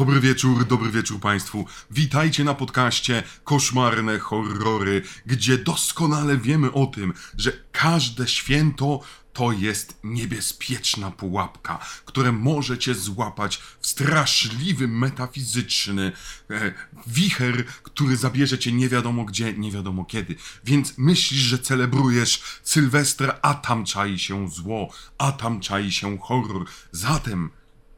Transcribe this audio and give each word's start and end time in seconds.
Dobry 0.00 0.20
wieczór, 0.20 0.66
dobry 0.66 0.90
wieczór 0.90 1.20
Państwu. 1.20 1.66
Witajcie 1.90 2.44
na 2.44 2.54
podcaście 2.54 3.22
Koszmarne 3.44 4.18
Horrory, 4.18 5.02
gdzie 5.26 5.58
doskonale 5.58 6.38
wiemy 6.38 6.72
o 6.72 6.86
tym, 6.86 7.12
że 7.36 7.52
każde 7.72 8.28
święto 8.28 9.00
to 9.32 9.52
jest 9.52 9.98
niebezpieczna 10.04 11.10
pułapka, 11.10 11.78
które 12.04 12.32
może 12.32 12.78
cię 12.78 12.94
złapać 12.94 13.56
w 13.80 13.86
straszliwy, 13.86 14.88
metafizyczny 14.88 16.12
e, 16.50 16.72
wicher, 17.06 17.64
który 17.66 18.16
zabierze 18.16 18.58
cię 18.58 18.72
nie 18.72 18.88
wiadomo 18.88 19.24
gdzie, 19.24 19.52
nie 19.52 19.72
wiadomo 19.72 20.04
kiedy. 20.04 20.36
Więc 20.64 20.94
myślisz, 20.98 21.40
że 21.40 21.58
celebrujesz 21.58 22.42
Sylwestra, 22.62 23.38
a 23.42 23.54
tam 23.54 23.84
czai 23.84 24.18
się 24.18 24.48
zło, 24.50 24.92
a 25.18 25.32
tam 25.32 25.60
czai 25.60 25.92
się 25.92 26.18
horror. 26.18 26.66
Zatem 26.92 27.50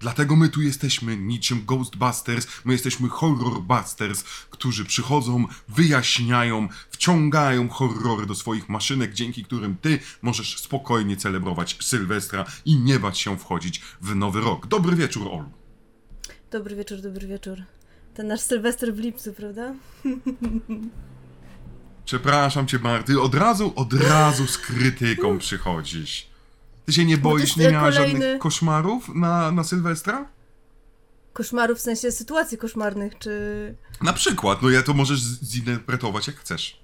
Dlatego 0.02 0.36
my 0.36 0.48
tu 0.48 0.62
jesteśmy 0.62 1.16
niczym 1.16 1.64
Ghostbusters, 1.64 2.46
my 2.64 2.72
jesteśmy 2.72 3.08
Horrorbusters, 3.08 4.22
którzy 4.50 4.84
przychodzą, 4.84 5.44
wyjaśniają, 5.68 6.68
wciągają 6.90 7.68
horrory 7.68 8.26
do 8.26 8.34
swoich 8.34 8.68
maszynek, 8.68 9.14
dzięki 9.14 9.44
którym 9.44 9.76
ty 9.76 9.98
możesz 10.22 10.58
spokojnie 10.58 11.16
celebrować 11.16 11.76
Sylwestra 11.80 12.44
i 12.64 12.76
nie 12.76 12.98
bać 12.98 13.18
się 13.18 13.38
wchodzić 13.38 13.82
w 14.00 14.14
nowy 14.14 14.40
rok. 14.40 14.66
Dobry 14.66 14.96
wieczór, 14.96 15.28
Olu. 15.28 15.50
Dobry 16.50 16.76
wieczór, 16.76 17.00
dobry 17.00 17.26
wieczór. 17.26 17.62
Ten 18.14 18.26
nasz 18.26 18.40
Sylwester 18.40 18.94
w 18.94 18.98
lipcu, 18.98 19.32
prawda? 19.32 19.74
Przepraszam 22.04 22.66
cię, 22.66 22.78
Marty, 22.78 23.20
od 23.20 23.34
razu, 23.34 23.72
od 23.76 23.92
razu 23.92 24.46
z 24.46 24.58
krytyką 24.58 25.38
przychodzisz. 25.38 26.31
Ty 26.86 26.92
się 26.92 27.04
nie 27.04 27.16
No 27.16 27.22
boisz, 27.22 27.56
nie 27.56 27.68
e, 27.68 27.72
miałaś 27.72 27.94
kolejny- 27.94 28.10
żadnych 28.12 28.38
koszmarów 28.38 29.08
na, 29.14 29.52
na 29.52 29.64
Sylwestra? 29.64 30.28
Koszmarów 31.32 31.78
w 31.78 31.80
sensie 31.80 32.12
sytuacji 32.12 32.58
koszmarnych, 32.58 33.18
czy... 33.18 33.74
Na 34.02 34.12
przykład, 34.12 34.62
no 34.62 34.70
ja 34.70 34.82
to 34.82 34.94
możesz 34.94 35.20
zinterpretować 35.44 36.26
jak 36.26 36.36
chcesz. 36.36 36.82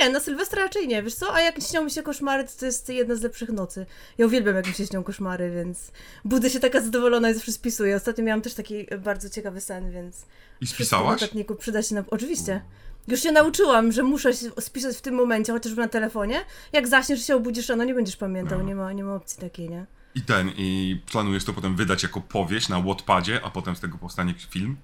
Nie, 0.00 0.10
na 0.10 0.20
Sylwestra 0.20 0.62
raczej 0.62 0.88
nie, 0.88 1.02
wiesz 1.02 1.14
co? 1.14 1.34
A 1.34 1.40
jak 1.40 1.62
śnią 1.62 1.84
mi 1.84 1.90
się 1.90 2.02
koszmary, 2.02 2.44
to 2.44 2.50
to 2.60 2.66
jest 2.66 2.88
jedna 2.88 3.14
z 3.16 3.22
lepszych 3.22 3.48
nocy. 3.48 3.86
Ja 4.18 4.26
uwielbiam, 4.26 4.56
jak 4.56 4.66
mi 4.66 4.74
się 4.74 4.86
śnią 4.86 5.04
koszmary, 5.04 5.50
więc 5.50 5.90
budzę 6.24 6.50
się 6.50 6.60
taka 6.60 6.80
zadowolona 6.80 7.30
i 7.30 7.34
zawsze 7.34 7.52
spisuję. 7.52 7.96
Ostatnio 7.96 8.24
miałam 8.24 8.42
też 8.42 8.54
taki 8.54 8.86
bardzo 8.98 9.30
ciekawy 9.30 9.60
sen, 9.60 9.90
więc... 9.90 10.26
I 10.60 10.66
w 10.66 10.70
spisałaś? 10.70 11.20
notatniku 11.20 11.54
przyda 11.54 11.82
się 11.82 11.94
na... 11.94 12.04
Oczywiście. 12.10 12.60
Już 13.08 13.20
się 13.22 13.32
nauczyłam, 13.32 13.92
że 13.92 14.02
muszę 14.02 14.34
się 14.34 14.50
spisać 14.60 14.96
w 14.96 15.00
tym 15.00 15.14
momencie, 15.14 15.52
chociażby 15.52 15.82
na 15.82 15.88
telefonie. 15.88 16.40
Jak 16.72 16.88
zaśniesz 16.88 17.26
się 17.26 17.36
obudzisz 17.36 17.68
rano, 17.68 17.84
nie 17.84 17.94
będziesz 17.94 18.16
pamiętał, 18.16 18.62
nie 18.62 18.74
ma, 18.74 18.92
nie 18.92 19.04
ma 19.04 19.14
opcji 19.14 19.40
takiej, 19.40 19.70
nie? 19.70 19.86
I 20.14 20.22
ten, 20.22 20.50
i 20.56 21.00
planujesz 21.12 21.44
to 21.44 21.52
potem 21.52 21.76
wydać 21.76 22.02
jako 22.02 22.20
powieść 22.20 22.68
na 22.68 22.80
Wattpadzie, 22.80 23.40
a 23.44 23.50
potem 23.50 23.76
z 23.76 23.80
tego 23.80 23.98
powstanie 23.98 24.34
film? 24.50 24.76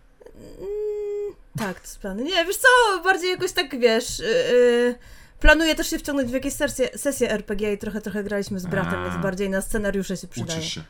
Tak, 1.58 1.80
to 1.80 1.86
jest 1.86 1.98
plan. 1.98 2.24
Nie, 2.24 2.44
wiesz 2.44 2.56
co, 2.56 2.68
bardziej 3.04 3.30
jakoś 3.30 3.52
tak, 3.52 3.80
wiesz... 3.80 4.18
Yy, 4.18 4.94
planuję 5.40 5.74
też 5.74 5.90
się 5.90 5.98
wciągnąć 5.98 6.30
w 6.30 6.34
jakieś 6.34 6.52
sesje, 6.52 6.98
sesje 6.98 7.30
RPG 7.30 7.72
i 7.72 7.78
trochę, 7.78 8.00
trochę 8.00 8.24
graliśmy 8.24 8.60
z 8.60 8.66
bratem, 8.66 9.00
A. 9.00 9.10
więc 9.10 9.22
bardziej 9.22 9.50
na 9.50 9.60
scenariusze 9.60 10.16
się 10.16 10.28
przydaje. 10.28 10.58
Uczysz 10.58 10.74
się. 10.74 10.82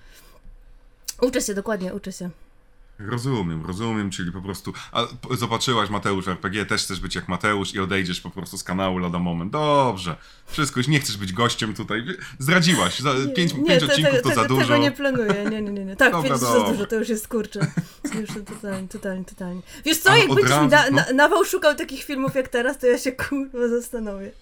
Uczę 1.20 1.40
się, 1.40 1.54
dokładnie, 1.54 1.94
uczę 1.94 2.12
się. 2.12 2.30
Rozumiem, 3.06 3.66
rozumiem, 3.66 4.10
czyli 4.10 4.32
po 4.32 4.42
prostu. 4.42 4.72
A 4.92 5.06
zobaczyłaś 5.38 5.90
Mateusz 5.90 6.28
RPG, 6.28 6.66
też 6.66 6.82
chcesz 6.82 7.00
być 7.00 7.14
jak 7.14 7.28
Mateusz 7.28 7.74
i 7.74 7.80
odejdziesz 7.80 8.20
po 8.20 8.30
prostu 8.30 8.58
z 8.58 8.64
kanału 8.64 8.98
lada 8.98 9.18
moment. 9.18 9.52
Dobrze. 9.52 10.16
Wszystko, 10.46 10.80
już 10.80 10.88
nie 10.88 11.00
chcesz 11.00 11.16
być 11.16 11.32
gościem 11.32 11.74
tutaj. 11.74 12.04
Zdradziłaś. 12.38 12.98
Za 13.00 13.14
pięć, 13.36 13.52
pięć 13.52 13.80
te- 13.80 13.86
odcinków 13.86 14.14
te- 14.14 14.22
to 14.22 14.34
za 14.34 14.44
dużo. 14.44 14.60
Tego 14.62 14.76
nie 14.76 14.90
planuję, 14.92 15.44
nie, 15.50 15.62
nie, 15.62 15.72
nie. 15.72 15.84
nie. 15.84 15.96
Tak, 15.96 16.12
Dobra, 16.12 16.28
pięć 16.30 16.40
to 16.40 16.46
za 16.46 16.52
dobra. 16.54 16.72
dużo, 16.72 16.86
to 16.86 16.96
już 16.96 17.08
jest 17.08 17.28
kurczę. 17.28 17.60
Już 18.20 18.30
totalnie, 18.46 18.88
totalnie, 18.88 19.24
totalnie. 19.24 19.62
Wiesz 19.84 19.98
co, 19.98 20.10
A 20.10 20.16
jak 20.16 20.28
mi 20.28 20.36
no. 20.48 20.68
na, 20.68 21.12
nawał 21.14 21.44
szukał 21.44 21.74
takich 21.74 22.02
filmów 22.04 22.34
jak 22.34 22.48
teraz, 22.48 22.78
to 22.78 22.86
ja 22.86 22.98
się 22.98 23.12
kurwa 23.12 23.68
zastanowię. 23.68 24.32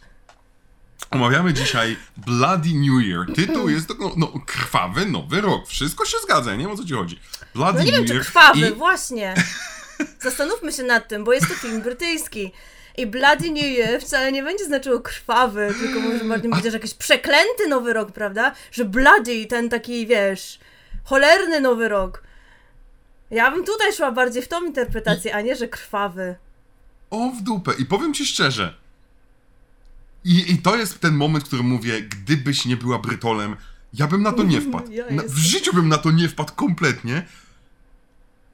Omawiamy 1.10 1.52
dzisiaj 1.52 1.96
Bloody 2.16 2.68
New 2.74 3.04
Year. 3.04 3.26
Tytuł 3.34 3.68
jest 3.68 3.88
no, 4.00 4.12
no, 4.16 4.32
krwawy 4.46 5.06
nowy 5.06 5.40
rok. 5.40 5.66
Wszystko 5.68 6.04
się 6.04 6.18
zgadza, 6.22 6.52
nie 6.52 6.64
wiem 6.64 6.70
o 6.70 6.76
co 6.76 6.84
ci 6.84 6.94
chodzi. 6.94 7.20
Bloody 7.54 7.78
No 7.78 7.84
nie 7.84 7.92
wiem, 7.92 8.00
New 8.00 8.08
czy 8.08 8.14
Year 8.14 8.24
krwawy, 8.24 8.68
i 8.68 8.72
właśnie. 8.72 9.34
Zastanówmy 10.20 10.72
się 10.72 10.82
nad 10.82 11.08
tym, 11.08 11.24
bo 11.24 11.32
jest 11.32 11.48
to 11.48 11.54
film 11.54 11.82
brytyjski. 11.82 12.52
I 12.96 13.06
Bloody 13.06 13.50
New 13.50 13.64
Year 13.64 14.00
wcale 14.00 14.32
nie 14.32 14.42
będzie 14.42 14.64
znaczyło 14.64 15.00
krwawy, 15.00 15.74
tylko 15.80 16.00
może 16.00 16.24
bardziej 16.24 16.50
będzie, 16.50 16.70
że 16.70 16.76
jakiś 16.76 16.94
przeklęty 16.94 17.68
nowy 17.68 17.92
rok, 17.92 18.12
prawda? 18.12 18.54
Że 18.72 18.84
Bloody, 18.84 19.46
ten 19.46 19.68
taki, 19.68 20.06
wiesz, 20.06 20.58
cholerny 21.04 21.60
nowy 21.60 21.88
rok. 21.88 22.22
Ja 23.30 23.50
bym 23.50 23.64
tutaj 23.64 23.92
szła 23.92 24.12
bardziej 24.12 24.42
w 24.42 24.48
tą 24.48 24.64
interpretację, 24.64 25.34
a 25.34 25.40
nie, 25.40 25.56
że 25.56 25.68
krwawy. 25.68 26.34
O 27.10 27.30
w 27.30 27.42
dupę. 27.42 27.72
I 27.78 27.84
powiem 27.84 28.14
ci 28.14 28.26
szczerze. 28.26 28.79
I, 30.24 30.52
I 30.52 30.58
to 30.58 30.76
jest 30.76 31.00
ten 31.00 31.14
moment, 31.14 31.44
w 31.44 31.46
którym 31.46 31.66
mówię, 31.66 32.02
gdybyś 32.02 32.64
nie 32.64 32.76
była 32.76 32.98
Brytolem, 32.98 33.56
ja 33.94 34.06
bym 34.06 34.22
na 34.22 34.32
to 34.32 34.42
nie 34.42 34.60
wpadł. 34.60 34.92
Ja 34.92 35.04
na, 35.10 35.22
w 35.22 35.36
życiu 35.36 35.74
bym 35.74 35.88
na 35.88 35.98
to 35.98 36.10
nie 36.10 36.28
wpadł 36.28 36.52
kompletnie. 36.54 37.26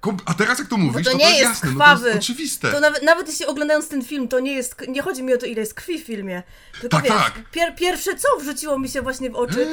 Kom 0.00 0.16
a 0.24 0.34
teraz 0.34 0.58
jak 0.58 0.68
to 0.68 0.76
mówisz, 0.76 1.04
to 1.04 1.10
to, 1.10 1.16
nie 1.16 1.24
to 1.24 1.30
jest 1.30 1.40
jest 1.40 1.64
jasne, 1.64 1.70
no 1.78 1.96
to 1.96 2.06
jest 2.06 2.18
oczywiste. 2.18 2.72
To 2.72 2.80
nawet, 2.80 3.02
nawet 3.02 3.28
jeśli 3.28 3.46
oglądając 3.46 3.88
ten 3.88 4.04
film, 4.04 4.28
to 4.28 4.40
nie 4.40 4.52
jest, 4.52 4.76
nie 4.88 5.02
chodzi 5.02 5.22
mi 5.22 5.34
o 5.34 5.38
to, 5.38 5.46
ile 5.46 5.60
jest 5.60 5.74
krwi 5.74 5.98
w 5.98 6.06
filmie. 6.06 6.42
Tylko 6.80 6.96
Tak, 6.96 7.04
wiesz, 7.04 7.12
tak. 7.12 7.50
Pier, 7.50 7.74
pierwsze 7.76 8.16
co 8.16 8.28
wrzuciło 8.40 8.78
mi 8.78 8.88
się 8.88 9.02
właśnie 9.02 9.30
w 9.30 9.36
oczy, 9.36 9.68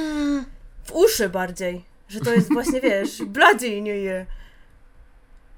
w 0.83 0.91
uszy 0.91 1.29
bardziej. 1.29 1.85
Że 2.09 2.19
to 2.19 2.33
jest 2.33 2.53
właśnie, 2.53 2.81
wiesz, 2.81 3.23
Bloody 3.35 3.81
New 3.81 4.03
Year. 4.03 4.25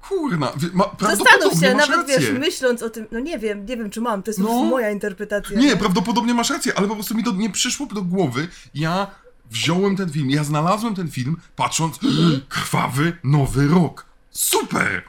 Kurna, 0.08 0.52
ma, 0.72 0.84
Zastanów 1.00 1.60
się, 1.60 1.74
masz 1.74 1.88
nawet 1.88 2.08
rację. 2.10 2.18
wiesz, 2.30 2.38
myśląc 2.40 2.82
o 2.82 2.90
tym, 2.90 3.06
no 3.12 3.20
nie 3.20 3.38
wiem, 3.38 3.66
nie 3.66 3.76
wiem 3.76 3.90
czy 3.90 4.00
mam, 4.00 4.22
to 4.22 4.30
jest 4.30 4.40
No. 4.40 4.64
moja 4.64 4.90
interpretacja. 4.90 5.58
Nie, 5.60 5.76
prawdopodobnie 5.76 6.34
masz 6.34 6.50
rację, 6.50 6.72
ale 6.78 6.88
po 6.88 6.94
prostu 6.94 7.14
mi 7.14 7.24
to 7.24 7.32
nie 7.32 7.50
przyszło 7.50 7.86
do 7.86 8.02
głowy. 8.02 8.48
Ja 8.74 9.06
wziąłem 9.50 9.96
ten 9.96 10.10
film, 10.10 10.30
ja 10.30 10.44
znalazłem 10.44 10.94
ten 10.94 11.10
film, 11.10 11.36
patrząc, 11.56 11.98
krwawy 12.48 13.16
nowy 13.24 13.68
rok. 13.68 14.06
Super! 14.30 15.02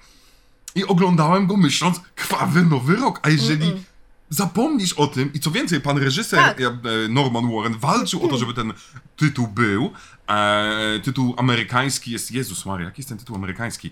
I 0.76 0.86
oglądałem 0.86 1.48
go 1.48 1.58
myśląc, 1.58 2.02
krwawy 2.16 2.64
nowy 2.66 2.96
rok. 2.96 3.20
A 3.24 3.30
jeżeli 3.30 3.84
zapomnisz 4.30 4.94
o 4.94 5.08
tym, 5.08 5.34
i 5.34 5.40
co 5.40 5.52
więcej, 5.52 5.82
pan 5.82 5.98
reżyser 5.98 6.40
Tak. 6.40 6.62
e, 6.62 6.72
Norman 7.10 7.52
Warren 7.56 7.78
walczył 7.80 8.26
o 8.26 8.28
to, 8.28 8.38
żeby 8.38 8.54
ten 8.54 8.74
tytuł 9.16 9.48
był. 9.48 9.92
E, 10.30 11.00
tytuł 11.04 11.36
amerykański 11.38 12.12
jest, 12.12 12.32
Jezus 12.32 12.66
Maria, 12.66 12.86
jaki 12.86 13.00
jest 13.02 13.10
ten 13.10 13.18
tytuł 13.18 13.36
amerykański? 13.36 13.92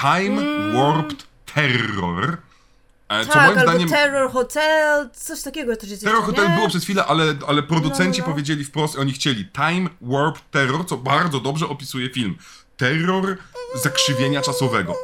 Time 0.00 0.42
Warped 0.72 1.26
Terror. 1.54 2.38
E, 3.08 3.26
co 3.26 3.32
tak, 3.32 3.46
moim 3.54 3.60
zdaniem. 3.60 3.88
Terror 3.88 4.30
Hotel, 4.32 5.10
coś 5.12 5.42
takiego 5.42 5.76
też 5.76 5.90
jest 5.90 6.02
Terror 6.04 6.16
jeszcze, 6.20 6.32
Hotel 6.32 6.48
nie? 6.50 6.56
było 6.56 6.68
przez 6.68 6.84
chwilę, 6.84 7.04
ale, 7.06 7.34
ale 7.46 7.62
producenci 7.62 8.20
No, 8.20 8.26
no, 8.26 8.28
no. 8.28 8.32
powiedzieli 8.34 8.64
wprost, 8.64 8.98
oni 8.98 9.12
chcieli 9.12 9.48
Time 9.48 9.90
Warp 10.00 10.38
Terror, 10.50 10.86
co 10.86 10.96
bardzo 10.96 11.40
dobrze 11.40 11.68
opisuje 11.68 12.10
film. 12.10 12.36
Terror 12.76 13.36
zakrzywienia 13.82 14.42
czasowego. 14.42 14.94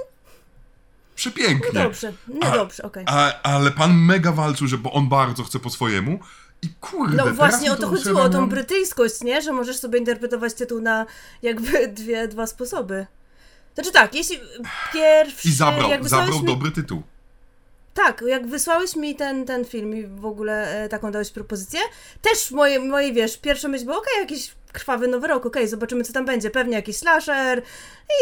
Przepięknie. 1.14 1.70
No 1.74 1.82
dobrze, 1.82 2.12
no 2.28 2.50
dobrze, 2.52 2.82
okej. 2.82 3.04
A, 3.06 3.42
ale 3.42 3.70
pan 3.70 3.94
mega 3.94 4.32
walczył, 4.32 4.66
że 4.66 4.78
bo 4.78 4.92
on 4.92 5.08
bardzo 5.08 5.44
chce 5.44 5.58
po 5.58 5.70
swojemu. 5.70 6.18
I 6.62 6.68
kurde, 6.80 7.16
No 7.16 7.26
właśnie 7.34 7.72
o 7.72 7.76
to 7.76 7.88
chodziło, 7.88 8.22
o 8.22 8.28
tą 8.28 8.48
brytyjskość, 8.48 9.20
nie? 9.20 9.42
Że 9.42 9.52
możesz 9.52 9.76
sobie 9.78 9.98
interpretować 9.98 10.54
tytuł 10.54 10.80
na 10.80 11.06
jakby 11.42 11.88
dwie, 11.98 12.28
dwa 12.28 12.46
sposoby. 12.46 13.06
Znaczy 13.74 13.92
tak, 13.92 14.14
jeśli 14.14 14.40
pierwszy... 14.92 15.48
I 15.48 15.52
zabrał, 15.52 15.90
zabrał 16.02 16.40
mi, 16.40 16.46
dobry 16.46 16.70
tytuł. 16.70 17.02
Tak, 17.94 18.24
jak 18.26 18.46
wysłałeś 18.46 18.96
mi 18.96 19.14
ten, 19.14 19.46
ten 19.46 19.64
film 19.64 19.96
i 19.96 20.06
w 20.06 20.26
ogóle 20.26 20.84
e, 20.84 20.88
taką 20.88 21.12
dałeś 21.12 21.30
propozycję, 21.30 21.80
też 22.22 22.50
moje, 22.50 22.80
moje 22.80 23.12
wiesz, 23.12 23.36
pierwsza 23.36 23.68
myśl 23.68 23.84
była, 23.84 23.98
okej, 23.98 24.12
jakiś 24.20 24.50
krwawy 24.72 25.08
nowy 25.08 25.26
rok, 25.26 25.46
okej, 25.46 25.68
zobaczymy 25.68 26.04
co 26.04 26.12
tam 26.12 26.24
będzie, 26.24 26.50
pewnie 26.50 26.74
jakiś 26.74 26.96
slasher 26.96 27.62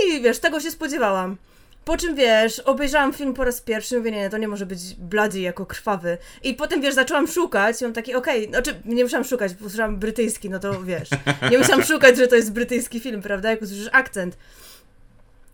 i 0.04 0.22
wiesz, 0.22 0.38
tego 0.38 0.60
się 0.60 0.70
spodziewałam. 0.70 1.36
Po 1.84 1.96
czym 1.96 2.14
wiesz, 2.14 2.58
obejrzałam 2.58 3.12
film 3.12 3.34
po 3.34 3.44
raz 3.44 3.60
pierwszy 3.60 3.98
mówię, 3.98 4.10
nie, 4.10 4.30
to 4.30 4.38
nie 4.38 4.48
może 4.48 4.66
być 4.66 4.94
Bloody 4.94 5.40
jako 5.40 5.66
krwawy. 5.66 6.18
I 6.42 6.54
potem 6.54 6.80
wiesz, 6.80 6.94
zaczęłam 6.94 7.28
szukać 7.28 7.80
i 7.80 7.84
mam 7.84 7.92
taki, 7.92 8.14
okej, 8.14 8.48
znaczy 8.48 8.80
nie 8.84 9.04
musiałam 9.04 9.24
szukać, 9.24 9.54
bo 9.54 9.66
usłyszałam 9.66 9.96
brytyjski, 9.96 10.50
no 10.50 10.58
to 10.58 10.82
wiesz, 10.82 11.08
nie 11.50 11.58
musiałam 11.58 11.84
szukać, 11.92 12.16
że 12.16 12.26
to 12.26 12.36
jest 12.36 12.52
brytyjski 12.52 13.00
film, 13.00 13.22
prawda, 13.22 13.50
jak 13.50 13.62
usłyszysz 13.62 13.88
akcent. 13.92 14.36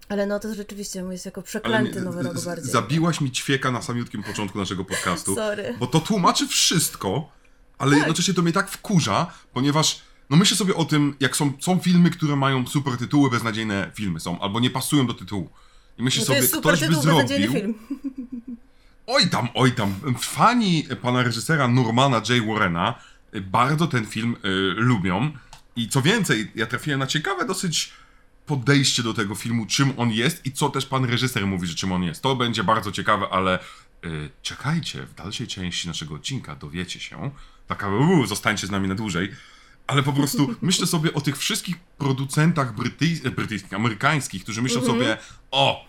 Ale 0.08 0.26
no 0.26 0.38
to 0.38 0.54
rzeczywiście 0.54 1.04
jest 1.10 1.26
jako 1.26 1.42
przeklęty 1.42 2.00
nowy 2.00 2.22
rok 2.22 2.44
bardziej. 2.44 2.72
Zabiłaś 2.72 3.20
mi 3.20 3.30
ćwieka 3.30 3.70
na 3.70 3.82
samiutkim 3.82 4.22
początku 4.22 4.58
naszego 4.58 4.84
podcastu. 4.84 5.34
Sorry. 5.34 5.74
Bo 5.80 5.86
to 5.86 6.00
tłumaczy 6.00 6.48
wszystko, 6.48 7.32
ale 7.78 7.90
Tak. 7.90 7.98
jednocześnie 7.98 8.34
to 8.34 8.42
mnie 8.42 8.52
tak 8.52 8.70
wkurza, 8.70 9.26
ponieważ 9.52 10.00
no 10.30 10.36
myślę 10.36 10.56
sobie 10.56 10.74
o 10.74 10.84
tym, 10.84 11.14
jak 11.20 11.36
są, 11.36 11.52
są 11.60 11.78
filmy, 11.78 12.10
które 12.10 12.36
mają 12.36 12.66
super 12.66 12.96
tytuły, 12.96 13.30
beznadziejne 13.30 13.90
filmy 13.94 14.20
są, 14.20 14.40
albo 14.40 14.60
nie 14.60 14.70
pasują 14.70 15.06
do 15.06 15.14
tytułu. 15.14 15.50
I 15.98 16.02
myślę 16.02 16.20
No 16.20 16.26
sobie, 16.26 16.38
jest 16.38 16.52
super 16.54 16.74
ktoś 16.74 16.88
by 16.88 16.94
tytuł, 16.96 17.02
zrobił... 17.02 17.52
film. 17.52 17.74
Oj 19.06 19.28
tam, 19.30 19.48
oj 19.54 19.72
tam. 19.72 19.94
Fani 20.18 20.86
pana 21.02 21.22
reżysera 21.22 21.68
Normana 21.68 22.16
J. 22.28 22.46
Warrena 22.46 22.94
y, 23.34 23.40
bardzo 23.40 23.86
ten 23.86 24.06
film 24.06 24.36
y, 24.44 24.48
lubią. 24.76 25.30
I 25.76 25.88
co 25.88 26.02
więcej, 26.02 26.52
ja 26.54 26.66
trafiłem 26.66 27.00
na 27.00 27.06
ciekawe 27.06 27.44
dosyć 27.46 27.92
podejście 28.46 29.02
do 29.02 29.14
tego 29.14 29.34
filmu, 29.34 29.66
czym 29.66 29.92
on 29.96 30.10
jest 30.10 30.46
i 30.46 30.52
co 30.52 30.68
też 30.68 30.86
pan 30.86 31.04
reżyser 31.04 31.46
mówi, 31.46 31.66
że 31.66 31.74
czym 31.74 31.92
on 31.92 32.02
jest. 32.02 32.22
To 32.22 32.36
będzie 32.36 32.64
bardzo 32.64 32.92
ciekawe, 32.92 33.26
ale 33.30 33.58
y, 34.04 34.30
czekajcie, 34.42 35.02
w 35.02 35.14
dalszej 35.14 35.46
części 35.46 35.88
naszego 35.88 36.14
odcinka 36.14 36.54
dowiecie 36.56 37.00
się. 37.00 37.30
Taka, 37.66 37.88
uu, 37.88 38.26
zostańcie 38.26 38.66
z 38.66 38.70
nami 38.70 38.88
na 38.88 38.94
dłużej. 38.94 39.32
Ale 39.86 40.02
po 40.02 40.12
prostu 40.12 40.54
myślę 40.62 40.86
sobie 40.86 41.14
o 41.14 41.20
tych 41.20 41.38
wszystkich 41.38 41.76
producentach 41.98 42.74
brytyj- 42.76 43.30
brytyjskich, 43.30 43.74
amerykańskich, 43.74 44.42
którzy 44.42 44.62
myślą 44.62 44.82
sobie, 44.82 45.16
o, 45.50 45.86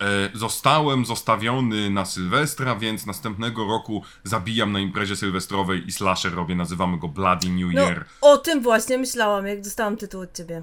e, 0.00 0.30
zostałem 0.34 1.04
zostawiony 1.06 1.90
na 1.90 2.04
Sylwestra, 2.04 2.76
więc 2.76 3.06
następnego 3.06 3.64
roku 3.66 4.02
zabijam 4.24 4.72
na 4.72 4.80
imprezie 4.80 5.16
sylwestrowej 5.16 5.86
i 5.86 5.92
slasher 5.92 6.34
robię, 6.34 6.54
nazywamy 6.54 6.98
go 6.98 7.08
Bloody 7.08 7.48
New 7.48 7.74
No, 7.74 7.82
Year. 7.82 8.04
o 8.20 8.36
tym 8.38 8.62
właśnie 8.62 8.98
myślałam, 8.98 9.46
jak 9.46 9.60
dostałam 9.62 9.96
tytuł 9.96 10.20
od 10.20 10.36
ciebie. 10.36 10.62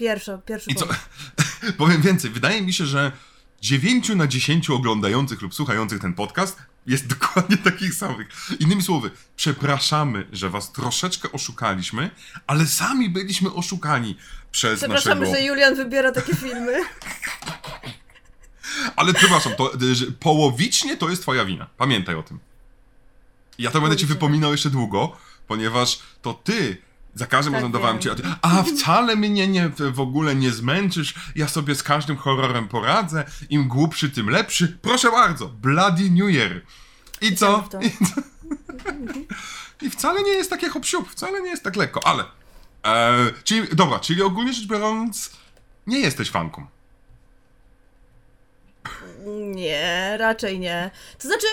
Pierwsza, 0.00 0.38
pierwszy 0.38 0.70
I 0.70 0.74
co? 0.74 0.88
Powiem 1.78 2.02
więcej, 2.02 2.30
wydaje 2.30 2.62
mi 2.62 2.72
się, 2.72 2.86
że 2.86 3.12
9 3.60 4.08
na 4.08 4.26
10 4.26 4.70
oglądających 4.70 5.42
lub 5.42 5.54
słuchających 5.54 6.00
ten 6.00 6.14
podcast 6.14 6.58
jest 6.86 7.06
dokładnie 7.14 7.56
takich 7.56 7.94
samych. 7.94 8.28
Innymi 8.60 8.82
słowy, 8.82 9.10
przepraszamy, 9.36 10.26
że 10.32 10.50
was 10.50 10.72
troszeczkę 10.72 11.32
oszukaliśmy, 11.32 12.10
ale 12.46 12.66
sami 12.66 13.10
byliśmy 13.10 13.52
oszukani 13.54 14.16
przez 14.50 14.78
Przepraszamy, 14.78 15.20
naszego... 15.20 15.36
że 15.36 15.42
Julian 15.42 15.74
wybiera 15.74 16.12
takie 16.12 16.36
filmy. 16.46 16.84
Ale 18.96 19.14
przepraszam, 19.14 19.52
to 19.54 19.74
y, 19.74 20.12
połowicznie 20.12 20.96
to 20.96 21.10
jest 21.10 21.22
twoja 21.22 21.44
wina. 21.44 21.66
Pamiętaj 21.76 22.14
o 22.14 22.22
tym. 22.22 22.38
Ja 23.58 23.70
to 23.70 23.80
będę 23.80 23.96
ci 23.96 24.06
wypominał 24.06 24.52
jeszcze 24.52 24.70
długo, 24.70 25.16
ponieważ 25.46 25.98
to 26.22 26.34
ty 26.34 26.89
za 27.14 27.26
każdym 27.26 27.52
Tak, 27.52 27.62
razem 27.62 27.72
dawałem 27.72 27.98
ci, 27.98 28.08
a, 28.42 28.62
wcale 28.62 29.16
mnie 29.16 29.48
nie, 29.48 29.70
w 29.92 30.00
ogóle 30.00 30.34
nie 30.34 30.50
zmęczysz, 30.50 31.14
ja 31.34 31.48
sobie 31.48 31.74
z 31.74 31.82
każdym 31.82 32.16
horrorem 32.16 32.68
poradzę, 32.68 33.24
im 33.50 33.68
głupszy, 33.68 34.10
tym 34.10 34.30
lepszy. 34.30 34.78
Proszę 34.82 35.10
bardzo, 35.10 35.48
Bloody 35.48 36.10
New 36.10 36.30
Year. 36.34 36.62
I 37.20 37.36
co? 37.36 37.68
I, 37.82 38.06
co? 38.06 38.20
I 39.82 39.90
wcale 39.90 40.22
nie 40.22 40.32
jest 40.32 40.50
takie 40.50 40.68
hop 40.68 40.84
wcale 41.10 41.42
nie 41.42 41.50
jest 41.50 41.64
tak 41.64 41.76
lekko, 41.76 42.06
ale... 42.06 42.24
E, 42.86 43.16
czyli, 43.44 43.68
dobra, 43.72 43.98
czyli 43.98 44.22
ogólnie 44.22 44.52
rzecz 44.52 44.66
biorąc, 44.66 45.30
nie 45.86 46.00
jesteś 46.00 46.30
fanką. 46.30 46.66
Nie, 49.54 50.16
raczej 50.18 50.60
nie. 50.60 50.90
To 51.18 51.28
znaczy, 51.28 51.46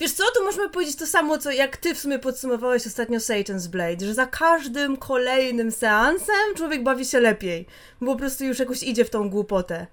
wiesz 0.00 0.12
co, 0.12 0.24
tu 0.36 0.44
możemy 0.44 0.70
powiedzieć 0.70 0.96
to 0.96 1.06
samo, 1.06 1.38
co 1.38 1.50
jak 1.50 1.76
ty 1.76 1.94
w 1.94 1.98
sumie 1.98 2.18
podsumowałeś 2.18 2.86
ostatnio 2.86 3.18
Satan's 3.18 3.68
Blade, 3.68 4.06
że 4.06 4.14
za 4.14 4.26
każdym 4.26 4.96
kolejnym 4.96 5.72
seansem 5.72 6.54
człowiek 6.56 6.82
bawi 6.82 7.04
się 7.04 7.20
lepiej, 7.20 7.66
bo 8.00 8.12
po 8.12 8.18
prostu 8.18 8.44
już 8.44 8.58
jakoś 8.58 8.82
idzie 8.82 9.04
w 9.04 9.10
tą 9.10 9.30
głupotę. 9.30 9.86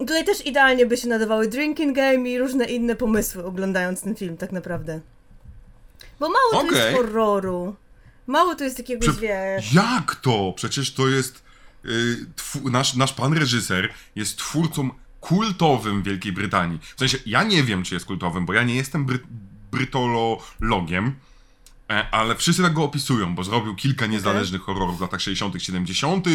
I 0.00 0.06
tutaj 0.06 0.24
też 0.24 0.46
idealnie 0.46 0.86
by 0.86 0.96
się 0.96 1.08
nadawały 1.08 1.48
drinking 1.48 1.96
game 1.96 2.30
i 2.30 2.38
różne 2.38 2.64
inne 2.64 2.96
pomysły 2.96 3.44
oglądając 3.44 4.02
ten 4.02 4.14
film, 4.14 4.36
tak 4.36 4.52
naprawdę. 4.52 5.00
Bo 6.20 6.28
mało 6.28 6.50
tu 6.50 6.58
Okej. 6.68 6.78
jest 6.78 6.96
horroru. 6.96 7.74
Mało 8.26 8.54
tu 8.54 8.64
jest 8.64 8.78
jakiegoś, 8.78 9.08
Prze- 9.08 9.20
wiesz... 9.20 9.72
Jak 9.74 10.14
to? 10.14 10.52
Przecież 10.56 10.94
to 10.94 11.08
jest. 11.08 11.42
y, 11.84 12.16
twu- 12.36 12.70
nasz, 12.70 12.94
nasz 12.94 13.12
pan 13.12 13.32
reżyser 13.38 13.88
jest 14.16 14.36
twórcą 14.38 14.90
kultowym 15.20 16.02
w 16.02 16.04
Wielkiej 16.06 16.32
Brytanii. 16.32 16.78
W 16.96 16.98
sensie, 16.98 17.18
ja 17.26 17.42
nie 17.42 17.62
wiem, 17.62 17.82
czy 17.82 17.94
jest 17.94 18.06
kultowym, 18.06 18.46
bo 18.46 18.52
ja 18.52 18.62
nie 18.62 18.74
jestem 18.74 19.04
bry, 19.04 19.18
brytologiem, 19.72 21.14
e, 21.90 22.10
ale 22.10 22.36
wszyscy 22.36 22.62
tak 22.62 22.72
go 22.72 22.84
opisują, 22.84 23.34
bo 23.34 23.44
zrobił 23.44 23.74
kilka 23.74 24.06
niezależnych 24.06 24.62
horrorów 24.62 24.98
w 24.98 25.00
latach 25.00 25.20
60., 25.20 25.62
70., 25.62 26.26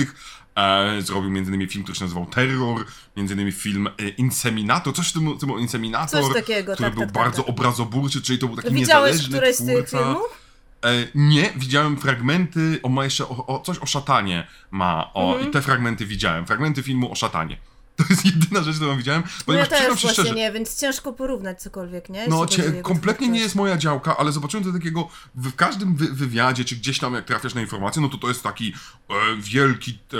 e, 0.55 1.01
zrobił 1.01 1.29
m.in. 1.37 1.67
film, 1.69 1.83
który 1.83 1.97
się 1.99 2.05
nazywał 2.05 2.25
Terror, 2.25 2.85
m.in. 3.17 3.51
film 3.51 3.87
e, 3.87 4.09
Inseminator, 4.09 4.93
coś 4.95 5.09
w 5.09 5.13
tym, 5.13 5.37
tym 5.37 5.59
Inseminator, 5.59 6.23
Coś 6.23 6.33
takiego, 6.33 6.73
który 6.73 6.89
tak, 6.89 6.93
był 6.93 7.03
tak, 7.03 7.11
tak, 7.11 7.23
bardzo 7.23 7.41
tak. 7.43 7.49
obrazoburczy, 7.49 8.21
czyli 8.21 8.39
to 8.39 8.47
był 8.47 8.55
taki 8.55 8.73
Widziałeś 8.73 9.11
niezależny 9.11 9.37
któreś 9.37 9.55
z 9.55 9.65
tych 9.65 9.89
filmów? 9.89 10.43
E, 10.85 11.07
nie, 11.15 11.53
widziałem 11.55 11.97
fragmenty, 11.97 12.79
on 12.83 12.93
ma 12.93 13.03
jeszcze 13.03 13.29
o, 13.29 13.47
o, 13.47 13.59
coś 13.59 13.77
o 13.79 13.85
szatanie 13.85 14.47
ma, 14.71 15.13
o, 15.13 15.31
Mhm. 15.31 15.49
i 15.49 15.53
te 15.53 15.61
fragmenty 15.61 16.05
widziałem, 16.05 16.45
fragmenty 16.45 16.83
filmu 16.83 17.11
o 17.11 17.15
szatanie. 17.15 17.57
To 17.97 18.03
jest 18.09 18.25
jedyna 18.25 18.63
rzecz, 18.63 18.75
którą 18.75 18.97
widziałem, 18.97 19.23
No 19.47 19.53
ja 19.53 19.65
też 19.65 19.87
właśnie 19.87 20.09
szczerze, 20.09 20.35
nie, 20.35 20.51
więc 20.51 20.79
ciężko 20.79 21.13
porównać 21.13 21.61
cokolwiek, 21.61 22.09
nie? 22.09 22.27
no 22.27 22.45
cie, 22.45 22.81
kompletnie 22.81 23.27
nie 23.27 23.39
jest 23.39 23.55
moja 23.55 23.77
działka, 23.77 24.17
ale 24.17 24.31
zobaczyłem 24.31 24.63
to 24.63 24.73
takiego, 24.73 25.09
w, 25.35 25.55
każdym 25.55 25.95
wy, 25.95 26.07
wywiadzie, 26.07 26.65
czy 26.65 26.75
gdzieś 26.75 26.99
tam 26.99 27.13
jak 27.13 27.25
trafiasz 27.25 27.53
na 27.53 27.61
informacje, 27.61 28.01
no 28.01 28.09
to 28.09 28.17
to 28.17 28.27
jest 28.27 28.43
taki 28.43 28.73
e, 29.09 29.13
wielki 29.37 29.91
e, 29.91 30.17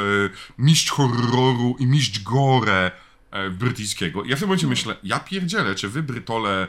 mistrz 0.58 0.92
horroru 0.92 1.76
i 1.80 1.86
mistrz 1.86 2.20
gore 2.20 2.92
e, 3.32 3.50
brytyjskiego. 3.50 4.24
I 4.24 4.30
ja 4.30 4.36
w 4.36 4.40
tym 4.40 4.48
momencie 4.48 4.68
myślę, 4.68 4.96
ja 5.04 5.20
pierdzielę, 5.20 5.76
czy 5.76 5.90
wy 5.90 6.04
Brytole 6.04 6.68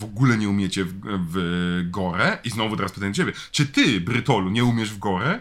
w 0.00 0.04
ogóle 0.04 0.38
nie 0.38 0.48
umiecie 0.48 0.84
w, 0.84 0.92
w 1.04 1.90
gore? 1.90 2.38
I 2.44 2.50
znowu 2.50 2.76
teraz 2.76 2.92
pytam 2.92 3.14
ciebie, 3.14 3.32
czy 3.50 3.66
ty, 3.66 4.00
Brytolu, 4.00 4.50
nie 4.50 4.64
umiesz 4.64 4.90
w 4.90 4.98
gore? 4.98 5.40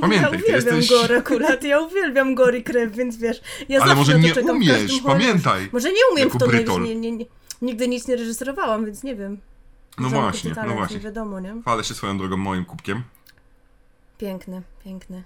Pamiętaj, 0.00 0.32
ja 0.32 0.38
uwielbiam 0.38 0.76
jesteś... 0.76 1.10
akurat, 1.10 1.64
ja 1.64 1.80
uwielbiam 1.80 2.34
gore 2.34 2.58
i 2.58 2.62
krew, 2.62 2.92
więc 2.92 3.16
wiesz, 3.16 3.40
ja 3.68 3.80
Ale 3.80 3.96
zawsze 3.96 4.18
może 4.18 4.18
nie 4.18 4.52
umiesz, 4.52 5.00
pamiętaj, 5.06 5.68
Może 5.72 5.92
nie 5.92 6.00
umiem 6.12 6.30
w 6.30 6.38
to, 6.38 6.78
nie, 6.78 6.94
nie, 6.94 7.12
nie, 7.12 7.24
nigdy 7.62 7.88
nic 7.88 8.08
nie 8.08 8.16
reżyserowałam, 8.16 8.84
więc 8.84 9.02
nie 9.02 9.16
wiem. 9.16 9.38
No 9.98 10.08
Żaden 10.08 10.22
właśnie, 10.22 10.54
talent, 10.54 10.70
no 10.72 10.76
właśnie. 10.76 10.96
Nie 10.96 11.02
wiadomo, 11.02 11.40
nie? 11.40 11.54
Chwalę 11.62 11.84
się 11.84 11.94
swoją 11.94 12.18
drogą 12.18 12.36
moim 12.36 12.64
kubkiem. 12.64 13.02
Piękny, 14.18 14.62
piękny. 14.84 15.24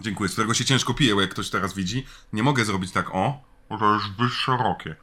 Dziękuję, 0.00 0.28
z 0.28 0.32
którego 0.32 0.54
się 0.54 0.64
ciężko 0.64 0.94
pije, 0.94 1.14
bo 1.14 1.20
jak 1.20 1.30
ktoś 1.30 1.50
teraz 1.50 1.74
widzi, 1.74 2.06
nie 2.32 2.42
mogę 2.42 2.64
zrobić 2.64 2.92
tak 2.92 3.14
o, 3.14 3.42
bo 3.68 3.78
to 3.78 3.94
jest 3.94 4.06
zbyt 4.06 4.32
szerokie. 4.32 4.94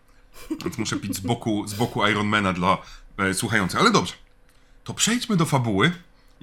Więc 0.63 0.77
muszę 0.77 0.95
pić 0.95 1.15
z 1.15 1.19
boku, 1.19 1.67
z 1.67 1.73
boku 1.73 2.07
Ironmana 2.07 2.53
dla 2.53 2.77
e, 3.17 3.33
słuchających. 3.33 3.79
Ale 3.79 3.91
dobrze, 3.91 4.13
to 4.83 4.93
przejdźmy 4.93 5.37
do 5.37 5.45
fabuły 5.45 5.91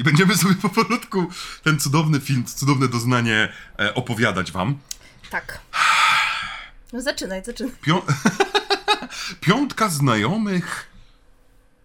i 0.00 0.04
będziemy 0.04 0.36
sobie 0.36 0.54
powolutku 0.54 1.28
ten 1.62 1.80
cudowny 1.80 2.20
film, 2.20 2.44
cudowne 2.44 2.88
doznanie 2.88 3.52
e, 3.78 3.94
opowiadać 3.94 4.52
wam. 4.52 4.78
Tak. 5.30 5.60
No 6.92 7.00
zaczynaj, 7.02 7.44
zaczynaj. 7.44 7.72
Pią... 7.82 8.02
Piątka 9.40 9.88
znajomych 9.88 10.86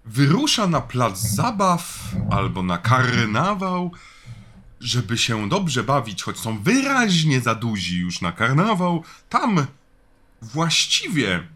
wyrusza 0.06 0.68
na 0.68 0.82
plac 0.82 1.20
zabaw 1.20 2.00
albo 2.32 2.64
na 2.64 2.78
karnawał, 2.78 3.92
żeby 4.80 5.18
się 5.18 5.50
dobrze 5.50 5.84
bawić, 5.84 6.24
choć 6.24 6.40
są 6.40 6.64
wyraźnie 6.64 7.42
za 7.42 7.56
duzi 7.56 8.00
już 8.00 8.22
na 8.22 8.32
karnawał. 8.32 9.04
Tam 9.30 9.68
właściwie 10.42 11.48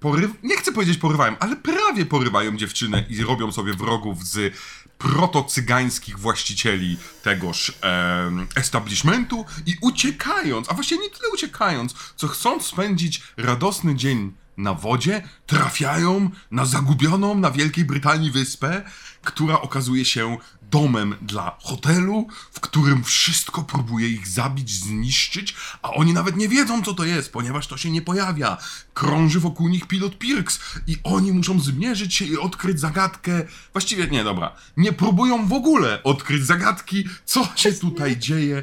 poryw... 0.00 0.30
nie 0.42 0.56
chcę 0.56 0.72
powiedzieć 0.72 0.98
porywają, 0.98 1.36
ale 1.38 1.56
prawie 1.56 2.06
porywają 2.06 2.56
dziewczynę 2.56 3.04
i 3.08 3.22
robią 3.22 3.52
sobie 3.52 3.74
wrogów 3.74 4.26
z 4.26 4.54
protocygańskich 4.98 6.18
właścicieli 6.18 6.98
tegoż 7.22 7.72
em, 7.80 8.46
establishmentu 8.56 9.44
i 9.66 9.76
uciekając, 9.80 10.70
a 10.70 10.74
właściwie 10.74 11.02
nie 11.02 11.10
tyle 11.10 11.30
uciekając, 11.34 11.94
co 12.16 12.28
chcąc 12.28 12.66
spędzić 12.66 13.22
radosny 13.36 13.94
dzień 13.94 14.32
na 14.56 14.74
wodzie, 14.74 15.28
trafiają 15.46 16.30
na 16.50 16.64
zagubioną 16.64 17.34
na 17.34 17.50
Wielkiej 17.50 17.84
Brytanii 17.84 18.30
wyspę, 18.30 18.82
która 19.24 19.60
okazuje 19.60 20.04
się 20.04 20.36
domem 20.70 21.14
dla 21.22 21.56
hotelu, 21.62 22.26
w 22.52 22.60
którym 22.60 23.04
wszystko 23.04 23.62
próbuje 23.62 24.08
ich 24.08 24.28
zabić, 24.28 24.70
zniszczyć, 24.70 25.54
a 25.82 25.90
oni 25.90 26.12
nawet 26.12 26.36
nie 26.36 26.48
wiedzą, 26.48 26.82
co 26.82 26.94
to 26.94 27.04
jest, 27.04 27.32
ponieważ 27.32 27.66
to 27.66 27.76
się 27.76 27.90
nie 27.90 28.02
pojawia. 28.02 28.56
Krąży 28.94 29.40
wokół 29.40 29.68
nich 29.68 29.86
pilot 29.86 30.18
Pirks 30.18 30.60
i 30.86 30.96
oni 31.04 31.32
muszą 31.32 31.60
zmierzyć 31.60 32.14
się 32.14 32.24
i 32.24 32.38
odkryć 32.38 32.80
zagadkę. 32.80 33.44
Właściwie 33.72 34.06
nie, 34.06 34.24
dobra. 34.24 34.56
Nie 34.76 34.92
próbują 34.92 35.46
w 35.48 35.52
ogóle 35.52 36.02
odkryć 36.02 36.46
zagadki, 36.46 37.04
co 37.24 37.48
się 37.56 37.72
tutaj 37.72 38.16
dzieje. 38.16 38.62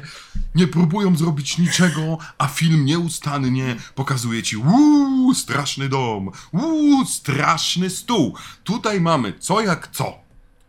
Nie 0.54 0.66
próbują 0.66 1.16
zrobić 1.16 1.58
niczego, 1.58 2.18
a 2.38 2.46
film 2.46 2.84
nieustannie 2.84 3.76
pokazuje 3.94 4.42
ci 4.42 4.56
uuu, 4.56 5.34
straszny 5.34 5.88
dom, 5.88 6.30
uuu, 6.52 7.04
straszny 7.06 7.90
stół. 7.90 8.34
Tutaj 8.64 9.00
mamy 9.00 9.32
co 9.38 9.60
jak 9.60 9.88
co. 9.92 10.25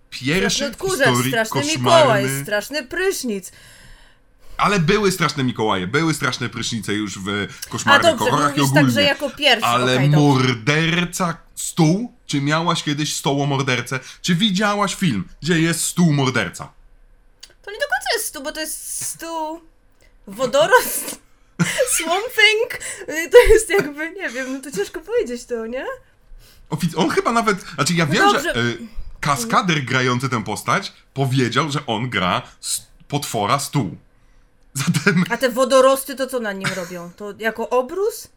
Pierwszy 0.09 0.71
w 0.71 0.81
historii 0.81 1.31
straszny 1.31 1.61
koszmarny... 1.61 1.77
Mikołaj, 1.77 2.43
straszny 2.43 2.83
prysznic. 2.83 3.51
Ale 4.57 4.79
były 4.79 5.11
straszne 5.11 5.43
Mikołaje, 5.43 5.87
były 5.87 6.13
straszne 6.13 6.49
prysznice 6.49 6.93
już 6.93 7.19
w 7.19 7.47
A 7.67 7.69
koszmarnych 7.69 8.11
dobrze, 8.11 8.31
horrorach 8.31 8.57
i 8.57 8.61
ogólnie. 8.61 8.81
tak, 8.81 8.91
że 8.91 9.01
jako 9.03 9.29
pierwszy, 9.29 9.65
Ale 9.65 9.93
dobrze. 9.93 10.07
morderca 10.17 11.37
stół? 11.55 12.13
Czy 12.25 12.41
miałaś 12.41 12.83
kiedyś 12.83 13.15
stoło 13.15 13.45
mordercę? 13.45 13.99
Czy 14.21 14.35
widziałaś 14.35 14.95
film, 14.95 15.27
gdzie 15.41 15.59
jest 15.59 15.81
stół 15.85 16.13
morderca? 16.13 16.71
To 17.61 17.71
nie 17.71 17.77
do 17.77 17.85
końca 17.85 18.13
jest 18.13 18.25
stół, 18.25 18.43
bo 18.43 18.51
to 18.51 18.59
jest 18.59 19.05
stół... 19.05 19.61
Wodorost... 20.27 21.19
Swamp 21.97 22.25
Thing, 22.25 22.83
to 23.31 23.53
jest 23.53 23.69
jakby, 23.69 24.11
nie 24.11 24.29
wiem, 24.29 24.53
no 24.53 24.59
to 24.61 24.77
ciężko 24.77 25.01
powiedzieć 25.01 25.45
to, 25.45 25.65
nie? 25.65 25.85
On 26.95 27.09
chyba 27.09 27.31
nawet, 27.31 27.57
znaczy 27.75 27.93
ja 27.93 28.05
wiem, 28.05 28.23
dobrze. 28.23 28.41
że 28.53 28.59
y, 28.61 28.77
kaskader 29.19 29.83
grający 29.85 30.29
tę 30.29 30.43
postać 30.43 30.93
powiedział, 31.13 31.71
że 31.71 31.85
on 31.85 32.09
gra 32.09 32.41
potwora 33.07 33.59
stół. 33.59 33.97
Zatem, 34.73 35.23
A 35.29 35.37
te 35.37 35.49
wodorosty 35.49 36.15
to 36.15 36.27
co 36.27 36.39
na 36.39 36.53
nim 36.53 36.67
robią? 36.75 37.11
To 37.15 37.33
jako 37.39 37.69
obrus? 37.69 38.27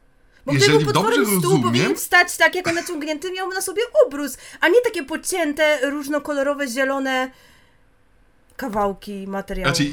Bo 0.47 0.53
Jeżeli 0.53 0.77
gdyby 0.77 0.93
potworem 0.93 1.27
stół 1.27 1.41
rozumiem- 1.43 1.63
powinien 1.63 1.97
wstać 1.97 2.37
tak 2.37 2.55
jako 2.55 2.73
naciągnięty, 2.73 3.33
miał 3.33 3.49
na 3.49 3.61
sobie 3.61 3.83
obrus, 4.07 4.37
a 4.61 4.69
nie 4.69 4.81
takie 4.85 5.03
pocięte, 5.05 5.91
różnokolorowe, 5.91 6.69
zielone 6.69 7.31
kawałki 8.57 9.27
materiału. 9.27 9.75
znaczy, 9.75 9.93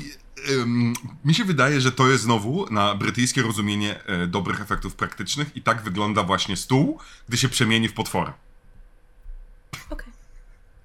ym, 0.50 0.94
mi 1.26 1.36
się 1.36 1.46
wydaje, 1.46 1.82
że 1.82 1.92
to 1.92 2.08
jest 2.08 2.24
znowu 2.24 2.66
na 2.72 2.96
brytyjskie 2.96 3.42
rozumienie 3.42 4.04
e, 4.06 4.28
dobrych 4.28 4.62
efektów 4.62 4.96
praktycznych 4.96 5.56
i 5.56 5.62
tak 5.62 5.82
wygląda 5.82 6.24
właśnie 6.24 6.58
stół, 6.58 7.00
gdy 7.30 7.38
się 7.38 7.50
przemieni 7.50 7.88
w 7.88 7.94
potwora. 7.94 8.34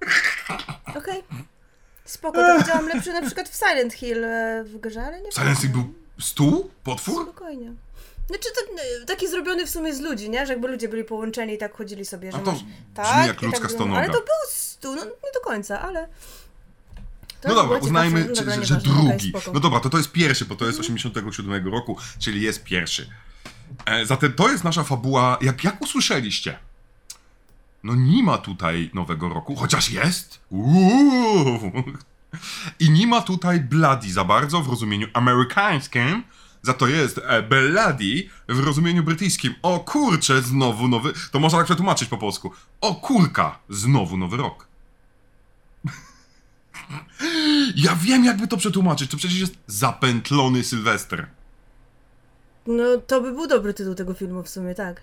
Okej. 0.03 0.95
Okej. 0.95 1.23
Spoko, 2.05 2.37
to 2.37 2.59
widziałam 2.59 2.87
lepszy 2.87 3.13
na 3.13 3.21
przykład 3.21 3.49
w 3.49 3.55
Silent 3.55 3.93
Hill 3.93 4.23
e, 4.25 4.63
w 4.63 4.77
grze, 4.77 5.03
ale 5.05 5.21
nie 5.21 5.31
Silent 5.31 5.59
Hill 5.59 5.69
był 5.69 5.93
stół? 6.19 6.71
Potwór? 6.83 7.23
Spokojnie. 7.23 7.73
Znaczy 8.27 8.49
to, 8.55 8.81
e, 9.01 9.05
taki 9.05 9.27
zrobiony 9.27 9.65
w 9.65 9.69
sumie 9.69 9.95
z 9.95 9.99
ludzi, 9.99 10.29
nie? 10.29 10.45
Że 10.45 10.53
jakby 10.53 10.67
ludzie 10.67 10.89
byli 10.89 11.03
połączeni 11.03 11.53
i 11.53 11.57
tak 11.57 11.77
chodzili 11.77 12.05
sobie, 12.05 12.31
że 12.31 12.37
A 12.37 12.41
to 12.41 12.51
masz... 12.51 12.61
Tak, 12.93 13.27
jak 13.27 13.41
i 13.41 13.45
ludzka 13.45 13.61
tak 13.61 13.71
stonoga. 13.71 13.99
Ale 13.99 14.07
to 14.07 14.13
był 14.13 14.49
stół, 14.49 14.95
no 14.95 15.05
nie 15.05 15.31
do 15.33 15.39
końca, 15.43 15.81
ale... 15.81 16.07
To 17.41 17.49
No 17.49 17.55
dobra, 17.55 17.77
uznajmy, 17.77 18.25
No 18.29 18.35
że, 18.35 18.65
że, 18.65 18.75
drugi. 18.75 19.29
spoko. 19.29 19.51
No 19.53 19.59
dobra, 19.59 19.79
to 19.79 19.89
to 19.89 19.97
jest 19.97 20.11
pierwszy, 20.11 20.45
bo 20.45 20.55
to 20.55 20.65
jest 20.65 20.79
87 20.79 21.67
roku, 21.67 21.97
czyli 22.19 22.41
jest 22.41 22.63
pierwszy. 22.63 23.09
E, 23.85 24.05
zatem 24.05 24.33
to 24.33 24.49
jest 24.51 24.63
nasza 24.63 24.83
fabuła, 24.83 25.37
jak, 25.41 25.63
jak 25.63 25.81
usłyszeliście. 25.81 26.59
No 27.83 27.95
nie 27.95 28.23
ma 28.23 28.37
tutaj 28.37 28.91
nowego 28.93 29.29
roku, 29.29 29.55
chociaż 29.55 29.89
jest. 29.89 30.39
Uuu. 30.49 31.83
I 32.79 32.89
nie 32.89 33.07
ma 33.07 33.21
tutaj 33.21 33.59
Bloody 33.59 34.13
za 34.13 34.23
bardzo 34.23 34.61
w 34.61 34.69
rozumieniu 34.69 35.07
amerykańskim, 35.13 36.23
za 36.61 36.73
to 36.73 36.87
jest 36.87 37.21
e, 37.23 37.41
Bloody 37.43 38.29
w 38.47 38.59
rozumieniu 38.59 39.03
brytyjskim. 39.03 39.55
O 39.61 39.79
kurcze, 39.79 40.41
znowu 40.41 40.87
nowy... 40.87 41.13
To 41.31 41.39
można 41.39 41.59
tak 41.59 41.65
przetłumaczyć 41.65 42.09
po 42.09 42.17
polsku. 42.17 42.51
O 42.81 42.95
kurka, 42.95 43.59
znowu 43.69 44.17
nowy 44.17 44.37
rok. 44.37 44.67
Ja 47.75 47.95
wiem, 47.95 48.25
jakby 48.25 48.47
to 48.47 48.57
przetłumaczyć. 48.57 49.11
To 49.11 49.17
przecież 49.17 49.39
jest 49.39 49.57
zapętlony 49.67 50.63
Sylwester. 50.63 51.27
No 52.67 52.97
to 53.07 53.21
by 53.21 53.31
był 53.31 53.47
dobry 53.47 53.73
tytuł 53.73 53.95
tego 53.95 54.13
filmu 54.13 54.43
w 54.43 54.49
sumie, 54.49 54.75
tak. 54.75 55.01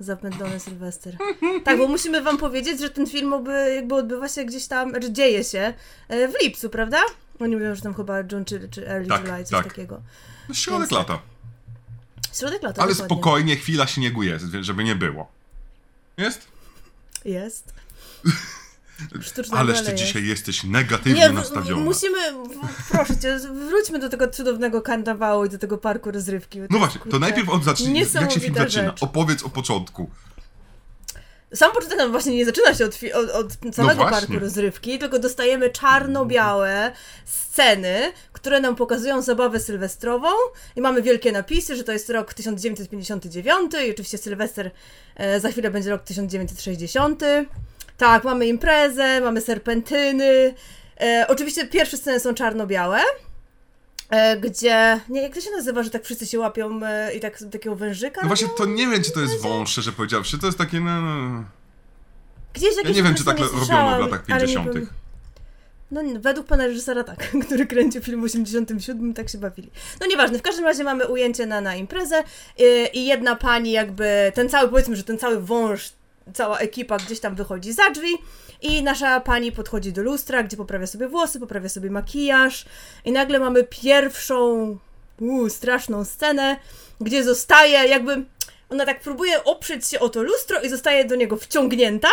Zapętlony 0.00 0.60
Sylwester. 0.60 1.16
Tak, 1.64 1.78
bo 1.78 1.88
musimy 1.88 2.22
wam 2.22 2.38
powiedzieć, 2.38 2.80
że 2.80 2.90
ten 2.90 3.06
film 3.06 3.32
oby, 3.32 3.72
jakby 3.74 3.94
odbywa 3.94 4.28
się 4.28 4.44
gdzieś 4.44 4.66
tam, 4.66 4.90
znaczy 4.90 5.12
dzieje 5.12 5.44
się 5.44 5.74
e, 6.08 6.28
w 6.28 6.32
lipcu, 6.42 6.70
prawda? 6.70 6.98
Oni 7.40 7.56
mówią, 7.56 7.74
że 7.74 7.82
tam 7.82 7.94
chyba 7.94 8.18
John 8.32 8.44
czy, 8.44 8.68
czy 8.68 8.88
Early 8.88 9.08
Tak, 9.08 9.26
July, 9.26 9.44
coś 9.44 9.50
tak. 9.50 9.64
takiego. 9.68 10.00
No, 10.48 10.54
środek 10.54 10.80
Więc 10.90 10.90
tak. 10.90 11.08
lata. 11.08 11.22
Środek 12.32 12.62
lata, 12.62 12.82
Ale 12.82 12.92
dokładnie. 12.92 13.16
spokojnie, 13.16 13.56
chwila 13.56 13.86
śniegu 13.86 14.22
jest, 14.22 14.44
żeby 14.60 14.84
nie 14.84 14.94
było. 14.94 15.28
Jest? 16.16 16.48
Jest. 17.24 17.74
Sztucznego, 19.20 19.58
Ależ 19.58 19.82
ty 19.82 19.94
dzisiaj 19.94 20.26
jest. 20.26 20.48
jesteś 20.48 20.64
negatywnie 20.70 21.20
Nie, 21.20 21.30
nastawiona. 21.30 21.82
musimy, 21.84 22.18
proszę 22.90 23.16
cię, 23.16 23.38
wróćmy 23.68 23.98
do 23.98 24.08
tego 24.08 24.28
cudownego 24.28 24.82
karnawału 24.82 25.44
i 25.44 25.48
do 25.48 25.58
tego 25.58 25.78
parku 25.78 26.10
rozrywki. 26.10 26.60
No 26.70 26.78
właśnie, 26.78 27.00
to 27.10 27.18
najpierw 27.18 27.48
od 27.48 27.64
zacznij. 27.64 28.06
Jak 28.14 28.30
się 28.32 28.40
film 28.40 28.54
zaczyna? 28.54 28.84
rzecz. 28.90 29.02
Opowiedz 29.02 29.42
o 29.42 29.48
początku. 29.48 30.10
Sam 31.54 31.72
początek 31.72 31.98
nam 31.98 32.10
właśnie 32.10 32.36
nie 32.36 32.44
zaczyna 32.46 32.74
się 32.74 32.84
od, 32.84 32.98
od, 33.14 33.30
od 33.30 33.74
samego 33.74 34.04
No 34.04 34.10
parku 34.10 34.38
rozrywki, 34.38 34.98
tylko 34.98 35.18
dostajemy 35.18 35.70
czarno-białe 35.70 36.92
sceny, 37.24 38.12
które 38.32 38.60
nam 38.60 38.76
pokazują 38.76 39.22
zabawę 39.22 39.60
sylwestrową 39.60 40.28
i 40.76 40.80
mamy 40.80 41.02
wielkie 41.02 41.32
napisy, 41.32 41.76
że 41.76 41.84
to 41.84 41.92
jest 41.92 42.10
rok 42.10 42.34
1959 42.34 43.72
i 43.86 43.90
oczywiście 43.90 44.18
Sylwester 44.18 44.70
e, 45.16 45.40
za 45.40 45.50
chwilę 45.50 45.70
będzie 45.70 45.90
rok 45.90 46.02
1960. 46.02 47.22
Tak, 47.98 48.24
mamy 48.24 48.46
imprezę, 48.46 49.20
mamy 49.20 49.40
serpentyny. 49.40 50.54
E, 51.00 51.26
oczywiście 51.28 51.66
pierwsze 51.66 51.96
sceny 51.96 52.20
są 52.20 52.34
czarno-białe. 52.34 53.00
E, 54.10 54.36
gdzie, 54.36 55.00
nie, 55.08 55.22
jak 55.22 55.34
to 55.34 55.40
się 55.40 55.50
nazywa, 55.50 55.82
że 55.82 55.90
tak 55.90 56.04
wszyscy 56.04 56.26
się 56.26 56.38
łapią 56.38 56.80
e, 56.84 57.14
i 57.14 57.20
tak 57.20 57.38
takiego 57.52 57.76
wężyka? 57.76 58.20
No 58.22 58.26
właśnie, 58.28 58.48
to 58.56 58.66
nie 58.66 58.86
wiem, 58.86 59.02
czy 59.02 59.12
to 59.12 59.20
jest 59.20 59.40
wąż, 59.40 59.70
szczerze 59.70 59.92
powiedziawszy. 59.92 60.38
To 60.38 60.46
jest 60.46 60.58
takie, 60.58 60.80
no... 60.80 61.00
no. 61.00 61.44
Gdzieś 62.54 62.70
Ja 62.84 62.90
nie 62.90 63.02
wiem, 63.02 63.14
czy 63.14 63.24
tak 63.24 63.38
robiono 63.38 63.96
w 63.96 64.00
latach 64.00 64.24
ale 64.28 64.46
nie 64.46 64.54
50. 64.54 64.68
powiem- 64.68 64.88
No, 65.90 66.02
według 66.20 66.46
pana 66.46 66.66
reżysera 66.66 67.04
tak, 67.04 67.30
który 67.46 67.66
kręcił 67.66 68.02
film 68.02 68.20
w 68.20 68.24
87, 68.24 69.14
tak 69.14 69.28
się 69.28 69.38
bawili. 69.38 69.70
No 70.00 70.06
nieważne, 70.06 70.38
w 70.38 70.42
każdym 70.42 70.64
razie 70.64 70.84
mamy 70.84 71.06
ujęcie 71.06 71.46
na, 71.46 71.60
na 71.60 71.76
imprezę 71.76 72.24
yy, 72.58 72.86
i 72.86 73.06
jedna 73.06 73.36
pani 73.36 73.72
jakby, 73.72 74.32
ten 74.34 74.48
cały, 74.48 74.68
powiedzmy, 74.68 74.96
że 74.96 75.04
ten 75.04 75.18
cały 75.18 75.40
wąż, 75.40 75.92
cała 76.34 76.58
ekipa 76.58 76.96
gdzieś 76.96 77.20
tam 77.20 77.34
wychodzi 77.34 77.72
za 77.72 77.90
drzwi 77.90 78.18
i 78.62 78.82
nasza 78.82 79.20
pani 79.20 79.52
podchodzi 79.52 79.92
do 79.92 80.02
lustra, 80.02 80.42
gdzie 80.42 80.56
poprawia 80.56 80.86
sobie 80.86 81.08
włosy, 81.08 81.40
poprawia 81.40 81.68
sobie 81.68 81.90
makijaż 81.90 82.64
i 83.04 83.12
nagle 83.12 83.38
mamy 83.38 83.64
pierwszą, 83.64 84.78
uu, 85.20 85.48
straszną 85.48 86.04
scenę, 86.04 86.56
gdzie 87.00 87.24
zostaje 87.24 87.88
jakby, 87.88 88.24
ona 88.68 88.86
tak 88.86 89.00
próbuje 89.00 89.44
oprzeć 89.44 89.88
się 89.88 90.00
o 90.00 90.08
to 90.08 90.22
lustro 90.22 90.60
i 90.60 90.68
zostaje 90.68 91.04
do 91.04 91.14
niego 91.14 91.36
wciągnięta, 91.36 92.08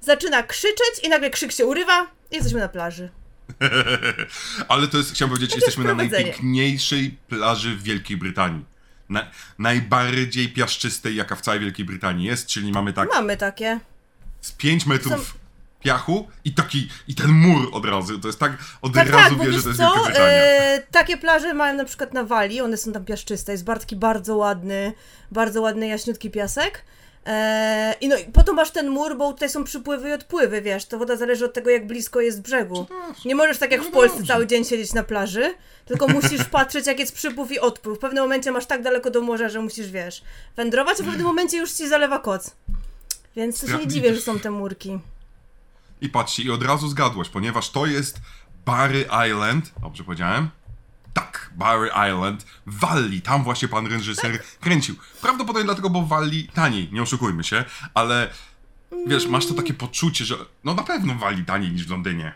zaczyna 0.00 0.42
krzyczeć 0.42 1.00
i 1.02 1.08
nagle 1.08 1.30
krzyk 1.30 1.52
się 1.52 1.66
urywa 1.66 2.06
i 2.30 2.34
jesteśmy 2.34 2.60
na 2.60 2.68
plaży. 2.68 3.08
Ale 4.68 4.88
to 4.88 4.98
jest, 4.98 5.12
chciałem 5.12 5.34
powiedzieć, 5.34 5.54
jesteśmy 5.54 5.84
na 5.84 5.94
najpiękniejszej 5.94 7.18
plaży 7.28 7.76
w 7.76 7.82
Wielkiej 7.82 8.16
Brytanii. 8.16 8.69
Na, 9.10 9.26
najbardziej 9.58 10.48
piaszczystej, 10.48 11.16
jaka 11.16 11.36
w 11.36 11.40
całej 11.40 11.60
Wielkiej 11.60 11.84
Brytanii 11.84 12.26
jest, 12.26 12.46
czyli 12.46 12.72
mamy 12.72 12.92
tak 12.92 13.08
Mamy 13.08 13.36
takie. 13.36 13.80
z 14.40 14.52
5 14.52 14.86
metrów 14.86 15.12
Są- 15.28 15.38
piachu 15.80 16.28
i 16.44 16.54
taki, 16.54 16.88
i 17.08 17.14
ten 17.14 17.30
mur 17.30 17.68
od 17.72 17.84
razu. 17.84 18.18
To 18.18 18.28
jest 18.28 18.38
tak, 18.40 18.52
od 18.82 18.94
Tak, 18.94 19.08
razu 19.08 19.36
tak, 19.36 19.46
wiesz, 19.46 19.56
że 19.56 19.62
to 19.62 19.68
jest 19.68 19.80
co, 19.80 19.86
Wielka 19.94 20.04
Brytania. 20.08 20.28
e, 20.28 20.82
takie 20.90 21.16
plaże 21.16 21.54
mają 21.54 21.76
na 21.76 21.84
przykład 21.84 22.14
na 22.14 22.24
Walii, 22.24 22.60
one 22.60 22.76
są 22.76 22.92
tam 22.92 23.04
piaszczyste, 23.04 23.52
jest 23.52 23.64
Bartki 23.64 23.96
bardzo 23.96 24.36
ładny, 24.36 24.92
bardzo 25.30 25.60
ładny 25.60 25.86
jaśniutki 25.88 26.30
piasek. 26.30 26.84
E, 27.26 27.94
I 28.00 28.08
no 28.08 28.16
i 28.16 28.24
potem 28.24 28.54
masz 28.54 28.70
ten 28.70 28.88
mur, 28.90 29.16
bo 29.16 29.32
tutaj 29.32 29.50
są 29.50 29.64
przypływy 29.64 30.08
i 30.08 30.12
odpływy, 30.12 30.62
wiesz, 30.62 30.84
to 30.84 30.98
woda 30.98 31.16
zależy 31.16 31.44
od 31.44 31.52
tego, 31.52 31.70
jak 31.70 31.86
blisko 31.86 32.20
jest 32.20 32.42
brzegu. 32.42 32.86
Nie 33.24 33.34
możesz 33.34 33.58
tak 33.58 33.72
jak 33.72 33.82
w 33.82 33.90
Polsce 33.90 34.24
cały 34.24 34.46
dzień 34.46 34.64
siedzieć 34.64 34.92
na 34.92 35.02
plaży, 35.02 35.54
tylko 35.84 36.08
musisz 36.08 36.44
patrzeć, 36.58 36.86
jak 36.86 36.98
jest 36.98 37.14
przypływ 37.14 37.52
i 37.52 37.58
odpływ. 37.60 37.98
W 37.98 38.00
pewnym 38.00 38.24
momencie 38.24 38.52
masz 38.52 38.66
tak 38.66 38.82
daleko 38.82 39.10
do 39.10 39.20
morza, 39.20 39.48
że 39.48 39.60
musisz, 39.60 39.90
wiesz, 39.90 40.22
wędrować, 40.56 41.00
a 41.00 41.02
w 41.02 41.06
pewnym 41.06 41.26
momencie 41.26 41.58
już 41.58 41.72
ci 41.72 41.88
zalewa 41.88 42.18
koc. 42.18 42.56
Więc 43.36 43.60
to 43.60 43.66
się 43.66 43.78
nie 43.78 43.86
dziwię, 43.86 44.14
że 44.14 44.20
są 44.20 44.38
te 44.38 44.50
murki. 44.50 44.98
I 46.00 46.08
patrzcie, 46.08 46.42
i 46.42 46.50
od 46.50 46.62
razu 46.62 46.88
zgadłaś, 46.88 47.28
ponieważ 47.28 47.70
to 47.70 47.86
jest 47.86 48.16
Barry 48.66 49.04
Island, 49.28 49.72
dobrze 49.82 50.04
powiedziałem? 50.04 50.50
Tak, 51.14 51.50
Barry 51.56 51.88
Island 52.10 52.46
w 52.66 52.78
Walli, 52.80 53.22
tam 53.22 53.44
właśnie 53.44 53.68
pan 53.68 53.86
reżyser 53.86 54.42
kręcił. 54.60 54.94
Prawdopodobnie 55.22 55.64
dlatego, 55.64 55.90
bo 55.90 56.02
w 56.02 56.08
Walli 56.08 56.48
taniej, 56.48 56.88
nie 56.92 57.02
oszukujmy 57.02 57.44
się, 57.44 57.64
ale 57.94 58.30
wiesz, 59.06 59.26
masz 59.26 59.46
to 59.46 59.54
takie 59.54 59.74
poczucie, 59.74 60.24
że 60.24 60.36
no 60.64 60.74
na 60.74 60.82
pewno 60.82 61.14
w 61.14 61.18
Walli 61.18 61.44
taniej 61.44 61.72
niż 61.72 61.86
w 61.86 61.90
Londynie. 61.90 62.32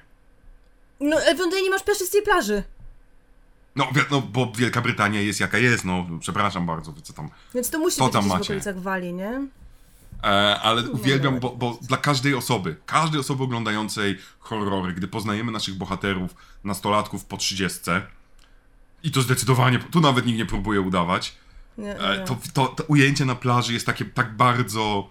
No, 1.00 1.22
e, 1.22 1.34
w 1.34 1.38
Londynie 1.38 1.62
nie 1.62 1.70
masz 1.70 1.84
piaszczystej 1.84 2.22
plaży. 2.22 2.62
No, 3.76 3.88
no 4.10 4.20
bo 4.20 4.52
Wielka 4.56 4.80
Brytania 4.80 5.20
jest 5.20 5.40
jaka 5.40 5.58
jest, 5.58 5.84
no 5.84 6.06
przepraszam 6.20 6.66
bardzo, 6.66 6.94
co 7.02 7.12
tam. 7.12 7.30
Więc 7.54 7.70
to 7.70 7.78
musi 7.78 7.96
Co 7.96 8.04
być 8.04 8.12
tam 8.12 8.22
gdzieś 8.22 8.32
w 8.32 8.38
macie? 8.38 8.52
okolicach 8.52 8.80
Walii, 8.80 9.12
nie? 9.12 9.46
E, 10.24 10.60
ale 10.60 10.82
uwielbiam, 10.90 11.40
bo, 11.40 11.56
bo 11.56 11.78
dla 11.82 11.96
każdej 11.96 12.34
osoby, 12.34 12.76
każdej 12.86 13.20
osoby 13.20 13.44
oglądającej 13.44 14.18
horrory, 14.38 14.92
gdy 14.92 15.08
poznajemy 15.08 15.52
naszych 15.52 15.74
bohaterów, 15.74 16.34
nastolatków 16.64 17.24
po 17.24 17.36
trzydziestce, 17.36 18.02
i 19.04 19.10
to 19.10 19.22
zdecydowanie, 19.22 19.78
tu 19.78 20.00
nawet 20.00 20.26
nikt 20.26 20.38
nie 20.38 20.46
próbuje 20.46 20.80
udawać, 20.80 21.34
Nie, 21.78 21.84
nie, 21.84 21.98
e, 22.00 22.18
nie. 22.18 22.24
to, 22.24 22.36
to, 22.54 22.66
to 22.66 22.84
ujęcie 22.84 23.24
na 23.24 23.34
plaży 23.34 23.72
jest 23.72 23.86
takie 23.86 24.04
tak 24.04 24.36
bardzo. 24.36 25.10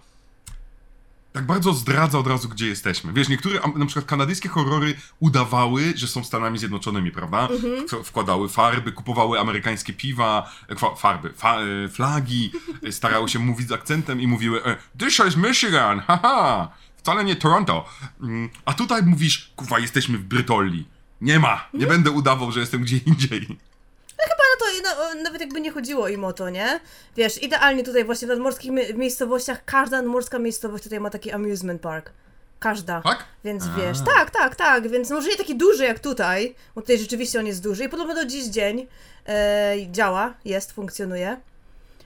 Tak 1.34 1.46
bardzo 1.46 1.74
zdradza 1.74 2.18
od 2.20 2.28
razu, 2.28 2.50
gdzie 2.50 2.68
jesteśmy. 2.68 3.14
Wiesz, 3.14 3.30
niektóre 3.30 3.60
na 3.76 3.86
przykład 3.86 4.06
kanadyjskie 4.06 4.50
horrory 4.50 4.96
udawały, 5.20 5.94
że 5.96 6.08
są 6.08 6.24
Stanami 6.24 6.60
Zjednoczonymi, 6.60 7.12
prawda? 7.12 7.48
W- 7.48 8.04
Wkładały 8.04 8.50
farby, 8.50 8.92
kupowały 8.92 9.40
amerykańskie 9.40 9.94
piwa, 9.94 10.52
e, 10.70 10.96
farby, 10.96 11.34
fa, 11.36 11.58
e, 11.62 11.90
flagi, 11.90 12.52
starały 12.92 13.30
się 13.30 13.40
mówić 13.40 13.68
z 13.68 13.72
akcentem 13.72 14.22
i 14.22 14.28
mówiły 14.28 14.62
This 15.00 15.22
is 15.28 15.36
Michigan, 15.38 16.00
haha, 16.00 16.72
wcale 16.98 17.24
nie 17.24 17.36
Toronto. 17.36 17.86
Mm, 18.22 18.50
A 18.66 18.74
tutaj 18.74 19.04
mówisz, 19.04 19.52
kurwa, 19.56 19.80
jesteśmy 19.80 20.18
w 20.18 20.24
Brytolii. 20.24 20.88
Nie 21.22 21.40
ma, 21.40 21.68
nie 21.74 21.88
będę 21.88 22.12
udawał, 22.12 22.52
że 22.52 22.60
jestem 22.60 22.82
gdzie 22.82 22.98
indziej. 22.98 23.58
No 24.30 24.36
to 24.60 24.66
no, 24.84 25.24
nawet 25.24 25.42
jakby 25.42 25.62
nie 25.62 25.72
chodziło 25.72 26.08
im 26.08 26.24
o 26.24 26.34
to, 26.34 26.50
nie? 26.50 26.80
Wiesz, 27.16 27.44
idealnie 27.44 27.84
tutaj 27.84 28.06
właśnie 28.06 28.26
w 28.26 28.30
nadmorskich 28.30 28.72
mi- 28.72 28.94
miejscowościach, 28.94 29.66
każda 29.66 29.98
nadmorska 29.98 30.40
miejscowość 30.40 30.84
tutaj 30.84 31.00
ma 31.00 31.10
taki 31.10 31.32
amusement 31.32 31.82
park. 31.82 32.12
Każda. 32.60 33.02
Tak? 33.02 33.24
Więc 33.44 33.64
A. 33.64 33.80
wiesz, 33.80 33.98
tak, 34.16 34.32
tak, 34.32 34.56
tak, 34.56 34.88
więc 34.88 35.10
może 35.10 35.30
nie 35.30 35.38
taki 35.38 35.56
duży 35.56 35.84
jak 35.84 36.00
tutaj, 36.00 36.56
bo 36.76 36.82
tutaj 36.82 37.00
rzeczywiście 37.00 37.40
on 37.40 37.46
jest 37.48 37.64
duży 37.64 37.84
i 37.84 37.90
podobno 37.90 38.16
do 38.16 38.26
dziś 38.26 38.46
dzień 38.46 38.88
e, 39.28 39.76
działa, 39.92 40.34
jest, 40.46 40.72
funkcjonuje. 40.72 41.38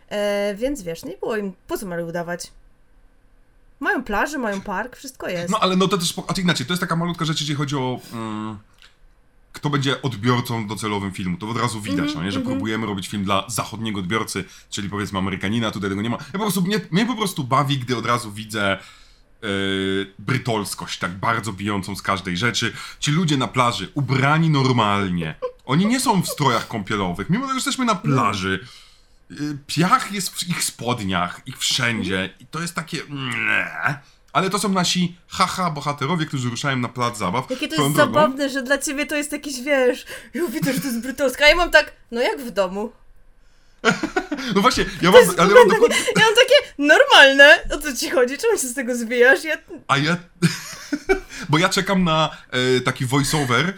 E, 0.10 0.56
więc 0.56 0.82
wiesz, 0.82 1.04
nie 1.06 1.18
było 1.18 1.38
im, 1.38 1.54
po 1.68 1.78
co 1.78 1.86
mieli 1.86 2.04
udawać? 2.04 2.52
Mają 3.80 4.04
plażę, 4.04 4.38
mają 4.38 4.62
park, 4.62 4.96
wszystko 4.96 5.30
jest. 5.30 5.50
No 5.50 5.60
ale 5.60 5.76
no 5.76 5.88
to 5.88 5.98
też, 5.98 6.14
a 6.28 6.34
to 6.34 6.42
inaczej, 6.42 6.66
to 6.66 6.74
jest 6.74 6.82
taka 6.82 6.96
malutka 6.96 7.26
rzecz, 7.26 7.40
jeżeli 7.42 7.58
chodzi 7.58 7.76
o 7.76 8.00
mm, 8.14 8.58
kto 9.58 9.70
będzie 9.70 10.02
odbiorcą 10.02 10.68
docelowym 10.68 11.12
filmu, 11.12 11.38
to 11.38 11.50
od 11.50 11.58
razu 11.58 11.82
widać, 11.82 12.00
Mhm, 12.00 12.18
no 12.18 12.24
nie, 12.24 12.32
że 12.32 12.40
próbujemy 12.42 12.86
robić 12.86 13.08
film 13.08 13.24
dla 13.24 13.46
zachodniego 13.48 14.00
odbiorcy, 14.00 14.44
czyli 14.70 14.90
powiedzmy 14.90 15.20
Amerykanina, 15.20 15.72
tutaj 15.72 15.90
tego 15.90 16.02
nie 16.02 16.10
ma. 16.10 16.18
Ja 16.18 16.32
po 16.32 16.40
prostu, 16.40 16.62
mnie, 16.62 16.80
mnie 16.92 17.06
po 17.06 17.16
prostu 17.16 17.44
bawi, 17.44 17.78
gdy 17.78 17.98
od 17.98 18.06
razu 18.06 18.32
widzę 18.32 18.78
yy, 19.42 20.14
brytolskość, 20.20 21.00
tak 21.00 21.12
bardzo 21.12 21.54
bijącą 21.54 21.96
z 21.96 22.02
każdej 22.02 22.38
rzeczy. 22.38 22.74
Ci 23.00 23.12
ludzie 23.12 23.38
na 23.38 23.48
plaży, 23.48 23.92
ubrani 23.94 24.50
normalnie, 24.50 25.36
oni 25.66 25.86
nie 25.86 26.00
są 26.00 26.22
w 26.22 26.28
strojach 26.28 26.68
kąpielowych, 26.68 27.30
mimo 27.30 27.42
tego, 27.44 27.54
że 27.54 27.58
jesteśmy 27.58 27.86
na 27.86 27.96
plaży. 27.96 28.68
Yy, 29.30 29.58
Piach 29.68 30.12
jest 30.12 30.30
w 30.36 30.50
ich 30.50 30.64
spodniach, 30.64 31.42
ich 31.46 31.58
wszędzie 31.58 32.30
i 32.40 32.46
to 32.46 32.62
jest 32.62 32.76
takie... 32.76 32.98
Nie. 33.10 34.00
Ale 34.38 34.50
to 34.50 34.60
są 34.60 34.70
nasi 34.70 35.16
haha 35.28 35.70
bohaterowie, 35.72 36.26
którzy 36.26 36.50
ruszają 36.50 36.78
na 36.78 36.90
plac 36.90 37.18
zabaw. 37.18 37.50
Jakie 37.50 37.68
to 37.68 37.76
jest 37.76 37.88
drogą- 37.88 37.96
zabawne, 37.96 38.50
że 38.50 38.64
dla 38.64 38.78
ciebie 38.78 39.06
to 39.06 39.16
jest 39.16 39.32
jakiś, 39.32 39.62
wiesz, 39.62 40.06
ja 40.34 40.48
widzę, 40.48 40.74
że 40.74 40.80
to 40.80 40.88
jest 40.88 41.00
brytolska, 41.00 41.46
a 41.46 41.48
ja 41.48 41.56
mam 41.56 41.72
tak, 41.72 41.92
no 42.12 42.22
jak 42.22 42.42
w 42.42 42.52
domu. 42.52 42.92
No 44.56 44.62
właśnie, 44.62 44.86
ja 45.02 45.12
mam, 45.12 45.22
ale 45.38 45.50
ja 45.50 45.56
mam 45.56 45.68
dokładnie, 45.68 45.98
Ja 46.16 46.26
mam 46.26 46.36
takie 46.36 46.74
normalne, 46.78 47.64
o 47.76 47.78
co 47.78 47.96
ci 47.96 48.10
chodzi, 48.10 48.38
czemu 48.38 48.58
się 48.58 48.68
z 48.68 48.74
tego 48.74 48.96
zwijasz? 48.96 49.44
Ja... 49.44 49.56
a 49.88 49.98
ja, 49.98 50.18
bo 51.50 51.58
ja 51.58 51.70
czekam 51.70 52.04
na 52.04 52.38
e, 52.52 52.82
taki 52.82 53.06
voiceover 53.06 53.74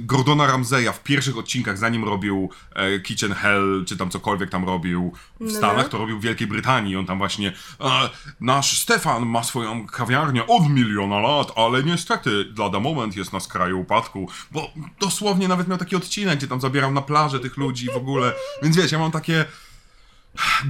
Gordona 0.00 0.46
Ramseya 0.46 0.92
w 0.92 1.02
pierwszych 1.02 1.38
odcinkach, 1.38 1.78
zanim 1.78 2.04
robił 2.04 2.50
e, 2.74 3.00
Kitchen 3.00 3.32
Hell, 3.34 3.84
czy 3.86 3.96
tam 3.96 4.10
cokolwiek 4.10 4.50
tam 4.50 4.64
robił 4.64 5.12
w 5.40 5.44
No. 5.44 5.50
Stanach, 5.50 5.88
to 5.88 5.98
robił 5.98 6.18
w 6.18 6.22
Wielkiej 6.22 6.46
Brytanii. 6.46 6.96
On 6.96 7.06
tam 7.06 7.18
właśnie, 7.18 7.52
e, 7.80 8.10
nasz 8.40 8.78
Stefan 8.80 9.26
ma 9.26 9.42
swoją 9.42 9.86
kawiarnię 9.86 10.46
od 10.46 10.68
miliona 10.70 11.18
lat, 11.18 11.52
ale 11.56 11.82
niestety 11.82 12.44
lada 12.58 12.80
moment 12.80 13.16
jest 13.16 13.32
na 13.32 13.40
skraju 13.40 13.80
upadku, 13.80 14.28
bo 14.50 14.70
dosłownie 15.00 15.48
nawet 15.48 15.68
miał 15.68 15.78
taki 15.78 15.96
odcinek, 15.96 16.38
gdzie 16.38 16.48
tam 16.48 16.60
zabierał 16.60 16.92
na 16.92 17.02
plażę 17.02 17.40
tych 17.40 17.56
ludzi 17.56 17.86
w 17.86 17.96
ogóle. 17.96 18.32
Więc 18.62 18.76
wiesz, 18.76 18.92
ja 18.92 18.98
mam 18.98 19.10
takie... 19.10 19.44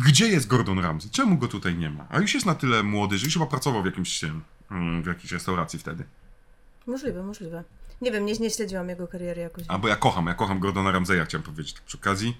Gdzie 0.07 0.29
jest 0.29 0.47
Gordon 0.47 0.79
Ramsay? 0.79 1.11
Czemu 1.11 1.37
go 1.37 1.49
tutaj 1.49 1.75
nie 1.75 1.91
ma? 1.91 2.07
A 2.11 2.19
już 2.19 2.35
jest 2.35 2.47
na 2.47 2.55
tyle 2.55 2.83
młody, 2.83 3.19
że 3.19 3.25
już 3.25 3.35
chyba 3.35 3.47
pracował 3.47 3.83
w 3.83 3.87
jakimś 3.87 4.25
mm, 4.71 5.03
w 5.03 5.07
jakiejś 5.07 5.33
restauracji 5.33 5.79
wtedy. 5.79 6.05
Możliwe, 6.87 7.23
możliwe. 7.23 7.65
Nie 8.01 8.11
wiem, 8.13 8.27
nie, 8.27 8.33
nie 8.33 8.51
śledziłam 8.51 8.89
jego 8.89 9.09
kariery 9.09 9.41
jakoś. 9.41 9.65
A 9.69 9.79
bo 9.79 9.89
ja 9.89 9.97
kocham, 9.97 10.27
ja 10.27 10.35
kocham 10.35 10.59
Gordona 10.59 10.91
Ramsaya, 10.93 11.25
chciałem 11.25 11.43
powiedzieć 11.43 11.73
tak 11.73 11.83
przy 11.83 11.97
okazji. 11.99 12.37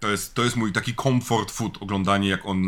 To 0.00 0.08
jest, 0.08 0.34
to 0.34 0.44
jest 0.44 0.56
mój 0.56 0.72
taki 0.72 0.94
comfort 0.94 1.50
food, 1.50 1.78
oglądanie 1.82 2.28
jak 2.28 2.46
on, 2.46 2.66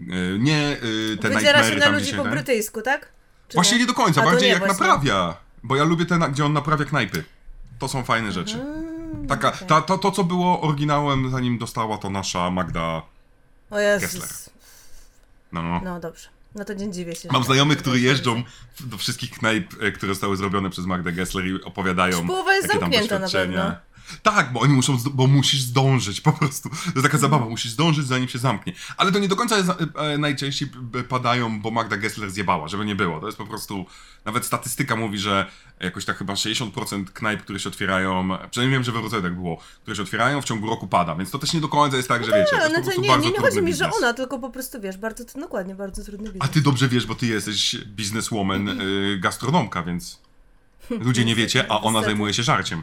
e, 0.00 0.02
nie 0.38 0.78
e, 1.12 1.16
te 1.16 1.28
Wydziera 1.28 1.64
się 1.64 1.76
na 1.76 1.88
ludzi 1.88 2.04
dzisiaj, 2.04 2.18
po 2.18 2.24
ten. 2.24 2.32
brytyjsku, 2.32 2.82
tak? 2.82 3.12
Czy 3.48 3.54
Właśnie 3.54 3.78
nie 3.78 3.86
do 3.86 3.94
końca, 3.94 4.22
A, 4.22 4.24
bardziej 4.24 4.42
nie, 4.48 4.52
jak 4.52 4.58
właśnie. 4.58 4.86
naprawia. 4.86 5.36
Bo 5.62 5.76
ja 5.76 5.84
lubię 5.84 6.06
te, 6.06 6.18
na- 6.18 6.28
gdzie 6.28 6.44
on 6.44 6.52
naprawia 6.52 6.84
knajpy. 6.84 7.24
To 7.78 7.88
są 7.88 8.04
fajne 8.04 8.32
rzeczy. 8.32 8.64
Taka, 9.28 9.48
okej. 9.48 9.68
ta, 9.68 9.82
to, 9.82 9.98
to, 9.98 10.10
co 10.10 10.24
było 10.24 10.60
oryginałem, 10.60 11.30
zanim 11.30 11.58
dostała 11.58 11.98
to 11.98 12.10
nasza 12.10 12.50
Magda. 12.50 13.02
O 13.70 13.78
Jezus. 13.80 14.12
Kessler. 14.20 14.54
No. 15.52 15.80
No 15.84 16.00
dobrze. 16.00 16.28
No 16.54 16.64
to 16.64 16.74
nie 16.74 16.90
dziwię 16.90 17.14
się. 17.14 17.28
Mam 17.32 17.42
że- 17.42 17.46
znajomych, 17.46 17.78
którzy 17.78 18.00
jeżdżą 18.00 18.42
do 18.80 18.98
wszystkich 18.98 19.30
knajp, 19.30 19.74
e, 19.82 19.92
które 19.92 20.12
zostały 20.12 20.36
zrobione 20.36 20.70
przez 20.70 20.86
Magdę 20.86 21.12
Gessler 21.12 21.46
i 21.46 21.62
opowiadają. 21.62 22.26
Połowa 22.26 22.54
jest 22.54 22.68
jakie 22.68 22.80
tam 22.80 22.92
zamknięta 22.92 23.14
na 23.14 23.20
doświadczenia. 23.20 23.80
Tak, 24.22 24.52
bo 24.52 24.60
oni 24.60 24.72
muszą, 24.74 24.98
bo 25.14 25.26
musisz 25.26 25.60
zdążyć 25.60 26.20
po 26.20 26.32
prostu. 26.32 26.68
To 26.68 26.76
jest 26.76 27.02
taka 27.02 27.18
zabawa, 27.18 27.46
musisz 27.46 27.72
zdążyć 27.72 28.06
zanim 28.06 28.28
się 28.28 28.38
zamknie. 28.38 28.72
Ale 28.96 29.12
to 29.12 29.18
nie 29.18 29.28
do 29.28 29.36
końca 29.36 29.56
jest, 29.56 29.70
e, 29.96 30.18
najczęściej 30.18 30.68
padają, 31.08 31.60
bo 31.60 31.70
Magda 31.70 31.96
Gessler 31.96 32.30
zjebała, 32.30 32.68
żeby 32.68 32.84
nie 32.84 32.94
było. 32.94 33.20
To 33.20 33.26
jest 33.26 33.38
po 33.38 33.46
prostu, 33.46 33.86
nawet 34.24 34.46
statystyka 34.46 34.96
mówi, 34.96 35.18
że 35.18 35.46
jakoś 35.80 36.04
tak 36.04 36.16
chyba 36.18 36.34
60% 36.34 37.10
knajp, 37.12 37.42
które 37.42 37.60
się 37.60 37.68
otwierają, 37.68 38.28
przynajmniej 38.50 38.76
wiem, 38.76 38.84
że 38.84 38.92
we 38.92 39.00
Wrocławiu 39.00 39.22
tak 39.22 39.34
było, 39.34 39.58
które 39.82 39.96
się 39.96 40.02
otwierają 40.02 40.42
w 40.42 40.44
ciągu 40.44 40.66
roku 40.66 40.86
pada, 40.86 41.14
więc 41.14 41.30
to 41.30 41.38
też 41.38 41.52
nie 41.52 41.60
do 41.60 41.68
końca 41.68 41.96
jest 41.96 42.08
tak, 42.08 42.24
że 42.24 42.32
wiecie, 42.32 42.56
Nie, 42.56 42.62
jest 42.62 42.74
po 42.74 42.78
no 42.78 42.78
to 42.78 42.84
prostu 42.84 43.00
nie, 43.02 43.18
nie, 43.18 43.30
nie 43.30 43.38
chodzi 43.38 43.62
mi, 43.62 43.74
że 43.74 43.90
ona, 43.92 44.12
tylko 44.12 44.38
po 44.38 44.50
prostu 44.50 44.80
wiesz, 44.80 44.96
bardzo, 44.96 45.24
to 45.24 45.40
dokładnie, 45.40 45.74
bardzo 45.74 46.04
trudny 46.04 46.28
A 46.28 46.32
biznes. 46.32 46.50
ty 46.50 46.60
dobrze 46.60 46.88
wiesz, 46.88 47.06
bo 47.06 47.14
ty 47.14 47.26
jesteś 47.26 47.76
bizneswoman, 47.86 48.68
y, 48.68 49.18
gastronomka, 49.20 49.82
więc 49.82 50.20
ludzie 51.06 51.24
nie 51.24 51.34
wiecie, 51.34 51.66
a 51.68 51.80
ona 51.80 52.02
zajmuje 52.02 52.34
się 52.34 52.42
żarciem. 52.42 52.82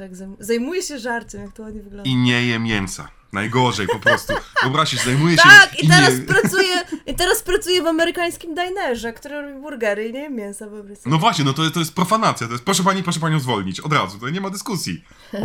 Tak, 0.00 0.12
zajm- 0.12 0.36
zajmuje 0.40 0.82
się 0.82 0.98
żarciem, 0.98 1.40
jak 1.42 1.52
to 1.52 1.62
ładnie 1.62 1.82
wygląda. 1.82 2.10
I 2.10 2.16
nie 2.16 2.46
je 2.46 2.58
mięsa. 2.58 3.08
Najgorzej 3.32 3.86
po 3.86 3.98
prostu. 3.98 4.32
Wyobraź 4.62 4.90
się, 4.90 4.96
zajmuje 4.96 5.36
się... 5.36 5.42
Tak, 5.42 5.82
i 5.82 5.88
teraz 5.88 6.14
nie... 6.14 6.20
pracuję, 6.24 6.74
i 7.06 7.14
teraz 7.14 7.42
pracuję 7.42 7.82
w 7.82 7.86
amerykańskim 7.86 8.54
dinerze, 8.54 9.12
który 9.12 9.42
robi 9.42 9.60
burgery 9.60 10.08
i 10.08 10.12
nie 10.12 10.20
jem 10.20 10.34
mięsa 10.36 10.66
po 10.66 10.84
prostu. 10.84 11.10
No 11.10 11.18
właśnie, 11.18 11.44
no 11.44 11.52
to, 11.52 11.62
jest- 11.62 11.74
to 11.74 11.80
jest 11.80 11.94
profanacja. 11.94 12.46
To 12.46 12.52
jest, 12.52 12.64
proszę 12.64 12.82
pani, 12.82 13.02
proszę 13.02 13.20
panią 13.20 13.40
zwolnić. 13.40 13.80
Od 13.80 13.92
razu, 13.92 14.18
to 14.18 14.28
nie 14.30 14.40
ma 14.40 14.50
dyskusji. 14.50 15.04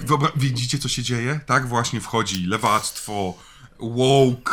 Dobra, 0.00 0.32
widzicie, 0.36 0.78
co 0.78 0.88
się 0.88 1.02
dzieje? 1.02 1.40
Tak 1.46 1.68
właśnie 1.68 2.00
wchodzi 2.00 2.46
lewactwo, 2.46 3.34
woke. 3.80 4.52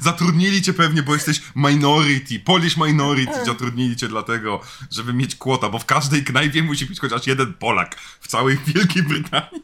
Zatrudnili 0.00 0.62
cię 0.62 0.72
pewnie, 0.72 1.02
bo 1.02 1.14
jesteś 1.14 1.42
minority, 1.56 2.38
Polish 2.40 2.76
minority. 2.76 3.44
Zatrudnili 3.46 3.96
cię 3.96 4.08
dlatego, 4.08 4.60
żeby 4.90 5.12
mieć 5.12 5.36
kwota, 5.36 5.68
bo 5.68 5.78
w 5.78 5.84
każdej 5.84 6.24
knajpie 6.24 6.62
musi 6.62 6.86
być 6.86 7.00
chociaż 7.00 7.26
jeden 7.26 7.54
Polak 7.54 7.94
w 8.20 8.28
całej 8.28 8.58
Wielkiej 8.66 9.02
Brytanii. 9.02 9.62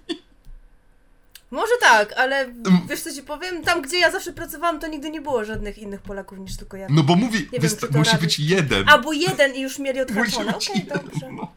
Może 1.51 1.73
tak, 1.81 2.13
ale 2.17 2.41
Mm. 2.45 2.81
wiesz 2.91 3.01
co 3.01 3.13
ci 3.15 3.23
powiem? 3.23 3.63
Tam, 3.63 3.83
gdzie 3.83 3.99
ja 3.99 4.11
zawsze 4.11 4.33
pracowałam, 4.33 4.81
to 4.81 4.87
nigdy 4.87 5.11
nie 5.11 5.21
było 5.21 5.45
żadnych 5.45 5.79
innych 5.79 6.01
Polaków 6.03 6.39
niż 6.39 6.57
tylko 6.57 6.77
ja. 6.77 6.87
No 6.91 7.03
bo 7.03 7.17
mówi, 7.17 7.49
wiem, 7.53 7.63
wysta- 7.63 7.81
czy 7.87 7.93
to 7.93 7.99
musi 7.99 8.17
być 8.17 8.39
jeden. 8.39 8.89
Albo 8.89 9.13
jeden 9.13 9.55
i 9.55 9.61
już 9.61 9.79
mieli 9.79 10.01
odhaczone. 10.01 10.57
Okej, 10.57 10.77
jeden, 10.79 10.99
dobrze. 11.11 11.33
no. 11.33 11.53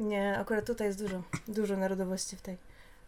Nie, 0.00 0.38
akurat 0.38 0.66
tutaj 0.66 0.86
jest 0.86 0.98
dużo, 1.02 1.22
dużo 1.48 1.76
narodowości 1.76 2.36
w 2.36 2.40
tej, 2.40 2.56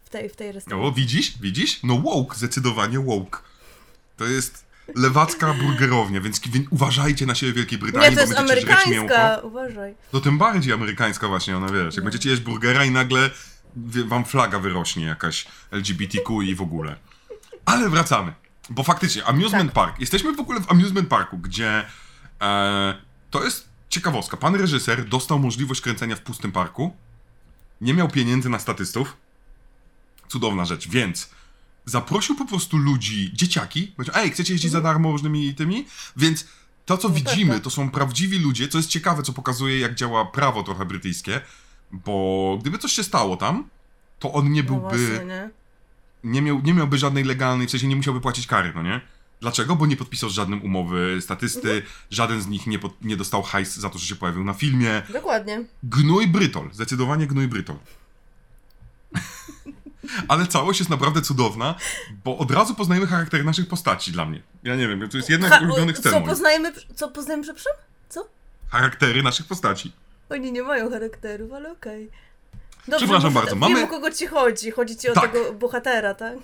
w 0.04 0.08
tej, 0.10 0.28
w 0.28 0.36
tej 0.36 0.52
restauracji. 0.52 0.88
O, 0.88 0.92
widzisz? 0.92 1.38
Widzisz? 1.40 1.80
No 1.82 1.98
woke, 1.98 2.36
zdecydowanie 2.36 2.98
woke. 3.00 3.38
To 4.16 4.24
jest 4.24 4.66
lewacka 4.94 5.54
burgerownia, 5.54 6.20
więc 6.20 6.40
uważajcie 6.70 7.26
na 7.26 7.34
siebie 7.34 7.52
w 7.52 7.56
Wielkiej 7.56 7.78
Brytanii, 7.78 8.10
Nie, 8.10 8.14
to 8.16 8.20
jest 8.20 8.32
bo 8.32 8.38
będziecie 8.38 8.60
żreć 8.60 8.74
amerykańska, 8.74 9.28
mięcho. 9.30 9.46
uważaj. 9.46 9.94
To 10.12 10.20
tym 10.20 10.38
bardziej 10.38 10.72
amerykańska 10.72 11.28
właśnie 11.28 11.56
ona, 11.56 11.66
wiesz. 11.68 11.94
Jak 11.94 12.04
No. 12.04 12.10
będziecie 12.10 12.30
jeść 12.30 12.42
burgera 12.42 12.84
i 12.84 12.90
nagle 12.90 13.30
wam 14.06 14.24
flaga 14.24 14.58
wyrośnie 14.58 15.04
jakaś 15.06 15.46
LGBTQ 15.70 16.42
i 16.42 16.54
w 16.54 16.62
ogóle. 16.62 16.96
Ale 17.64 17.88
wracamy. 17.88 18.32
Bo 18.70 18.82
faktycznie, 18.82 19.24
Amusement 19.24 19.64
Tak. 19.64 19.84
Park. 19.84 20.00
Jesteśmy 20.00 20.32
w 20.32 20.40
ogóle 20.40 20.60
w 20.60 20.70
Amusement 20.70 21.08
Parku, 21.08 21.38
gdzie 21.38 21.84
e, 22.42 22.94
to 23.30 23.44
jest 23.44 23.68
ciekawostka. 23.88 24.36
Pan 24.36 24.54
reżyser 24.54 25.04
dostał 25.08 25.38
możliwość 25.38 25.80
kręcenia 25.80 26.16
w 26.16 26.20
pustym 26.20 26.52
parku. 26.52 26.96
Nie 27.80 27.94
miał 27.94 28.08
pieniędzy 28.08 28.48
na 28.48 28.58
statystów. 28.58 29.16
Cudowna 30.28 30.64
rzecz, 30.64 30.88
więc 30.88 31.30
zaprosił 31.84 32.36
po 32.36 32.44
prostu 32.46 32.76
ludzi, 32.76 33.30
dzieciaki. 33.34 33.82
Powiedział, 33.96 34.16
ej, 34.18 34.30
chcecie 34.30 34.52
jeździć 34.52 34.70
za 34.70 34.80
darmo 34.80 35.12
różnymi 35.12 35.54
tymi? 35.54 35.86
Więc 36.16 36.46
to, 36.86 36.98
co 36.98 37.08
No 37.08 37.14
widzimy, 37.14 37.54
tak. 37.54 37.62
to 37.62 37.70
są 37.70 37.90
prawdziwi 37.90 38.38
ludzie, 38.38 38.68
co 38.68 38.78
jest 38.78 38.90
ciekawe, 38.90 39.22
co 39.22 39.32
pokazuje, 39.32 39.78
jak 39.78 39.94
działa 39.94 40.24
prawo 40.24 40.62
trochę 40.62 40.84
brytyjskie, 40.84 41.40
bo 41.92 42.58
gdyby 42.60 42.78
coś 42.78 42.92
się 42.92 43.04
stało 43.04 43.36
tam, 43.36 43.68
to 44.18 44.32
on 44.32 44.52
nie 44.52 44.62
No 44.62 44.68
byłby, 44.68 45.08
właśnie, 45.08 45.26
nie? 45.26 45.50
nie, 46.24 46.42
miał, 46.42 46.60
nie 46.64 46.74
miałby 46.74 46.98
żadnej 46.98 47.24
legalnej, 47.24 47.66
w 47.66 47.70
sensie 47.70 47.86
nie 47.88 47.96
musiałby 47.96 48.20
płacić 48.20 48.46
kary, 48.46 48.72
no 48.74 48.82
nie? 48.82 49.00
Dlaczego? 49.40 49.76
Bo 49.76 49.86
nie 49.86 49.96
podpisał 49.96 50.30
z 50.30 50.32
żadnym 50.32 50.62
umowy 50.62 51.18
statysty, 51.20 51.68
Mhm. 51.72 51.84
żaden 52.10 52.42
z 52.42 52.46
nich 52.46 52.66
nie, 52.66 52.78
pod, 52.78 53.04
nie 53.04 53.16
dostał 53.16 53.42
hajs 53.42 53.76
za 53.76 53.90
to, 53.90 53.98
że 53.98 54.06
się 54.06 54.16
pojawił 54.16 54.44
na 54.44 54.52
filmie. 54.54 55.02
Dokładnie. 55.12 55.64
Gnój 55.82 56.28
Brytol, 56.28 56.68
zdecydowanie 56.72 57.26
gnój 57.26 57.48
Brytol. 57.48 57.76
Ale 60.28 60.46
całość 60.46 60.78
jest 60.80 60.90
naprawdę 60.90 61.22
cudowna, 61.22 61.74
bo 62.24 62.38
od 62.38 62.50
razu 62.50 62.74
poznajemy 62.74 63.06
charaktery 63.06 63.44
naszych 63.44 63.68
postaci 63.68 64.12
dla 64.12 64.24
mnie. 64.24 64.42
Ja 64.62 64.76
nie 64.76 64.88
wiem, 64.88 65.08
to 65.08 65.16
jest 65.16 65.30
jedna 65.30 65.58
z 65.58 65.62
ulubionych 65.62 65.98
scen 65.98 66.12
co 66.12 66.18
moich. 66.20 66.30
poznajemy, 66.30 66.72
co 66.94 67.08
poznajemy, 67.10 67.42
przepraszam? 67.44 67.72
Co? 68.08 68.28
Charaktery 68.68 69.22
naszych 69.22 69.46
postaci. 69.46 69.92
Oni 70.30 70.52
nie 70.52 70.62
mają 70.62 70.90
charakterów, 70.90 71.52
ale 71.52 71.72
okej. 71.72 72.10
Dobrze, 72.88 73.06
Przepraszam 73.06 73.32
bardzo, 73.32 73.50
Wiem, 73.50 73.58
mamy- 73.60 73.82
o 73.84 73.86
kogo 73.86 74.10
ci 74.10 74.26
chodzi. 74.26 74.70
Chodzi 74.70 74.96
ci 74.96 75.08
o 75.08 75.12
Tak. 75.14 75.32
tego 75.32 75.52
bohatera, 75.52 76.14
tak? 76.14 76.34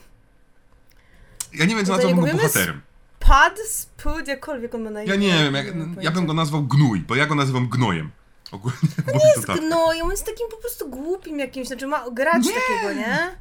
Ja 1.53 1.65
nie 1.65 1.77
wiem, 1.77 1.87
co 1.87 1.93
nazwałbym 1.93 2.25
nie 2.25 2.31
go 2.33 2.37
bohaterem. 2.37 2.81
Pad, 3.21 3.59
spud, 3.69 4.29
jakkolwiek 4.29 4.75
on 4.75 4.83
ma 4.83 4.91
na 4.91 5.03
imię. 5.03 5.11
Ja 5.13 5.17
nie 5.17 5.45
wiem, 5.45 5.55
jak, 5.55 5.67
ja 6.01 6.11
bym 6.11 6.27
go 6.27 6.33
nazwał 6.35 6.63
gnój, 6.63 7.01
bo 7.01 7.15
ja 7.17 7.27
go 7.27 7.35
nazywam 7.35 7.69
gnojem. 7.69 8.11
Ogólnie, 8.53 8.79
bo 9.07 9.13
jest 9.37 9.47
tak. 9.47 9.61
gnojem, 9.61 10.05
on 10.05 10.11
jest 10.11 10.27
takim 10.27 10.47
po 10.51 10.57
prostu 10.57 10.89
głupim 10.91 11.39
jakimś, 11.39 11.67
znaczy 11.67 11.87
ma 11.87 12.05
grać 12.11 12.45
Nie. 12.47 12.53
takiego, 12.53 12.93
nie? 13.01 13.37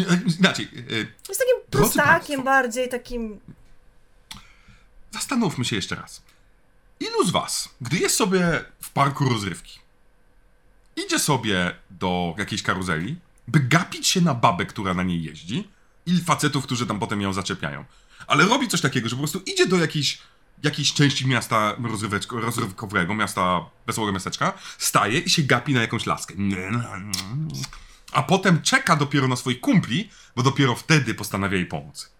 E, 0.00 0.20
inaczej, 0.38 0.68
e, 0.74 0.96
Jest 1.28 1.40
takim 1.40 1.56
prostakiem 1.70 2.44
bardziej, 2.44 2.88
takim... 2.88 3.40
zastanówmy 5.10 5.64
się 5.64 5.76
jeszcze 5.76 5.94
raz. 5.94 6.22
Ilu 7.00 7.24
z 7.24 7.30
was, 7.30 7.68
gdy 7.80 7.96
jest 7.96 8.16
sobie 8.16 8.64
w 8.80 8.90
parku 8.90 9.24
rozrywki, 9.24 9.78
idzie 10.96 11.18
sobie 11.18 11.74
do 11.90 12.34
jakiejś 12.38 12.62
karuzeli, 12.62 13.16
by 13.48 13.60
gapić 13.60 14.08
się 14.08 14.20
na 14.20 14.34
babę, 14.34 14.66
która 14.66 14.94
na 14.94 15.02
niej 15.02 15.22
jeździ 15.22 15.68
i 16.06 16.20
facetów, 16.20 16.64
którzy 16.64 16.86
tam 16.86 16.98
potem 16.98 17.20
ją 17.20 17.32
zaczepiają. 17.32 17.84
Ale 18.26 18.44
robi 18.44 18.68
coś 18.68 18.80
takiego, 18.80 19.08
że 19.08 19.16
po 19.16 19.20
prostu 19.20 19.38
idzie 19.38 19.66
do 19.66 19.76
jakiejś, 19.76 20.18
jakiejś 20.62 20.92
części 20.92 21.26
miasta 21.26 21.76
rozrywkowego, 22.30 23.14
miasta 23.14 23.60
wesołego 23.86 24.12
miasteczka, 24.12 24.52
staje 24.78 25.18
i 25.18 25.30
się 25.30 25.42
gapi 25.42 25.74
na 25.74 25.80
jakąś 25.80 26.06
laskę. 26.06 26.34
A 28.14 28.22
potem 28.22 28.62
czeka 28.62 28.96
dopiero 28.96 29.28
na 29.28 29.36
swoich 29.36 29.60
kumpli, 29.60 30.10
bo 30.36 30.42
dopiero 30.42 30.74
wtedy 30.74 31.14
postanawia 31.14 31.56
jej 31.56 31.66
pomóc. 31.66 32.10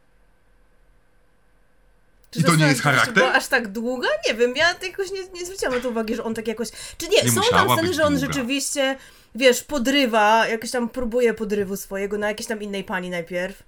Czy 2.30 2.40
I 2.40 2.44
to 2.44 2.56
nie 2.56 2.66
jest 2.66 2.82
charakter? 2.82 3.14
Była 3.14 3.32
aż 3.32 3.46
tak 3.46 3.68
długa? 3.68 4.08
Nie 4.28 4.34
wiem, 4.34 4.56
ja 4.56 4.74
jakoś 4.82 5.10
nie, 5.10 5.28
nie 5.28 5.46
zwróciłam 5.46 5.74
na 5.74 5.80
to 5.80 5.88
uwagi, 5.90 6.16
że 6.16 6.24
on 6.24 6.34
tak 6.34 6.48
jakoś... 6.48 6.68
Czy 6.98 7.08
nie, 7.08 7.22
Nie 7.22 7.32
są 7.32 7.40
tam 7.50 7.70
sceny, 7.70 7.94
że 7.94 8.04
on 8.04 8.12
długa. 8.12 8.26
rzeczywiście, 8.26 8.96
wiesz, 9.34 9.62
podrywa, 9.62 10.48
jakoś 10.48 10.70
tam 10.70 10.88
próbuje 10.88 11.34
podrywu 11.34 11.76
swojego 11.76 12.18
na 12.18 12.28
jakiejś 12.28 12.48
tam 12.48 12.62
innej 12.62 12.84
pani 12.84 13.10
najpierw, 13.10 13.62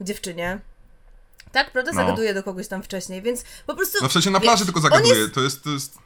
dziewczynie. 0.00 0.60
Tak, 1.52 1.70
prawda? 1.70 1.92
No. 1.92 1.96
Zagaduje 2.00 2.34
do 2.34 2.42
kogoś 2.42 2.68
tam 2.68 2.82
wcześniej, 2.82 3.22
więc 3.22 3.44
po 3.66 3.74
prostu... 3.74 3.98
No 4.02 4.08
w 4.08 4.12
sensie 4.12 4.30
na 4.30 4.40
wiesz, 4.40 4.46
plaży 4.48 4.64
tylko 4.64 4.80
on 4.80 4.82
zagaduje, 4.82 5.14
Jest, 5.14 5.34
to 5.34 5.40
jest... 5.40 5.64
To 5.64 5.70
jest... 5.70 5.98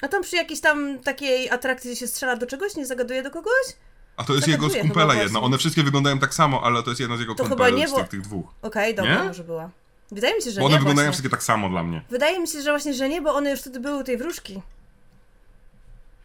a 0.00 0.08
tam 0.08 0.22
przy 0.22 0.36
jakiejś 0.36 0.60
tam 0.60 0.98
takiej 0.98 1.50
atrakcji 1.50 1.96
się 1.96 2.06
strzela 2.06 2.36
do 2.36 2.46
czegoś, 2.46 2.74
nie 2.76 2.86
zagaduje 2.86 3.22
do 3.22 3.30
kogoś? 3.30 3.66
A 4.16 4.24
to 4.24 4.34
jest 4.34 4.46
Zagaduje 4.46 4.68
jego 4.72 4.80
z 4.80 4.86
kumpela 4.86 5.14
jedna. 5.14 5.40
One 5.40 5.58
wszystkie 5.58 5.82
wyglądają 5.82 6.18
tak 6.18 6.34
samo, 6.34 6.62
ale 6.64 6.82
to 6.82 6.90
jest 6.90 7.00
jedna 7.00 7.16
z 7.16 7.20
jego 7.20 7.34
To 7.34 7.44
chyba 7.44 7.56
kumpel 7.56 7.74
nie, 7.74 7.88
z 7.88 7.94
tych, 7.94 8.08
tych 8.08 8.20
dwóch. 8.20 8.46
Okej, 8.62 8.94
dobra, 8.94 9.22
Nie? 9.22 9.28
może 9.28 9.44
była. 9.44 9.70
Wydaje 10.12 10.34
mi 10.36 10.42
się, 10.42 10.50
że 10.50 10.60
Bo 10.60 10.66
one 10.66 10.74
nie 10.74 10.78
wyglądają 10.78 11.06
właśnie. 11.06 11.12
wszystkie 11.12 11.30
tak 11.30 11.42
samo 11.42 11.68
dla 11.68 11.82
mnie. 11.82 12.02
Wydaje 12.10 12.40
mi 12.40 12.48
się, 12.48 12.62
że 12.62 12.70
właśnie, 12.70 12.94
że 12.94 13.08
nie, 13.08 13.22
bo 13.22 13.34
one 13.34 13.50
już 13.50 13.60
wtedy 13.60 13.80
były 13.80 14.00
u 14.00 14.04
tej 14.04 14.16
wróżki. 14.16 14.62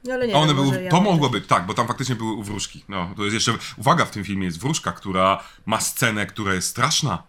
No 0.04 0.14
ale 0.14 0.28
nie 0.28 0.36
A 0.36 0.38
one 0.38 0.54
były, 0.54 0.84
ja 0.84 0.92
to 0.92 0.96
mam 0.98 1.06
mogło 1.06 1.30
być, 1.30 1.48
tak, 1.48 1.66
bo 1.66 1.74
tam 1.74 1.88
faktycznie 1.88 2.16
były 2.16 2.34
u 2.34 2.44
wróżki. 2.44 2.84
No, 2.90 3.14
to 3.18 3.24
jest 3.24 3.34
jeszcze, 3.34 3.54
uwaga, 3.78 4.06
w 4.06 4.12
tym 4.12 4.24
filmie 4.24 4.46
jest 4.46 4.60
wróżka, 4.60 4.92
która 4.92 5.44
ma 5.66 5.82
scenę, 5.82 6.26
która 6.26 6.54
jest 6.54 6.68
straszna. 6.68 7.24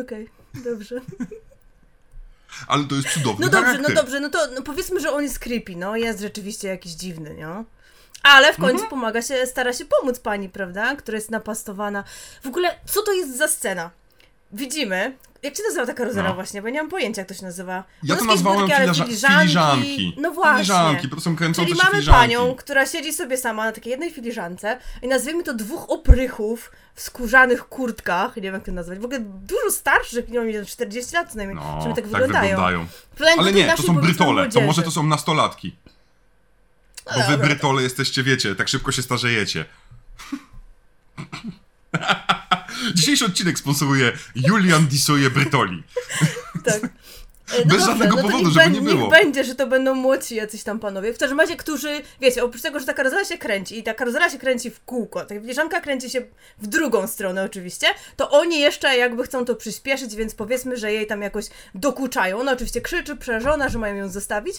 Okej, 0.00 0.28
dobrze. 0.54 1.00
Ale 2.66 2.84
to 2.84 2.94
jest 2.94 3.08
cudowny 3.08 3.46
No 3.46 3.52
dobrze, 3.52 3.66
charakter. 3.66 3.94
no 3.94 4.02
dobrze, 4.02 4.20
no 4.20 4.28
to 4.28 4.38
no 4.54 4.62
powiedzmy, 4.62 5.00
że 5.00 5.12
on 5.12 5.22
jest 5.22 5.38
creepy, 5.38 5.76
no, 5.76 5.96
jest 5.96 6.20
rzeczywiście 6.20 6.68
jakiś 6.68 6.92
dziwny, 6.92 7.34
nie? 7.34 7.64
Ale 8.22 8.52
w 8.52 8.56
końcu 8.56 8.72
Mhm. 8.72 8.90
pomaga 8.90 9.22
się, 9.22 9.46
stara 9.46 9.72
się 9.72 9.84
pomóc 9.84 10.18
pani, 10.20 10.48
prawda? 10.48 10.96
Która 10.96 11.16
jest 11.16 11.30
napastowana. 11.30 12.04
W 12.42 12.46
ogóle, 12.46 12.74
co 12.86 13.02
to 13.02 13.12
jest 13.12 13.36
za 13.38 13.48
scena? 13.48 13.90
Widzimy, 14.54 15.16
jak 15.42 15.56
się 15.56 15.62
nazywa 15.68 15.86
ta 15.86 15.94
karuzela 15.94 16.28
No. 16.28 16.34
właśnie, 16.34 16.62
bo 16.62 16.68
ja 16.68 16.74
nie 16.74 16.80
mam 16.82 16.90
pojęcia, 16.90 17.20
jak 17.20 17.28
to 17.28 17.34
się 17.34 17.42
nazywa. 17.44 17.84
Ja 18.02 18.16
to 18.16 18.24
nazwałem 18.24 18.68
filiża- 18.68 19.04
filiżanki. 19.04 20.16
No 20.20 20.30
właśnie. 20.30 20.54
Filiżanki, 20.64 21.08
to 21.08 21.20
są 21.20 21.36
kręcące 21.36 21.68
Czyli 21.68 21.78
mamy 21.84 21.90
filiżanki. 21.90 22.20
panią, 22.20 22.54
która 22.54 22.86
siedzi 22.86 23.12
sobie 23.12 23.36
sama 23.36 23.64
na 23.64 23.72
takiej 23.72 23.90
jednej 23.90 24.10
filiżance 24.12 24.78
i 25.02 25.08
nazwijmy 25.08 25.42
to 25.42 25.54
dwóch 25.54 25.90
oprychów 25.90 26.72
w 26.94 27.00
skórzanych 27.02 27.68
kurtkach, 27.68 28.36
nie 28.36 28.42
wiem 28.42 28.54
jak 28.54 28.64
to 28.64 28.72
nazwać, 28.72 28.98
w 28.98 29.04
ogóle 29.04 29.20
dużo 29.20 29.70
starszych, 29.70 30.28
nie 30.28 30.40
wiem, 30.40 30.66
40 30.66 31.14
lat 31.14 31.30
co 31.30 31.36
najmniej, 31.36 31.56
No, 31.56 31.80
żeby 31.82 31.94
tak 31.94 32.04
tak 32.04 32.12
wyglądają. 32.12 32.56
wyglądają. 32.56 32.86
Ale 33.38 33.52
nie, 33.52 33.74
to 33.76 33.82
są 33.82 33.94
brytole. 33.94 34.48
To 34.48 34.60
może 34.60 34.82
to 34.82 34.90
są 34.90 35.02
nastolatki. 35.02 35.76
Bo 37.04 37.18
No 37.18 37.26
wy 37.28 37.38
brytole 37.38 37.82
jesteście, 37.82 38.22
wiecie, 38.22 38.54
tak 38.54 38.68
szybko 38.68 38.92
się 38.92 39.02
starzejecie. 39.02 39.64
Dzisiejszy 42.94 43.24
odcinek 43.24 43.58
sponsoruje 43.58 44.12
Julian 44.34 44.86
Disuje 44.86 45.30
Brytoli. 45.30 45.82
Tak. 46.64 46.84
E, 46.84 47.66
Bez 47.70 47.84
żadnego 47.84 48.16
no 48.16 48.22
powodu, 48.22 48.50
żeby 48.50 48.70
nie 48.70 48.80
było. 48.80 49.00
Niech 49.00 49.10
będzie, 49.10 49.44
że 49.44 49.54
to 49.54 49.66
będą 49.66 49.94
młodsi 49.94 50.34
jacyś 50.34 50.62
tam 50.62 50.80
panowie. 50.80 51.14
W 51.14 51.18
każdym 51.18 51.40
razie, 51.40 51.56
którzy, 51.56 52.00
wiecie, 52.20 52.44
oprócz 52.44 52.62
tego, 52.62 52.80
że 52.80 52.86
ta 52.86 52.94
karuzela 52.94 53.24
się 53.24 53.38
kręci 53.38 53.78
i 53.78 53.82
ta 53.82 53.94
karuzela 53.94 54.30
się 54.30 54.38
kręci 54.38 54.70
w 54.70 54.84
kółko, 54.84 55.24
ta 55.24 55.34
filiżanka 55.34 55.80
kręci 55.80 56.10
się 56.10 56.22
w 56.58 56.66
drugą 56.66 57.06
stronę 57.06 57.44
oczywiście, 57.44 57.86
to 58.16 58.30
oni 58.30 58.60
jeszcze 58.60 58.96
jakby 58.96 59.22
chcą 59.22 59.44
to 59.44 59.54
przyspieszyć, 59.54 60.14
więc 60.14 60.34
powiedzmy, 60.34 60.76
że 60.76 60.92
jej 60.92 61.06
tam 61.06 61.22
jakoś 61.22 61.46
dokuczają. 61.74 62.40
Ona 62.40 62.52
oczywiście 62.52 62.80
krzyczy, 62.80 63.16
przerażona, 63.16 63.68
że 63.68 63.78
mają 63.78 63.94
ją 63.94 64.08
zostawić. 64.08 64.56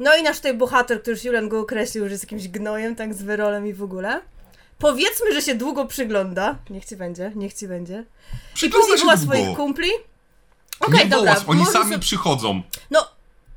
No 0.00 0.16
i 0.16 0.22
nasz 0.22 0.36
tutaj 0.36 0.54
bohater, 0.54 1.02
który 1.02 1.14
już 1.16 1.24
Julian 1.24 1.48
go 1.48 1.60
określił, 1.60 2.04
że 2.04 2.10
jest 2.10 2.24
jakimś 2.24 2.48
gnojem, 2.48 2.96
tak 2.96 3.14
z 3.14 3.22
wyrolem 3.22 3.66
i 3.66 3.72
w 3.72 3.82
ogóle. 3.82 4.20
Powiedzmy, 4.78 5.32
że 5.34 5.42
się 5.42 5.54
długo 5.54 5.86
przygląda. 5.86 6.58
Niech 6.70 6.84
ci 6.84 6.96
będzie, 6.96 7.32
niech 7.34 7.54
ci 7.54 7.68
będzie. 7.68 8.04
I 8.52 8.54
Przygląda 8.54 8.86
później 8.86 8.98
się 8.98 9.04
woła 9.04 9.16
długo. 9.16 9.32
swoich 9.34 9.56
kumpli. 9.56 9.90
Okej, 10.80 10.98
nie 10.98 11.06
dobra. 11.06 11.36
oni 11.46 11.66
sami 11.66 11.84
sobie- 11.84 11.98
przychodzą. 11.98 12.62
no, 12.90 13.08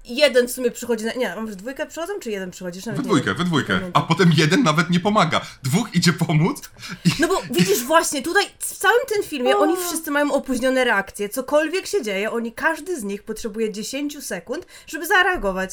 jeden 0.05 0.47
w 0.47 0.51
sumie 0.51 0.71
przychodzi 0.71 1.05
na... 1.05 1.13
Nie, 1.13 1.35
może 1.35 1.53
w 1.53 1.55
dwójkę 1.55 1.85
przychodzą, 1.85 2.13
czy 2.19 2.31
jeden 2.31 2.51
przychodzi? 2.51 2.79
Nawet 2.85 2.97
We 2.97 3.03
dwójkę, 3.03 3.33
we 3.33 3.43
dwójkę. 3.43 3.79
A 3.93 4.01
potem 4.01 4.31
jeden 4.37 4.63
nawet 4.63 4.89
nie 4.89 4.99
pomaga. 4.99 5.41
Dwóch 5.63 5.95
idzie 5.95 6.13
pomóc 6.13 6.61
i 7.05 7.09
No 7.19 7.27
bo 7.27 7.41
widzisz 7.51 7.83
właśnie, 7.83 8.21
tutaj 8.21 8.45
w 8.59 8.77
całym 8.77 9.01
tym 9.13 9.23
filmie 9.23 9.57
oni 9.57 9.77
wszyscy 9.77 10.11
mają 10.11 10.33
opóźnione 10.33 10.83
reakcje. 10.83 11.29
Cokolwiek 11.29 11.87
się 11.87 12.01
dzieje, 12.03 12.31
oni, 12.31 12.51
każdy 12.53 12.99
z 12.99 13.03
nich 13.03 13.23
potrzebuje 13.23 13.71
10 13.71 14.23
sekund, 14.25 14.65
żeby 14.87 15.07
zareagować. 15.07 15.71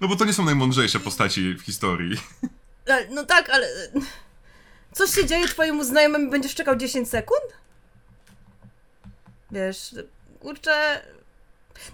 No 0.00 0.08
bo 0.08 0.16
to 0.16 0.24
nie 0.24 0.32
są 0.32 0.44
najmądrzejsze 0.44 1.00
postaci 1.00 1.54
w 1.54 1.62
historii. 1.62 2.20
E, 2.86 3.08
No 3.10 3.24
tak, 3.24 3.50
ale... 3.50 3.66
e, 3.66 3.70
Coś 4.92 5.10
się 5.14 5.26
dzieje 5.26 5.48
twojemu 5.48 5.84
znajomemu 5.84 6.30
będziesz 6.30 6.54
czekał 6.54 6.76
10 6.76 7.08
sekund? 7.08 7.42
Wiesz, 9.50 9.94
kurczę... 10.40 11.02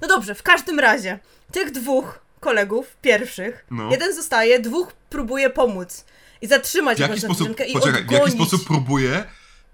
No 0.00 0.08
dobrze, 0.08 0.34
w 0.34 0.42
każdym 0.42 0.80
razie, 0.80 1.18
tych 1.52 1.70
dwóch 1.70 2.18
kolegów, 2.40 2.96
pierwszych, 3.02 3.64
No. 3.70 3.90
jeden 3.90 4.14
zostaje, 4.14 4.60
dwóch 4.60 4.92
próbuje 5.10 5.50
pomóc 5.50 6.04
i 6.40 6.46
zatrzymać 6.46 6.98
W 6.98 7.00
jaki 7.00 7.12
jakąś 7.14 7.24
sposób, 7.36 7.60
i 7.68 7.72
poczekaj, 7.72 8.02
w 8.02 8.04
odgonić. 8.04 8.24
jaki 8.26 8.36
sposób 8.36 8.66
próbuje? 8.66 9.24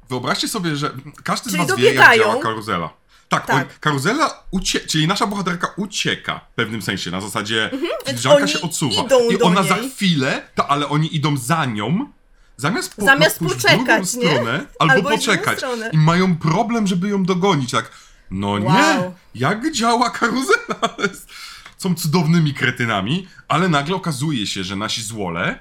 Wyobraźcie 0.08 0.48
sobie, 0.48 0.76
że 0.76 0.90
każdy 1.24 1.50
z 1.50 1.52
Czyli 1.52 1.66
was 1.66 1.76
wie, 1.78 1.92
jak 1.94 2.16
działa 2.16 2.42
karuzela. 2.42 2.90
Tak, 3.28 3.46
Tak. 3.46 3.56
On, 3.56 3.64
karuzela 3.80 4.42
ucie... 4.50 4.80
czyli 4.80 5.06
nasza 5.08 5.26
bohaterka 5.26 5.68
ucieka 5.76 6.40
w 6.52 6.54
pewnym 6.54 6.82
sensie, 6.82 7.10
na 7.10 7.20
zasadzie 7.20 7.64
Mhm, 7.64 7.90
filiżanka 8.06 8.38
oni 8.42 8.48
się 8.52 8.60
odsuwa. 8.60 9.02
I 9.30 9.42
ona 9.42 9.60
niej. 9.60 9.68
za 9.68 9.76
chwilę, 9.94 10.42
to, 10.54 10.70
ale 10.70 10.88
oni 10.88 11.16
idą 11.16 11.36
za 11.36 11.64
nią, 11.64 12.12
zamiast, 12.56 12.94
po, 12.96 13.02
Zamiast 13.04 13.36
w 13.38 13.48
poczekać, 13.48 14.12
drugą 14.12 14.28
nie? 14.28 14.32
stronę, 14.34 14.66
albo, 14.78 14.94
Albo 14.94 15.08
w 15.08 15.12
poczekać. 15.12 15.58
I 15.92 15.98
mają 15.98 16.36
problem, 16.36 16.86
żeby 16.86 17.08
ją 17.08 17.24
dogonić, 17.24 17.70
tak, 17.70 17.90
no 18.30 18.58
nie, 18.58 18.64
Wow. 18.66 19.14
jak 19.34 19.72
działa 19.72 20.10
karuzela? 20.10 20.96
Są 21.78 21.94
cudownymi 21.94 22.54
kretynami, 22.54 23.28
ale 23.48 23.68
nagle 23.68 23.96
okazuje 23.96 24.46
się, 24.46 24.64
że 24.64 24.76
nasi 24.76 25.02
złole 25.02 25.58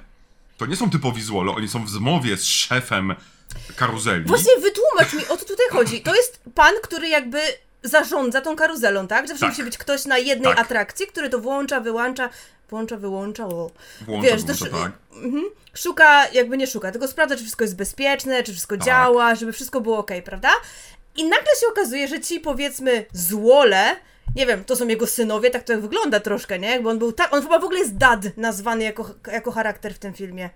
to 0.57 0.65
nie 0.65 0.75
są 0.75 0.89
typowi 0.89 1.21
złole, 1.21 1.51
oni 1.51 1.67
są 1.67 1.85
w 1.85 1.89
zmowie 1.89 2.37
z 2.37 2.43
szefem 2.45 3.15
karuzeli. 3.75 4.23
Właśnie 4.25 4.51
wytłumacz 4.61 5.13
mi, 5.13 5.27
o 5.33 5.37
co 5.37 5.45
tutaj 5.45 5.65
chodzi. 5.71 6.01
To 6.01 6.15
jest 6.15 6.39
pan, 6.55 6.73
który 6.83 7.07
jakby 7.09 7.39
zarządza 7.83 8.41
tą 8.41 8.55
karuzelą, 8.55 9.07
tak? 9.07 9.27
Zawsze 9.27 9.41
Tak. 9.41 9.49
musi 9.49 9.63
być 9.63 9.77
ktoś 9.77 10.05
na 10.05 10.17
jednej 10.17 10.55
Tak. 10.55 10.65
atrakcji, 10.65 11.07
który 11.07 11.29
to 11.29 11.39
włącza, 11.39 11.79
wyłącza, 11.79 12.29
włącza, 12.69 12.97
wyłącza, 12.97 13.45
o. 13.47 13.71
Włącza, 14.01 14.27
Wiesz, 14.31 14.43
włącza, 14.43 14.65
też- 14.65 14.73
tak. 14.81 14.91
Szuka, 15.77 16.27
jakby 16.27 16.57
nie 16.57 16.67
szuka, 16.67 16.91
tylko 16.91 17.07
sprawdza, 17.07 17.35
czy 17.35 17.41
wszystko 17.41 17.63
jest 17.63 17.75
bezpieczne, 17.75 18.43
czy 18.43 18.51
wszystko 18.51 18.77
Tak. 18.77 18.85
działa, 18.85 19.35
żeby 19.35 19.53
wszystko 19.53 19.81
było 19.81 19.97
ok, 19.97 20.11
prawda? 20.25 20.49
I 21.15 21.23
nagle 21.23 21.51
się 21.61 21.67
okazuje, 21.67 22.07
że 22.07 22.19
ci 22.21 22.39
powiedzmy 22.39 23.05
złole, 23.13 23.95
nie 24.35 24.45
wiem, 24.45 24.63
to 24.65 24.75
są 24.75 24.87
jego 24.87 25.07
synowie, 25.07 25.49
tak 25.49 25.63
to 25.63 25.73
jak 25.73 25.81
wygląda 25.81 26.19
troszkę, 26.19 26.59
nie? 26.59 26.69
Jakby 26.69 26.89
on 26.89 26.99
był 26.99 27.11
tak, 27.11 27.33
on 27.33 27.41
chyba 27.41 27.59
w 27.59 27.63
ogóle 27.63 27.79
jest 27.79 27.97
dad 27.97 28.19
nazwany 28.37 28.83
jako, 28.83 29.09
jako 29.31 29.51
charakter 29.51 29.93
w 29.93 29.99
tym 29.99 30.13
filmie. 30.13 30.49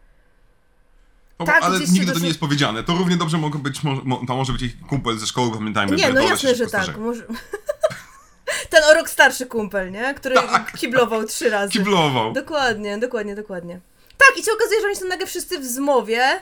No, 1.40 1.46
tak, 1.46 1.64
ale 1.64 1.80
nigdy 1.80 2.12
to 2.14 2.20
nie 2.20 2.28
jest 2.28 2.40
powiedziane. 2.40 2.84
To 2.84 2.96
równie 2.96 3.18
dobrze 3.18 3.38
mogą 3.38 3.60
być, 3.60 3.84
mo, 3.84 4.22
to 4.28 4.36
może 4.36 4.54
być 4.54 4.62
ich 4.62 4.80
kumpel 4.82 5.20
ze 5.20 5.28
szkoły, 5.28 5.52
pamiętajmy. 5.52 5.96
Nie, 5.96 6.14
no 6.14 6.22
jasne, 6.22 6.56
że 6.56 6.68
tak. 6.68 6.98
Może... 6.98 7.24
Ten 8.70 8.84
o 8.84 8.94
rok 8.94 9.10
starszy 9.10 9.46
kumpel, 9.46 9.92
nie? 9.92 10.14
Który 10.14 10.36
Tak. 10.36 10.78
kiblował 10.78 11.24
trzy 11.24 11.50
razy. 11.50 11.72
Kiblował. 11.72 12.34
Dokładnie, 12.34 12.98
dokładnie, 12.98 13.36
dokładnie. 13.36 13.80
Tak, 14.18 14.38
i 14.38 14.44
się 14.44 14.52
okazuje, 14.52 14.82
że 14.82 14.88
oni 14.88 14.96
są 14.96 15.08
nagle 15.08 15.28
wszyscy 15.28 15.60
w 15.60 15.66
zmowie. 15.66 16.42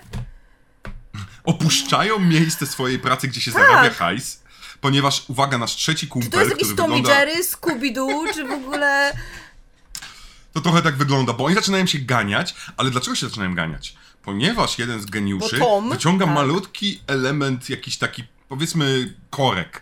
Opuszczają 1.43 2.19
miejsce 2.19 2.67
swojej 2.67 2.99
pracy, 2.99 3.27
gdzie 3.27 3.41
się 3.41 3.51
Tak. 3.51 3.61
zarabia 3.61 3.89
hajs, 3.89 4.43
ponieważ, 4.81 5.23
uwaga, 5.29 5.57
nasz 5.57 5.75
trzeci 5.75 6.07
kumpel, 6.07 6.31
Czy 6.31 6.37
to 6.37 6.43
jest 6.43 6.51
jakiś 6.51 6.75
Tommy 6.75 6.95
wygląda... 6.95 7.19
Jerry, 7.19 7.43
Scooby-Doo, 7.43 8.33
czy 8.33 8.45
w 8.45 8.51
ogóle... 8.51 9.13
To 10.53 10.61
trochę 10.61 10.81
tak 10.81 10.95
wygląda, 10.97 11.33
bo 11.33 11.45
oni 11.45 11.55
zaczynają 11.55 11.85
się 11.85 11.99
ganiać, 11.99 12.55
ale 12.77 12.91
dlaczego 12.91 13.15
się 13.15 13.27
zaczynają 13.27 13.55
ganiać? 13.55 13.95
Ponieważ 14.27 14.79
jeden 14.79 15.01
z 15.01 15.05
geniuszy 15.05 15.59
Tom, 15.59 15.89
wyciąga 15.89 16.25
tak. 16.25 16.35
malutki 16.35 17.01
element, 17.07 17.69
jakiś 17.69 17.97
taki, 17.97 18.23
powiedzmy, 18.49 19.13
korek, 19.29 19.81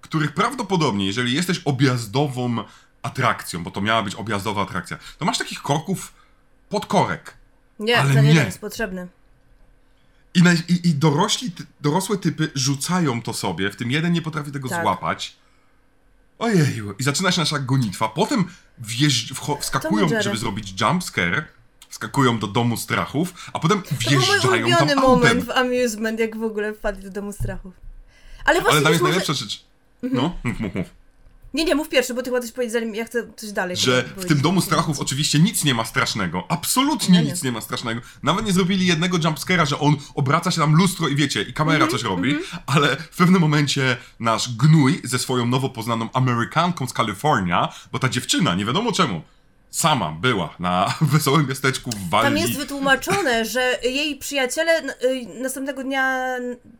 których 0.00 0.34
prawdopodobnie, 0.34 1.06
jeżeli 1.06 1.32
jesteś 1.32 1.60
objazdową 1.64 2.64
atrakcją, 3.02 3.64
bo 3.64 3.70
to 3.70 3.80
miała 3.80 4.02
być 4.02 4.14
objazdowa 4.14 4.62
atrakcja, 4.62 4.98
to 5.18 5.24
masz 5.24 5.38
takich 5.38 5.62
korków 5.62 6.14
pod 6.68 6.86
korek. 6.86 7.34
Nie, 7.78 7.98
Ale 8.00 8.14
ten 8.14 8.24
nie. 8.24 8.34
jest 8.34 8.60
potrzebny. 8.60 9.08
I, 10.34 10.42
na, 10.42 10.52
i, 10.52 10.88
I 10.88 10.94
dorośli, 10.94 11.52
dorosłe 11.80 12.18
typy 12.18 12.50
rzucają 12.54 13.22
to 13.22 13.32
sobie, 13.32 13.70
w 13.70 13.76
tym 13.76 13.90
jeden 13.90 14.12
nie 14.12 14.22
potrafi 14.22 14.52
tego 14.52 14.68
Tak. 14.68 14.82
złapać. 14.82 15.36
Ojeju. 16.38 16.94
I 16.98 17.02
zaczyna 17.02 17.32
się 17.32 17.40
nasza 17.40 17.58
gonitwa. 17.58 18.08
Potem 18.08 18.44
wjeżdż, 18.78 19.34
wskakują, 19.60 20.08
żeby 20.22 20.36
zrobić 20.36 20.80
jumpscare. 20.80 21.44
Wskakują 21.98 22.38
do 22.38 22.46
domu 22.46 22.76
strachów, 22.76 23.34
a 23.52 23.58
potem 23.58 23.82
To 23.82 23.88
był 24.10 24.18
mój 24.18 24.26
wjeżdżają 24.28 24.66
ulubiony 24.66 24.94
moment 24.96 25.44
w 25.44 25.50
Amusement, 25.50 26.20
jak 26.20 26.36
w 26.36 26.42
ogóle 26.42 26.74
wpadli 26.74 27.04
do 27.04 27.10
domu 27.10 27.32
strachów. 27.32 27.74
Ale 28.44 28.60
właśnie 28.60 28.76
Ale 28.76 28.82
tam 28.82 28.92
jest 28.92 29.02
może... 29.02 29.12
najlepsza 29.12 29.32
rzecz. 29.32 29.64
Mhm. 30.02 30.22
No, 30.22 30.36
mów, 30.44 30.60
mów, 30.60 30.74
mów. 30.74 30.86
Nie, 31.54 31.64
nie, 31.64 31.74
mów 31.74 31.88
pierwszy, 31.88 32.14
bo 32.14 32.22
ty 32.22 32.30
chyba 32.30 32.40
coś 32.40 32.52
powiedzieć, 32.52 32.72
zanim 32.72 32.94
ja 32.94 33.04
chcę 33.04 33.26
coś 33.36 33.52
dalej 33.52 33.76
Że 33.76 34.04
w 34.16 34.24
tym 34.24 34.40
domu 34.40 34.60
strachów 34.60 35.00
oczywiście 35.00 35.38
nic 35.38 35.64
nie 35.64 35.74
ma 35.74 35.84
strasznego. 35.84 36.44
Absolutnie 36.48 37.18
No 37.18 37.24
nie. 37.24 37.30
nic 37.30 37.42
nie 37.42 37.52
ma 37.52 37.60
strasznego. 37.60 38.00
Nawet 38.22 38.46
nie 38.46 38.52
zrobili 38.52 38.86
jednego 38.86 39.18
jumpscare'a, 39.18 39.66
że 39.66 39.78
on 39.78 39.96
obraca 40.14 40.50
się 40.50 40.60
tam 40.60 40.74
lustro 40.74 41.08
i 41.08 41.16
wiecie, 41.16 41.42
i 41.42 41.52
kamera 41.52 41.84
Mhm, 41.84 41.90
coś 41.90 42.02
robi, 42.02 42.36
ale 42.66 42.96
w 42.96 43.16
pewnym 43.16 43.40
momencie 43.40 43.96
nasz 44.20 44.56
gnój 44.56 45.00
ze 45.04 45.18
swoją 45.18 45.46
nowo 45.46 45.68
poznaną 45.68 46.08
Amerykanką 46.12 46.86
z 46.86 46.92
Kalifornia, 46.92 47.72
bo 47.92 47.98
ta 47.98 48.08
dziewczyna, 48.08 48.54
nie 48.54 48.64
wiadomo 48.64 48.92
czemu, 48.92 49.22
sama 49.74 50.12
była 50.12 50.54
na 50.58 50.94
wesołym 51.00 51.48
miasteczku 51.48 51.90
w 51.90 52.10
Walii. 52.10 52.26
Tam 52.28 52.36
jest 52.48 52.58
wytłumaczone, 52.58 53.44
że 53.44 53.78
jej 53.82 54.16
przyjaciele 54.18 54.82
y, 54.82 55.26
następnego 55.42 55.82
dnia 55.84 56.26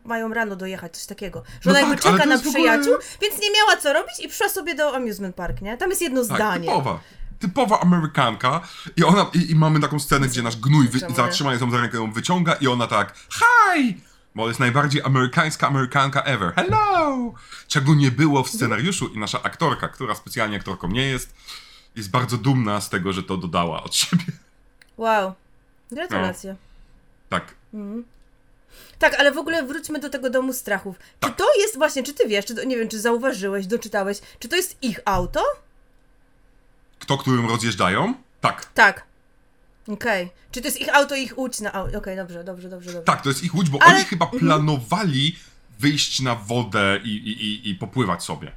mają 0.05 0.33
rano 0.33 0.55
dojechać, 0.55 0.97
coś 0.97 1.05
takiego. 1.05 1.43
Że 1.61 1.71
No 1.71 1.79
ona 1.79 1.89
tak, 1.89 2.01
czeka 2.01 2.25
na 2.25 2.37
w 2.37 2.39
ogóle- 2.39 2.53
przyjaciół, 2.53 2.93
więc 3.21 3.41
nie 3.41 3.51
miała 3.51 3.77
co 3.81 3.93
robić 3.93 4.19
i 4.19 4.27
przyszła 4.27 4.49
sobie 4.49 4.75
do 4.75 4.95
amusement 4.95 5.35
park, 5.35 5.61
nie? 5.61 5.77
Tam 5.77 5.89
jest 5.89 6.01
jedno 6.01 6.25
Tak, 6.25 6.35
zdanie. 6.37 6.67
typowa. 6.67 6.99
Typowa 7.39 7.79
Amerykanka 7.81 8.61
i 8.97 9.03
ona, 9.03 9.25
i, 9.33 9.51
i 9.51 9.55
mamy 9.55 9.79
taką 9.79 9.99
scenę, 9.99 10.27
gdzie 10.27 10.41
nasz 10.41 10.57
gnój 10.57 10.87
wy, 10.87 10.99
zatrzymanie 11.15 11.59
ją 11.59 11.71
za 11.71 11.77
rękę 11.81 11.97
ją 11.97 12.11
wyciąga 12.11 12.53
i 12.53 12.67
ona 12.67 12.87
tak 12.87 13.15
Hi! 13.33 13.97
Bo 14.35 14.47
jest 14.47 14.59
najbardziej 14.59 15.01
amerykańska 15.01 15.67
Amerykanka 15.67 16.21
ever. 16.21 16.53
Hello! 16.55 17.33
Czego 17.67 17.95
nie 17.95 18.11
było 18.11 18.43
w 18.43 18.49
scenariuszu 18.49 19.07
i 19.07 19.17
nasza 19.19 19.43
aktorka, 19.43 19.87
która 19.87 20.15
specjalnie 20.15 20.57
aktorką 20.57 20.87
nie 20.87 21.05
jest, 21.07 21.33
jest 21.95 22.09
bardzo 22.09 22.37
dumna 22.37 22.81
z 22.81 22.89
tego, 22.89 23.13
że 23.13 23.23
to 23.23 23.37
dodała 23.37 23.83
od 23.83 23.95
siebie. 23.95 24.23
Wow. 24.97 25.33
Gratulacje. 25.91 26.55
Tak. 27.29 27.55
Tak, 28.99 29.19
ale 29.19 29.31
w 29.31 29.37
ogóle 29.37 29.63
wróćmy 29.63 29.99
do 29.99 30.09
tego 30.09 30.29
domu 30.29 30.53
strachów. 30.53 30.99
Tak. 31.19 31.31
Czy 31.31 31.37
to 31.37 31.45
jest 31.59 31.77
właśnie, 31.77 32.03
czy 32.03 32.13
ty 32.13 32.27
wiesz, 32.27 32.45
czy 32.45 32.55
to, 32.55 32.63
nie 32.63 32.77
wiem, 32.77 32.89
czy 32.89 32.99
zauważyłeś, 32.99 33.67
doczytałeś, 33.67 34.21
czy 34.39 34.47
to 34.47 34.55
jest 34.55 34.83
ich 34.83 34.99
auto? 35.05 35.43
Kto, 36.99 37.17
którym 37.17 37.49
rozjeżdżają? 37.49 38.13
Tak. 38.41 38.65
Tak. 38.73 39.03
Okej. 39.87 40.29
Czy 40.51 40.61
to 40.61 40.67
jest 40.67 40.81
ich 40.81 40.95
auto 40.95 41.15
i 41.15 41.23
ich 41.23 41.37
łódź 41.37 41.59
na 41.59 41.73
auto? 41.73 41.97
Okej, 41.97 42.15
dobrze, 42.15 42.43
dobrze, 42.43 42.69
dobrze, 42.69 42.93
dobrze. 42.93 43.05
Tak, 43.05 43.21
to 43.21 43.29
jest 43.29 43.43
ich 43.43 43.55
łódź, 43.55 43.69
bo 43.69 43.81
Ale- 43.81 43.95
oni 43.95 44.05
chyba 44.05 44.25
planowali 44.27 45.35
wyjść 45.79 46.19
na 46.19 46.35
wodę 46.35 46.99
i, 47.03 47.09
i, 47.09 47.45
i, 47.45 47.69
i 47.69 47.75
popływać 47.75 48.23
sobie. 48.23 48.51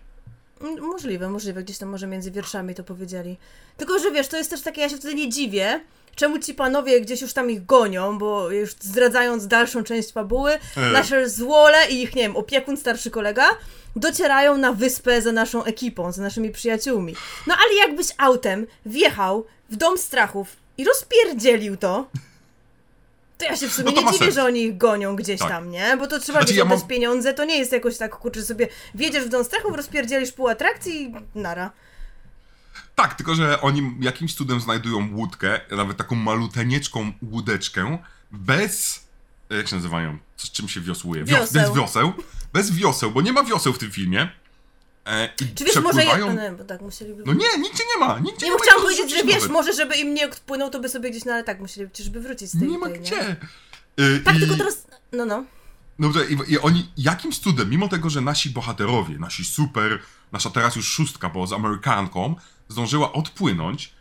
Mm, 0.61 0.81
Możliwe, 0.81 1.29
możliwe, 1.31 1.63
gdzieś 1.63 1.79
tam 1.79 1.89
może 1.89 2.07
między 2.07 2.31
wierszami 2.31 2.75
to 2.75 2.85
powiedzieli. 2.85 3.37
Tylko, 3.77 3.99
że 3.99 4.11
wiesz, 4.11 4.29
to 4.29 4.37
jest 4.37 4.51
też 4.51 4.63
takie, 4.63 4.81
ja 4.81 4.89
się 4.89 4.97
wtedy 4.97 5.15
nie 5.15 5.29
dziwię, 5.29 5.81
czemu 6.15 6.39
ci 6.39 6.55
panowie 6.55 7.01
gdzieś 7.01 7.21
już 7.23 7.33
tam 7.33 7.51
ich 7.51 7.67
gonią, 7.67 8.19
bo 8.19 8.51
już 8.51 8.71
zdradzając 8.81 9.47
dalszą 9.47 9.85
część 9.85 10.13
fabuły, 10.13 10.51
E. 10.77 10.81
nasze 10.93 11.29
złole 11.31 11.91
i 11.91 12.03
ich, 12.03 12.15
nie 12.15 12.23
wiem, 12.23 12.37
opiekun, 12.37 12.77
starszy 12.77 13.11
kolega, 13.11 13.47
docierają 13.97 14.57
na 14.57 14.73
wyspę 14.73 15.23
za 15.23 15.33
naszą 15.33 15.65
ekipą, 15.65 16.13
za 16.13 16.23
naszymi 16.23 16.51
przyjaciółmi. 16.51 17.15
No 17.47 17.55
ale 17.55 17.75
jakbyś 17.75 18.07
autem 18.19 18.67
wjechał 18.87 19.47
w 19.71 19.77
dom 19.77 19.99
strachów 19.99 20.57
i 20.79 20.85
rozpierdzielił 20.85 21.77
to, 21.77 22.07
to 23.39 23.45
ja 23.45 23.57
się 23.57 23.69
w 23.69 23.73
sumie 23.73 23.93
No 23.93 24.01
nie 24.03 24.07
dziwię, 24.13 24.19
sens. 24.25 24.35
że 24.35 24.45
oni 24.45 24.63
ich 24.63 24.77
gonią 24.77 25.17
gdzieś 25.17 25.39
Tak. 25.41 25.49
tam, 25.49 25.71
nie? 25.71 25.97
Bo 25.97 26.07
to 26.07 26.19
trzeba 26.21 26.39
Znaczy, 26.39 26.53
mieć 26.53 26.59
ja 26.59 26.65
mam- 26.65 26.83
pieniądze, 26.89 27.35
to 27.35 27.45
nie 27.45 27.59
jest 27.59 27.73
jakoś 27.73 27.97
tak, 27.99 28.17
kurczę, 28.17 28.43
sobie 28.43 28.69
wjedziesz 28.95 29.25
w 29.25 29.29
dom 29.29 29.45
strachów, 29.45 29.77
rozpierdzielisz 29.77 30.33
pół 30.33 30.49
atrakcji 30.49 31.03
i 31.03 31.15
nara. 31.39 31.71
Tak, 32.95 33.15
tylko 33.15 33.35
że 33.35 33.61
oni 33.61 33.95
jakimś 34.01 34.35
cudem 34.35 34.61
znajdują 34.61 35.09
łódkę, 35.17 35.61
nawet 35.71 35.97
taką 35.97 36.15
malutenieczką 36.17 37.13
łódeczkę, 37.33 37.99
bez. 38.31 39.01
Jak 39.51 39.69
się 39.69 39.77
nazywają? 39.77 40.19
Czym 40.53 40.69
się 40.69 40.81
wiosłuje? 40.81 41.25
Wios- 41.25 41.53
Wioseł. 41.53 41.63
bez 41.63 41.75
wioseł. 41.77 42.13
Bez 42.53 42.71
wioseł, 42.71 43.11
bo 43.11 43.21
nie 43.23 43.33
ma 43.33 43.45
wioseł 43.45 43.73
w 43.73 43.79
tym 43.79 43.91
filmie. 43.91 44.29
E, 45.09 45.29
I 45.43 45.55
Czy 45.55 45.65
wiesz, 45.65 45.77
może... 45.77 45.99
Przepływają... 45.99 46.35
No, 46.35 46.43
nie, 46.43 46.51
bo 46.53 46.65
tak 46.65 46.81
musieliby... 46.81 47.23
No 47.27 47.33
nie, 47.33 47.47
nigdzie 47.59 47.85
nie 47.95 48.07
ma. 48.07 48.19
Nigdzie 48.19 48.47
nie, 48.47 48.53
nie 48.53 48.59
ma 48.59 48.65
chciałam 48.65 48.83
powiedzieć, 48.83 49.11
że 49.11 49.25
wiesz, 49.25 49.35
nawet. 49.35 49.51
może 49.51 49.73
żeby 49.73 49.97
im 49.97 50.15
nie 50.15 50.27
odpłynął, 50.27 50.71
to 50.71 50.81
by 50.81 50.89
sobie 50.89 51.11
gdzieś, 51.11 51.25
no 51.25 51.33
ale 51.33 51.45
tak, 51.45 51.61
musieli 51.61 51.91
żeby 51.99 52.21
wrócić 52.21 52.51
z 52.51 52.59
tej 52.59 52.69
Nie 52.69 52.79
ma 52.79 52.87
tej, 52.87 53.01
gdzie. 53.01 53.37
Y, 54.01 54.21
Tak, 54.25 54.37
i... 54.37 54.41
tylko 54.41 54.57
teraz... 54.57 54.87
No, 55.13 55.27
no. 55.27 55.45
Dobrze, 55.99 56.21
i, 56.27 56.53
i 56.53 56.59
oni 56.59 56.91
jakimś 56.97 57.39
cudem, 57.39 57.71
mimo 57.71 57.89
tego, 57.89 58.11
że 58.11 58.21
nasi 58.21 58.51
bohaterowie, 58.51 59.19
nasi 59.19 59.45
super, 59.45 59.99
nasza 60.33 60.51
teraz 60.51 60.77
już 60.77 60.87
szóstka, 60.89 61.29
bo 61.29 61.47
z 61.47 61.53
Amerykanką, 61.53 62.35
zdążyła 62.69 63.13
odpłynąć, 63.13 63.93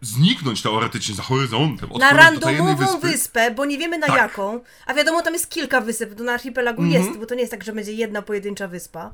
zniknąć 0.00 0.62
teoretycznie 0.62 1.14
za 1.14 1.22
horyzontem, 1.22 1.90
Na 1.98 2.12
randomową 2.12 3.00
wyspę, 3.00 3.50
bo 3.50 3.64
nie 3.64 3.78
wiemy 3.78 3.98
na 3.98 4.06
Tak. 4.06 4.16
jaką, 4.16 4.60
a 4.86 4.94
wiadomo, 4.94 5.22
tam 5.22 5.32
jest 5.34 5.50
kilka 5.50 5.80
wysep, 5.80 6.14
to 6.14 6.24
na 6.24 6.32
archipelagu 6.32 6.82
Mhm. 6.82 7.04
jest, 7.06 7.18
bo 7.20 7.26
to 7.26 7.34
nie 7.34 7.40
jest 7.40 7.50
tak, 7.50 7.64
że 7.64 7.72
będzie 7.72 7.92
jedna 7.92 8.22
pojedyncza 8.22 8.68
wyspa. 8.68 9.10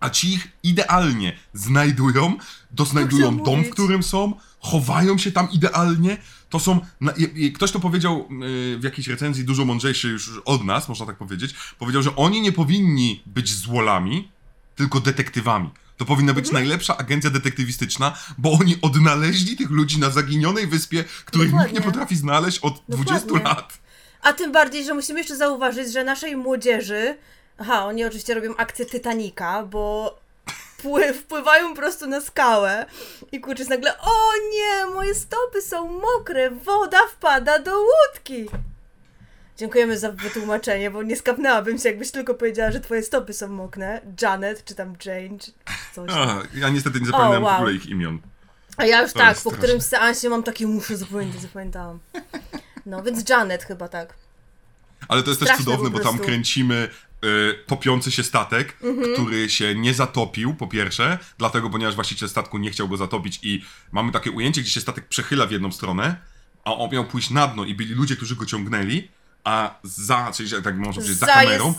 A 0.00 0.10
ci 0.10 0.32
ich 0.32 0.48
idealnie 0.62 1.36
znajdują, 1.54 2.36
doznajdują 2.70 3.36
dom, 3.38 3.64
w 3.64 3.70
którym 3.70 4.02
są, 4.02 4.32
chowają 4.60 5.18
się 5.18 5.32
tam 5.32 5.50
idealnie. 5.50 6.16
To 6.50 6.58
są. 6.60 6.80
Na, 7.00 7.12
i, 7.12 7.52
ktoś 7.52 7.72
to 7.72 7.80
powiedział 7.80 8.28
yy, 8.30 8.78
w 8.78 8.84
jakiejś 8.84 9.08
recenzji, 9.08 9.44
dużo 9.44 9.64
mądrzejszy 9.64 10.08
już 10.08 10.40
od 10.44 10.64
nas, 10.64 10.88
można 10.88 11.06
tak 11.06 11.16
powiedzieć. 11.16 11.54
Powiedział, 11.78 12.02
że 12.02 12.16
oni 12.16 12.40
nie 12.40 12.52
powinni 12.52 13.22
być 13.26 13.54
złolami, 13.54 14.28
tylko 14.76 15.00
detektywami. 15.00 15.70
To 15.96 16.04
powinna 16.04 16.34
być 16.34 16.46
Mhm. 16.46 16.64
najlepsza 16.64 16.96
agencja 16.96 17.30
detektywistyczna, 17.30 18.16
bo 18.38 18.52
oni 18.52 18.76
odnaleźli 18.82 19.56
tych 19.56 19.70
ludzi 19.70 19.98
na 20.00 20.10
zaginionej 20.10 20.66
wyspie, 20.66 21.04
których 21.24 21.46
nikt 21.52 21.58
nie 21.58 21.66
Dokładnie. 21.68 21.92
potrafi 21.92 22.16
znaleźć 22.16 22.58
od 22.58 22.82
20 22.88 23.26
Dokładnie. 23.26 23.48
lat. 23.48 23.78
A 24.22 24.32
tym 24.32 24.52
bardziej, 24.52 24.84
że 24.84 24.94
musimy 24.94 25.18
jeszcze 25.20 25.36
zauważyć, 25.36 25.92
że 25.92 26.04
naszej 26.04 26.36
młodzieży, 26.36 27.16
aha, 27.58 27.84
oni 27.84 28.04
oczywiście 28.04 28.34
robią 28.34 28.56
akcję 28.56 28.86
Titanica, 28.86 29.62
bo 29.62 30.14
pły, 30.82 31.12
wpływają 31.12 31.74
prosto 31.74 32.06
na 32.06 32.20
skałę 32.20 32.86
i 33.32 33.40
kurczę, 33.40 33.64
nagle, 33.64 33.98
o 33.98 34.32
nie, 34.52 34.94
moje 34.94 35.14
stopy 35.14 35.62
są 35.62 36.00
mokre, 36.00 36.50
woda 36.50 36.98
wpada 37.12 37.58
do 37.58 37.78
łódki. 37.78 38.46
Dziękujemy 39.56 39.98
za 39.98 40.12
wytłumaczenie, 40.12 40.90
bo 40.90 41.02
nie 41.02 41.16
skapnęłabym 41.16 41.78
się, 41.78 41.88
jakbyś 41.88 42.10
tylko 42.10 42.34
powiedziała, 42.34 42.70
że 42.70 42.80
twoje 42.80 43.02
stopy 43.02 43.32
są 43.32 43.48
mokre. 43.48 44.00
Janet, 44.22 44.64
czy 44.64 44.74
tam 44.74 44.96
Jane, 45.04 45.38
czy 45.38 45.52
coś. 45.94 46.10
A, 46.12 46.42
ja 46.54 46.68
niestety 46.68 47.00
nie 47.00 47.06
zapamiętałem 47.06 47.44
wow. 47.44 47.52
w 47.52 47.56
ogóle 47.56 47.72
ich 47.72 47.86
imion. 47.86 48.18
A 48.76 48.86
ja 48.86 49.02
już 49.02 49.12
To 49.12 49.18
tak, 49.18 49.34
po 49.34 49.40
straszne. 49.40 49.58
którymś 49.58 49.84
seansie 49.84 50.28
mam 50.28 50.42
takie, 50.42 50.66
muszę 50.66 50.96
zapamiętać, 50.96 51.40
zapamiętałam. 51.40 51.98
No, 52.86 53.02
więc 53.02 53.28
Janet 53.28 53.64
chyba 53.64 53.88
tak. 53.88 54.14
Ale 55.08 55.22
to 55.22 55.30
jest 55.30 55.40
też 55.40 55.48
Straszne 55.48 55.64
cudowne, 55.64 55.90
po 55.90 55.98
bo 55.98 56.04
tam 56.04 56.18
kręcimy 56.18 56.88
topiący 57.66 58.10
się 58.12 58.22
statek, 58.22 58.76
Mhm. 58.82 59.12
który 59.14 59.50
się 59.50 59.74
nie 59.74 59.94
zatopił, 59.94 60.54
po 60.54 60.66
pierwsze, 60.66 61.18
dlatego, 61.38 61.70
ponieważ 61.70 61.94
właściciel 61.94 62.28
statku 62.28 62.58
nie 62.58 62.70
chciał 62.70 62.88
go 62.88 62.96
zatopić 62.96 63.38
i 63.42 63.62
mamy 63.92 64.12
takie 64.12 64.30
ujęcie, 64.30 64.60
gdzie 64.60 64.70
się 64.70 64.80
statek 64.80 65.08
przechyla 65.08 65.46
w 65.46 65.50
jedną 65.50 65.72
stronę, 65.72 66.16
a 66.64 66.74
on 66.74 66.90
miał 66.90 67.04
pójść 67.04 67.30
na 67.30 67.46
dno 67.46 67.64
i 67.64 67.74
byli 67.74 67.94
ludzie, 67.94 68.16
którzy 68.16 68.36
go 68.36 68.46
ciągnęli, 68.46 69.08
a 69.44 69.78
za, 69.82 70.32
czyli 70.34 70.50
tak 70.64 70.76
można 70.76 70.92
powiedzieć, 70.94 71.16
za 71.18 71.26
Za 71.26 71.32
kamerą, 71.32 71.66
jest- 71.66 71.78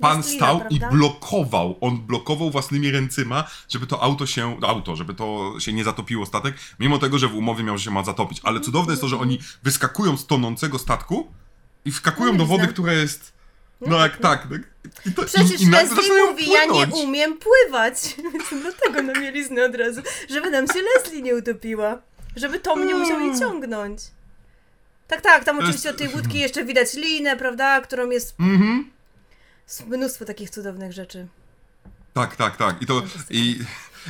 pan 0.00 0.16
jest 0.16 0.30
lina, 0.30 0.46
stał 0.46 0.62
i 0.70 0.78
prawda? 0.78 0.96
blokował, 0.96 1.78
on 1.80 2.00
blokował 2.06 2.50
własnymi 2.50 2.90
ręcyma, 2.90 3.44
żeby 3.68 3.86
to 3.86 4.02
auto 4.02 4.26
się, 4.26 4.60
auto, 4.62 4.96
żeby 4.96 5.14
to 5.14 5.54
się 5.58 5.72
nie 5.72 5.84
zatopiło 5.84 6.26
statek, 6.26 6.54
mimo 6.80 6.98
tego, 6.98 7.18
że 7.18 7.28
w 7.28 7.34
umowie 7.34 7.64
miał, 7.64 7.78
że 7.78 7.84
się 7.84 7.90
ma 7.90 8.04
zatopić. 8.04 8.40
Ale 8.44 8.60
cudowne 8.60 8.92
jest 8.92 9.00
to, 9.02 9.08
że 9.08 9.18
oni 9.18 9.38
wyskakują 9.62 10.16
z 10.16 10.26
tonącego 10.26 10.78
statku 10.78 11.32
i 11.84 11.92
wskakują 11.92 12.32
No 12.32 12.38
do 12.38 12.46
wody, 12.46 12.66
która 12.68 12.92
jest, 12.92 13.32
no 13.86 13.98
jak 13.98 14.16
tak, 14.16 14.42
tak. 14.50 14.60
I 15.06 15.12
to, 15.12 15.24
Przecież 15.24 15.60
i, 15.60 15.64
i 15.64 15.70
Leslie 15.70 16.24
mówi, 16.30 16.50
ja 16.50 16.64
nie 16.64 16.70
płynąć. 16.70 16.94
umiem 16.94 17.38
pływać. 17.38 17.94
Więc 18.32 18.62
dlatego 18.62 19.02
na 19.02 19.20
mieliznę 19.20 19.64
od 19.64 19.74
razu. 19.74 20.02
Żeby 20.30 20.50
nam 20.50 20.66
się 20.66 20.74
Leslie 20.96 21.22
nie 21.22 21.34
utopiła. 21.36 21.98
Żeby 22.36 22.60
Tom 22.60 22.86
nie 22.86 22.94
musiał 22.94 23.20
jej 23.20 23.38
ciągnąć. 23.38 24.00
Tak, 25.08 25.20
tak, 25.20 25.44
tam 25.44 25.56
To 25.58 25.62
oczywiście 25.64 25.90
od 25.90 25.96
tej 25.96 26.08
łódki 26.08 26.38
jeszcze 26.38 26.64
widać 26.64 26.94
linę, 26.94 27.36
prawda, 27.36 27.80
którą 27.80 28.10
jest 28.10 28.34
Mhm. 28.40 28.90
mnóstwo 29.86 30.24
takich 30.24 30.50
cudownych 30.50 30.92
rzeczy. 30.92 31.26
Tak, 32.14 32.36
tak, 32.36 32.56
tak. 32.56 32.82
I 32.82 32.86
to. 32.86 33.02
I 33.30 33.58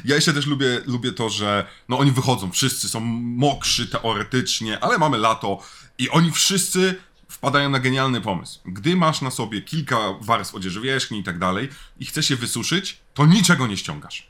ja 0.04 0.14
jeszcze 0.14 0.32
też 0.32 0.46
lubię, 0.46 0.80
lubię 0.86 1.12
to, 1.12 1.28
że 1.28 1.66
no 1.88 1.98
oni 1.98 2.10
wychodzą, 2.10 2.50
wszyscy 2.50 2.88
są 2.88 3.00
mokrzy 3.36 3.86
teoretycznie, 3.86 4.84
ale 4.84 4.98
mamy 4.98 5.18
lato 5.18 5.58
i 5.98 6.10
oni 6.10 6.30
wszyscy 6.32 6.94
wpadają 7.42 7.70
na 7.70 7.78
genialny 7.80 8.20
pomysł. 8.20 8.60
Gdy 8.64 8.96
masz 8.96 9.20
na 9.22 9.30
sobie 9.30 9.62
kilka 9.62 9.98
warstw 10.20 10.54
odzieży 10.54 10.80
wierzchni 10.80 11.18
i 11.18 11.24
tak 11.24 11.38
dalej 11.38 11.68
i 12.00 12.04
chcesz 12.06 12.26
się 12.28 12.36
wysuszyć, 12.36 12.98
to 13.14 13.26
niczego 13.26 13.66
nie 13.66 13.76
ściągasz. 13.76 14.26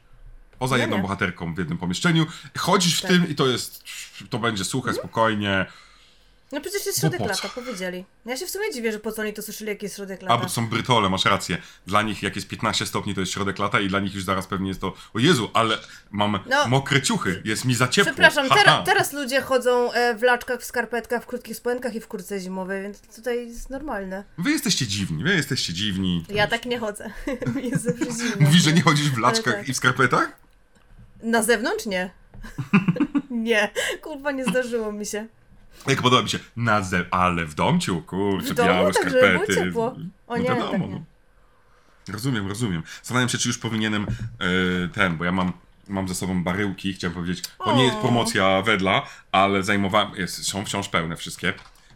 Poza 0.59 0.77
No 0.77 0.81
jedną 0.81 1.03
bohaterką 1.03 1.55
w 1.55 1.59
jednym 1.59 1.79
pomieszczeniu. 1.79 2.27
Chodzisz 2.59 2.99
w 2.99 3.03
Tak. 3.03 3.11
tym 3.11 3.29
i 3.29 3.35
to 3.35 3.47
jest. 3.47 3.85
To 4.31 4.39
będzie 4.39 4.65
suche, 4.65 4.95
spokojnie. 4.95 5.67
No 6.53 6.61
przecież 6.61 6.87
jest 6.87 7.01
środek 7.01 7.21
lata, 7.21 7.49
powiedzieli. 7.49 8.05
Ja 8.27 8.37
się 8.37 8.47
w 8.47 8.51
sumie 8.51 8.73
dziwię, 8.73 8.93
że 8.93 8.99
po 8.99 9.13
co 9.13 9.23
oni 9.23 9.33
to 9.33 9.43
słyszeli, 9.43 9.69
jaki 9.69 9.85
jest 9.87 9.97
środek 9.97 10.21
A, 10.21 10.25
lata. 10.25 10.37
bo 10.37 10.43
to 10.43 10.49
są 10.49 10.69
Brytole, 10.69 11.09
masz 11.09 11.25
rację. 11.25 11.59
Dla 11.87 12.03
nich 12.03 12.23
jak 12.23 12.37
jest 12.37 12.49
15 12.49 12.87
stopni, 12.87 13.15
to 13.15 13.21
jest 13.21 13.33
środek 13.33 13.59
lata 13.59 13.81
i 13.81 13.89
dla 13.89 14.01
nich 14.01 14.15
już 14.15 14.25
zaraz 14.25 14.47
pewnie 14.47 14.69
jest 14.69 14.81
to, 14.81 14.95
o 15.15 15.19
Jezu, 15.19 15.51
ale 15.55 15.79
mam 16.11 16.39
No. 16.47 16.69
mokre 16.69 17.03
ciuchy, 17.03 17.43
jest 17.45 17.65
mi 17.65 17.75
za 17.75 17.89
ciepło. 17.89 18.13
Przepraszam, 18.13 18.49
Ha, 18.49 18.57
ha. 18.65 18.83
teraz 18.87 19.13
ludzie 19.13 19.41
chodzą 19.41 19.93
e, 19.93 20.15
w 20.15 20.23
laczkach, 20.23 20.61
w 20.61 20.65
skarpetkach, 20.65 21.23
w 21.23 21.27
krótkich 21.27 21.57
spodenkach 21.57 21.95
i 21.95 22.01
w 22.01 22.09
kurce 22.09 22.41
zimowej, 22.41 22.83
więc 22.83 23.01
tutaj 23.17 23.49
jest 23.49 23.71
normalne. 23.71 24.25
Wy 24.39 24.51
jesteście 24.51 24.87
dziwni, 24.87 25.25
wy 25.25 25.35
jesteście 25.35 25.73
dziwni. 25.73 26.25
Ja 26.29 26.47
tak 26.47 26.67
nie 26.67 26.79
chodzę. 26.79 27.11
Jest 27.71 27.83
zawsze 27.83 28.05
zimno. 28.05 28.37
Mówisz, 28.41 28.63
że 28.63 28.73
nie 28.73 28.83
chodzisz 28.83 29.11
w 29.11 29.19
laczkach 29.19 29.55
tak. 29.55 29.69
i 29.69 29.73
w 29.73 29.77
skarpetach? 29.77 30.33
Na 31.23 31.43
zewnątrz 31.43 31.87
nie. 31.87 32.11
nie, 33.31 33.71
kurwa, 34.03 34.33
nie 34.33 34.45
zdarzyło 34.45 34.93
mi 34.93 35.07
się. 35.07 35.27
Jak 35.87 36.03
podoba 36.03 36.23
mi 36.23 36.29
się, 36.29 36.39
na 36.57 36.83
ze... 36.83 37.05
ale 37.11 37.45
w 37.47 37.55
domciu, 37.55 38.03
kurczę, 38.03 38.53
W 38.53 38.55
domu, 38.55 38.69
białe 38.69 38.93
tak, 38.93 39.11
żeby 39.11 39.21
było 39.21 39.45
skarpety. 39.45 39.73
O 40.27 40.37
nie, 40.37 40.49
no 40.49 40.55
wiadomo, 40.55 40.71
tak 40.73 40.81
nie. 40.81 40.89
no. 40.89 41.03
Rozumiem, 42.09 42.49
rozumiem. 42.49 42.83
Zastanawiam 42.97 43.29
się, 43.29 43.39
czy 43.39 43.49
już 43.49 43.59
powinienem 43.59 44.07
e, 44.07 44.89
ten, 44.89 45.17
bo 45.17 45.25
ja 45.25 45.33
mam, 45.33 45.53
mam 45.89 46.09
ze 46.09 46.15
sobą 46.15 46.45
baryłki, 46.45 46.93
chciałem 46.93 47.15
powiedzieć, 47.15 47.43
to 47.65 47.77
nie 47.77 47.85
jest 47.85 47.97
promocja 47.97 48.63
wedla, 48.63 49.07
ale 49.33 49.63
zajmowałem, 49.63 50.15
jest, 50.17 50.47
są 50.49 50.65
wciąż 50.65 50.89
pełne 50.89 51.17
wszystkie, 51.17 51.55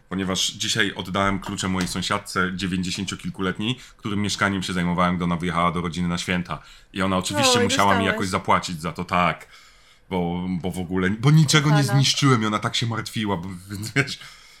ponieważ 0.09 0.47
dzisiaj 0.47 0.93
oddałem 0.95 1.39
klucze 1.39 1.67
mojej 1.67 1.87
sąsiadce, 1.87 2.51
90-kilkuletniej, 2.51 3.75
którym 3.97 4.21
mieszkaniem 4.21 4.63
się 4.63 4.73
zajmowałem, 4.73 5.15
gdy 5.15 5.23
ona 5.23 5.35
wyjechała 5.35 5.71
do 5.71 5.81
rodziny 5.81 6.07
na 6.07 6.17
święta. 6.17 6.59
I 6.93 7.01
ona 7.01 7.17
oczywiście 7.17 7.59
O, 7.59 7.61
i 7.61 7.63
musiała 7.63 7.99
mi 7.99 8.05
jakoś 8.05 8.27
zapłacić 8.27 8.81
za 8.81 8.91
to, 8.91 9.05
tak. 9.05 9.47
Bo, 10.09 10.45
bo 10.61 10.71
w 10.71 10.79
ogóle, 10.79 11.09
bo 11.09 11.31
niczego 11.31 11.69
nie 11.69 11.83
zniszczyłem 11.83 12.43
i 12.43 12.45
ona 12.45 12.59
tak 12.59 12.75
się 12.75 12.85
martwiła, 12.87 13.37
bo, 13.37 13.49
więc 13.69 13.91
wiesz, 13.95 14.19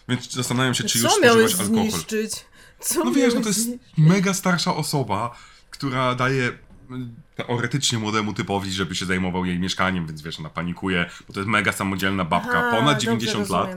więc 0.09 0.31
zastanawiam 0.33 0.73
się, 0.73 0.83
czy 0.83 0.99
już 0.99 1.11
Co 1.13 1.19
miałeś 1.21 1.51
spożywasz 1.51 1.67
alkohol. 1.69 1.91
zniszczyć? 1.91 2.45
Co 2.79 3.03
No 3.03 3.11
wiesz, 3.11 3.33
no 3.33 3.41
to 3.41 3.47
jest 3.47 3.63
zniszczyć? 3.63 3.87
mega 3.97 4.33
starsza 4.33 4.75
osoba, 4.75 5.35
która 5.69 6.15
daje 6.15 6.51
mm, 6.89 7.15
teoretycznie 7.35 7.97
młodemu 7.99 8.33
typowi, 8.33 8.71
żeby 8.71 8.95
się 8.95 9.05
zajmował 9.05 9.45
jej 9.45 9.59
mieszkaniem, 9.59 10.07
więc 10.07 10.21
wiesz, 10.21 10.39
ona 10.39 10.49
panikuje, 10.49 11.09
bo 11.27 11.33
to 11.33 11.39
jest 11.39 11.49
mega 11.49 11.71
samodzielna 11.71 12.25
babka, 12.25 12.59
Aha, 12.59 12.71
ponad 12.71 12.93
dobrze 12.93 13.05
90 13.05 13.49
lat, 13.49 13.69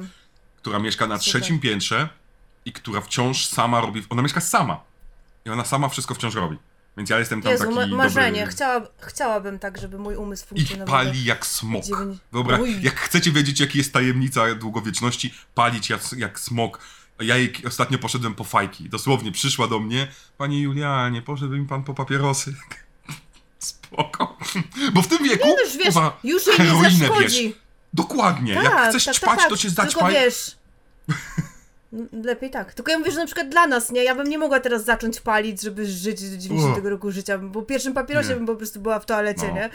która 0.57 0.79
mieszka 0.79 1.07
na 1.07 1.19
Super. 1.19 1.29
trzecim 1.43 1.61
piętrze 1.61 2.09
i 2.65 2.73
która 2.73 3.01
wciąż 3.01 3.47
sama 3.47 3.81
robi, 3.81 4.03
ona 4.11 4.23
mieszka 4.23 4.41
sama 4.41 4.81
i 5.47 5.51
ona 5.51 5.65
sama 5.65 5.89
wszystko 5.89 6.15
wciąż 6.15 6.35
robi. 6.35 6.57
Więc 6.97 7.11
ja 7.11 7.19
jestem 7.19 7.43
tam 7.43 7.53
Jezu, 7.53 7.65
taki 7.65 7.75
ma- 7.77 7.97
marzenie. 7.97 8.39
dobry... 8.41 8.53
Chciała, 8.53 8.81
chciałabym 9.01 9.59
tak, 9.59 9.79
żeby 9.79 9.99
mój 9.99 10.17
umysł 10.17 10.45
I 10.45 10.49
funkcjonował. 10.49 10.87
pali 10.95 11.25
jak 11.25 11.47
smok. 11.47 11.85
Dziewięć- 11.85 12.19
Dobra, 12.33 12.59
Uj. 12.59 12.83
jak 12.83 13.01
chcecie 13.01 13.33
wiedzieć, 13.33 13.61
jaki 13.61 13.79
jest 13.79 13.93
tajemnica 13.93 14.55
długowieczności, 14.55 15.35
palić 15.55 15.91
jak, 15.91 16.01
jak 16.17 16.41
smok. 16.41 16.81
Ja 17.21 17.37
jej 17.37 17.53
ostatnio 17.67 17.99
poszedłem 17.99 18.35
po 18.35 18.45
fajki. 18.45 18.89
Dosłownie 18.89 19.33
przyszła 19.33 19.67
do 19.69 19.79
mnie, 19.79 20.09
Panie 20.39 20.63
Julianie, 20.63 21.23
poszedł 21.23 21.53
mi 21.57 21.67
pan 21.67 21.85
po 21.85 21.95
papierosy. 21.95 22.55
Spoko. 23.59 24.39
Bo 24.93 25.03
w 25.03 25.07
tym 25.09 25.25
wieku 25.25 25.49
No 25.49 25.65
już 25.65 25.77
wiesz, 25.77 25.95
już 26.25 26.47
jej 26.59 26.69
nie 26.69 26.91
zaszkodzi. 26.99 27.49
bierz. 27.49 27.57
Dokładnie. 27.93 28.55
Tak, 28.55 28.65
jak 28.65 28.89
chcesz 28.89 29.05
tak, 29.05 29.15
ćpać, 29.15 29.39
tak, 29.39 29.49
to 29.49 29.51
tak. 29.51 29.59
cię 29.59 29.69
Tylko 29.69 29.83
zaćpaj. 29.83 30.15
wiesz... 30.15 30.57
n- 31.93 32.09
Lepiej 32.25 32.51
tak. 32.51 32.75
Tylko 32.75 32.91
ja 32.93 32.99
mówię, 32.99 33.11
że 33.11 33.19
na 33.19 33.27
przykład 33.27 33.49
dla 33.49 33.67
nas, 33.67 33.91
nie? 33.91 34.05
Ja 34.05 34.15
bym 34.15 34.29
nie 34.29 34.39
mogła 34.39 34.61
teraz 34.61 34.85
zacząć 34.85 35.21
palić, 35.21 35.63
żeby 35.63 35.87
żyć 35.87 36.31
do 36.31 36.37
90 36.37 36.79
Uch. 36.79 36.85
roku 36.85 37.11
życia, 37.11 37.39
bo 37.39 37.63
pierwszym 37.63 37.95
papierosie 37.95 38.29
Nie. 38.29 38.35
bym 38.37 38.47
po 38.47 38.57
prostu 38.57 38.81
była 38.81 38.99
w 39.01 39.07
toalecie, 39.07 39.49
No. 39.49 39.55
nie? 39.55 39.71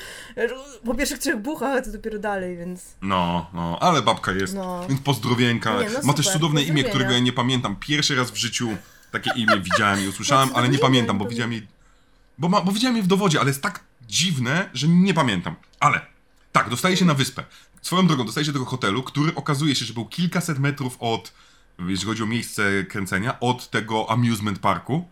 Po 0.85 0.95
pierwszych 0.95 1.19
trzech 1.19 1.37
buchach, 1.37 1.77
a 1.77 1.81
to 1.81 1.91
dopiero 1.91 2.19
dalej, 2.19 2.57
więc... 2.57 2.81
No, 3.01 3.49
no, 3.53 3.77
ale 3.81 4.01
babka 4.01 4.31
jest. 4.31 4.53
No. 4.55 4.85
Więc 4.89 5.01
pozdrowienka. 5.01 5.81
Nie, 5.81 5.89
no 5.89 5.99
Ma 6.03 6.13
też 6.13 6.31
cudowne 6.31 6.63
imię, 6.63 6.83
którego 6.83 7.11
ja 7.11 7.19
nie 7.19 7.33
pamiętam. 7.33 7.75
Pierwszy 7.79 8.15
raz 8.15 8.31
w 8.31 8.35
życiu 8.35 8.69
takie 9.11 9.31
imię 9.35 9.59
widziałem 9.61 10.03
i 10.03 10.07
usłyszałem, 10.07 10.49
No, 10.49 10.55
ale 10.55 10.69
nie 10.69 10.79
pamiętam, 10.79 11.17
bo 11.17 11.25
widziałem 11.25 11.51
jej. 11.51 11.67
Bo, 12.37 12.49
ma, 12.49 12.61
bo 12.61 12.71
widziałem 12.71 12.95
jej 12.95 13.03
w 13.03 13.07
dowodzie, 13.07 13.39
ale 13.39 13.49
jest 13.49 13.61
tak 13.61 13.79
dziwne, 14.07 14.69
że 14.73 14.87
nie 14.87 15.13
pamiętam. 15.13 15.55
Ale 15.79 16.01
tak, 16.51 16.69
dostaje 16.69 16.97
się 16.97 17.05
na 17.05 17.13
wyspę. 17.13 17.43
Swoją 17.81 18.07
drogą 18.07 18.25
dostaje 18.25 18.45
się 18.45 18.51
do 18.51 18.59
tego 18.59 18.69
hotelu, 18.71 19.03
który 19.03 19.35
okazuje 19.35 19.75
się, 19.75 19.85
że 19.85 19.93
był 19.93 20.05
kilkaset 20.05 20.59
metrów 20.59 20.97
od, 20.99 21.33
jeśli 21.79 22.05
chodzi 22.07 22.23
o 22.23 22.25
miejsce 22.25 22.63
kręcenia, 22.89 23.39
od 23.39 23.69
tego 23.69 24.09
amusement 24.09 24.59
parku. 24.59 25.05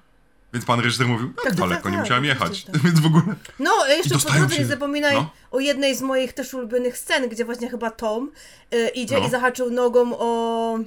Więc 0.54 0.66
pan 0.66 0.80
reżyser 0.80 1.08
mówił, 1.08 1.34
no, 1.38 1.44
tak, 1.44 1.56
daleko 1.56 1.84
tak, 1.84 1.92
nie 1.92 1.98
tak, 1.98 2.06
musiałem 2.06 2.26
jechać. 2.26 2.48
oczywiście, 2.48 2.72
tak. 2.72 2.82
Więc 2.86 3.00
w 3.00 3.06
ogóle. 3.06 3.24
No, 3.60 3.72
a 3.86 3.90
jeszcze 3.90 4.20
po 4.20 4.32
drodze 4.32 4.58
nie 4.58 4.66
zapominaj 4.66 5.16
no. 5.16 5.30
o 5.52 5.60
jednej 5.60 5.96
z 5.96 6.02
moich 6.02 6.34
też 6.34 6.54
ulubionych 6.54 6.98
scen, 6.98 7.30
gdzie 7.30 7.46
właśnie 7.46 7.70
chyba 7.70 7.92
Tom 7.92 8.32
y, 8.74 8.90
idzie 8.90 9.20
No. 9.20 9.28
i 9.28 9.30
zahaczył 9.30 9.70
nogą 9.72 10.20
o... 10.20 10.80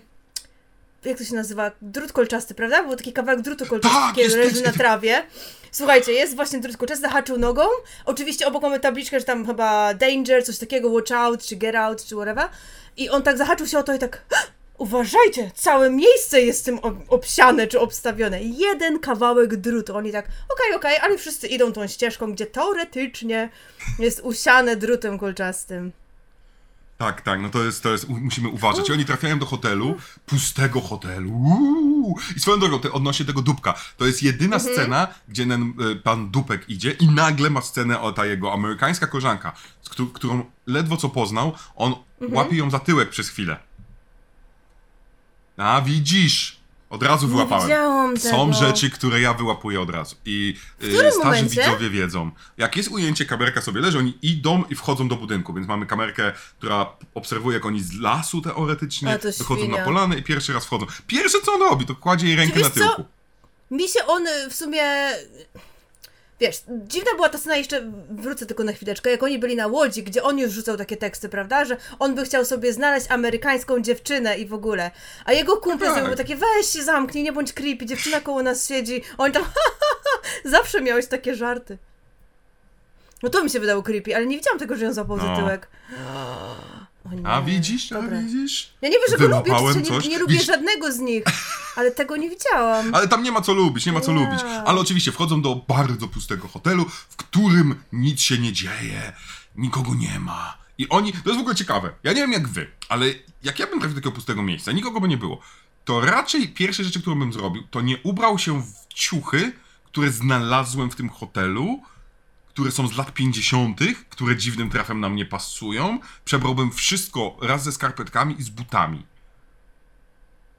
Jak 1.04 1.18
to 1.18 1.24
się 1.24 1.34
nazywa? 1.34 1.70
Drut 1.82 2.12
kolczasty, 2.12 2.54
prawda? 2.54 2.82
Był 2.82 2.96
taki 2.96 3.12
kawałek 3.12 3.40
drutu 3.40 3.66
kolczastego, 3.66 4.06
Tak, 4.06 4.16
leży 4.36 4.62
na 4.62 4.72
trawie. 4.72 5.26
Słuchajcie, 5.72 6.12
jest 6.12 6.36
właśnie 6.36 6.58
drut 6.58 6.76
kolczasty, 6.76 7.02
zahaczył 7.02 7.38
nogą. 7.38 7.62
Oczywiście 8.04 8.46
obok 8.46 8.62
mamy 8.62 8.80
tabliczkę, 8.80 9.18
że 9.20 9.26
tam 9.26 9.46
chyba 9.46 9.94
danger, 9.94 10.44
coś 10.44 10.58
takiego, 10.58 10.90
watch 10.90 11.12
out, 11.12 11.42
czy 11.42 11.56
get 11.56 11.74
out, 11.74 12.04
czy 12.04 12.14
whatever. 12.14 12.48
I 12.96 13.08
on 13.10 13.22
tak 13.22 13.38
zahaczył 13.38 13.66
się 13.66 13.78
o 13.78 13.82
to 13.82 13.94
i 13.94 13.98
tak... 13.98 14.24
Uważajcie, 14.78 15.50
całe 15.54 15.90
miejsce 15.90 16.40
jest 16.40 16.64
tym 16.64 16.78
ob- 16.78 17.04
obsiane 17.08 17.66
czy 17.66 17.80
obstawione. 17.80 18.42
Jeden 18.42 18.98
kawałek 18.98 19.56
drutu. 19.56 19.96
Oni 19.96 20.12
tak, 20.12 20.24
okej, 20.54 20.74
okej, 20.76 20.98
ale 20.98 21.18
wszyscy 21.18 21.46
idą 21.46 21.72
tą 21.72 21.86
ścieżką, 21.86 22.32
gdzie 22.32 22.46
teoretycznie 22.46 23.50
jest 23.98 24.20
usiane 24.20 24.76
drutem 24.76 25.18
kolczastym. 25.18 25.92
Tak, 26.98 27.20
tak, 27.20 27.40
no 27.40 27.48
to 27.48 27.64
jest, 27.64 27.82
to 27.82 27.92
jest, 27.92 28.08
musimy 28.08 28.48
uważać. 28.48 28.88
I 28.88 28.92
oni 28.92 29.04
trafiają 29.04 29.38
do 29.38 29.46
hotelu, 29.46 29.96
pustego 30.26 30.80
hotelu. 30.80 31.30
Uuu. 31.30 32.16
I 32.36 32.40
swoją 32.40 32.58
drogą, 32.60 32.80
te, 32.80 32.92
odnośnie 32.92 33.26
tego 33.26 33.42
dupka, 33.42 33.74
to 33.96 34.06
jest 34.06 34.22
jedyna 34.22 34.56
Mhm. 34.56 34.74
scena, 34.74 35.08
gdzie 35.28 35.46
ten 35.46 35.72
y, 35.92 35.96
pan 35.96 36.30
dupek 36.30 36.68
idzie 36.68 36.90
i 36.90 37.06
nagle 37.08 37.50
ma 37.50 37.60
scenę 37.62 38.00
o 38.00 38.12
ta 38.12 38.26
jego 38.26 38.52
amerykańska 38.52 39.06
koleżanka, 39.06 39.52
którą 40.14 40.44
ledwo 40.66 40.96
co 40.96 41.08
poznał, 41.08 41.52
on 41.76 41.94
Mhm. 42.20 42.36
łapie 42.36 42.56
ją 42.56 42.70
za 42.70 42.78
tyłek 42.78 43.08
przez 43.10 43.28
chwilę. 43.28 43.56
A 45.56 45.80
widzisz, 45.80 46.56
od 46.90 47.02
razu 47.02 47.28
wyłapałem. 47.28 48.18
Są 48.18 48.52
rzeczy, 48.52 48.90
które 48.90 49.20
ja 49.20 49.34
wyłapuję 49.34 49.80
od 49.80 49.90
razu. 49.90 50.16
I 50.24 50.54
y, 50.82 50.88
którym 50.88 51.12
starzy 51.12 51.18
momencie? 51.18 51.62
widzowie 51.62 51.90
wiedzą. 51.90 52.30
Jak 52.58 52.76
jest 52.76 52.88
ujęcie, 52.88 53.24
kamerka 53.24 53.62
sobie 53.62 53.80
leży, 53.80 53.98
oni 53.98 54.18
idą 54.22 54.64
i 54.70 54.74
wchodzą 54.74 55.08
do 55.08 55.16
budynku, 55.16 55.54
więc 55.54 55.68
mamy 55.68 55.86
kamerkę, 55.86 56.32
która 56.58 56.86
obserwuje, 57.14 57.54
jak 57.54 57.66
oni 57.66 57.82
z 57.82 57.92
lasu 58.00 58.42
teoretycznie 58.42 59.18
wychodzą 59.38 59.68
na 59.68 59.84
polanę 59.84 60.16
i 60.16 60.22
pierwszy 60.22 60.52
raz 60.52 60.64
wchodzą. 60.66 60.86
Pierwsze 61.06 61.38
co 61.44 61.52
on 61.52 61.60
robi, 61.60 61.86
to 61.86 61.94
kładzie 61.94 62.26
jej 62.26 62.36
rękę 62.36 62.60
na 62.60 62.70
co? 62.70 62.80
tyłku. 62.80 63.04
Mi 63.70 63.88
się 63.88 64.06
on 64.06 64.26
y, 64.26 64.50
w 64.50 64.54
sumie. 64.54 64.82
Wiesz, 66.40 66.62
dziwna 66.68 67.10
była 67.14 67.28
ta 67.28 67.38
scena, 67.38 67.56
jeszcze 67.56 67.92
wrócę 68.10 68.46
tylko 68.46 68.64
na 68.64 68.72
chwileczkę, 68.72 69.10
jak 69.10 69.22
oni 69.22 69.38
byli 69.38 69.56
na 69.56 69.66
łodzi, 69.66 70.02
gdzie 70.02 70.22
on 70.22 70.38
już 70.38 70.52
rzucał 70.52 70.76
takie 70.76 70.96
teksty, 70.96 71.28
prawda, 71.28 71.64
że 71.64 71.76
on 71.98 72.14
by 72.14 72.24
chciał 72.24 72.44
sobie 72.44 72.72
znaleźć 72.72 73.06
amerykańską 73.10 73.80
dziewczynę 73.80 74.38
i 74.38 74.46
w 74.46 74.54
ogóle. 74.54 74.90
A 75.24 75.32
jego 75.32 75.56
kumple 75.56 75.86
Tak. 75.86 75.96
zrobiły 75.96 76.16
takie, 76.16 76.36
weź 76.36 76.66
się 76.66 76.82
zamknij, 76.82 77.24
nie 77.24 77.32
bądź 77.32 77.52
creepy, 77.52 77.86
dziewczyna 77.86 78.20
koło 78.20 78.42
nas 78.42 78.68
siedzi. 78.68 79.02
On 79.18 79.32
tam, 79.32 79.44
zawsze 80.44 80.80
miałeś 80.80 81.06
takie 81.06 81.34
żarty. 81.34 81.78
No 83.22 83.28
to 83.30 83.44
mi 83.44 83.50
się 83.50 83.60
wydało 83.60 83.82
creepy, 83.82 84.16
ale 84.16 84.26
nie 84.26 84.36
widziałam 84.36 84.58
tego, 84.58 84.76
że 84.76 84.84
ją 84.84 84.92
złapał 84.94 85.18
za 85.18 85.24
No. 85.24 85.36
tyłek. 85.36 85.68
A 87.24 87.42
widzisz, 87.42 87.92
a 87.92 88.02
widzisz? 88.02 88.70
Ja 88.80 88.88
nie 88.88 88.94
wiem, 88.98 89.02
że 89.10 89.28
go 89.28 89.36
lubię, 89.36 89.52
czy 89.72 89.78
nie, 89.78 89.84
coś. 89.86 90.08
nie 90.08 90.18
lubię 90.18 90.32
Widzisz- 90.34 90.46
żadnego 90.46 90.92
z 90.92 90.98
nich, 90.98 91.24
ale 91.76 91.90
tego 91.90 92.16
nie 92.16 92.30
widziałam. 92.30 92.94
Ale 92.94 93.08
tam 93.08 93.22
nie 93.22 93.32
ma 93.32 93.40
co 93.40 93.52
lubić, 93.54 93.86
nie 93.86 93.92
ma 93.92 94.00
co 94.00 94.12
Nie. 94.12 94.24
lubić. 94.24 94.40
Ale 94.66 94.80
oczywiście 94.80 95.12
wchodzą 95.12 95.42
do 95.42 95.56
bardzo 95.68 96.08
pustego 96.08 96.48
hotelu, 96.48 96.84
w 97.08 97.16
którym 97.16 97.74
nic 97.92 98.20
się 98.20 98.38
nie 98.38 98.52
dzieje, 98.52 99.12
nikogo 99.56 99.94
nie 99.94 100.20
ma. 100.20 100.58
I 100.78 100.88
oni, 100.88 101.12
to 101.12 101.18
jest 101.26 101.36
w 101.36 101.40
ogóle 101.40 101.54
ciekawe, 101.54 101.90
ja 102.02 102.12
nie 102.12 102.20
wiem 102.20 102.32
jak 102.32 102.48
wy, 102.48 102.70
ale 102.88 103.06
jak 103.42 103.58
ja 103.58 103.66
bym 103.66 103.78
trafił 103.80 103.94
do 103.94 104.00
takiego 104.00 104.12
pustego 104.14 104.42
miejsca, 104.42 104.72
nikogo 104.72 105.00
by 105.00 105.08
nie 105.08 105.16
było, 105.16 105.40
to 105.84 106.00
raczej 106.00 106.48
pierwsze 106.48 106.84
rzeczy, 106.84 107.00
które 107.00 107.16
bym 107.16 107.32
zrobił, 107.32 107.62
to 107.70 107.80
nie 107.80 107.96
ubrał 108.02 108.38
się 108.38 108.62
w 108.62 108.94
ciuchy, 108.94 109.52
które 109.84 110.10
znalazłem 110.10 110.90
w 110.90 110.96
tym 110.96 111.08
hotelu, 111.08 111.82
które 112.56 112.70
są 112.70 112.88
z 112.88 112.96
lat 112.96 113.14
50., 113.14 113.80
które 114.08 114.36
dziwnym 114.36 114.70
trafem 114.70 115.00
na 115.00 115.08
mnie 115.08 115.26
pasują. 115.26 115.98
Przebrałbym 116.24 116.72
wszystko 116.72 117.36
raz 117.42 117.64
ze 117.64 117.72
skarpetkami 117.72 118.40
i 118.40 118.42
z 118.42 118.48
butami. 118.48 119.06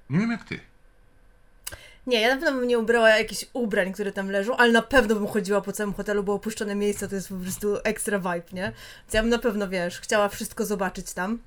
Nie 0.09 0.19
wiem 0.19 0.31
jak 0.31 0.43
ty. 0.43 0.59
Nie, 2.07 2.21
ja 2.21 2.35
na 2.35 2.41
pewno 2.41 2.59
bym 2.59 2.67
nie 2.67 2.79
ubrała 2.79 3.09
jakichś 3.09 3.45
ubrań, 3.53 3.93
które 3.93 4.11
tam 4.11 4.29
leżą, 4.29 4.57
ale 4.57 4.71
na 4.71 4.81
pewno 4.81 5.15
bym 5.15 5.27
chodziła 5.27 5.61
po 5.61 5.71
całym 5.71 5.93
hotelu, 5.93 6.23
bo 6.23 6.33
opuszczone 6.33 6.75
miejsce 6.75 7.07
to 7.07 7.15
jest 7.15 7.29
po 7.29 7.35
prostu 7.35 7.77
ekstra 7.83 8.19
vibe, 8.19 8.47
nie? 8.53 8.63
Więc 9.01 9.13
ja 9.13 9.21
bym 9.21 9.29
na 9.29 9.39
pewno, 9.39 9.69
wiesz, 9.69 9.99
chciała 9.99 10.29
wszystko 10.29 10.65
zobaczyć 10.65 11.13
tam. 11.13 11.39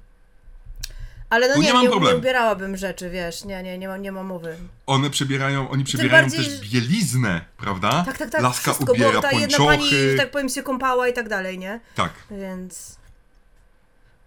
Ale 1.31 1.49
no 1.49 1.55
nie, 1.55 1.61
nie 1.61 1.67
nie, 1.67 1.73
mam 1.73 1.83
nie, 1.83 1.91
problemu. 1.91 2.19
ubierałabym 2.19 2.77
rzeczy, 2.77 3.11
wiesz, 3.11 3.45
nie, 3.45 3.63
nie, 3.63 3.79
nie 3.79 3.89
ma, 3.89 3.97
nie 3.97 4.13
ma 4.13 4.23
mowy. 4.23 4.57
One 4.87 5.11
przebierają, 5.11 5.71
oni 5.71 5.85
przebierają 5.85 6.23
bardziej, 6.23 6.45
też 6.45 6.61
bieliznę, 6.61 7.45
prawda? 7.57 8.03
Tak, 8.07 8.19
tak, 8.19 8.31
tak, 8.31 8.43
Laska 8.43 8.73
wszystko, 8.73 8.93
ubiera 8.93 9.13
bo 9.13 9.21
ta 9.21 9.33
jedna 9.33 9.59
pani, 9.59 9.91
że 9.91 10.15
tak 10.17 10.31
powiem, 10.31 10.49
się 10.49 10.63
kąpała 10.63 11.09
i 11.09 11.13
tak 11.13 11.29
dalej, 11.29 11.59
nie? 11.59 11.81
Tak. 11.95 12.13
Więc... 12.31 12.97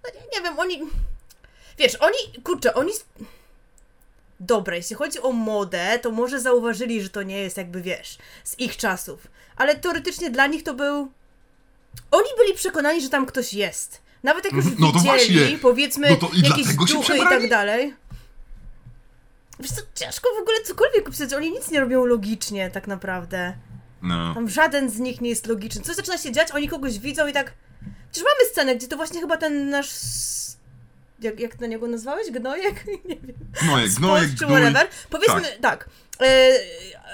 No 0.03 0.09
nie, 0.15 0.37
nie 0.37 0.43
wiem, 0.43 0.59
oni... 0.59 0.81
Wiesz, 1.77 1.95
oni, 1.95 2.43
kurczę, 2.43 2.73
oni... 2.73 2.91
dobra, 4.39 4.75
jeśli 4.75 4.95
chodzi 4.95 5.21
o 5.21 5.31
modę, 5.31 5.99
to 5.99 6.11
może 6.11 6.39
zauważyli, 6.39 7.01
że 7.01 7.09
to 7.09 7.23
nie 7.23 7.39
jest 7.39 7.57
jakby, 7.57 7.81
wiesz, 7.81 8.17
z 8.43 8.59
ich 8.59 8.77
czasów. 8.77 9.27
Ale 9.55 9.75
teoretycznie 9.75 10.29
dla 10.29 10.47
nich 10.47 10.63
to 10.63 10.73
był... 10.73 11.11
Oni 12.11 12.29
byli 12.37 12.53
przekonani, 12.53 13.01
że 13.01 13.09
tam 13.09 13.25
ktoś 13.25 13.53
jest. 13.53 14.02
Nawet 14.23 14.45
jak 14.45 14.53
już 14.53 14.65
No 14.65 14.87
widzieli, 14.87 15.03
właśnie. 15.03 15.57
powiedzmy, 15.61 16.07
No 16.21 16.29
jakieś 16.49 16.75
duchy 16.75 17.17
i 17.17 17.19
tak 17.19 17.49
dalej. 17.49 17.93
Wiesz 19.59 19.71
co, 19.71 19.81
ciężko 19.95 20.29
w 20.37 20.41
ogóle 20.41 20.57
cokolwiek 20.65 21.07
opisać. 21.07 21.33
Oni 21.33 21.51
nic 21.51 21.71
nie 21.71 21.79
robią 21.79 22.05
logicznie, 22.05 22.71
tak 22.71 22.87
naprawdę. 22.87 23.53
No. 24.01 24.33
Tam 24.33 24.49
żaden 24.49 24.89
z 24.89 24.99
nich 24.99 25.21
nie 25.21 25.29
jest 25.29 25.47
logiczny. 25.47 25.81
Coś 25.81 25.95
zaczyna 25.95 26.17
się 26.17 26.31
dziać, 26.31 26.51
oni 26.51 26.67
kogoś 26.69 26.99
widzą 26.99 27.27
i 27.27 27.33
tak... 27.33 27.53
Przecież 28.11 28.29
mamy 28.37 28.49
scenę, 28.51 28.75
gdzie 28.75 28.87
to 28.87 28.95
właśnie 28.97 29.21
chyba 29.21 29.37
ten 29.37 29.69
nasz... 29.69 29.89
Jak, 31.23 31.39
jak 31.39 31.59
na 31.59 31.67
niego 31.67 31.87
nazwałeś? 31.87 32.31
Gnojek? 32.31 32.85
Nie 33.09 33.15
wiem. 33.15 33.35
Gnojek, 33.63 33.89
Spot 33.91 34.01
gnojek, 34.01 34.29
czy 34.39 34.45
whatever. 34.45 34.87
Powiedzmy 35.09 35.41
tak. 35.61 35.89
E, 36.21 36.51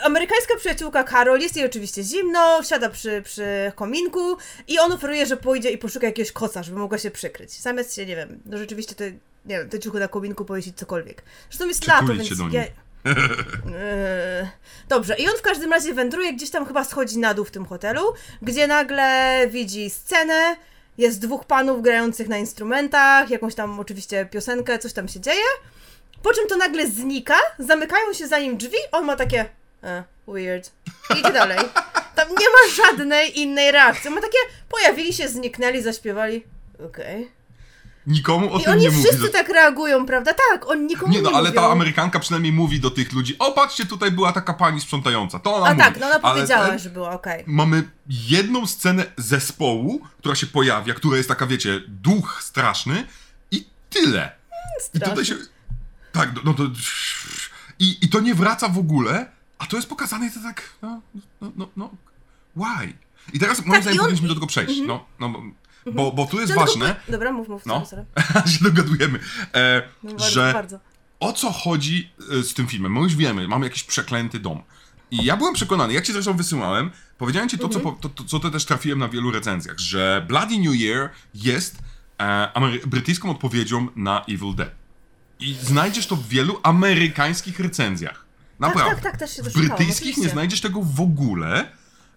amerykańska 0.03 0.55
przyjaciółka 0.57 1.03
Carol, 1.03 1.39
jest 1.39 1.55
jej 1.55 1.66
oczywiście 1.66 2.03
zimno, 2.03 2.64
siada 2.64 2.89
przy, 2.89 3.22
przy 3.22 3.72
kominku 3.76 4.38
i 4.68 4.80
on 4.80 4.91
oferuje, 4.91 5.26
że 5.26 5.38
pójdzie 5.38 5.72
i 5.72 5.78
poszuka 5.78 6.07
jakiegoś 6.07 6.32
koca, 6.32 6.64
żeby 6.64 6.78
mogła 6.80 6.97
się 6.97 7.12
przykryć. 7.12 7.51
Zamiast 7.60 7.95
się, 7.95 8.05
nie 8.05 8.16
wiem, 8.16 8.39
no 8.45 8.57
rzeczywiście 8.57 8.95
te, 8.95 9.12
nie 9.45 9.57
wiem, 9.57 9.70
te 9.70 9.80
ciuchy 9.80 9.99
na 9.99 10.07
kominku 10.07 10.45
powiesić 10.45 10.78
cokolwiek. 10.78 11.24
Zresztą 11.49 11.68
jest 11.68 11.88
lato, 11.88 12.03
Przytulić 12.03 12.30
więc 12.30 12.39
się 12.39 12.45
do 12.45 12.49
niej. 12.49 12.62
ja... 12.62 12.89
Eee, 13.05 14.47
Dobrze, 14.89 15.16
i 15.16 15.28
on 15.28 15.38
w 15.38 15.41
każdym 15.41 15.72
razie 15.72 15.93
wędruje, 15.93 16.34
gdzieś 16.34 16.49
tam 16.49 16.66
chyba 16.66 16.84
schodzi 16.84 17.18
na 17.18 17.34
dół 17.34 17.45
w 17.45 17.51
tym 17.51 17.66
hotelu, 17.66 18.01
gdzie 18.41 18.68
nagle 18.68 19.39
widzi 19.49 19.89
scenę, 19.89 20.55
jest 20.99 21.19
dwóch 21.21 21.45
panów 21.45 21.81
grających 21.81 22.27
na 22.27 22.37
instrumentach, 22.37 23.29
jakąś 23.29 23.55
tam 23.55 23.79
oczywiście 23.79 24.25
piosenkę, 24.25 24.79
coś 24.79 24.93
tam 24.93 25.07
się 25.07 25.19
dzieje, 25.19 25.43
po 26.23 26.33
czym 26.33 26.47
to 26.47 26.57
nagle 26.57 26.87
znika, 26.87 27.35
zamykają 27.59 28.13
się 28.13 28.27
za 28.27 28.39
nim 28.39 28.57
drzwi, 28.57 28.77
on 28.91 29.05
ma 29.05 29.15
takie 29.15 29.45
e, 29.83 30.03
weird, 30.27 30.71
idzie 31.19 31.31
dalej. 31.31 31.57
Tam 32.15 32.27
nie 32.29 32.45
ma 32.49 32.83
żadnej 32.83 33.39
innej 33.39 33.71
reakcji, 33.71 34.07
on 34.07 34.15
ma 34.15 34.21
takie, 34.21 34.37
pojawili 34.69 35.13
się, 35.13 35.27
zniknęli, 35.27 35.81
zaśpiewali, 35.81 36.43
okej. 36.85 37.31
Nikomu 38.10 38.53
o 38.53 38.60
I 38.60 38.64
tym 38.64 38.72
oni 38.74 38.82
nie 38.82 38.89
mówi. 38.91 39.03
wszyscy 39.03 39.22
że- 39.26 39.30
tak 39.30 39.49
reagują, 39.49 40.05
prawda? 40.05 40.32
Tak, 40.51 40.70
on 40.70 40.88
nikomu 40.88 41.14
Nie 41.14 41.22
no, 41.22 41.30
nie 41.30 41.36
ale 41.36 41.49
mówią. 41.49 41.62
ta 41.62 41.72
Amerykanka 41.72 42.20
przynajmniej 42.20 42.53
mówi 42.53 42.80
do 42.80 42.91
tych 42.91 43.14
ludzi, 43.14 43.36
o 43.39 43.51
patrzcie, 43.51 43.86
tutaj 43.86 44.12
była 44.12 44.32
taka 44.32 44.53
pani 44.53 44.82
sprzątająca, 44.82 45.39
to 45.39 45.55
ona 45.55 45.66
A 45.66 45.70
mówi. 45.74 45.84
tak, 45.84 45.99
no 45.99 46.05
ona 46.05 46.16
Ale 46.16 46.34
powiedziała, 46.34 46.68
ten- 46.68 46.80
że 46.80 46.89
była 46.89 47.12
okej. 47.12 47.43
Mamy 47.47 47.89
jedną 48.10 48.68
scenę 48.68 49.05
zespołu, 49.18 50.01
która 50.20 50.36
się 50.36 50.47
pojawia, 50.47 50.93
która 50.93 51.18
jest 51.18 51.30
taka, 51.30 51.47
wiecie, 51.47 51.82
duch 51.88 52.39
straszny 52.43 53.07
i 53.51 53.68
tyle. 53.89 54.32
I 54.93 54.99
tutaj 54.99 55.26
się... 55.26 55.36
Tak, 56.12 56.36
no, 56.36 56.41
no 56.45 56.53
to... 56.53 56.64
I, 57.80 57.97
I 58.01 58.10
to 58.10 58.20
nie 58.20 58.36
wraca 58.36 58.70
w 58.70 58.78
ogóle, 58.78 59.32
a 59.60 59.66
to 59.66 59.76
jest 59.76 59.89
pokazane 59.89 60.28
i 60.28 60.32
to 60.32 60.39
tak, 60.43 60.64
no, 60.82 61.01
no, 61.41 61.51
no, 61.57 61.70
no, 61.78 61.89
why? 62.55 62.93
I 63.34 63.39
teraz 63.39 63.60
moim 63.60 63.72
Tak, 63.72 63.82
zdaniem 63.82 63.99
on- 63.99 64.05
powinniśmy 64.05 64.28
do 64.28 64.34
tego 64.34 64.47
przejść, 64.47 64.82
no, 64.88 65.05
no, 65.20 65.34
bo- 65.86 65.91
bo, 65.91 66.11
bo 66.11 66.25
tu 66.25 66.38
jest 66.39 66.47
Tylko 66.53 66.65
ważne, 66.65 66.95
po- 67.05 67.11
Dobra, 67.11 67.32
mów, 67.32 67.47
mów, 67.47 67.65
No. 67.65 67.86
sorry, 67.86 68.05
się 68.57 68.63
dogadujemy, 68.63 69.19
e, 69.53 69.82
No, 70.03 70.09
bardzo, 70.11 70.30
że 70.30 70.53
bardzo. 70.53 70.80
o 71.19 71.34
co 71.34 71.51
chodzi 71.51 72.09
e, 72.39 72.43
z 72.43 72.53
tym 72.53 72.67
filmem? 72.67 72.93
My 72.93 72.99
już 72.99 73.15
wiemy, 73.15 73.47
mamy 73.47 73.65
jakiś 73.65 73.84
przeklęty 73.84 74.39
dom. 74.39 74.61
I 75.11 75.25
ja 75.25 75.38
byłem 75.38 75.53
przekonany, 75.53 75.93
jak 75.93 76.05
ci 76.05 76.13
zresztą 76.13 76.38
wysyłałem, 76.38 76.91
powiedziałem 77.17 77.49
ci 77.49 77.57
to, 77.57 77.69
co, 77.69 77.80
po, 77.80 77.91
to, 77.91 78.09
to, 78.09 78.23
co 78.23 78.39
to 78.39 78.51
też 78.51 78.65
trafiłem 78.65 78.99
na 78.99 79.09
wielu 79.09 79.32
recenzjach, 79.32 79.80
że 79.80 80.25
Bloody 80.27 80.57
New 80.59 80.75
Year 80.75 81.09
jest 81.34 81.80
e, 82.19 82.51
brytyjską 82.88 83.30
odpowiedzią 83.32 83.88
na 83.95 84.21
Evil 84.25 84.55
Dead. 84.55 84.71
I 85.39 85.53
znajdziesz 85.53 86.07
to 86.07 86.15
w 86.15 86.27
wielu 86.27 86.59
amerykańskich 86.63 87.59
recenzjach. 87.59 88.25
Naprawdę. 88.59 88.95
tak, 88.95 89.03
tak, 89.03 89.17
też 89.17 89.36
się 89.36 89.41
W 89.41 89.45
doszukałam, 89.45 89.67
brytyjskich 89.77 90.05
nie 90.07 90.11
oczywiście. 90.11 90.34
znajdziesz 90.34 90.61
tego 90.61 90.82
w 90.82 91.01
ogóle. 91.01 91.71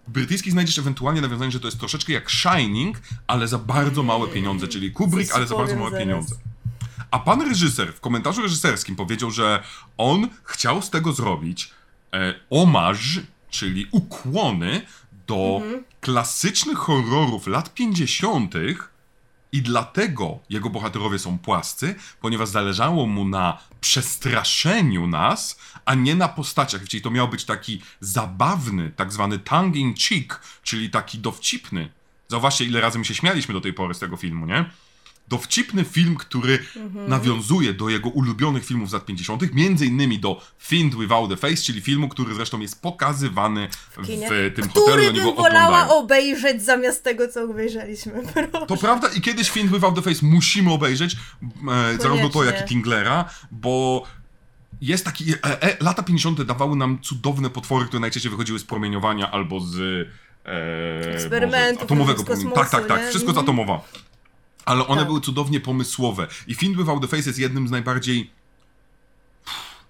W 0.07 0.11
brytyjskich 0.11 0.51
znajdziesz 0.53 0.77
ewentualnie 0.79 1.21
nawiązanie, 1.21 1.51
że 1.51 1.59
to 1.59 1.67
jest 1.67 1.79
troszeczkę 1.79 2.13
jak 2.13 2.29
Shining, 2.31 3.01
ale 3.27 3.47
za 3.47 3.57
bardzo 3.59 4.03
małe 4.03 4.27
pieniądze, 4.27 4.67
czyli 4.67 4.91
Kubrick, 4.91 5.29
Coś 5.29 5.37
ale 5.37 5.47
za 5.47 5.55
bardzo 5.55 5.75
małe 5.75 5.89
zaraz. 5.91 6.03
pieniądze. 6.05 6.35
A 7.11 7.19
pan 7.19 7.41
reżyser 7.41 7.93
w 7.93 7.99
komentarzu 7.99 8.41
reżyserskim 8.41 8.95
powiedział, 8.95 9.31
że 9.31 9.63
on 9.97 10.29
chciał 10.43 10.81
z 10.81 10.89
tego 10.89 11.13
zrobić 11.13 11.71
e, 12.13 12.33
omarz, 12.49 13.19
czyli 13.49 13.87
ukłony 13.91 14.81
do 15.27 15.59
Mhm. 15.63 15.83
klasycznych 16.01 16.77
horrorów 16.77 17.47
lat 17.47 17.73
50. 17.73 18.53
I 19.53 19.61
dlatego 19.61 20.39
jego 20.49 20.69
bohaterowie 20.69 21.19
są 21.19 21.39
płascy, 21.39 21.95
ponieważ 22.21 22.49
zależało 22.49 23.07
mu 23.07 23.27
na 23.27 23.57
przestraszeniu 23.81 25.07
nas, 25.07 25.59
a 25.85 25.95
nie 25.95 26.15
na 26.15 26.27
postaciach. 26.27 26.87
Czyli 26.87 27.03
to 27.03 27.11
miał 27.11 27.27
być 27.27 27.45
taki 27.45 27.81
zabawny, 27.99 28.91
tak 28.95 29.13
zwany 29.13 29.39
tongue 29.39 29.79
in 29.79 29.93
cheek, 29.95 30.41
czyli 30.63 30.89
taki 30.89 31.19
dowcipny. 31.19 31.89
Zauważcie, 32.27 32.65
ile 32.65 32.81
razy 32.81 32.99
my 32.99 33.05
się 33.05 33.15
śmialiśmy 33.15 33.53
do 33.53 33.61
tej 33.61 33.73
pory 33.73 33.93
z 33.93 33.99
tego 33.99 34.17
filmu, 34.17 34.45
nie? 34.45 34.65
Dowcipny 35.27 35.83
film, 35.83 36.15
który 36.15 36.59
Mhm. 36.75 37.09
nawiązuje 37.09 37.73
do 37.73 37.89
jego 37.89 38.09
ulubionych 38.09 38.65
filmów 38.65 38.89
z 38.89 38.93
lat 38.93 39.05
50., 39.05 39.53
między 39.53 39.85
innymi 39.85 40.19
do 40.19 40.41
Fiend 40.59 40.95
Without 40.95 41.31
a 41.31 41.35
Face, 41.35 41.55
czyli 41.55 41.81
filmu, 41.81 42.09
który 42.09 42.35
zresztą 42.35 42.59
jest 42.59 42.81
pokazany 42.81 43.67
w, 43.97 44.05
kinie, 44.07 44.27
tym 44.55 44.67
hotelu, 44.67 44.85
który 44.87 45.09
oni 45.09 45.19
go 45.19 45.25
bym 45.25 45.35
wolała 45.35 45.67
oglądają. 45.67 45.99
obejrzeć 46.03 46.63
zamiast 46.63 47.03
tego, 47.03 47.27
co 47.27 47.43
obejrzeliśmy. 47.43 48.13
Proszę. 48.51 48.65
To 48.67 48.77
prawda 48.77 49.07
i 49.07 49.21
kiedyś 49.21 49.49
Fiend 49.49 49.71
Without 49.71 49.95
the 49.95 50.01
Face 50.01 50.25
musimy 50.25 50.71
obejrzeć, 50.73 51.15
e, 51.93 51.97
zarówno 52.01 52.29
to, 52.29 52.43
jak 52.43 52.61
i. 52.61 52.67
Tinglera, 52.69 53.29
bo 53.51 54.03
jest 54.81 55.05
taki... 55.05 55.31
E, 55.33 55.61
e, 55.61 55.77
lata 55.79 56.03
50. 56.03 56.43
dawały 56.43 56.75
nam 56.75 56.99
cudowne 57.01 57.49
potwory, 57.49 57.85
które 57.85 57.99
najczęściej 57.99 58.31
wychodziły 58.31 58.59
z 58.59 58.63
promieniowania 58.63 59.31
albo 59.31 59.59
z... 59.59 59.75
E, 60.45 61.13
Eksperymentów, 61.13 61.73
Boże, 61.75 61.85
atomowego 61.85 62.23
kosmosu, 62.23 62.55
Tak, 62.55 62.69
tak, 62.69 62.87
tak, 62.87 63.09
wszystko 63.09 63.33
z 63.33 63.37
atomowa. 63.37 63.81
Ale 64.65 64.87
one 64.87 65.01
Tak. 65.01 65.07
były 65.07 65.21
cudownie 65.21 65.59
pomysłowe. 65.59 66.27
I 66.47 66.55
Fiend 66.55 66.77
Without 66.77 67.01
the 67.01 67.07
Face 67.07 67.29
jest 67.29 67.39
jednym 67.39 67.67
z 67.67 67.71
najbardziej 67.71 68.31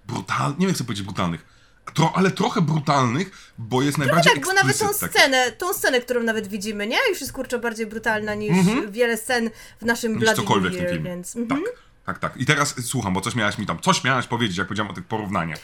brutalnych, 0.08 0.60
nie 0.60 0.62
wiem 0.62 0.70
jak 0.70 0.76
chcę 0.76 0.84
powiedzieć 0.84 1.06
brutalnych, 1.06 1.46
tro, 1.94 2.12
ale 2.16 2.32
trochę 2.32 2.62
brutalnych, 2.62 3.54
bo 3.58 3.82
jest 3.82 3.98
najbardziej 3.98 4.34
Tak, 4.34 4.46
bo 4.46 4.54
nawet 4.54 4.78
tą 4.80 4.94
scenę, 4.94 5.52
tą 5.52 5.74
scenę, 5.74 6.02
którą 6.02 6.24
nawet 6.24 6.48
widzimy, 6.48 6.88
nie? 6.88 6.98
Już 7.10 7.22
jest 7.22 7.34
kurczę 7.34 7.60
bardziej 7.60 7.86
brutalna 7.88 8.36
niż 8.36 8.52
wiele 8.92 9.18
scen 9.18 9.50
w 9.82 9.86
naszym 9.86 10.12
niż 10.12 10.22
Bloody 10.22 10.36
cokolwiek 10.42 10.72
w 10.72 10.76
Year, 10.76 10.86
tym 10.86 10.96
filmie. 10.96 11.10
więc... 11.10 11.36
mhm. 11.36 11.62
Tak, 11.64 11.74
tak, 12.06 12.20
tak. 12.20 12.42
I 12.42 12.46
teraz 12.46 12.76
słucham, 12.86 13.14
bo 13.14 13.22
coś 13.22 13.36
miałaś 13.36 13.58
mi 13.58 13.66
tam, 13.66 13.80
coś 13.80 14.04
miałaś 14.04 14.28
powiedzieć, 14.28 14.58
jak 14.58 14.68
powiedziałem 14.68 14.92
o 14.92 14.96
tych 14.96 15.06
porównaniach. 15.06 15.60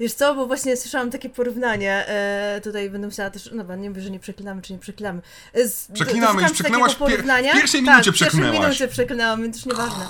Wiesz 0.00 0.12
co, 0.14 0.34
bo 0.34 0.46
właśnie 0.46 0.76
słyszałam 0.76 1.10
takie 1.10 1.30
porównanie, 1.30 2.06
e, 2.08 2.60
tutaj 2.64 2.90
będę 2.90 3.06
musiała 3.06 3.30
też, 3.30 3.50
no 3.52 3.76
nie 3.76 3.90
wiem, 3.90 4.00
że 4.00 4.10
nie 4.10 4.20
przeklinamy, 4.20 4.62
czy 4.62 4.72
nie 4.72 4.78
przeklinamy. 4.78 5.22
E, 5.52 5.60
Przeklinamy, 5.94 6.42
już 6.42 6.52
pier- 6.52 6.96
porównania. 6.96 7.52
w 7.52 7.56
pierwszej 7.56 7.80
tak, 7.80 7.90
minucie 7.90 8.10
w 8.10 8.14
pierwszej 8.14 8.28
przeklinęłaś. 8.28 8.60
minucie 8.60 8.88
przeklinałam, 8.88 9.42
więc 9.42 9.56
już 9.56 9.66
nieważne. 9.66 10.04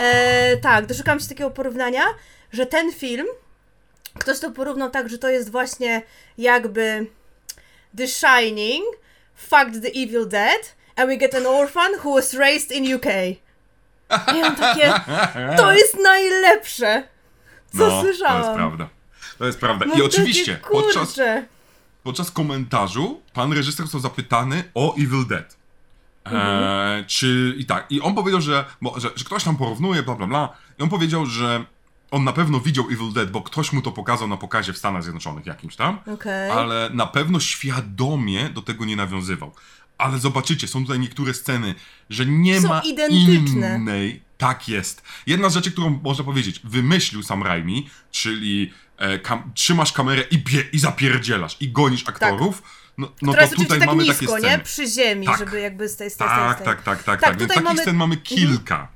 E, 0.00 0.56
tak, 0.56 0.86
doszukałam 0.86 1.20
się 1.20 1.28
takiego 1.28 1.50
porównania, 1.50 2.02
że 2.52 2.66
ten 2.66 2.92
film, 2.92 3.26
ktoś 4.18 4.38
to 4.38 4.50
porównał 4.50 4.90
tak, 4.90 5.08
że 5.08 5.18
to 5.18 5.28
jest 5.28 5.50
właśnie 5.50 6.02
jakby 6.38 7.06
The 7.96 8.06
Shining, 8.08 8.84
fucked 9.34 9.82
the 9.82 9.88
evil 9.88 10.28
dead, 10.28 10.74
and 10.96 11.08
we 11.08 11.16
get 11.16 11.34
an 11.34 11.46
orphan 11.46 11.92
who 12.04 12.14
was 12.14 12.34
raised 12.34 12.72
in 12.72 12.94
UK. 12.94 13.06
I 14.34 14.40
mam 14.40 14.56
takie, 14.56 14.92
to 15.56 15.72
jest 15.82 15.96
najlepsze, 16.02 17.02
co 17.78 17.86
no, 17.88 18.00
słyszałam. 18.02 18.42
to 18.42 18.46
jest 18.48 18.56
prawda. 18.56 18.88
To 19.38 19.46
jest 19.46 19.60
prawda. 19.60 19.86
I 19.98 20.02
oczywiście, 20.02 20.56
takie, 20.56 20.72
podczas, 20.72 21.20
podczas 22.02 22.30
komentarzu 22.30 23.20
pan 23.34 23.52
reżyser 23.52 23.86
został 23.86 24.00
zapytany 24.00 24.64
o 24.74 24.94
Evil 24.94 25.26
Dead. 25.26 25.56
Mhm. 26.24 26.62
E, 27.00 27.04
czy 27.06 27.54
i 27.58 27.66
tak, 27.66 27.86
i 27.90 28.00
on 28.00 28.14
powiedział, 28.14 28.40
że, 28.40 28.64
bo, 28.82 29.00
że, 29.00 29.10
że 29.16 29.24
ktoś 29.24 29.44
tam 29.44 29.56
porównuje, 29.56 30.02
bla 30.02 30.14
bla 30.14 30.26
bla. 30.26 30.48
I 30.78 30.82
on 30.82 30.88
powiedział, 30.88 31.26
że 31.26 31.64
on 32.10 32.24
na 32.24 32.32
pewno 32.32 32.60
widział 32.60 32.84
Evil 32.84 33.12
Dead, 33.12 33.30
bo 33.30 33.40
ktoś 33.42 33.72
mu 33.72 33.82
to 33.82 33.92
pokazał 33.92 34.28
na 34.28 34.36
pokazie 34.36 34.72
w 34.72 34.78
Stanach 34.78 35.02
Zjednoczonych 35.02 35.46
jakimś 35.46 35.76
tam. 35.76 35.98
Okej. 36.14 36.50
ale 36.50 36.90
na 36.92 37.06
pewno 37.06 37.40
świadomie 37.40 38.48
do 38.48 38.62
tego 38.62 38.84
nie 38.84 38.96
nawiązywał. 38.96 39.52
Ale 39.98 40.18
zobaczycie, 40.18 40.68
są 40.68 40.82
tutaj 40.82 40.98
niektóre 40.98 41.34
sceny, 41.34 41.74
że 42.10 42.26
nie 42.26 42.60
Są 42.60 42.68
ma 42.68 42.80
identyczne. 42.80 43.76
innej. 43.76 44.22
Tak 44.42 44.68
jest. 44.68 45.02
Jedna 45.26 45.48
z 45.48 45.54
rzeczy, 45.54 45.72
którą 45.72 46.00
można 46.02 46.24
powiedzieć, 46.24 46.60
wymyślił 46.64 47.22
Sam 47.22 47.42
Raimi, 47.42 47.90
czyli 48.10 48.72
e, 48.98 49.18
kam- 49.18 49.52
trzymasz 49.54 49.92
kamerę 49.92 50.22
i, 50.30 50.38
bie- 50.38 50.64
i 50.72 50.78
zapierdzielasz, 50.78 51.56
i 51.60 51.72
gonisz 51.72 52.08
aktorów. 52.08 52.62
No, 52.98 53.12
no 53.22 53.32
Która 53.32 53.48
to 53.48 53.56
tutaj 53.56 53.78
tak 53.78 53.86
mamy 53.86 54.02
nisko, 54.02 54.26
takie 54.26 54.42
nie? 54.42 54.48
sceny. 54.48 54.64
Przy 54.64 54.86
ziemi, 54.86 55.26
Tak. 55.26 55.38
żeby 55.38 55.60
jakby 55.60 55.88
z 55.88 55.96
tej, 55.96 56.10
z 56.10 56.16
tej, 56.16 56.28
Tak, 56.28 56.54
z 56.54 56.56
tej. 56.58 56.66
tak, 56.66 56.82
tak, 56.82 57.02
tak, 57.02 57.04
Tak, 57.04 57.20
tak. 57.20 57.38
Więc 57.38 57.48
takich 57.48 57.64
mamy- 57.64 57.82
scen 57.82 57.96
mamy 57.96 58.14
Mhm. 58.14 58.36
kilka. 58.38 58.88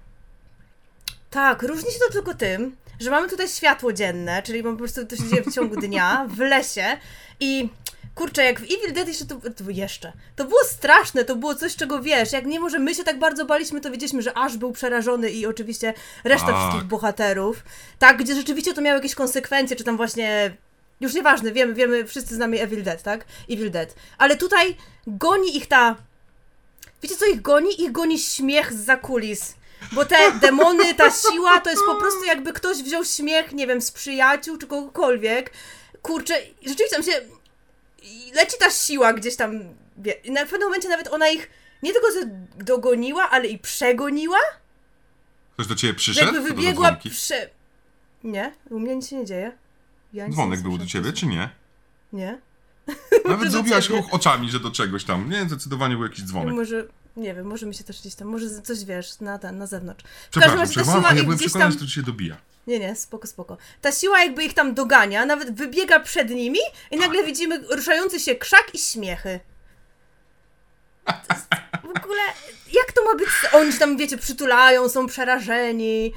Tak, 1.31 1.63
różni 1.63 1.93
się 1.93 1.99
to 2.07 2.13
tylko 2.13 2.35
tym, 2.35 2.77
że 3.01 3.11
mamy 3.11 3.29
tutaj 3.29 3.49
światło 3.49 3.93
dzienne, 3.93 4.43
czyli 4.43 4.63
po 4.63 4.77
prostu 4.77 5.07
to 5.07 5.17
się 5.17 5.29
dzieje 5.29 5.43
w 5.43 5.55
ciągu 5.55 5.77
dnia, 5.81 6.27
w 6.29 6.39
lesie 6.39 6.97
i 7.41 7.69
kurczę, 8.17 8.45
jak 8.45 8.61
w 8.61 8.63
Evil 8.63 8.93
Dead 8.93 9.09
jeszcze 9.09 9.25
to, 9.25 9.35
to 9.37 9.71
jeszcze, 9.71 10.13
to 10.37 10.45
było 10.45 10.65
straszne, 10.65 11.25
to 11.25 11.37
było 11.37 11.55
coś, 11.55 11.77
czego 11.77 12.03
wiesz, 12.03 12.33
jak 12.33 12.47
nie 12.47 12.61
może 12.61 12.79
my 12.79 12.95
się 12.95 13.05
tak 13.05 13.19
bardzo 13.19 13.45
baliśmy, 13.45 13.81
to 13.81 13.91
wiedzieliśmy, 13.91 14.23
że 14.23 14.39
aż 14.39 14.57
był 14.57 14.73
przerażony 14.73 15.31
i 15.31 15.47
oczywiście 15.47 15.95
reszta 16.25 16.47
Tak. 16.47 16.57
wszystkich 16.57 16.85
bohaterów, 16.85 17.65
tak, 17.99 18.17
gdzie 18.17 18.35
rzeczywiście 18.35 18.75
to 18.75 18.81
miało 18.81 18.97
jakieś 18.97 19.15
konsekwencje, 19.15 19.77
czy 19.77 19.85
tam 19.85 19.97
właśnie, 19.97 20.57
już 21.01 21.15
nieważne, 21.15 21.53
wiemy, 21.53 21.75
wiemy, 21.75 22.05
wszyscy 22.05 22.35
znamy 22.35 22.61
Evil 22.61 22.83
Dead, 22.83 23.03
tak, 23.03 23.25
Evil 23.51 23.71
Dead, 23.71 23.95
ale 24.19 24.37
tutaj 24.37 24.77
goni 25.07 25.57
ich 25.57 25.67
ta, 25.67 25.97
wiecie 27.03 27.17
co 27.17 27.27
ich 27.27 27.43
goni? 27.43 27.83
Ich 27.83 27.93
goni 27.93 28.19
śmiech 28.19 28.73
z 28.73 29.01
kulis. 29.01 29.55
Bo 29.93 30.05
te 30.05 30.33
demony, 30.41 30.95
ta 30.95 31.11
siła, 31.11 31.61
to 31.61 31.71
jest 31.71 31.83
po 31.87 31.95
prostu 31.95 32.25
jakby 32.25 32.53
ktoś 32.53 32.77
wziął 32.83 33.05
śmiech, 33.05 33.53
nie 33.53 33.67
wiem, 33.67 33.81
z 33.81 33.91
przyjaciół 33.91 34.57
czy 34.57 34.67
kogokolwiek. 34.67 35.51
Kurczę, 36.03 36.35
rzeczywiście 36.63 36.97
tam 36.97 37.03
się 37.03 37.36
leci 38.37 38.57
ta 38.61 38.71
siła 38.71 39.13
gdzieś 39.13 39.37
tam. 39.37 39.59
Na 40.29 40.41
pewnym 40.41 40.63
momencie 40.63 40.89
nawet 40.89 41.09
ona 41.09 41.29
ich 41.29 41.51
nie 41.83 41.93
tylko 41.93 42.07
dogoniła, 42.57 43.31
ale 43.31 43.47
i 43.47 43.59
przegoniła. 43.59 44.39
Ktoś 45.55 45.67
do 45.67 45.75
ciebie 45.75 45.95
przyszedł? 45.95 46.35
jakby 46.35 46.49
wybiegła 46.49 46.97
prze... 47.11 47.51
Nie, 48.25 48.53
u 48.71 48.79
mnie 48.79 48.97
nic 48.97 49.09
się 49.09 49.17
nie 49.17 49.25
dzieje. 49.25 49.53
Ja 50.13 50.29
Dzwonek 50.29 50.61
był 50.61 50.79
do 50.79 50.87
ciebie, 50.87 51.13
czy 51.13 51.27
nie? 51.27 51.51
Nie. 52.13 52.39
Nawet 53.29 53.51
zrobiłaś 53.53 53.89
ruch 53.89 54.15
oczami, 54.15 54.51
że 54.51 54.61
do 54.61 54.71
czegoś 54.71 55.05
tam. 55.05 55.31
Nie, 55.31 55.45
zdecydowanie 55.45 55.95
był 55.95 56.05
jakiś 56.05 56.25
dzwonek. 56.25 56.55
Może, 56.55 56.87
nie 57.17 57.35
wiem, 57.35 57.47
może 57.47 57.67
mi 57.67 57.75
się 57.75 57.85
też 57.85 58.01
gdzieś 58.01 58.15
tam, 58.15 58.29
może 58.29 58.63
coś 58.63 58.85
wiesz, 58.85 59.21
na 59.21 59.39
ten, 59.39 59.59
na 59.59 59.67
zewnątrz. 59.67 60.05
Przepraszam, 60.31 60.85
siła 60.85 61.09
a 61.09 61.15
ja 61.15 61.23
byłem 61.23 61.39
przekonany, 61.39 61.71
tam... 61.71 61.81
że 61.81 61.87
to 61.87 61.93
się 61.93 62.03
dobija. 62.03 62.37
Nie, 62.67 62.79
nie, 62.79 62.97
spoko, 62.97 63.27
spoko. 63.27 63.57
Ta 63.81 63.93
siła 63.93 64.21
jakby 64.25 64.45
ich 64.45 64.55
tam 64.55 64.75
dogania, 64.75 65.27
nawet 65.27 65.55
wybiega 65.57 66.01
przed 66.01 66.31
nimi 66.31 66.59
i 66.91 66.97
nagle 66.97 67.25
widzimy 67.25 67.59
ruszający 67.71 68.21
się 68.21 68.35
krzak 68.35 68.75
i 68.75 68.79
śmiechy. 68.79 69.41
W 71.83 71.99
ogóle, 71.99 72.23
jak 72.73 72.93
to 72.93 73.05
ma 73.05 73.15
być? 73.15 73.29
Oni 73.53 73.73
się 73.73 73.79
tam, 73.79 73.97
wiecie, 73.97 74.19
przytulają, 74.19 74.89
są 74.89 75.07
przerażeni. 75.07 76.13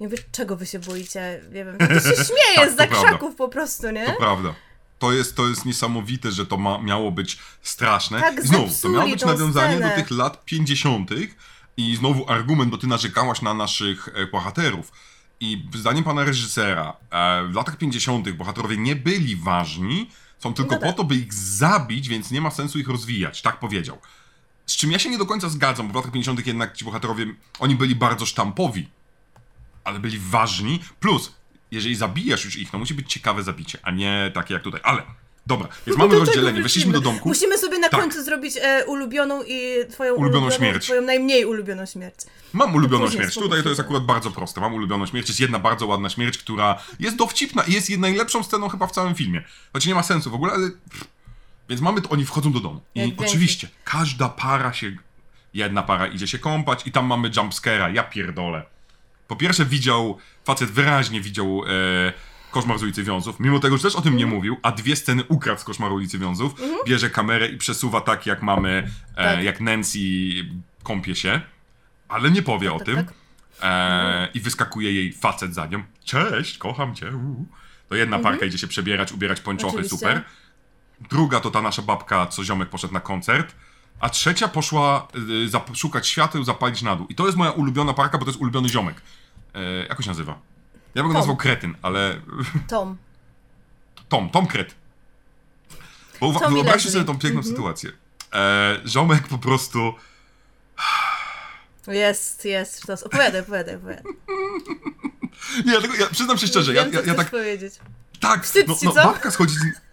Nie 0.00 0.08
wiem, 0.08 0.18
czego 0.32 0.56
wy 0.56 0.66
się 0.66 0.78
boicie? 0.78 1.40
Nie 1.52 1.64
wiem, 1.64 1.78
to 1.78 1.86
się 1.86 2.00
śmieje 2.30 2.56
Tak, 2.56 2.70
z 2.70 2.76
za 2.76 2.86
prawda. 2.86 3.06
krzaków 3.08 3.34
po 3.34 3.48
prostu, 3.48 3.90
nie? 3.90 4.06
To 4.06 4.12
prawda. 4.18 4.54
To 4.98 5.12
jest, 5.12 5.36
to 5.36 5.48
jest 5.48 5.64
niesamowite, 5.64 6.30
że 6.32 6.46
to 6.46 6.56
ma, 6.56 6.78
miało 6.78 7.10
być 7.10 7.38
straszne. 7.62 8.20
Tak 8.20 8.44
I 8.44 8.46
znowu, 8.46 8.74
to 8.82 8.88
miało 8.88 9.08
być 9.08 9.24
nawiązanie 9.24 9.76
scenę. 9.76 9.90
do 9.90 9.96
tych 10.02 10.10
lat 10.10 10.44
50. 10.44 11.10
I 11.76 11.96
znowu 11.96 12.30
argument, 12.30 12.70
bo 12.70 12.78
ty 12.78 12.86
narzekałaś 12.86 13.42
na 13.42 13.54
naszych 13.54 14.08
e, 14.14 14.26
bohaterów. 14.26 14.92
I 15.40 15.64
zdaniem 15.74 16.04
pana 16.04 16.24
reżysera, 16.24 16.96
e, 17.10 17.44
w 17.48 17.54
latach 17.54 17.76
50. 17.76 18.32
bohaterowie 18.32 18.76
nie 18.76 18.96
byli 18.96 19.36
ważni, 19.36 20.10
są 20.38 20.54
tylko 20.54 20.74
No 20.74 20.80
po 20.80 20.86
tak. 20.86 20.96
to, 20.96 21.04
by 21.04 21.14
ich 21.14 21.34
zabić, 21.34 22.08
więc 22.08 22.30
nie 22.30 22.40
ma 22.40 22.50
sensu 22.50 22.78
ich 22.78 22.88
rozwijać. 22.88 23.42
Tak 23.42 23.58
powiedział. 23.58 23.98
Z 24.66 24.76
czym 24.76 24.92
ja 24.92 24.98
się 24.98 25.10
nie 25.10 25.18
do 25.18 25.26
końca 25.26 25.48
zgadzam, 25.48 25.86
bo 25.86 25.92
w 25.92 25.96
latach 25.96 26.12
50. 26.12 26.46
jednak 26.46 26.76
ci 26.76 26.84
bohaterowie, 26.84 27.26
oni 27.58 27.74
byli 27.76 27.94
bardzo 27.96 28.26
sztampowi, 28.26 28.88
ale 29.84 30.00
byli 30.00 30.18
ważni. 30.18 30.80
Plus, 31.00 31.32
jeżeli 31.70 31.94
zabijasz 31.94 32.44
już 32.44 32.56
ich, 32.56 32.70
to 32.70 32.78
musi 32.78 32.94
być 32.94 33.12
ciekawe 33.12 33.42
zabicie, 33.42 33.78
a 33.82 33.90
nie 33.90 34.30
takie 34.34 34.54
jak 34.54 34.62
tutaj. 34.62 34.80
Ale, 34.84 35.02
dobra, 35.46 35.68
więc 35.86 35.98
mamy 35.98 36.10
Do 36.10 36.14
tego 36.14 36.26
rozdzielenie. 36.26 36.62
Weszliśmy 36.62 36.92
do 36.92 37.00
domku. 37.00 37.28
Musimy 37.28 37.58
sobie 37.58 37.78
na 37.78 37.88
Tak. 37.88 38.00
końcu 38.00 38.22
zrobić 38.24 38.54
e, 38.62 38.84
ulubioną 38.86 39.42
i 39.42 39.74
twoją 39.90 40.14
Ulubioną 40.14 40.50
śmierć. 40.50 40.84
Twoją 40.84 41.02
najmniej 41.02 41.44
ulubioną 41.44 41.86
śmierć. 41.86 42.16
Mam 42.52 42.74
ulubioną 42.74 43.10
śmierć. 43.10 43.34
Tutaj 43.34 43.62
to 43.62 43.68
jest 43.68 43.80
akurat 43.80 44.04
bardzo 44.04 44.30
proste. 44.30 44.60
Mam 44.60 44.74
ulubioną 44.74 45.06
śmierć. 45.06 45.28
Jest 45.28 45.40
jedna 45.40 45.58
bardzo 45.58 45.86
ładna 45.86 46.08
śmierć, 46.10 46.38
która 46.38 46.78
jest 47.00 47.16
dowcipna 47.16 47.62
i 47.62 47.72
jest 47.72 47.90
najlepszą 47.90 48.42
sceną 48.42 48.68
chyba 48.68 48.86
w 48.86 48.92
całym 48.92 49.14
filmie. 49.14 49.42
Choć 49.72 49.86
nie 49.86 49.94
ma 49.94 50.02
sensu 50.02 50.30
w 50.30 50.34
ogóle, 50.34 50.52
ale. 50.52 50.70
Więc 51.68 51.80
mamy 51.80 52.02
to, 52.02 52.08
oni 52.08 52.24
wchodzą 52.24 52.52
do 52.52 52.60
domu. 52.60 52.80
I 52.94 53.00
Jak 53.00 53.20
oczywiście, 53.20 53.68
każda 53.84 54.28
para 54.28 54.72
się. 54.72 54.96
Jedna 55.54 55.82
para 55.82 56.06
idzie 56.06 56.28
się 56.28 56.38
kąpać 56.38 56.86
i 56.86 56.92
tam 56.92 57.06
mamy 57.06 57.30
jumpscare'a. 57.30 57.94
Ja 57.94 58.02
pierdolę. 58.02 58.62
Po 59.28 59.36
pierwsze, 59.36 59.64
widział, 59.64 60.18
facet 60.44 60.70
wyraźnie 60.70 61.20
widział 61.20 61.62
e, 61.66 62.12
koszmar 62.56 62.78
z 62.78 62.82
ulicy 62.82 63.02
Wiązów, 63.04 63.40
mimo 63.40 63.58
tego, 63.58 63.76
że 63.76 63.82
też 63.82 63.96
o 63.96 64.00
tym 64.02 64.12
Mhm. 64.12 64.18
nie 64.30 64.36
mówił, 64.36 64.56
a 64.62 64.72
dwie 64.72 64.96
sceny 64.96 65.24
ukradł 65.28 65.60
z 65.60 65.64
koszmaru 65.64 65.94
ulicy 65.94 66.18
Wiązów, 66.18 66.52
bierze 66.86 67.10
kamerę 67.10 67.48
i 67.48 67.56
przesuwa 67.56 68.00
tak, 68.00 68.26
jak 68.26 68.42
mamy, 68.42 68.90
e, 69.16 69.24
Tak. 69.34 69.44
jak 69.44 69.60
Nancy 69.60 69.98
kąpie 70.82 71.14
się, 71.14 71.40
ale 72.08 72.30
nie 72.30 72.42
powie 72.42 72.72
o 72.72 72.78
tak, 72.78 72.86
tym. 72.86 72.96
tak. 72.96 73.14
E, 73.62 74.28
I 74.34 74.40
wyskakuje 74.40 74.92
jej 74.92 75.12
facet 75.12 75.54
za 75.54 75.66
nią. 75.66 75.82
Cześć, 76.04 76.58
kocham 76.58 76.94
cię. 76.94 77.12
To 77.88 77.94
jedna 77.94 78.18
parka 78.18 78.46
idzie 78.46 78.58
się 78.58 78.66
przebierać, 78.68 79.12
ubierać 79.12 79.40
pończochy, 79.40 79.76
Mhm. 79.78 79.86
Oczywiście. 79.86 80.06
super. 80.06 80.22
Druga 81.10 81.40
to 81.40 81.50
ta 81.50 81.62
nasza 81.62 81.82
babka, 81.82 82.26
co 82.26 82.44
ziomek 82.44 82.68
poszedł 82.68 82.94
na 82.94 83.00
koncert. 83.00 83.54
A 84.00 84.08
trzecia 84.08 84.48
poszła 84.48 85.08
y, 85.72 85.76
szukać 85.76 86.08
świateł, 86.08 86.44
zapalić 86.44 86.82
na 86.82 86.96
dół. 86.96 87.06
I 87.08 87.14
to 87.14 87.26
jest 87.26 87.36
moja 87.38 87.50
ulubiona 87.50 87.92
parka, 87.94 88.18
bo 88.18 88.24
to 88.24 88.30
jest 88.30 88.40
ulubiony 88.40 88.68
ziomek. 88.68 89.02
E, 89.54 89.62
jak 89.88 89.98
on 89.98 90.02
się 90.02 90.10
nazywa? 90.10 90.38
Ja 90.96 91.02
bym 91.02 91.12
go 91.12 91.18
nazwał 91.18 91.36
Kretyn, 91.36 91.74
ale... 91.82 92.20
Tom. 92.68 92.96
Tom, 94.08 94.30
Tom 94.30 94.46
Kret. 94.46 94.74
Bo 96.20 96.26
uwa- 96.26 96.50
wyobraźcie 96.50 96.90
sobie 96.90 97.04
tą 97.04 97.18
piękną 97.18 97.42
sytuację. 97.42 97.92
E, 98.34 98.80
ziomek 98.86 99.28
po 99.28 99.38
prostu... 99.38 99.94
Jest, 101.86 102.44
jest, 102.44 102.82
sztos. 102.82 103.02
Opowiadaj, 103.02 103.40
opowiadaj, 103.40 103.76
opowiadaj. 103.76 104.12
Nie, 105.66 105.72
ja, 105.72 105.80
tego, 105.80 105.94
ja 105.94 106.06
przyznam 106.06 106.38
się 106.38 106.46
szczerze, 106.46 106.74
ja, 106.74 106.86
ja, 106.86 107.00
ja 107.00 107.14
tak 107.14 107.30
powiedzieć. 107.30 107.74
Tak, 108.20 108.44
Wstyd 108.44 108.68
no, 108.68 108.76
no 108.84 108.92
babka 108.92 109.30
schodzi 109.30 109.54
z. 109.54 109.85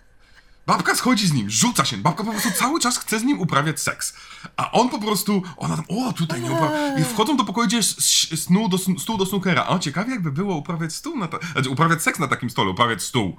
Babka 0.65 0.95
schodzi 0.95 1.27
z 1.27 1.33
nim, 1.33 1.49
rzuca 1.49 1.85
się. 1.85 1.97
Babka 1.97 2.23
po 2.23 2.31
prostu 2.31 2.51
cały 2.51 2.79
czas 2.79 2.97
chce 2.97 3.19
z 3.19 3.23
nim 3.23 3.39
uprawiać 3.39 3.79
seks. 3.79 4.13
A 4.57 4.71
on 4.71 4.89
po 4.89 4.99
prostu, 4.99 5.43
ona 5.57 5.75
tam, 5.75 5.85
o, 5.89 6.13
tutaj 6.13 6.41
nie 6.41 6.51
uprawia. 6.51 6.99
I 6.99 7.03
wchodzą 7.03 7.37
do 7.37 7.43
pokoju, 7.43 7.67
gdzie 7.67 7.77
jest 7.77 8.01
snu 8.43 8.69
do, 8.69 8.77
stół 8.77 9.17
do 9.17 9.25
snookera. 9.25 9.67
O, 9.67 9.79
ciekawie 9.79 10.11
jakby 10.11 10.31
było 10.31 10.55
uprawiać 10.55 10.93
stół 10.93 11.17
na 11.17 11.27
ta... 11.27 11.39
znaczy, 11.51 11.69
uprawiać 11.69 12.01
seks 12.01 12.19
na 12.19 12.27
takim 12.27 12.49
stole, 12.49 12.69
uprawiać 12.69 13.03
stół. 13.03 13.37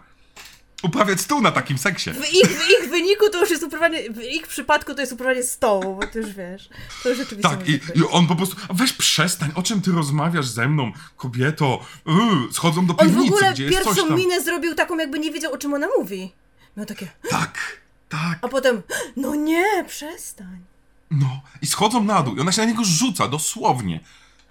Uprawiać 0.82 1.20
stół 1.20 1.40
na 1.40 1.52
takim 1.52 1.78
seksie. 1.78 2.10
W 2.10 2.34
ich, 2.34 2.46
w 2.46 2.70
ich 2.70 2.90
wyniku 2.90 3.30
to 3.32 3.40
już 3.40 3.50
jest 3.50 3.62
uprawianie, 3.62 4.10
w 4.10 4.22
ich 4.22 4.46
przypadku 4.46 4.94
to 4.94 5.00
jest 5.00 5.12
uprawianie 5.12 5.42
stołu, 5.42 5.96
bo 6.00 6.06
to 6.06 6.18
już 6.18 6.32
wiesz, 6.32 6.68
to 7.02 7.08
już 7.08 7.18
rzeczywiście 7.18 7.56
Tak, 7.56 7.68
i, 7.68 7.72
i 7.72 8.08
on 8.10 8.26
po 8.26 8.36
prostu, 8.36 8.56
weź 8.70 8.92
przestań, 8.92 9.50
o 9.54 9.62
czym 9.62 9.80
ty 9.80 9.92
rozmawiasz 9.92 10.46
ze 10.46 10.68
mną, 10.68 10.92
kobieto? 11.16 11.80
Yy, 12.06 12.14
schodzą 12.52 12.86
do 12.86 12.96
On 12.96 13.08
w 13.08 13.10
piwnicy, 13.10 13.34
ogóle 13.34 13.52
gdzie 13.52 13.70
pierwszą 13.70 14.16
minę 14.16 14.40
zrobił 14.40 14.74
taką, 14.74 14.98
jakby 14.98 15.18
nie 15.18 15.30
wiedział, 15.30 15.52
o 15.52 15.58
czym 15.58 15.74
ona 15.74 15.86
mówi. 15.98 16.32
Miał 16.76 16.86
takie, 16.86 17.08
Tak, 17.30 17.58
tak. 18.08 18.38
a 18.42 18.48
potem, 18.48 18.82
no 19.16 19.34
nie, 19.34 19.84
przestań. 19.88 20.64
No, 21.10 21.40
i 21.62 21.66
schodzą 21.66 22.04
na 22.04 22.22
dół 22.22 22.36
i 22.36 22.40
ona 22.40 22.52
się 22.52 22.62
na 22.62 22.68
niego 22.68 22.82
rzuca, 22.84 23.28
dosłownie. 23.28 24.00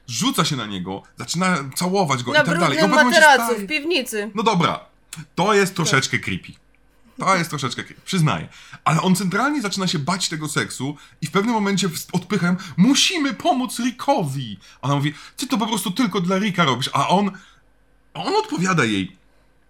Rzuca 0.08 0.46
się 0.46 0.56
na 0.56 0.66
niego, 0.66 1.04
zaczyna 1.18 1.58
całować 1.76 2.24
go 2.24 2.32
Na 2.34 2.42
i 2.42 2.46
tak 2.46 2.60
dalej. 2.60 2.78
I 2.78 2.78
w 2.78 2.82
pewnym 2.82 3.00
momencie 3.00 3.22
materacu 3.22 3.56
w 3.62 3.68
piwnicy. 3.68 4.32
No 4.36 4.44
dobra, 4.44 4.80
to 5.36 5.54
jest 5.54 5.76
troszeczkę 5.76 6.20
creepy. 6.20 6.54
To 7.20 7.36
jest 7.36 7.50
troszeczkę 7.50 7.84
creepy, 7.84 8.02
przyznaję. 8.06 8.48
Ale 8.84 9.02
on 9.02 9.16
centralnie 9.16 9.62
zaczyna 9.62 9.88
się 9.88 10.00
bać 10.00 10.30
tego 10.30 10.48
seksu 10.48 10.98
i 11.22 11.28
w 11.28 11.32
pewnym 11.32 11.54
momencie 11.54 11.90
odpychają, 12.12 12.56
musimy 12.78 13.34
pomóc 13.34 13.80
Rickowi. 13.80 14.60
Ona 14.82 14.96
mówi, 14.96 15.14
ty 15.38 15.48
to 15.48 15.58
po 15.58 15.68
prostu 15.68 15.92
tylko 15.92 16.22
dla 16.22 16.38
Ricka 16.38 16.64
robisz. 16.66 16.90
A 16.94 17.08
on, 17.08 17.32
a 18.14 18.24
on 18.24 18.36
odpowiada 18.36 18.86
jej, 18.86 19.18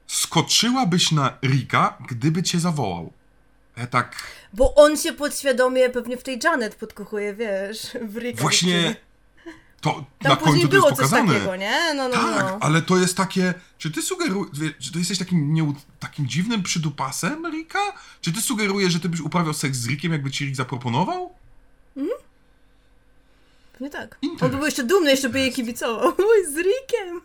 skoczyłabyś 0.08 1.12
na 1.12 1.38
Ricka, 1.44 1.98
gdyby 2.10 2.44
cię 2.44 2.60
zawołał. 2.60 3.14
Ja 3.78 3.88
tak... 3.88 4.16
Bo 4.54 4.76
on 4.76 4.98
się 4.98 5.14
podświadomie 5.14 5.90
pewnie 5.90 6.18
w 6.18 6.24
tej 6.24 6.40
Janet 6.44 6.76
podkochuje, 6.76 7.34
wiesz, 7.34 7.88
w 8.02 8.18
Ricka. 8.18 8.42
Właśnie 8.42 8.96
to 9.82 10.06
Tam 10.20 10.30
na 10.30 10.36
później 10.36 10.54
końcu 10.54 10.68
to 10.68 10.72
było 10.74 10.90
jest 10.90 11.02
coś 11.02 11.10
pokazane. 11.10 11.34
takiego, 11.34 11.56
nie? 11.56 11.94
No, 11.94 12.08
no, 12.10 12.16
Tak, 12.16 12.46
no. 12.52 12.58
ale 12.62 12.82
to 12.82 12.98
jest 12.98 13.18
takie. 13.18 13.54
Czy 13.78 13.92
ty 13.92 14.02
sugerujesz, 14.02 14.50
że 14.80 14.92
ty 14.92 15.00
jesteś 15.00 15.18
takim, 15.18 15.54
nie, 15.54 15.74
takim 16.00 16.28
dziwnym 16.28 16.64
przydupasem, 16.64 17.46
Rika? 17.52 17.80
Czy 18.22 18.34
ty 18.34 18.42
sugerujesz, 18.42 18.94
że 18.94 19.00
ty 19.00 19.10
byś 19.10 19.20
uprawiał 19.20 19.54
seks 19.54 19.78
z 19.78 19.88
Rikiem, 19.88 20.12
jakby 20.12 20.32
ci 20.32 20.46
Rick 20.46 20.56
zaproponował? 20.58 21.34
Nie 23.80 23.90
tak. 23.90 24.18
Interes. 24.22 24.44
On 24.44 24.52
by 24.52 24.58
był 24.58 24.66
jeszcze 24.66 24.84
dumny, 24.84 25.12
jeszcze 25.12 25.30
by 25.30 25.40
jej 25.40 25.54
kibicował. 25.54 26.14
Z 26.54 26.58
Rickiem. 26.58 27.22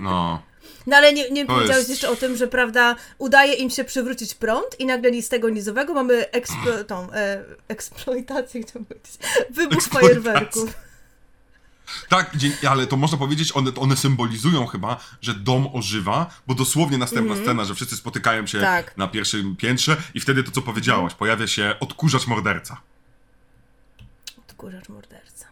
No. 0.00 0.42
No 0.86 0.96
ale 0.96 1.12
nie, 1.12 1.30
nie 1.30 1.46
powiedziałeś 1.46 1.78
jest- 1.78 1.90
jeszcze 1.90 2.10
o 2.10 2.16
tym, 2.16 2.36
że 2.36 2.48
prawda, 2.48 2.96
udaje 3.18 3.52
im 3.54 3.70
się 3.70 3.84
przywrócić 3.84 4.34
prąd 4.34 4.80
i 4.80 4.86
nagle 4.86 5.10
ni 5.10 5.22
z 5.22 5.28
tego 5.28 5.48
nizowego 5.48 5.94
mamy 5.94 6.30
eksplo, 6.30 6.84
tą, 6.84 7.12
e, 7.12 7.44
eksploitację, 7.68 8.62
chciałam 8.62 8.84
powiedzieć, 8.86 9.12
wybuch 9.50 9.82
fajerwerków. 9.84 10.74
Tak, 12.08 12.30
ale 12.68 12.86
to 12.86 12.96
można 12.96 13.18
powiedzieć, 13.18 13.56
one, 13.56 13.70
one 13.76 13.96
symbolizują 13.96 14.66
chyba, 14.66 15.00
że 15.20 15.34
dom 15.34 15.68
ożywa, 15.74 16.30
bo 16.46 16.54
dosłownie 16.54 16.98
następna 16.98 17.36
scena, 17.36 17.64
że 17.64 17.74
wszyscy 17.74 17.96
spotykają 17.96 18.46
się. 18.46 18.60
Tak. 18.60 18.96
na 18.96 19.08
pierwszym 19.08 19.56
piętrze 19.56 19.96
i 20.14 20.20
wtedy 20.20 20.44
to, 20.44 20.50
co 20.50 20.62
powiedziałaś, 20.62 21.14
pojawia 21.14 21.46
się 21.46 21.74
odkurzacz 21.80 22.26
morderca. 22.26 22.80
Odkurzacz 24.48 24.88
morderca. 24.88 25.46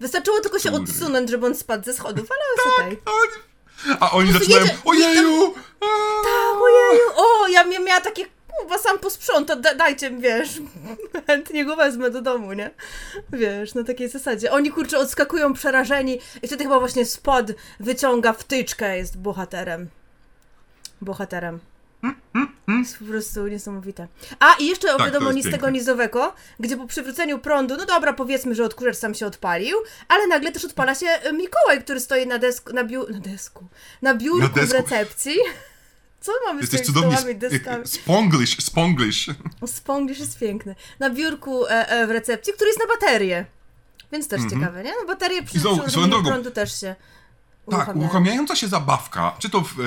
Wystarczyło 0.00 0.40
tylko 0.40 0.58
się 0.58 0.70
Kurde. 0.70 0.92
odsunąć, 0.92 1.30
żeby 1.30 1.46
on 1.46 1.54
spadł 1.54 1.84
ze 1.84 1.94
schodów, 1.94 2.28
ale 2.30 2.40
jest 2.56 2.78
okej. 2.78 2.98
A 3.04 3.10
oni, 3.10 3.42
a 4.00 4.10
oni 4.10 4.32
zaczynają, 4.32 4.64
jedzie- 4.64 4.76
ojeju! 4.84 5.54
a, 5.80 5.84
Tak, 6.24 6.62
ojeju, 6.62 7.02
o, 7.16 7.48
ja 7.48 7.64
mia- 7.64 7.84
miała 7.84 8.00
takie, 8.00 8.24
Kuba 8.60 8.78
sam 8.78 8.98
posprząta, 8.98 9.56
da, 9.56 9.74
dajcie 9.74 10.10
mi, 10.10 10.22
wiesz, 10.22 10.48
chętnie 11.26 11.64
go 11.64 11.76
wezmę 11.76 12.10
do 12.10 12.22
domu, 12.22 12.52
nie? 12.52 12.70
Wiesz, 13.32 13.74
na 13.74 13.84
takiej 13.84 14.08
zasadzie. 14.08 14.52
Oni, 14.52 14.70
kurczę, 14.70 14.98
odskakują 14.98 15.52
przerażeni 15.54 16.18
i 16.42 16.46
wtedy 16.46 16.64
chyba 16.64 16.78
właśnie 16.80 17.06
spod 17.06 17.46
wyciąga 17.80 18.32
wtyczkę, 18.32 18.96
jest 18.96 19.18
bohaterem. 19.18 19.88
Bohaterem. 21.00 21.60
Jest 22.78 22.98
po 22.98 23.04
prostu 23.04 23.46
niesamowite. 23.46 24.08
A 24.40 24.54
i 24.60 24.66
jeszcze 24.66 24.94
o 24.94 24.98
Tak, 24.98 25.06
wiadomo 25.06 25.32
nic 25.32 25.46
z 25.46 25.50
tego 25.50 25.70
nizowego, 25.70 26.34
gdzie 26.60 26.76
po 26.76 26.86
przywróceniu 26.86 27.38
prądu, 27.38 27.76
no 27.76 27.86
dobra, 27.86 28.12
powiedzmy, 28.12 28.54
że 28.54 28.64
odkurzacz 28.64 28.96
sam 28.96 29.14
się 29.14 29.26
odpalił, 29.26 29.76
ale 30.08 30.26
nagle 30.26 30.52
też 30.52 30.64
odpala 30.64 30.94
się 30.94 31.06
Mikołaj, 31.32 31.82
który 31.84 32.00
stoi 32.00 32.26
na 32.26 32.38
desku, 32.38 32.72
na, 32.72 32.84
biu, 32.84 33.06
na 33.10 33.18
desku, 33.18 33.66
na 34.02 34.14
biurku 34.14 34.40
Na 34.42 34.48
w 34.48 34.54
desku. 34.54 34.76
recepcji. 34.76 35.34
Co 36.20 36.32
mamy 36.46 36.58
z 36.60 36.62
Jesteś 36.62 36.80
tymi 36.80 36.86
cudownie 36.94 37.16
stołami, 37.16 37.38
deskami? 37.38 37.84
sp- 37.92 38.00
sponglish, 38.02 38.56
sponglish. 38.64 39.26
Sponglish 39.66 40.18
jest 40.18 40.38
piękny. 40.38 40.74
Na 40.98 41.10
biurku 41.10 41.66
e, 41.66 41.88
e, 41.88 42.06
w 42.06 42.10
recepcji, 42.10 42.52
który 42.52 42.68
jest 42.70 42.80
na 42.80 42.86
baterię. 42.86 43.44
Więc 44.12 44.28
też 44.28 44.40
ciekawe, 44.50 44.82
nie? 44.84 44.92
No 45.00 45.06
baterie 45.06 45.42
przy 45.42 45.58
przy 45.86 45.98
drogą- 45.98 46.24
prądu 46.26 46.50
też 46.50 46.80
się 46.80 46.94
Tak, 47.70 47.74
uruchamiają. 47.74 48.00
uruchamiająca 48.00 48.56
się 48.56 48.68
zabawka, 48.68 49.36
czy 49.38 49.50
to 49.50 49.60
w 49.60 49.80
e, 49.80 49.84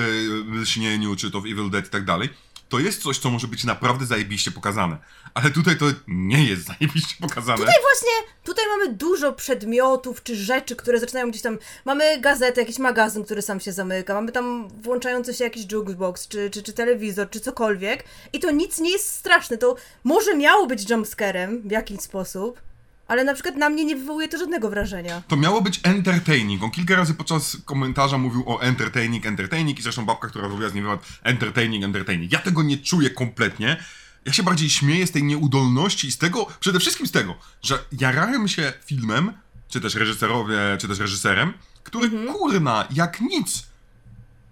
Lśnieniu, 0.60 1.16
czy 1.16 1.30
to 1.30 1.40
w 1.40 1.46
Evil 1.46 1.70
Dead 1.70 1.86
i 1.86 1.90
tak 1.90 2.04
dalej, 2.04 2.28
to 2.68 2.78
jest 2.78 3.02
coś, 3.02 3.18
co 3.18 3.30
może 3.30 3.48
być 3.48 3.64
naprawdę 3.64 4.06
zajebiście 4.06 4.50
pokazane. 4.50 4.96
Ale 5.34 5.50
tutaj 5.50 5.78
to 5.78 5.86
nie 6.08 6.44
jest 6.44 6.66
zajebiście 6.78 7.14
pokazane. 7.20 7.58
Tutaj 7.58 7.74
właśnie, 7.82 8.32
tutaj 8.44 8.64
mamy 8.68 8.92
dużo 8.92 9.32
przedmiotów 9.32 10.22
czy 10.22 10.36
rzeczy, 10.36 10.76
które 10.76 11.00
zaczynają 11.00 11.30
gdzieś 11.30 11.42
tam. 11.42 11.58
Mamy 11.84 12.20
gazetę, 12.20 12.60
jakiś 12.60 12.78
magazyn, 12.78 13.24
który 13.24 13.42
sam 13.42 13.60
się 13.60 13.72
zamyka, 13.72 14.14
mamy 14.14 14.32
tam 14.32 14.68
włączający 14.82 15.34
się 15.34 15.44
jakiś 15.44 15.72
jukebox, 15.72 16.28
czy, 16.28 16.50
czy, 16.50 16.62
czy 16.62 16.72
telewizor, 16.72 17.30
czy 17.30 17.40
cokolwiek. 17.40 18.04
I 18.32 18.40
to 18.40 18.50
nic 18.50 18.78
nie 18.78 18.90
jest 18.90 19.12
straszne. 19.12 19.58
To 19.58 19.76
może 20.04 20.36
miało 20.36 20.66
być 20.66 20.90
jumpscarem 20.90 21.62
w 21.68 21.70
jakiś 21.70 22.00
sposób, 22.00 22.60
ale 23.08 23.24
na 23.24 23.34
przykład 23.34 23.56
na 23.56 23.68
mnie 23.68 23.84
nie 23.84 23.96
wywołuje 23.96 24.28
to 24.28 24.38
żadnego 24.38 24.70
wrażenia. 24.70 25.22
To 25.28 25.36
miało 25.36 25.62
być 25.62 25.80
entertaining. 25.82 26.62
On 26.62 26.70
kilka 26.70 26.96
razy 26.96 27.14
podczas 27.14 27.56
komentarza 27.64 28.18
mówił 28.18 28.44
o 28.46 28.60
entertaining, 28.60 29.26
entertaining 29.26 29.78
i 29.78 29.82
zresztą 29.82 30.06
babka, 30.06 30.28
która 30.28 30.48
robiła 30.48 30.68
z 30.68 30.74
nim 30.74 30.84
wywiad 30.84 31.06
entertaining, 31.22 31.84
entertaining. 31.84 32.32
Ja 32.32 32.38
tego 32.38 32.62
nie 32.62 32.78
czuję 32.78 33.10
kompletnie. 33.10 33.76
Ja 34.24 34.32
się 34.32 34.42
bardziej 34.42 34.70
śmieję 34.70 35.06
z 35.06 35.10
tej 35.10 35.22
nieudolności 35.24 36.08
i 36.08 36.12
z 36.12 36.18
tego, 36.18 36.46
przede 36.60 36.80
wszystkim 36.80 37.06
z 37.06 37.10
tego, 37.10 37.34
że 37.62 37.78
jarałem 37.92 38.48
się 38.48 38.72
filmem, 38.84 39.32
czy 39.68 39.80
też 39.80 39.94
reżyserowie, 39.94 40.58
czy 40.78 40.88
też 40.88 40.98
reżyserem, 40.98 41.52
który 41.84 42.10
kurna, 42.10 42.88
jak 42.90 43.20
nic, 43.20 43.66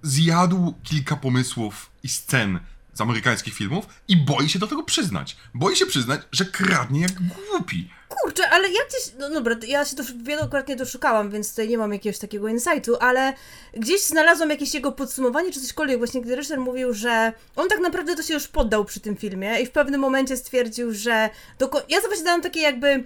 zjadł 0.02 0.74
kilka 0.82 1.16
pomysłów 1.16 1.90
i 2.02 2.09
scen 2.09 2.61
z 2.97 3.01
amerykańskich 3.01 3.55
filmów 3.55 3.86
i 4.09 4.16
boi 4.16 4.49
się 4.49 4.59
do 4.59 4.66
tego 4.66 4.82
przyznać. 4.82 5.36
Boi 5.55 5.76
się 5.76 5.86
przyznać, 5.86 6.20
że 6.32 6.44
kradnie 6.44 7.01
jak 7.01 7.12
głupi. 7.12 7.90
Kurczę, 8.09 8.51
ale 8.51 8.68
ja 8.68 8.80
gdzieś, 8.88 9.12
no 9.18 9.30
dobra, 9.30 9.57
ja 9.66 9.84
się 9.84 9.97
dosz, 9.97 10.12
wielokrotnie 10.12 10.76
doszukałam, 10.76 11.30
więc 11.30 11.51
tutaj 11.51 11.68
nie 11.68 11.78
mam 11.78 11.92
jakiegoś 11.92 12.18
takiego 12.18 12.49
insightu, 12.49 12.97
ale 13.01 13.32
gdzieś 13.74 14.01
znalazłam 14.05 14.51
jakieś 14.51 14.74
jego 14.74 14.92
podsumowanie 14.92 15.53
czy 15.53 15.61
cośkolwiek, 15.61 15.99
właśnie 15.99 16.20
gdy 16.22 16.36
reżyser 16.36 16.61
mówił, 16.61 16.94
że 16.94 17.32
on 17.57 17.68
tak 17.68 17.80
naprawdę 17.80 18.16
to 18.16 18.22
się 18.22 18.34
już 18.34 18.49
poddał 18.49 18.84
przy 18.84 19.01
tym 19.01 19.16
filmie 19.16 19.61
i 19.61 19.66
w 19.66 19.70
pewnym 19.70 20.01
momencie 20.01 20.36
stwierdził, 20.36 20.94
że 20.94 21.30
doko- 21.59 21.82
ja 21.88 22.01
właśnie 22.01 22.24
dałam 22.24 22.42
takie 22.42 22.61
jakby, 22.61 23.05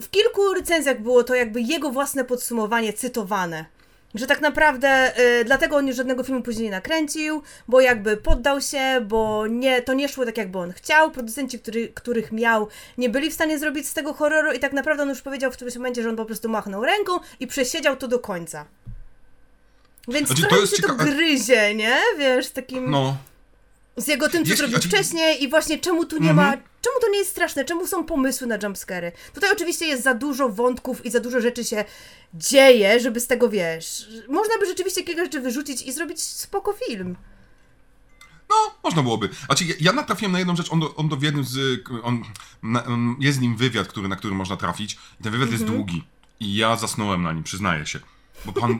w 0.00 0.10
kilku 0.10 0.54
recenzjach 0.54 1.02
było 1.02 1.24
to 1.24 1.34
jakby 1.34 1.60
jego 1.60 1.90
własne 1.90 2.24
podsumowanie 2.24 2.92
cytowane. 2.92 3.64
Że 4.18 4.26
tak 4.26 4.40
naprawdę 4.40 5.18
y, 5.40 5.44
dlatego 5.44 5.76
on 5.76 5.86
już 5.86 5.96
żadnego 5.96 6.22
filmu 6.22 6.42
później 6.42 6.64
nie 6.64 6.70
nakręcił, 6.70 7.42
bo 7.68 7.80
jakby 7.80 8.16
poddał 8.16 8.60
się, 8.60 9.00
bo 9.08 9.46
nie, 9.46 9.82
to 9.82 9.94
nie 9.94 10.08
szło 10.08 10.24
tak 10.24 10.38
jakby 10.38 10.58
on 10.58 10.72
chciał. 10.72 11.10
Producenci, 11.10 11.58
który, 11.58 11.88
których 11.88 12.32
miał, 12.32 12.68
nie 12.98 13.08
byli 13.08 13.30
w 13.30 13.34
stanie 13.34 13.58
zrobić 13.58 13.88
z 13.88 13.94
tego 13.94 14.14
horroru 14.14 14.52
i 14.52 14.58
tak 14.58 14.72
naprawdę 14.72 15.02
on 15.02 15.08
już 15.08 15.22
powiedział 15.22 15.50
w 15.50 15.54
którymś 15.54 15.76
momencie, 15.76 16.02
że 16.02 16.08
on 16.08 16.16
po 16.16 16.24
prostu 16.24 16.48
machnął 16.48 16.84
ręką 16.84 17.12
i 17.40 17.46
przesiedział 17.46 17.96
to 17.96 18.08
do 18.08 18.18
końca. 18.18 18.64
Więc 20.08 20.28
Znaczy, 20.28 20.46
to 20.46 20.60
jest 20.60 20.76
się 20.76 20.82
to 20.82 20.94
gryzie, 20.94 21.74
nie? 21.74 21.98
Wiesz, 22.18 22.50
takim 22.50 22.90
No, 22.90 23.16
z 23.98 24.08
jego 24.08 24.28
tym, 24.28 24.44
co 24.44 24.50
Jeśli- 24.50 24.56
zrobił 24.56 24.76
znaczy- 24.76 24.88
wcześniej 24.88 25.42
i 25.44 25.48
właśnie 25.48 25.78
czemu 25.78 26.04
tu 26.04 26.18
nie 26.22 26.34
ma, 26.34 26.50
czemu 26.52 27.00
to 27.00 27.10
nie 27.12 27.18
jest 27.18 27.30
straszne, 27.30 27.64
czemu 27.64 27.86
są 27.86 28.04
pomysły 28.04 28.46
na 28.46 28.58
jumpscary. 28.62 29.12
Tutaj 29.34 29.50
oczywiście 29.52 29.86
jest 29.86 30.02
za 30.02 30.14
dużo 30.14 30.48
wątków 30.48 31.06
i 31.06 31.10
za 31.10 31.20
dużo 31.20 31.40
rzeczy 31.40 31.64
się 31.64 31.84
dzieje, 32.34 33.00
żeby 33.00 33.20
z 33.20 33.26
tego, 33.26 33.48
wiesz, 33.48 34.08
można 34.28 34.58
by 34.60 34.66
rzeczywiście 34.66 35.02
kilka 35.04 35.24
rzeczy 35.24 35.40
wyrzucić 35.40 35.82
i 35.82 35.92
zrobić 35.92 36.20
spoko 36.22 36.72
film. 36.72 37.16
No, 38.50 38.54
można 38.84 39.02
byłoby. 39.02 39.28
Znaczy, 39.46 39.64
ja, 39.64 39.74
ja 39.80 39.92
natrafiłem 39.92 40.32
na 40.32 40.38
jedną 40.38 40.56
rzecz, 40.56 40.72
on 40.72 40.80
do, 40.80 40.94
on 40.94 41.08
do 41.08 41.16
w 41.16 41.22
jednym 41.22 41.44
z... 41.44 41.80
On, 42.02 42.22
na, 42.62 42.84
on, 42.84 43.16
jest 43.20 43.38
z 43.38 43.40
nim 43.40 43.56
wywiad, 43.56 43.88
który, 43.88 44.08
na 44.08 44.16
który 44.16 44.34
można 44.34 44.56
trafić 44.56 44.98
i 45.20 45.22
ten 45.22 45.32
wywiad 45.32 45.50
jest 45.50 45.64
długi. 45.64 46.04
I 46.40 46.54
ja 46.54 46.76
zasnąłem 46.76 47.22
na 47.22 47.32
nim, 47.32 47.42
przyznaję 47.42 47.86
się. 47.86 48.00
Bo 48.46 48.52
pan, 48.52 48.78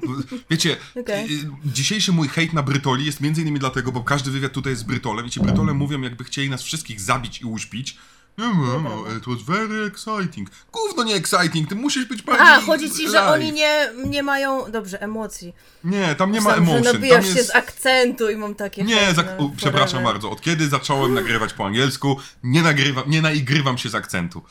wiecie, 0.50 0.76
Okej. 1.00 1.24
y, 1.24 1.50
dzisiejszy 1.64 2.12
mój 2.12 2.28
hejt 2.28 2.52
na 2.52 2.62
Brytoli 2.62 3.06
jest 3.06 3.20
między 3.20 3.42
innymi 3.42 3.58
dlatego, 3.58 3.92
bo 3.92 4.02
każdy 4.02 4.30
wywiad 4.30 4.52
tutaj 4.52 4.72
jest 4.72 4.82
z 4.82 4.84
Brytolem 4.84 5.26
i 5.26 5.30
ci 5.30 5.40
Brytole 5.40 5.74
mówią, 5.74 6.00
jakby 6.00 6.24
chcieli 6.24 6.50
nas 6.50 6.62
wszystkich 6.62 7.00
zabić 7.00 7.40
i 7.40 7.44
uśpić. 7.44 7.96
Nie 8.38 8.44
wiem, 8.44 9.16
it 9.18 9.24
was 9.26 9.42
very 9.42 9.84
exciting. 9.84 10.50
Gówno 10.72 11.04
nie 11.04 11.14
exciting, 11.14 11.68
ty 11.68 11.74
musisz 11.74 12.04
być 12.04 12.22
bardziej 12.22 12.46
A, 12.46 12.60
chodzi 12.60 12.90
ci, 12.90 13.10
że 13.10 13.26
oni 13.26 13.52
nie, 13.52 13.88
nie 14.06 14.22
mają, 14.22 14.70
dobrze, 14.70 15.02
emocji. 15.02 15.54
Nie, 15.84 16.14
tam 16.14 16.32
nie 16.32 16.40
ma 16.40 16.50
że 16.50 16.56
emotion. 16.56 16.82
nabijasz 16.82 17.24
tam 17.24 17.34
się 17.34 17.38
jest... 17.38 17.50
z 17.50 17.54
akcentu 17.54 18.30
i 18.30 18.36
mam 18.36 18.54
takie... 18.54 18.84
Nie, 18.84 19.14
za, 19.14 19.22
o, 19.38 19.50
przepraszam 19.56 20.04
bardzo. 20.04 20.30
Od 20.30 20.40
kiedy 20.40 20.68
zacząłem 20.68 21.14
nagrywać 21.14 21.52
po 21.52 21.66
angielsku, 21.66 22.16
nie 22.42 22.62
nagrywam, 22.62 23.04
nie 23.10 23.22
naigrywam 23.22 23.78
się 23.78 23.88
z 23.88 23.94
akcentu. 23.94 24.42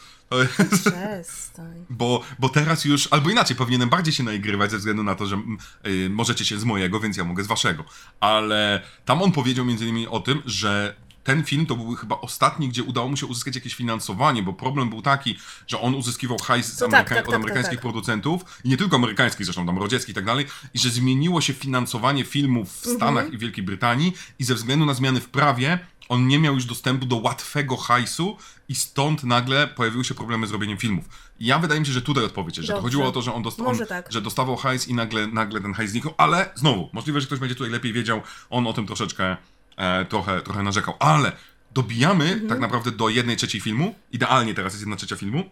Przestań. 0.70 1.86
bo, 1.90 2.22
bo 2.40 2.50
teraz 2.50 2.86
już, 2.86 3.08
albo 3.12 3.30
inaczej, 3.30 3.56
powinienem 3.56 3.90
bardziej 3.90 4.14
się 4.14 4.24
naigrywać 4.24 4.72
ze 4.72 4.78
względu 4.78 5.04
na 5.04 5.16
to, 5.16 5.26
że 5.26 5.42
y, 5.88 6.10
możecie 6.10 6.46
się 6.46 6.60
z 6.60 6.64
mojego, 6.64 7.00
więc 7.00 7.18
ja 7.18 7.24
mogę 7.24 7.44
z 7.44 7.48
waszego. 7.48 7.84
Ale 8.20 8.82
tam 9.06 9.22
on 9.22 9.32
powiedział 9.32 9.66
między 9.66 9.86
innymi 9.86 10.08
o 10.08 10.20
tym, 10.20 10.42
że 10.46 10.96
ten 11.28 11.44
film 11.44 11.66
to 11.66 11.76
był 11.76 11.96
chyba 11.96 12.20
ostatni, 12.22 12.70
gdzie 12.70 12.84
udało 12.84 13.10
mu 13.10 13.18
się 13.18 13.26
uzyskać 13.26 13.56
jakieś 13.56 13.76
finansowanie, 13.76 14.44
bo 14.44 14.54
problem 14.54 14.90
był 14.90 15.02
taki, 15.02 15.38
że 15.68 15.82
on 15.82 15.96
uzyskiwał 15.96 16.38
hajs 16.38 16.66
z 16.74 16.78
To 16.78 16.88
tak, 16.88 16.92
Ameryka- 16.92 17.10
tak, 17.10 17.18
tak, 17.18 17.28
od 17.28 17.32
tak, 17.32 17.36
amerykańskich 17.36 17.76
tak. 17.78 17.82
producentów 17.82 18.42
i 18.64 18.70
nie 18.70 18.78
tylko 18.78 18.96
amerykańskich, 18.96 19.46
zresztą 19.46 19.66
tam 19.66 19.78
rodzieckich 19.78 20.10
i 20.10 20.14
tak 20.16 20.26
dalej, 20.26 20.46
i 20.74 20.80
że 20.80 20.90
zmieniło 20.90 21.42
się 21.42 21.54
finansowanie 21.54 22.24
filmów 22.24 22.72
w 22.72 22.78
Mhm. 22.78 22.96
Stanach 22.96 23.34
i 23.34 23.38
Wielkiej 23.38 23.64
Brytanii 23.64 24.14
i 24.40 24.44
ze 24.44 24.56
względu 24.56 24.86
na 24.86 24.94
zmiany 24.94 25.20
w 25.22 25.30
prawie 25.30 25.80
on 26.10 26.28
nie 26.28 26.40
miał 26.40 26.54
już 26.54 26.66
dostępu 26.66 27.06
do 27.06 27.16
łatwego 27.16 27.78
hajsu 27.78 28.38
i 28.70 28.76
stąd 28.76 29.24
nagle 29.24 29.68
pojawiły 29.68 30.04
się 30.06 30.14
problemy 30.16 30.48
z 30.48 30.52
robieniem 30.52 30.78
filmów. 30.78 31.06
I 31.40 31.46
ja 31.46 31.60
wydaje 31.60 31.80
mi 31.80 31.86
się, 31.86 31.92
że 31.94 32.02
tutaj 32.02 32.24
odpowiedź 32.24 32.56
że 32.56 32.74
to 32.74 32.82
chodziło 32.82 33.06
o 33.08 33.12
to, 33.12 33.22
że 33.22 33.34
on, 33.34 33.44
dosta- 33.44 33.66
on 33.66 33.78
tak. 33.88 34.12
że 34.12 34.22
dostawał 34.22 34.56
hajs 34.56 34.88
i 34.88 34.94
nagle, 34.94 35.28
nagle 35.28 35.62
ten 35.62 35.74
hajs 35.74 35.92
zniknął, 35.92 36.14
ale 36.18 36.50
znowu, 36.56 36.90
możliwe, 36.94 37.22
że 37.22 37.28
ktoś 37.28 37.40
będzie 37.40 37.56
tutaj 37.56 37.72
lepiej 37.72 37.94
wiedział, 37.94 38.22
on 38.50 38.68
o 38.68 38.74
tym 38.74 38.88
troszeczkę 38.88 39.38
e, 39.78 40.06
trochę, 40.06 40.42
trochę 40.42 40.64
narzekał, 40.64 40.94
ale 41.00 41.32
dobijamy 41.72 42.26
Mhm. 42.26 42.48
tak 42.50 42.60
naprawdę 42.60 42.92
do 42.92 43.10
jednej 43.10 43.36
trzeciej 43.38 43.62
filmu, 43.62 43.96
idealnie 44.12 44.54
teraz 44.54 44.74
jest 44.74 44.82
jedna 44.82 44.96
trzecia 44.96 45.16
filmu, 45.16 45.44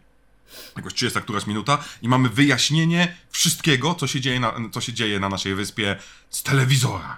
jakoś 0.77 0.93
30 0.93 1.21
któraś 1.21 1.47
minuta 1.47 1.83
i 2.01 2.07
mamy 2.09 2.29
wyjaśnienie 2.29 3.15
wszystkiego, 3.29 3.95
co 3.95 4.07
się 4.07 4.21
dzieje 4.21 4.39
na, 4.39 4.53
co 4.71 4.81
się 4.81 4.93
dzieje 4.93 5.19
na 5.19 5.29
naszej 5.29 5.55
wyspie 5.55 5.95
z 6.29 6.43
telewizora. 6.43 7.17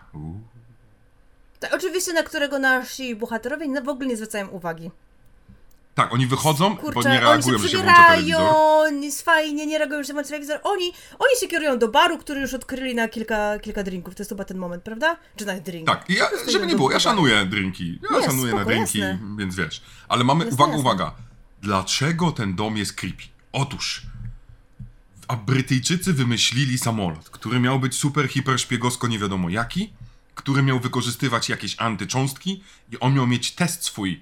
Tak, 1.59 1.73
oczywiście, 1.73 2.13
na 2.13 2.23
którego 2.23 2.59
nasi 2.59 3.15
bohaterowie 3.15 3.81
w 3.81 3.89
ogóle 3.89 4.07
nie 4.07 4.15
zwracają 4.15 4.47
uwagi. 4.47 4.91
Tak, 5.97 6.13
oni 6.13 6.27
wychodzą, 6.27 6.75
bo 6.75 6.81
Kurczę, 6.81 7.09
nie 7.09 7.15
oni 7.15 7.25
reagują, 7.25 7.57
się 7.57 7.63
że 7.63 7.69
się 7.69 7.77
włącza 7.77 8.07
telewizor. 8.07 9.23
fajnie, 9.23 9.65
nie 9.65 9.77
reagują, 9.77 10.03
że 10.03 10.07
się 10.07 10.13
włącza 10.13 10.29
telewizor. 10.29 10.59
Oni, 10.63 10.91
oni 11.19 11.39
się 11.41 11.47
kierują 11.47 11.79
do 11.79 11.87
baru, 11.87 12.17
który 12.17 12.41
już 12.41 12.53
odkryli 12.53 12.95
na 12.95 13.07
kilka, 13.07 13.59
kilka 13.59 13.83
drinków. 13.83 14.15
To 14.15 14.21
jest 14.23 14.29
chyba 14.29 14.45
ten 14.45 14.57
moment, 14.57 14.83
prawda? 14.83 15.17
Czy 15.35 15.45
na 15.45 15.59
drink? 15.59 15.87
Tak, 15.87 16.09
ja, 16.09 16.25
żeby 16.51 16.67
nie 16.67 16.75
było, 16.75 16.91
ja 16.91 16.99
szanuję 16.99 17.45
drinki. 17.45 17.99
Ja 18.11 18.19
Nie, 18.19 18.25
szanuję 18.25 18.53
na 18.53 18.59
spoko, 18.61 18.71
drinki, 18.75 18.99
jasne. 18.99 19.19
więc 19.37 19.55
wiesz. 19.55 19.81
Ale 20.09 20.23
mamy, 20.23 20.45
Jasne, 20.45 20.55
uwaga, 20.55 20.71
jasne. 20.71 20.81
uwaga. 20.81 21.11
Dlaczego 21.61 22.31
ten 22.31 22.55
dom 22.55 22.77
jest 22.77 22.93
creepy? 22.93 23.23
Otóż, 23.51 24.01
a 25.27 25.35
Brytyjczycy 25.35 26.13
wymyślili 26.13 26.77
samolot, 26.77 27.29
który 27.29 27.59
miał 27.59 27.79
być 27.79 27.95
super, 27.95 28.27
hiper 28.29 28.59
szpiegowsko 28.59 29.07
nie 29.07 29.19
wiadomo 29.19 29.49
jaki, 29.49 29.93
który 30.35 30.63
miał 30.63 30.79
wykorzystywać 30.79 31.49
jakieś 31.49 31.75
antycząstki 31.79 32.63
i 32.91 32.99
on 32.99 33.13
miał 33.13 33.27
mieć 33.27 33.51
test 33.51 33.83
swój 33.83 34.21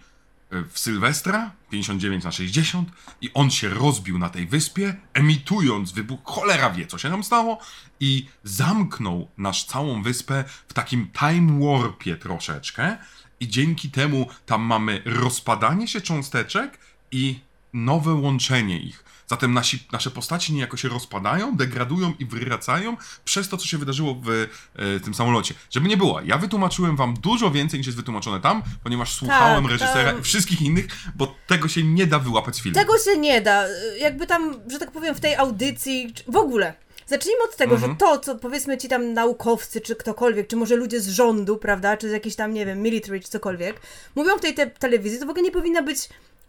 w 0.64 0.80
Sylwestra 0.80 1.52
59 1.70 2.24
na 2.24 2.32
60 2.32 2.90
i 3.22 3.32
on 3.34 3.52
się 3.52 3.70
rozbił 3.70 4.18
na 4.18 4.30
tej 4.30 4.48
wyspie, 4.48 4.96
emitując 5.14 5.92
wybuch, 5.92 6.20
cholera 6.24 6.70
wie 6.70 6.88
co 6.88 6.98
się 6.98 7.10
tam 7.10 7.24
stało 7.24 7.60
i 8.00 8.28
zamknął 8.44 9.28
nasz 9.38 9.64
całą 9.64 10.04
wyspę 10.04 10.44
w 10.68 10.74
takim 10.74 11.10
time 11.20 11.66
warpie 11.66 12.18
troszeczkę 12.18 12.98
i 13.40 13.48
dzięki 13.48 13.92
temu 13.92 14.28
tam 14.46 14.62
mamy 14.62 15.02
rozpadanie 15.06 15.88
się 15.88 16.02
cząsteczek 16.02 16.80
i 17.12 17.40
nowe 17.74 18.14
łączenie 18.14 18.80
ich. 18.80 19.05
Zatem 19.28 19.54
nasi, 19.54 19.88
nasze 19.92 20.12
postaci 20.12 20.54
niejako 20.54 20.78
się 20.78 20.90
rozpadają, 20.90 21.56
degradują 21.58 22.14
i 22.20 22.26
wracają 22.26 22.98
przez 23.26 23.50
to, 23.50 23.58
co 23.58 23.68
się 23.68 23.78
wydarzyło 23.78 24.16
w 24.24 24.30
e, 24.76 25.00
tym 25.00 25.14
samolocie. 25.14 25.54
Żeby 25.72 25.88
nie 25.90 25.98
było, 25.98 26.22
ja 26.22 26.38
wytłumaczyłem 26.38 26.96
wam 26.96 27.14
dużo 27.14 27.52
więcej 27.52 27.80
niż 27.80 27.88
jest 27.88 27.98
wytłumaczone 27.98 28.40
tam, 28.42 28.64
ponieważ 28.84 29.14
słuchałem 29.16 29.64
Tak, 29.64 29.72
reżysera 29.72 30.12
tam- 30.12 30.20
i 30.20 30.24
wszystkich 30.24 30.62
innych, 30.62 30.86
bo 31.16 31.36
tego 31.48 31.68
się 31.68 31.84
nie 31.84 32.08
da 32.08 32.20
wyłapać 32.20 32.56
z 32.56 32.62
filmu. 32.62 32.76
Tego 32.80 32.94
się 33.00 33.18
nie 33.18 33.42
da. 33.42 33.66
Jakby 34.00 34.28
tam, 34.28 34.56
że 34.72 34.80
tak 34.80 34.92
powiem, 34.92 35.16
w 35.16 35.20
tej 35.20 35.36
audycji, 35.36 36.14
w 36.28 36.36
ogóle. 36.36 36.74
Zacznijmy 37.08 37.44
od 37.44 37.56
tego, 37.56 37.76
Mhm. 37.76 37.92
że 37.92 37.98
to, 37.98 38.20
co 38.20 38.36
powiedzmy 38.36 38.78
ci 38.78 38.88
tam 38.90 39.14
naukowcy, 39.14 39.82
czy 39.82 39.96
ktokolwiek, 39.96 40.48
czy 40.48 40.56
może 40.56 40.76
ludzie 40.76 41.02
z 41.02 41.08
rządu, 41.10 41.58
prawda, 41.58 41.98
czy 41.98 42.10
z 42.10 42.12
jakiś 42.12 42.36
tam, 42.36 42.54
nie 42.54 42.66
wiem, 42.66 42.82
military, 42.82 43.20
czy 43.20 43.30
cokolwiek, 43.30 43.82
mówią 44.16 44.38
w 44.38 44.42
tej 44.42 44.54
te 44.54 44.68
telewizji, 44.68 45.20
to 45.20 45.26
w 45.26 45.30
ogóle 45.30 45.44
nie 45.44 45.52
powinna 45.52 45.82
być 45.82 45.98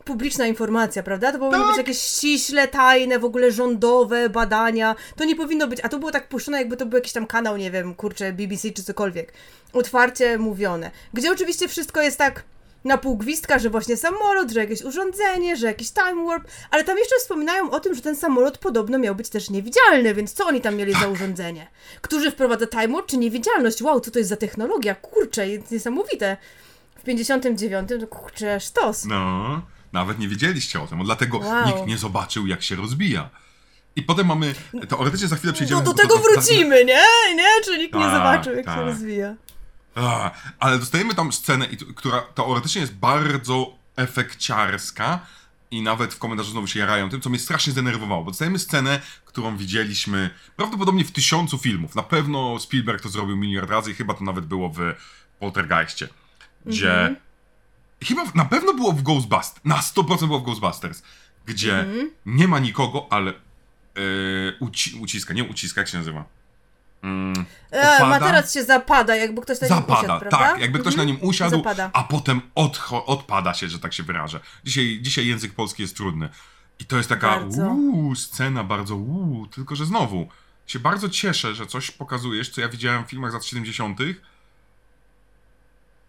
publiczna 0.07 0.46
informacja, 0.46 1.02
prawda? 1.02 1.32
To 1.32 1.38
powinny 1.38 1.59
Tak. 1.59 1.66
być 1.68 1.76
jakieś 1.78 1.98
ściśle 1.98 2.68
tajne, 2.68 3.18
w 3.18 3.24
ogóle 3.24 3.52
rządowe 3.52 4.28
badania. 4.28 4.94
To 5.16 5.24
nie 5.24 5.36
powinno 5.36 5.66
być, 5.68 5.80
a 5.82 5.88
to 5.88 5.98
było 5.98 6.11
tak 6.12 6.28
puszczone, 6.28 6.59
jakby 6.59 6.76
to 6.76 6.86
był 6.86 6.96
jakiś 6.98 7.12
tam 7.12 7.26
kanał, 7.26 7.57
nie 7.57 7.70
wiem, 7.70 7.94
kurczę, 7.94 8.32
BBC 8.32 8.70
czy 8.70 8.82
cokolwiek. 8.84 9.32
Otwarcie 9.72 10.38
mówione. 10.38 10.90
Gdzie 11.12 11.32
oczywiście 11.32 11.68
wszystko 11.68 12.02
jest 12.02 12.18
tak 12.18 12.42
na 12.84 12.98
pół 12.98 13.16
gwizdka, 13.16 13.59
że 13.59 13.70
właśnie 13.70 13.96
samolot, 13.96 14.50
że 14.50 14.61
jakieś 14.61 14.82
urządzenie, 14.82 15.57
że 15.57 15.66
jakiś 15.66 15.90
time 15.90 16.26
warp, 16.26 16.48
ale 16.70 16.84
tam 16.84 16.98
jeszcze 16.98 17.14
wspominają 17.18 17.70
o 17.70 17.80
tym, 17.80 17.94
że 17.94 18.02
ten 18.02 18.16
samolot 18.16 18.59
podobno 18.59 18.98
miał 18.98 19.14
być 19.14 19.28
też 19.28 19.50
niewidzialny, 19.50 20.14
więc 20.14 20.32
co 20.32 20.46
oni 20.46 20.61
tam 20.61 20.76
mieli 20.76 20.92
Tak. 20.92 21.02
za 21.02 21.09
urządzenie? 21.09 21.66
Którzy 22.00 22.30
wprowadza 22.30 22.66
time 22.66 22.88
warp 22.88 23.07
czy 23.07 23.16
niewidzialność? 23.16 23.82
Wow, 23.82 24.00
co 24.00 24.11
to 24.11 24.18
jest 24.18 24.30
za 24.30 24.36
technologia? 24.36 24.94
Kurczę, 24.94 25.48
jest 25.48 25.70
niesamowite. 25.70 26.36
W 26.98 27.02
59 27.04 27.88
to 28.00 28.07
kurczę, 28.07 28.61
sztos. 28.61 29.04
No, 29.04 29.62
nawet 29.97 30.18
nie 30.18 30.28
wiedzieliście 30.28 30.80
o 30.82 30.86
tym, 30.86 31.05
dlatego 31.05 31.38
Wow. 31.38 31.66
nikt 31.66 31.86
nie 31.86 31.99
zobaczył, 31.99 32.47
jak 32.47 32.62
się 32.62 32.76
rozbija. 32.76 33.30
I 33.97 34.03
potem 34.03 34.26
mamy, 34.26 34.55
teoretycznie 34.88 35.28
za 35.28 35.36
chwilę 35.36 35.53
przejdziemy... 35.53 35.82
Do, 35.82 35.92
do 35.92 35.97
tego 36.03 36.16
do- 36.16 36.22
do- 36.22 36.28
wrócimy, 36.28 36.84
nie? 36.84 37.03
Nie? 37.36 37.49
Czy 37.64 37.78
nikt 37.78 37.94
nie 37.94 38.01
Tak, 38.01 38.12
zobaczył, 38.12 38.55
jak 38.57 38.64
się 38.66 38.70
tak. 38.74 38.80
rozwija. 38.86 39.34
A, 39.94 40.30
ale 40.59 40.78
dostajemy 40.78 41.14
tam 41.14 41.32
scenę, 41.32 41.66
która 41.97 42.20
teoretycznie 42.20 42.80
jest 42.80 42.94
bardzo 42.94 43.74
efekciarska 43.97 45.20
i 45.70 45.82
nawet 45.82 46.14
w 46.14 46.18
komentarzu 46.18 46.51
znowu 46.51 46.66
się 46.66 46.78
jarają 46.80 47.11
tym, 47.11 47.20
co 47.20 47.30
mnie 47.30 47.38
strasznie 47.38 47.72
zdenerwowało, 47.72 48.24
bo 48.24 48.30
dostajemy 48.30 48.59
scenę, 48.59 49.01
którą 49.24 49.57
widzieliśmy 49.57 50.30
prawdopodobnie 50.57 51.05
w 51.05 51.11
tysiącu 51.12 51.59
filmów. 51.59 51.94
Na 51.94 52.03
pewno 52.03 52.59
Spielberg 52.59 53.03
to 53.03 53.09
zrobił 53.09 53.36
miliard 53.36 53.70
razy 53.70 53.90
i 53.90 53.94
chyba 53.94 54.14
to 54.14 54.24
nawet 54.24 54.47
było 54.47 54.68
w 54.68 54.78
Poltergeistie, 55.40 56.09
gdzie... 56.66 56.92
Mhm. 56.92 57.16
Chyba 58.05 58.22
na 58.34 58.44
pewno 58.44 58.74
było 58.74 58.92
w 58.92 59.03
Ghostbusters, 59.03 59.64
na 59.64 59.76
100% 59.76 60.26
było 60.26 60.38
w 60.40 60.42
Ghostbusters, 60.42 61.03
gdzie 61.47 61.78
Mhm. 61.80 62.11
nie 62.26 62.49
ma 62.49 62.59
nikogo, 62.59 63.07
ale 63.11 63.32
yy, 63.32 64.57
uci- 64.61 65.01
uciska, 65.03 65.34
nie 65.34 65.44
uciska, 65.44 65.80
jak 65.80 65.88
się 65.88 65.99
nazywa? 65.99 66.24
Mm, 67.03 67.44
E, 67.70 68.07
materac 68.07 68.55
się 68.55 68.64
zapada, 68.64 69.16
jakby 69.16 69.42
ktoś 69.42 69.61
na 69.61 69.66
nim 69.68 69.76
Zapada, 69.76 70.01
usiadł, 70.01 70.20
prawda? 70.20 70.38
tak, 70.38 70.61
jakby 70.61 70.78
ktoś 70.78 70.97
na 70.97 71.03
Mhm. 71.03 71.18
nim 71.20 71.28
usiadł, 71.28 71.57
Zapada. 71.57 71.90
a 71.92 72.05
potem 72.05 72.40
odpada 73.07 73.55
się, 73.55 73.68
że 73.68 73.78
tak 73.78 73.92
się 73.94 74.03
wyrażę. 74.03 74.40
Dzisiaj, 74.64 74.99
dzisiaj 75.03 75.26
język 75.26 75.53
polski 75.55 75.82
jest 75.82 75.97
trudny. 75.97 76.28
I 76.78 76.84
to 76.84 76.97
jest 76.97 77.09
taka 77.09 77.28
Bardzo. 77.28 77.66
uuu, 77.68 78.14
scena 78.14 78.64
bardzo 78.64 78.97
uuu, 78.97 79.47
tylko 79.47 79.76
że 79.76 79.86
znowu 79.86 80.28
się 80.66 80.78
bardzo 80.78 81.09
cieszę, 81.09 81.55
że 81.55 81.66
coś 81.66 81.90
pokazujesz, 81.90 82.51
co 82.51 82.61
ja 82.61 82.68
widziałem 82.68 83.05
w 83.05 83.11
filmach 83.11 83.30
z 83.30 83.34
lat 83.34 83.44
70. 83.44 83.99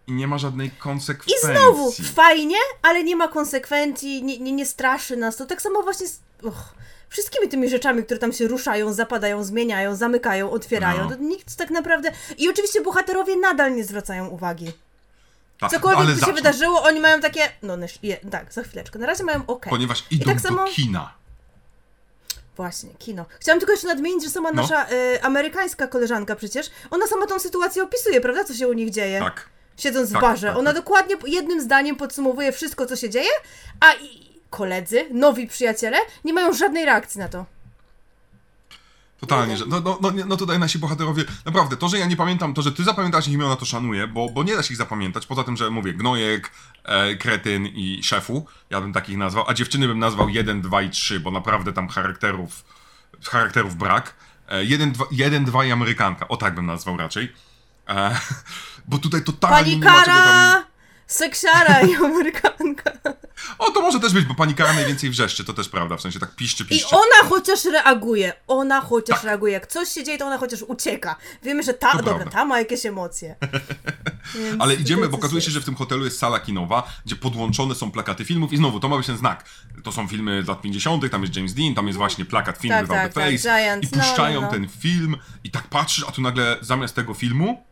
I 0.07 0.11
nie 0.13 0.27
ma 0.27 0.37
żadnej 0.37 0.67
I 0.67 0.71
konsekwencji. 0.71 1.37
znowu, 1.51 1.91
fajnie, 2.15 2.57
ale 2.81 3.03
nie 3.03 3.15
ma 3.15 3.27
konsekwencji, 3.27 4.23
nie, 4.23 4.39
nie, 4.39 4.51
nie 4.51 4.65
straszy 4.65 5.17
nas 5.17 5.35
to. 5.37 5.45
Tak 5.45 5.61
samo 5.61 5.83
właśnie 5.83 6.07
z 6.07 6.19
och, 6.43 6.73
wszystkimi 7.09 7.49
tymi 7.49 7.69
rzeczami, 7.69 8.03
które 8.03 8.19
tam 8.19 8.33
się 8.33 8.47
ruszają, 8.47 8.93
zapadają, 8.93 9.43
zmieniają, 9.43 9.95
zamykają, 9.95 10.51
otwierają. 10.51 11.03
No. 11.03 11.09
To 11.09 11.15
nikt 11.23 11.55
tak 11.55 11.69
naprawdę... 11.69 12.11
I 12.37 12.49
oczywiście 12.49 12.81
bohaterowie 12.81 13.35
nadal 13.35 13.75
nie 13.75 13.83
zwracają 13.83 14.27
uwagi. 14.27 14.71
Tak, 15.59 15.71
Cokolwiek 15.71 15.99
ale 15.99 16.15
by 16.15 16.25
się 16.25 16.33
wydarzyło, 16.33 16.83
oni 16.83 16.99
mają 16.99 17.19
takie... 17.21 17.41
No, 17.63 17.77
je, 18.03 18.17
tak, 18.17 18.53
za 18.53 18.63
chwileczkę. 18.63 18.99
Na 18.99 19.07
razie 19.07 19.23
mają 19.23 19.41
ok. 19.47 19.65
Ponieważ 19.69 20.03
idą 20.11 20.25
tak 20.25 20.41
do 20.41 20.49
samo- 20.49 20.65
kina. 20.67 21.13
Właśnie, 22.55 22.89
kino. 22.99 23.25
Chciałam 23.39 23.59
tylko 23.59 23.73
jeszcze 23.73 23.87
nadmienić, 23.87 24.23
że 24.23 24.29
sama 24.29 24.51
No. 24.51 24.61
nasza 24.61 24.91
y, 24.91 25.21
amerykańska 25.23 25.87
koleżanka 25.87 26.35
przecież, 26.35 26.69
ona 26.91 27.07
sama 27.07 27.27
tą 27.27 27.39
sytuację 27.39 27.83
opisuje, 27.83 28.21
prawda? 28.21 28.43
Co 28.43 28.53
się 28.53 28.67
u 28.67 28.73
nich 28.73 28.89
dzieje. 28.89 29.19
Tak. 29.19 29.49
Siedząc 29.77 30.11
Tak, 30.11 30.19
w 30.19 30.21
barze. 30.21 30.47
tak, 30.47 30.57
Ona 30.57 30.73
tak. 30.73 30.83
dokładnie 30.83 31.15
jednym 31.27 31.61
zdaniem 31.61 31.95
podsumowuje 31.95 32.51
wszystko, 32.51 32.85
co 32.85 32.95
się 32.95 33.09
dzieje, 33.09 33.29
a 33.79 33.93
i 33.93 34.27
koledzy, 34.49 35.05
nowi 35.11 35.47
przyjaciele, 35.47 35.97
nie 36.25 36.33
mają 36.33 36.53
żadnej 36.53 36.85
reakcji 36.85 37.19
na 37.19 37.29
to. 37.29 37.45
Totalnie, 39.19 39.57
że 39.57 39.65
no, 39.67 39.79
no, 39.81 39.97
no, 40.01 40.11
no 40.27 40.37
tutaj 40.37 40.59
nasi 40.59 40.79
bohaterowie, 40.79 41.23
naprawdę, 41.45 41.77
to, 41.77 41.89
że 41.89 41.99
ja 41.99 42.05
nie 42.05 42.15
pamiętam, 42.17 42.53
to, 42.53 42.61
że 42.61 42.71
ty 42.71 42.83
zapamiętasz 42.83 43.27
ich 43.27 43.33
imiona, 43.33 43.55
to 43.55 43.65
szanuję, 43.65 44.07
bo, 44.07 44.29
bo 44.29 44.43
nie 44.43 44.55
da 44.55 44.63
się 44.63 44.71
ich 44.73 44.77
zapamiętać, 44.77 45.25
poza 45.25 45.43
tym, 45.43 45.57
że 45.57 45.69
mówię, 45.69 45.93
Gnojek, 45.93 46.51
e, 46.83 47.15
Kretyn 47.15 47.65
i 47.67 48.03
Szefu, 48.03 48.45
ja 48.69 48.81
bym 48.81 48.93
takich 48.93 49.17
nazwał, 49.17 49.45
a 49.47 49.53
dziewczyny 49.53 49.87
bym 49.87 49.99
nazwał 49.99 50.29
1, 50.29 50.61
2 50.61 50.81
i 50.81 50.89
3, 50.89 51.19
bo 51.19 51.31
naprawdę 51.31 51.73
tam 51.73 51.87
charakterów, 51.87 52.63
charakterów 53.23 53.75
brak. 53.75 54.13
1, 54.61 54.91
2, 54.91 55.05
1, 55.11 55.45
2 55.45 55.65
i 55.65 55.71
Amerykanka, 55.71 56.27
o 56.27 56.37
tak 56.37 56.55
bym 56.55 56.65
nazwał 56.65 56.97
raczej. 56.97 57.33
E, 57.89 58.19
bo 58.87 58.97
tutaj 58.97 59.23
totalnie 59.23 59.57
Pani 59.57 59.77
nie 59.79 59.85
ma 59.85 59.91
czego 59.91 60.05
tam... 60.05 60.15
Kara! 60.15 60.67
Seksiara 61.07 61.81
i 61.81 61.95
Amerykanka. 62.05 62.91
O, 63.59 63.71
to 63.71 63.81
może 63.81 63.99
też 63.99 64.13
być, 64.13 64.25
bo 64.25 64.35
pani 64.35 64.55
Kara 64.55 64.73
najwięcej 64.73 65.09
wrzeszczy, 65.09 65.45
to 65.45 65.53
też 65.53 65.69
prawda, 65.69 65.97
w 65.97 66.01
sensie 66.01 66.19
tak 66.19 66.35
piszczy, 66.35 66.63
I 66.63 66.67
piszczy. 66.67 66.95
ona 66.95 67.29
chociaż 67.29 67.65
reaguje. 67.65 68.33
Ona 68.47 68.81
chociaż 68.81 69.15
Tak. 69.15 69.25
reaguje. 69.25 69.53
Jak 69.53 69.67
coś 69.67 69.89
się 69.89 70.03
dzieje, 70.03 70.17
to 70.17 70.25
ona 70.25 70.37
chociaż 70.37 70.61
ucieka. 70.61 71.15
Wiemy, 71.43 71.63
że 71.63 71.73
ta, 71.73 71.91
To 71.91 71.97
dobra, 71.97 72.13
prawda. 72.13 72.31
ta 72.31 72.45
ma 72.45 72.59
jakieś 72.59 72.85
emocje. 72.85 73.35
Więc 74.35 74.61
Ale 74.61 74.75
idziemy, 74.75 75.09
bo 75.09 75.17
okazuje 75.17 75.41
się, 75.41 75.51
że 75.51 75.61
w 75.61 75.65
tym 75.65 75.75
hotelu 75.75 76.05
jest 76.05 76.19
sala 76.19 76.39
kinowa, 76.39 76.83
gdzie 77.05 77.15
podłączone 77.15 77.75
są 77.75 77.91
plakaty 77.91 78.25
filmów 78.25 78.53
i 78.53 78.57
znowu, 78.57 78.79
to 78.79 78.89
ma 78.89 78.97
być 78.97 79.07
ten 79.07 79.17
znak. 79.17 79.49
To 79.83 79.91
są 79.91 80.07
filmy 80.07 80.43
z 80.43 80.47
lat 80.47 80.61
50., 80.61 81.11
tam 81.11 81.21
jest 81.21 81.35
James 81.35 81.53
Dean, 81.53 81.75
tam 81.75 81.87
jest 81.87 81.97
właśnie 81.97 82.25
plakat 82.25 82.57
film 82.57 82.73
Tak, 82.73 82.87
tak, 82.87 83.13
the 83.13 83.21
tak, 83.21 83.31
Face 83.33 83.37
Giant, 83.59 83.83
i 83.83 83.97
no, 83.97 84.03
puszczają 84.03 84.41
no, 84.41 84.47
no. 84.47 84.53
ten 84.53 84.67
film 84.69 85.17
i 85.43 85.51
tak 85.51 85.67
patrzysz, 85.67 86.05
a 86.07 86.11
tu 86.11 86.21
nagle 86.21 86.57
zamiast 86.61 86.95
tego 86.95 87.13
filmu, 87.13 87.65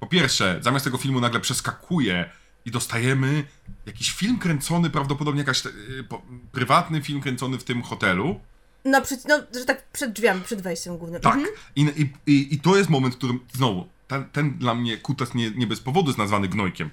po 0.00 0.06
pierwsze, 0.06 0.58
zamiast 0.62 0.84
tego 0.84 0.98
filmu 0.98 1.20
nagle 1.20 1.40
przeskakuje 1.40 2.30
i 2.64 2.70
dostajemy 2.70 3.44
jakiś 3.86 4.10
film 4.12 4.38
kręcony, 4.38 4.90
prawdopodobnie 4.90 5.38
jakaś 5.40 5.66
y, 5.66 6.04
po, 6.08 6.22
prywatny 6.52 7.02
film 7.02 7.20
kręcony 7.20 7.58
w 7.58 7.64
tym 7.64 7.82
hotelu. 7.82 8.40
No, 8.84 9.02
przed, 9.02 9.24
no, 9.28 9.42
że 9.58 9.64
tak 9.64 9.88
przed 9.92 10.12
drzwiami, 10.12 10.40
przed 10.40 10.62
wejściem 10.62 10.98
głównym. 10.98 11.20
Tak. 11.20 11.34
Mhm. 11.34 11.54
I, 11.76 12.10
i, 12.26 12.54
i, 12.54 12.60
to 12.60 12.76
jest 12.76 12.90
moment, 12.90 13.14
w 13.14 13.18
którym 13.18 13.40
znowu, 13.52 13.88
ten, 14.08 14.24
ten 14.24 14.58
dla 14.58 14.74
mnie 14.74 14.96
kutas 14.98 15.34
nie, 15.34 15.50
nie 15.50 15.66
bez 15.66 15.80
powodu 15.80 16.08
jest 16.08 16.18
nazwany 16.18 16.48
gnojkiem. 16.48 16.90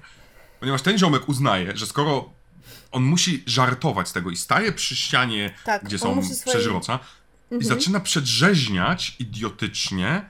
Ponieważ 0.60 0.82
ten 0.82 0.98
ziomek 0.98 1.28
uznaje, 1.28 1.76
że 1.76 1.86
skoro 1.86 2.30
on 2.92 3.02
musi 3.02 3.42
żartować 3.46 4.08
z 4.08 4.12
tego 4.12 4.30
i 4.30 4.36
staje 4.36 4.72
przy 4.72 4.96
ścianie, 4.96 5.54
Tak, 5.64 5.84
gdzie 5.84 5.98
są 5.98 6.22
swoje- 6.22 6.50
przeźroca 6.56 6.98
i 7.60 7.64
zaczyna 7.64 8.00
przedrzeźniać 8.00 9.16
idiotycznie, 9.18 10.28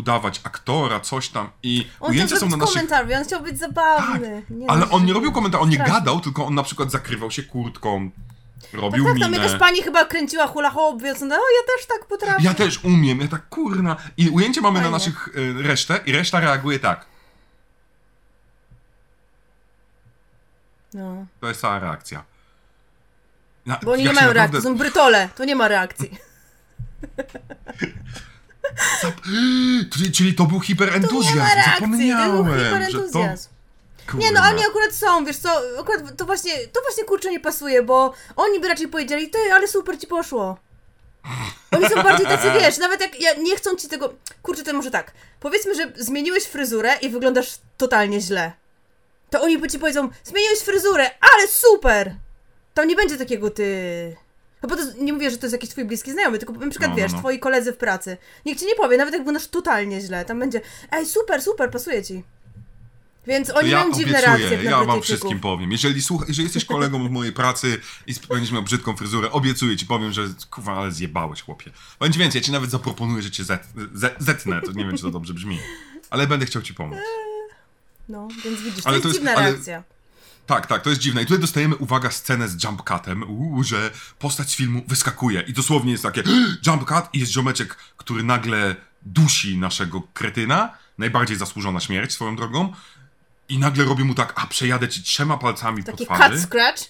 udawać 0.00 0.40
aktora, 0.44 1.00
coś 1.00 1.28
tam 1.28 1.50
i 1.62 1.86
On 2.00 2.10
ujęcia 2.10 2.36
są 2.36 2.48
na 2.48 2.56
naszych... 2.56 2.74
komentarz, 2.74 3.06
on 3.18 3.24
chciał 3.24 3.40
być 3.42 3.50
Tak, 3.50 3.58
zabawny. 3.60 4.42
Nie 4.50 4.70
ale 4.70 4.80
no, 4.80 4.90
on 4.90 5.04
nie 5.04 5.12
robił 5.12 5.32
komentarzy, 5.32 5.62
on 5.62 5.68
nie 5.68 5.76
strasznie. 5.76 5.94
gadał, 5.94 6.20
tylko 6.20 6.46
on 6.46 6.54
na 6.54 6.62
przykład 6.62 6.90
zakrywał 6.90 7.30
się 7.30 7.42
kurtką, 7.42 8.10
robił 8.72 9.04
Tak, 9.04 9.18
tam 9.20 9.30
minę. 9.30 9.42
jakaś 9.44 9.58
pani 9.60 9.82
chyba 9.82 10.04
kręciła 10.04 10.46
hula 10.46 10.70
hop, 10.70 11.02
więc 11.02 11.22
ona, 11.22 11.34
o 11.34 11.38
ja 11.38 11.76
też 11.76 11.86
tak 11.86 12.06
potrafię. 12.06 12.44
Ja 12.44 12.54
też 12.54 12.84
umiem, 12.84 13.20
ja 13.20 13.28
tak 13.28 13.48
kurna. 13.48 13.96
I 14.16 14.28
ujęcie 14.28 14.60
mamy 14.60 14.74
na 14.74 14.80
Fajnie. 14.80 14.92
naszych 14.98 15.28
y, 15.36 15.62
resztę 15.62 16.00
i 16.06 16.12
reszta 16.12 16.40
reaguje 16.40 16.78
tak. 16.78 17.06
No. 20.94 21.26
To 21.40 21.48
jest 21.48 21.60
cała 21.60 21.78
reakcja. 21.78 22.24
Na, 23.66 23.78
Bo 23.82 23.92
oni 23.92 24.02
nie 24.04 24.12
mają 24.12 24.26
naprawdę- 24.28 24.34
reakcji, 24.38 24.62
są 24.62 24.76
brytole, 24.76 25.28
to 25.36 25.44
nie 25.44 25.56
ma 25.56 25.68
reakcji. 25.68 26.10
Czyli, 29.92 30.12
czyli 30.16 30.34
to 30.34 30.44
był 30.44 30.60
hiperentuzjazm. 30.60 31.36
Nie 31.36 31.42
ma 31.42 31.54
reakcji, 31.54 31.72
to 31.80 31.88
był 31.88 31.98
Zapomniałem, 31.98 32.46
to... 32.46 32.64
hiperentuzjazm. 32.64 33.48
Kurna. 34.10 34.26
Nie 34.26 34.32
no, 34.32 34.40
oni 34.40 34.64
akurat 34.64 34.94
są, 34.94 35.24
wiesz 35.24 35.36
co, 35.36 35.62
akurat 35.80 36.16
to 36.16 36.24
właśnie, 36.24 36.52
to 36.72 36.80
właśnie 36.80 37.04
kurczę 37.04 37.30
nie 37.30 37.40
pasuje, 37.40 37.82
bo 37.82 38.14
oni 38.36 38.60
by 38.60 38.68
raczej 38.68 38.88
powiedzieli, 38.88 39.30
ty, 39.30 39.38
ale 39.52 39.68
super 39.68 39.98
ci 39.98 40.06
poszło. 40.06 40.58
Oni 41.70 41.88
są 41.88 42.02
bardziej 42.02 42.26
tacy, 42.26 42.50
wiesz, 42.60 42.78
nawet 42.78 43.00
jak 43.00 43.20
ja, 43.20 43.34
nie 43.34 43.56
chcą 43.56 43.76
ci 43.76 43.88
tego, 43.88 44.14
kurczę, 44.42 44.62
to 44.62 44.72
może 44.72 44.90
tak, 44.90 45.12
powiedzmy, 45.40 45.74
że 45.74 45.92
zmieniłeś 45.96 46.44
fryzurę 46.44 46.96
i 47.02 47.08
wyglądasz 47.08 47.58
totalnie 47.76 48.20
źle. 48.20 48.52
To 49.30 49.42
oni 49.42 49.58
by 49.58 49.68
ci 49.68 49.78
powiedzą, 49.78 50.08
zmieniłeś 50.24 50.58
fryzurę, 50.58 51.10
ale 51.20 51.48
super! 51.48 52.14
Tam 52.74 52.88
nie 52.88 52.96
będzie 52.96 53.18
takiego 53.18 53.50
ty... 53.50 54.16
No 54.62 54.68
bo 54.68 54.76
to, 54.76 54.82
nie 54.98 55.12
mówię, 55.12 55.30
że 55.30 55.38
to 55.38 55.46
jest 55.46 55.52
jakiś 55.52 55.70
twój 55.70 55.84
bliski 55.84 56.12
znajomy, 56.12 56.38
tylko 56.38 56.52
na 56.52 56.70
przykład, 56.70 56.90
No, 56.90 56.96
no, 56.96 57.02
wiesz, 57.02 57.12
no. 57.12 57.18
twoi 57.18 57.38
koledzy 57.38 57.72
w 57.72 57.76
pracy. 57.76 58.16
Nikt 58.46 58.60
ci 58.60 58.66
nie 58.66 58.74
powie, 58.74 58.96
nawet 58.96 59.12
jak 59.14 59.20
wyglądasz 59.22 59.48
totalnie 59.48 60.00
źle, 60.00 60.24
tam 60.24 60.38
będzie, 60.38 60.60
ej, 60.92 61.06
super, 61.06 61.42
super, 61.42 61.70
pasuje 61.70 62.02
ci. 62.02 62.22
Więc 63.26 63.48
To 63.48 63.54
oni 63.54 63.70
ja 63.70 63.78
mają 63.80 63.92
dziwne 63.92 64.18
obiecuję, 64.18 64.48
reakcje 64.48 64.70
ja 64.70 64.84
wam 64.84 65.02
wszystkim 65.02 65.40
powiem. 65.40 65.72
Jeżeli, 65.72 66.02
słucha, 66.02 66.24
jeżeli 66.28 66.44
jesteś 66.44 66.64
kolegą 66.64 67.08
w 67.08 67.10
mojej 67.10 67.32
pracy 67.32 67.80
i 68.06 68.14
będziesz 68.28 68.52
miał 68.52 68.62
brzydką 68.62 68.96
fryzurę, 68.96 69.30
obiecuję 69.32 69.76
ci, 69.76 69.86
powiem, 69.86 70.12
że 70.12 70.28
kurwa, 70.50 70.72
ale 70.76 70.92
zjebałeś, 70.92 71.42
chłopie. 71.42 71.70
Bądź 72.00 72.18
więcej, 72.18 72.38
ja 72.40 72.44
ci 72.44 72.52
nawet 72.52 72.70
zaproponuję, 72.70 73.22
że 73.22 73.30
cię 73.30 73.44
zet, 73.44 73.62
zet, 73.94 74.14
zetnę, 74.18 74.60
to 74.62 74.72
nie 74.72 74.84
wiem, 74.84 74.96
czy 74.96 75.02
to 75.02 75.10
dobrze 75.10 75.34
brzmi. 75.34 75.58
Ale 76.10 76.26
będę 76.26 76.46
chciał 76.46 76.62
ci 76.62 76.74
pomóc. 76.74 76.98
No, 78.08 78.28
więc 78.44 78.60
widzisz, 78.60 78.82
to 78.82 78.88
Ale 78.88 78.96
jest 78.96 79.02
to 79.02 79.08
jest- 79.08 79.18
dziwna 79.20 79.34
ale- 79.34 79.50
reakcja. 79.52 79.82
Tak, 80.50 80.66
tak, 80.66 80.82
to 80.82 80.90
jest 80.90 81.02
dziwne. 81.02 81.22
I 81.22 81.24
tutaj 81.26 81.40
dostajemy, 81.40 81.76
uwaga, 81.76 82.10
scenę 82.10 82.48
z 82.48 82.64
jump 82.64 82.82
cutem, 82.88 83.22
uuu, 83.22 83.64
że 83.64 83.90
postać 84.18 84.50
z 84.50 84.54
filmu 84.56 84.82
wyskakuje 84.88 85.40
i 85.40 85.52
dosłownie 85.52 85.92
jest 85.92 86.02
takie 86.04 86.22
jump 86.66 86.84
cut 86.84 87.04
i 87.12 87.20
jest 87.20 87.32
ziomeczek, 87.32 87.76
który 87.96 88.22
nagle 88.22 88.76
dusi 89.02 89.58
naszego 89.58 90.02
kretyna, 90.14 90.70
najbardziej 90.98 91.36
zasłużona 91.36 91.80
śmierć 91.80 92.12
swoją 92.12 92.36
drogą 92.36 92.72
i 93.48 93.58
nagle 93.58 93.84
robi 93.84 94.04
mu 94.04 94.14
tak, 94.14 94.32
a 94.36 94.46
przejadę 94.46 94.88
ci 94.88 95.02
trzema 95.02 95.38
palcami 95.38 95.84
Taki 95.84 96.06
po 96.06 96.14
twarzy. 96.14 96.34
cut 96.36 96.44
scratch. 96.44 96.82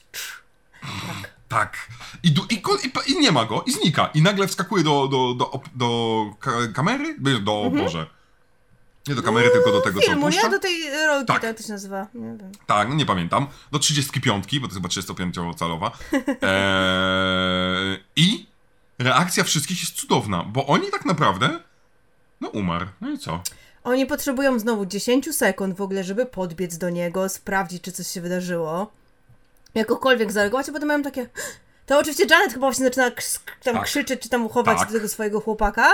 Tak. 1.49 1.89
I, 2.23 2.31
du, 2.31 2.47
i, 2.51 2.55
i, 2.55 3.13
I 3.13 3.21
nie 3.21 3.33
ma 3.33 3.45
go, 3.45 3.65
i 3.67 3.73
znika. 3.73 4.07
I 4.15 4.23
nagle 4.23 4.47
wskakuje 4.47 4.85
do, 4.85 5.09
do, 5.09 5.35
do, 5.35 5.61
do 5.75 6.25
ka- 6.41 6.73
kamery? 6.75 7.17
Do, 7.41 7.71
Boże. 7.71 8.07
Nie 9.09 9.14
do 9.14 9.22
kamery, 9.22 9.51
tylko 9.51 9.72
do 9.72 9.80
tego, 9.80 10.01
co. 10.01 10.07
Filmu, 10.07 10.26
opuszcza. 10.26 10.42
nie? 10.42 10.51
Do 10.51 10.59
tej 10.59 10.90
rolki, 11.07 11.26
Tak. 11.26 11.42
tak 11.42 11.57
to 11.57 11.62
się 11.62 11.72
nazywa. 11.72 12.07
Nie 12.14 12.36
wiem. 12.38 12.53
Tak, 12.66 12.88
no 12.88 12.94
nie 12.94 13.07
pamiętam. 13.07 13.46
Do 13.72 13.78
35, 13.78 14.59
bo 14.61 14.68
to 14.68 14.74
chyba 14.74 14.88
35-calowa. 14.88 15.90
Eee, 16.42 18.05
I 18.16 18.46
reakcja 18.98 19.44
wszystkich 19.44 19.80
jest 19.80 19.92
cudowna, 19.92 20.42
bo 20.42 20.66
oni 20.66 20.90
tak 20.90 21.05
naprawdę. 21.05 21.61
No 22.40 22.48
umarł. 22.48 22.86
No 23.01 23.11
i 23.11 23.18
co? 23.18 23.42
Oni 23.84 24.07
potrzebują 24.07 24.59
znowu 24.59 24.86
10 24.86 25.36
sekund 25.36 25.76
w 25.76 25.80
ogóle, 25.82 26.05
żeby 26.05 26.26
podbiec 26.26 26.78
do 26.78 26.90
niego, 26.90 27.28
sprawdzić, 27.28 27.82
czy 27.82 27.92
coś 27.92 28.07
się 28.07 28.20
wydarzyło. 28.20 28.92
Jakokolwiek 29.74 30.32
zareagować, 30.32 30.68
a 30.68 30.72
potem 30.72 30.88
mają 30.88 31.03
takie... 31.03 31.26
To 31.86 31.98
oczywiście 31.98 32.24
Janet 32.30 32.53
chyba 32.53 32.66
właśnie 32.66 32.84
zaczyna 32.84 33.11
tam 33.62 33.74
Tak. 33.74 33.84
krzyczeć, 33.84 34.22
czy 34.22 34.28
tam 34.28 34.48
chować 34.48 34.78
Tak. 34.78 34.88
do 34.88 34.94
tego 34.94 35.09
swojego 35.09 35.40
chłopaka 35.40 35.88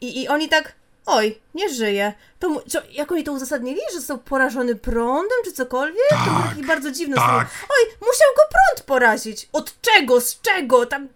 i, 0.00 0.22
i 0.22 0.28
oni 0.28 0.48
tak... 0.48 0.72
Oj, 1.06 1.38
nie 1.54 1.68
żyje. 1.74 2.12
To 2.38 2.48
mu, 2.48 2.60
co, 2.68 2.78
jak 2.92 3.12
oni 3.12 3.24
to 3.24 3.32
uzasadnili? 3.32 3.80
Że 3.92 3.98
został 3.98 4.18
porażony 4.18 4.74
prądem, 4.76 5.38
czy 5.44 5.52
cokolwiek? 5.52 5.96
To 6.10 6.30
było 6.30 6.38
Tak. 6.42 6.48
takie 6.48 6.66
bardzo 6.66 6.92
dziwne. 6.92 7.16
Tak. 7.16 7.24
słowo. 7.26 7.38
Oj, 7.62 7.90
musiał 8.00 8.28
go 8.36 8.42
prąd 8.50 8.86
porazić. 8.86 9.48
Od 9.52 9.80
czego? 9.80 10.20
Z 10.20 10.40
czego? 10.40 10.86
Tam... 10.86 11.08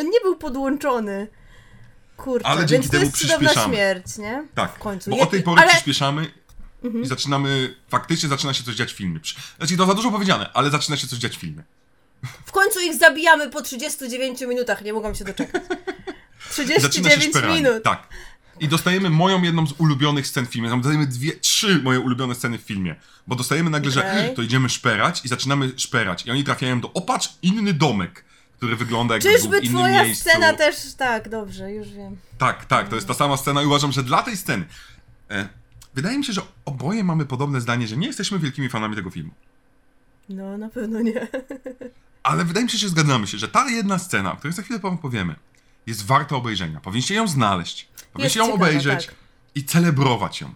On 0.00 0.10
nie 0.10 0.20
był 0.20 0.36
podłączony. 0.36 1.26
Kurczę, 2.16 2.46
Ale 2.46 2.58
więc 2.60 2.70
dzięki 2.70 2.86
to 2.86 2.92
temu 2.92 3.04
jest 3.04 3.16
cudowna 3.16 3.38
przyspieszamy. 3.38 3.74
śmierć, 3.74 4.18
nie? 4.18 4.48
Tak. 4.54 4.74
W 4.76 4.78
końcu. 4.78 5.10
Bo 5.10 5.18
od 5.18 5.30
tej 5.30 5.42
pory 5.42 5.62
ale... 5.62 5.70
przyspieszamy 5.70 6.32
i 7.02 7.06
zaczynamy. 7.06 7.74
Faktycznie 7.88 8.28
zaczyna 8.28 8.54
się 8.54 8.64
coś 8.64 8.74
dziać 8.74 8.92
w 8.92 8.96
filmie. 8.96 9.20
Znaczy, 9.58 9.76
to 9.76 9.86
za 9.86 9.94
dużo 9.94 10.10
powiedziane, 10.10 10.50
ale 10.54 10.70
zaczyna 10.70 10.96
się 10.96 11.06
coś 11.06 11.18
dziać 11.18 11.36
w 11.36 11.40
filmie. 11.40 11.62
W 12.46 12.52
końcu 12.52 12.80
ich 12.80 12.94
zabijamy 12.94 13.50
po 13.50 13.62
39 13.62 14.40
minutach, 14.40 14.82
nie 14.82 14.92
mogłam 14.92 15.14
się 15.14 15.24
doczekać. 15.24 15.62
Zaczyna 16.56 16.74
się 16.80 16.88
39 16.88 17.24
szperanie. 17.36 17.54
minut. 17.54 17.82
Tak. 17.82 18.08
I 18.60 18.68
dostajemy 18.68 19.10
moją 19.10 19.42
jedną 19.42 19.66
z 19.66 19.72
ulubionych 19.78 20.26
scen 20.26 20.46
w 20.46 20.50
filmie. 20.50 20.68
Tam 20.68 20.80
dostajemy 20.80 21.06
dwie, 21.06 21.32
trzy 21.32 21.80
moje 21.82 22.00
ulubione 22.00 22.34
sceny 22.34 22.58
w 22.58 22.60
filmie. 22.62 22.96
Bo 23.26 23.36
dostajemy 23.36 23.70
nagle, 23.70 23.90
że 23.90 24.00
Okej. 24.00 24.34
to 24.34 24.42
idziemy 24.42 24.68
szperać 24.68 25.24
i 25.24 25.28
zaczynamy 25.28 25.72
szperać. 25.76 26.26
I 26.26 26.30
oni 26.30 26.44
trafiają 26.44 26.80
do 26.80 26.92
opatrz 26.92 27.28
inny 27.42 27.72
domek, 27.74 28.24
który 28.56 28.76
wygląda 28.76 29.14
jakby 29.14 29.28
był 29.28 29.38
Czyżby 29.38 29.60
w 29.60 29.64
innym 29.64 29.76
twoja 29.76 30.04
miejscu. 30.04 30.28
scena 30.30 30.52
też... 30.52 30.94
Tak, 30.94 31.28
dobrze, 31.28 31.72
już 31.72 31.88
wiem. 31.88 32.16
Tak, 32.38 32.64
tak, 32.64 32.88
to 32.88 32.94
jest 32.94 33.08
ta 33.08 33.14
sama 33.14 33.36
scena 33.36 33.62
i 33.62 33.66
uważam, 33.66 33.92
że 33.92 34.02
dla 34.02 34.22
tej 34.22 34.36
sceny. 34.36 34.64
E, 35.30 35.48
wydaje 35.94 36.18
mi 36.18 36.24
się, 36.24 36.32
że 36.32 36.42
oboje 36.64 37.04
mamy 37.04 37.26
podobne 37.26 37.60
zdanie, 37.60 37.86
że 37.86 37.96
nie 37.96 38.06
jesteśmy 38.06 38.38
wielkimi 38.38 38.68
fanami 38.68 38.96
tego 38.96 39.10
filmu. 39.10 39.30
No, 40.28 40.58
na 40.58 40.68
pewno 40.68 41.00
nie. 41.00 41.26
Ale 42.22 42.44
wydaje 42.44 42.64
mi 42.64 42.70
się, 42.70 42.78
że 42.78 42.88
zgadzamy 42.88 43.26
się, 43.26 43.38
że 43.38 43.48
ta 43.48 43.70
jedna 43.70 43.98
scena, 43.98 44.32
o 44.32 44.36
której 44.36 44.54
za 44.54 44.62
chwilę 44.62 44.78
wam 44.78 44.98
powiemy, 44.98 45.34
jest 45.86 46.06
warta 46.06 46.36
obejrzenia. 46.36 46.80
Powinniście 46.80 47.14
ją 47.14 47.28
znaleźć. 47.28 47.88
Powinniście 48.12 48.40
ją 48.40 48.52
obejrzeć 48.54 49.06
tak. 49.06 49.14
i 49.54 49.64
celebrować 49.64 50.40
ją. 50.40 50.54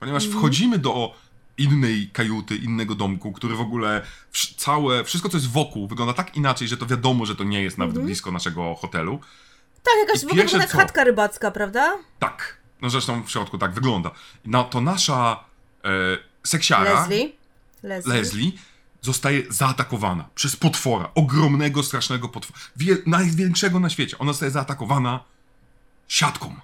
Ponieważ 0.00 0.24
Mhm. 0.24 0.40
wchodzimy 0.40 0.78
do 0.78 1.14
innej 1.58 2.10
kajuty, 2.12 2.56
innego 2.56 2.94
domku, 2.94 3.32
który 3.32 3.56
w 3.56 3.60
ogóle 3.60 4.02
wsz- 4.32 4.54
całe, 4.56 5.04
wszystko 5.04 5.28
co 5.28 5.36
jest 5.36 5.50
wokół 5.50 5.88
wygląda 5.88 6.14
tak 6.14 6.36
inaczej, 6.36 6.68
że 6.68 6.76
to 6.76 6.86
wiadomo, 6.86 7.26
że 7.26 7.36
to 7.36 7.44
nie 7.44 7.62
jest 7.62 7.78
nawet 7.78 7.92
Mhm. 7.92 8.06
blisko 8.06 8.30
naszego 8.32 8.74
hotelu. 8.74 9.20
Tak, 9.82 9.94
jakaś 10.08 10.22
I 10.22 10.26
w 10.26 10.30
ogóle 10.50 10.68
co? 10.68 10.78
chatka 10.78 11.04
rybacka, 11.04 11.50
prawda? 11.50 11.98
Tak. 12.18 12.56
No 12.82 12.90
zresztą 12.90 13.22
w 13.22 13.30
środku 13.30 13.58
tak 13.58 13.72
wygląda. 13.72 14.10
No 14.44 14.64
to 14.64 14.80
nasza 14.80 15.44
e, 15.84 15.88
seksiara, 16.44 17.00
Leslie. 17.00 17.28
Leslie. 17.82 18.14
Leslie 18.14 18.52
zostaje 19.02 19.42
zaatakowana 19.50 20.28
przez 20.34 20.56
potwora. 20.56 21.10
Ogromnego, 21.14 21.82
strasznego 21.82 22.28
potwora. 22.28 22.58
Największego 23.06 23.80
na 23.80 23.90
świecie. 23.90 24.18
Ona 24.18 24.32
zostaje 24.32 24.50
zaatakowana 24.52 25.24
siatką. 26.08 26.56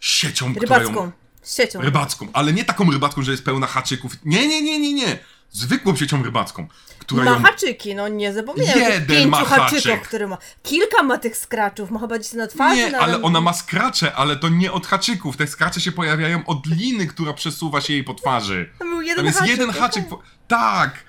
Siecią, 0.00 0.54
Rybacką. 0.60 0.94
ją... 0.94 1.12
Siecią. 1.44 1.80
Rybacką. 1.80 2.28
Ale 2.32 2.52
nie 2.52 2.64
taką 2.64 2.90
rybacką, 2.90 3.22
że 3.22 3.30
jest 3.32 3.44
pełna 3.44 3.66
haczyków. 3.66 4.12
Nie, 4.24 4.48
nie, 4.48 4.62
nie, 4.62 4.78
nie, 4.78 4.92
nie. 4.92 5.18
Zwykłą 5.50 5.96
siecią 5.96 6.22
rybacką. 6.22 6.68
Która 6.98 7.24
Ma 7.24 7.30
ją... 7.30 7.42
haczyki, 7.42 7.94
no 7.94 8.08
nie 8.08 8.32
tych 8.32 8.76
Jeden 8.76 9.06
pięciu 9.06 9.28
ma 9.30 9.44
haczykach, 9.44 9.70
haczyk. 9.70 10.02
które 10.02 10.26
ma. 10.26 10.38
Kilka 10.62 11.02
ma 11.02 11.18
tych 11.18 11.36
skraczów, 11.36 11.90
ma 11.90 12.00
chyba 12.00 12.18
gdzieś 12.18 12.32
na 12.32 12.46
twarzy. 12.46 12.76
Nie, 12.76 12.90
na 12.90 12.98
ale 12.98 13.22
ona 13.22 13.40
ma 13.40 13.52
skracze, 13.52 14.14
ale 14.14 14.36
to 14.36 14.48
nie 14.48 14.72
od 14.72 14.86
haczyków. 14.86 15.36
Te 15.36 15.46
skracze 15.46 15.80
się 15.80 15.92
pojawiają 15.92 16.46
od 16.46 16.66
liny, 16.66 17.06
która 17.06 17.32
przesuwa 17.32 17.80
się 17.80 17.92
jej 17.92 18.04
po 18.04 18.14
twarzy. 18.14 18.70
Tam 18.78 18.90
był 18.90 19.00
jeden 19.00 19.16
Tam 19.16 19.26
jest 19.26 19.38
haczyk. 19.38 19.58
jeden 19.58 19.70
haczyk. 19.70 20.08
Po... 20.08 20.22
Tak! 20.48 21.04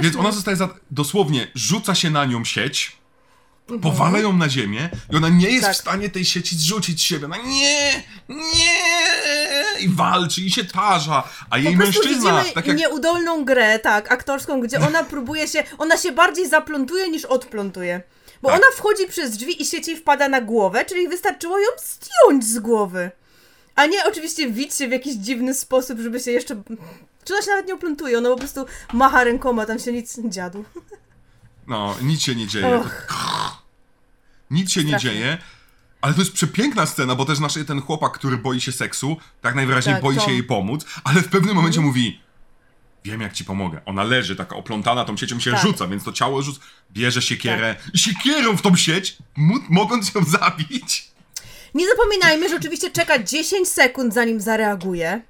Więc 0.00 0.16
ona 0.16 0.32
zostaje 0.32 0.56
za... 0.56 0.68
dosłownie, 0.90 1.46
rzuca 1.54 1.94
się 1.94 2.10
na 2.10 2.24
nią 2.24 2.44
sieć, 2.44 2.98
Mhm. 3.70 3.80
powala 3.80 4.18
ją 4.18 4.32
na 4.32 4.48
ziemię 4.48 4.88
i 5.12 5.16
ona 5.16 5.28
nie 5.28 5.50
jest 5.50 5.64
Tak. 5.66 5.74
w 5.74 5.78
stanie 5.78 6.08
tej 6.10 6.24
sieci 6.24 6.56
zrzucić 6.56 7.00
z 7.00 7.02
siebie. 7.02 7.26
Ona 7.26 7.36
nie, 7.36 8.02
nie 8.28 8.78
i 9.80 9.88
walczy 9.88 10.40
i 10.40 10.50
się 10.50 10.64
tarza, 10.64 11.28
a 11.50 11.58
jej 11.58 11.72
Po 11.72 11.78
mężczyzna, 11.78 12.44
tak 12.54 12.66
jak... 12.66 12.76
nieudolną 12.76 13.44
grę, 13.44 13.78
tak, 13.78 14.12
aktorską, 14.12 14.60
gdzie 14.60 14.80
ona 14.88 15.04
próbuje 15.04 15.48
się, 15.48 15.64
ona 15.78 15.96
się 15.96 16.12
bardziej 16.12 16.48
zaplątuje 16.48 17.08
niż 17.10 17.24
odplątuje. 17.24 18.02
Bo 18.42 18.48
Tak. 18.48 18.58
ona 18.58 18.66
wchodzi 18.76 19.06
przez 19.06 19.36
drzwi 19.36 19.62
i 19.62 19.66
sieć 19.66 19.88
jej 19.88 19.96
wpada 19.96 20.28
na 20.28 20.40
głowę, 20.40 20.84
czyli 20.84 21.08
wystarczyło 21.08 21.58
ją 21.58 21.66
zdjąć 21.78 22.44
z 22.44 22.58
głowy. 22.58 23.10
A 23.78 23.86
nie 23.86 24.04
oczywiście 24.04 24.50
wić 24.50 24.74
się 24.74 24.88
w 24.88 24.90
jakiś 24.92 25.14
dziwny 25.14 25.54
sposób, 25.54 26.00
żeby 26.00 26.20
się 26.20 26.30
jeszcze... 26.30 26.62
Czy 27.24 27.34
ona 27.34 27.42
się 27.42 27.50
nawet 27.50 27.66
nie 27.66 27.74
oplątuje, 27.74 28.18
ona 28.18 28.30
po 28.30 28.36
prostu 28.36 28.66
macha 28.92 29.24
rękoma, 29.24 29.66
tam 29.66 29.78
się 29.78 29.92
nic... 29.92 30.20
Dziadu. 30.24 30.64
No, 31.66 31.96
nic 32.02 32.22
się 32.22 32.34
nie 32.34 32.46
dzieje. 32.46 32.80
Nic 34.50 34.70
się 34.70 34.84
nie 34.84 34.96
dzieje. 34.96 35.38
Ale 36.00 36.14
to 36.14 36.20
jest 36.20 36.32
przepiękna 36.32 36.86
scena, 36.86 37.14
bo 37.14 37.24
też 37.24 37.38
nasz 37.38 37.54
ten 37.66 37.80
chłopak, 37.80 38.12
który 38.12 38.36
boi 38.36 38.60
się 38.60 38.72
seksu, 38.72 39.16
tak 39.40 39.54
najwyraźniej 39.54 39.94
Tak, 39.94 40.02
boi 40.02 40.16
Tom. 40.16 40.24
się 40.26 40.32
jej 40.32 40.44
pomóc, 40.44 40.84
ale 41.04 41.22
w 41.22 41.28
pewnym 41.28 41.56
momencie 41.56 41.80
mówi 41.80 42.20
wiem 43.04 43.20
jak 43.20 43.32
ci 43.32 43.44
pomogę. 43.44 43.80
Ona 43.86 44.04
leży 44.04 44.36
taka 44.36 44.56
oplątana 44.56 45.04
tą 45.04 45.16
siecią 45.16 45.40
się 45.40 45.50
Tak. 45.50 45.62
rzuca, 45.62 45.86
więc 45.86 46.04
to 46.04 46.12
ciało 46.12 46.42
rzuca, 46.42 46.60
bierze 46.92 47.22
siekierę 47.22 47.76
i 47.94 47.98
siekierą 47.98 48.56
w 48.56 48.62
tą 48.62 48.76
sieć, 48.76 49.16
mogąc 49.68 50.14
ją 50.14 50.24
zabić. 50.24 51.10
Nie 51.74 51.88
zapominajmy, 51.88 52.48
że 52.48 52.56
oczywiście 52.56 52.90
czeka 52.90 53.18
10 53.18 53.68
sekund, 53.68 54.14
zanim 54.14 54.40
zareaguje. 54.40 55.20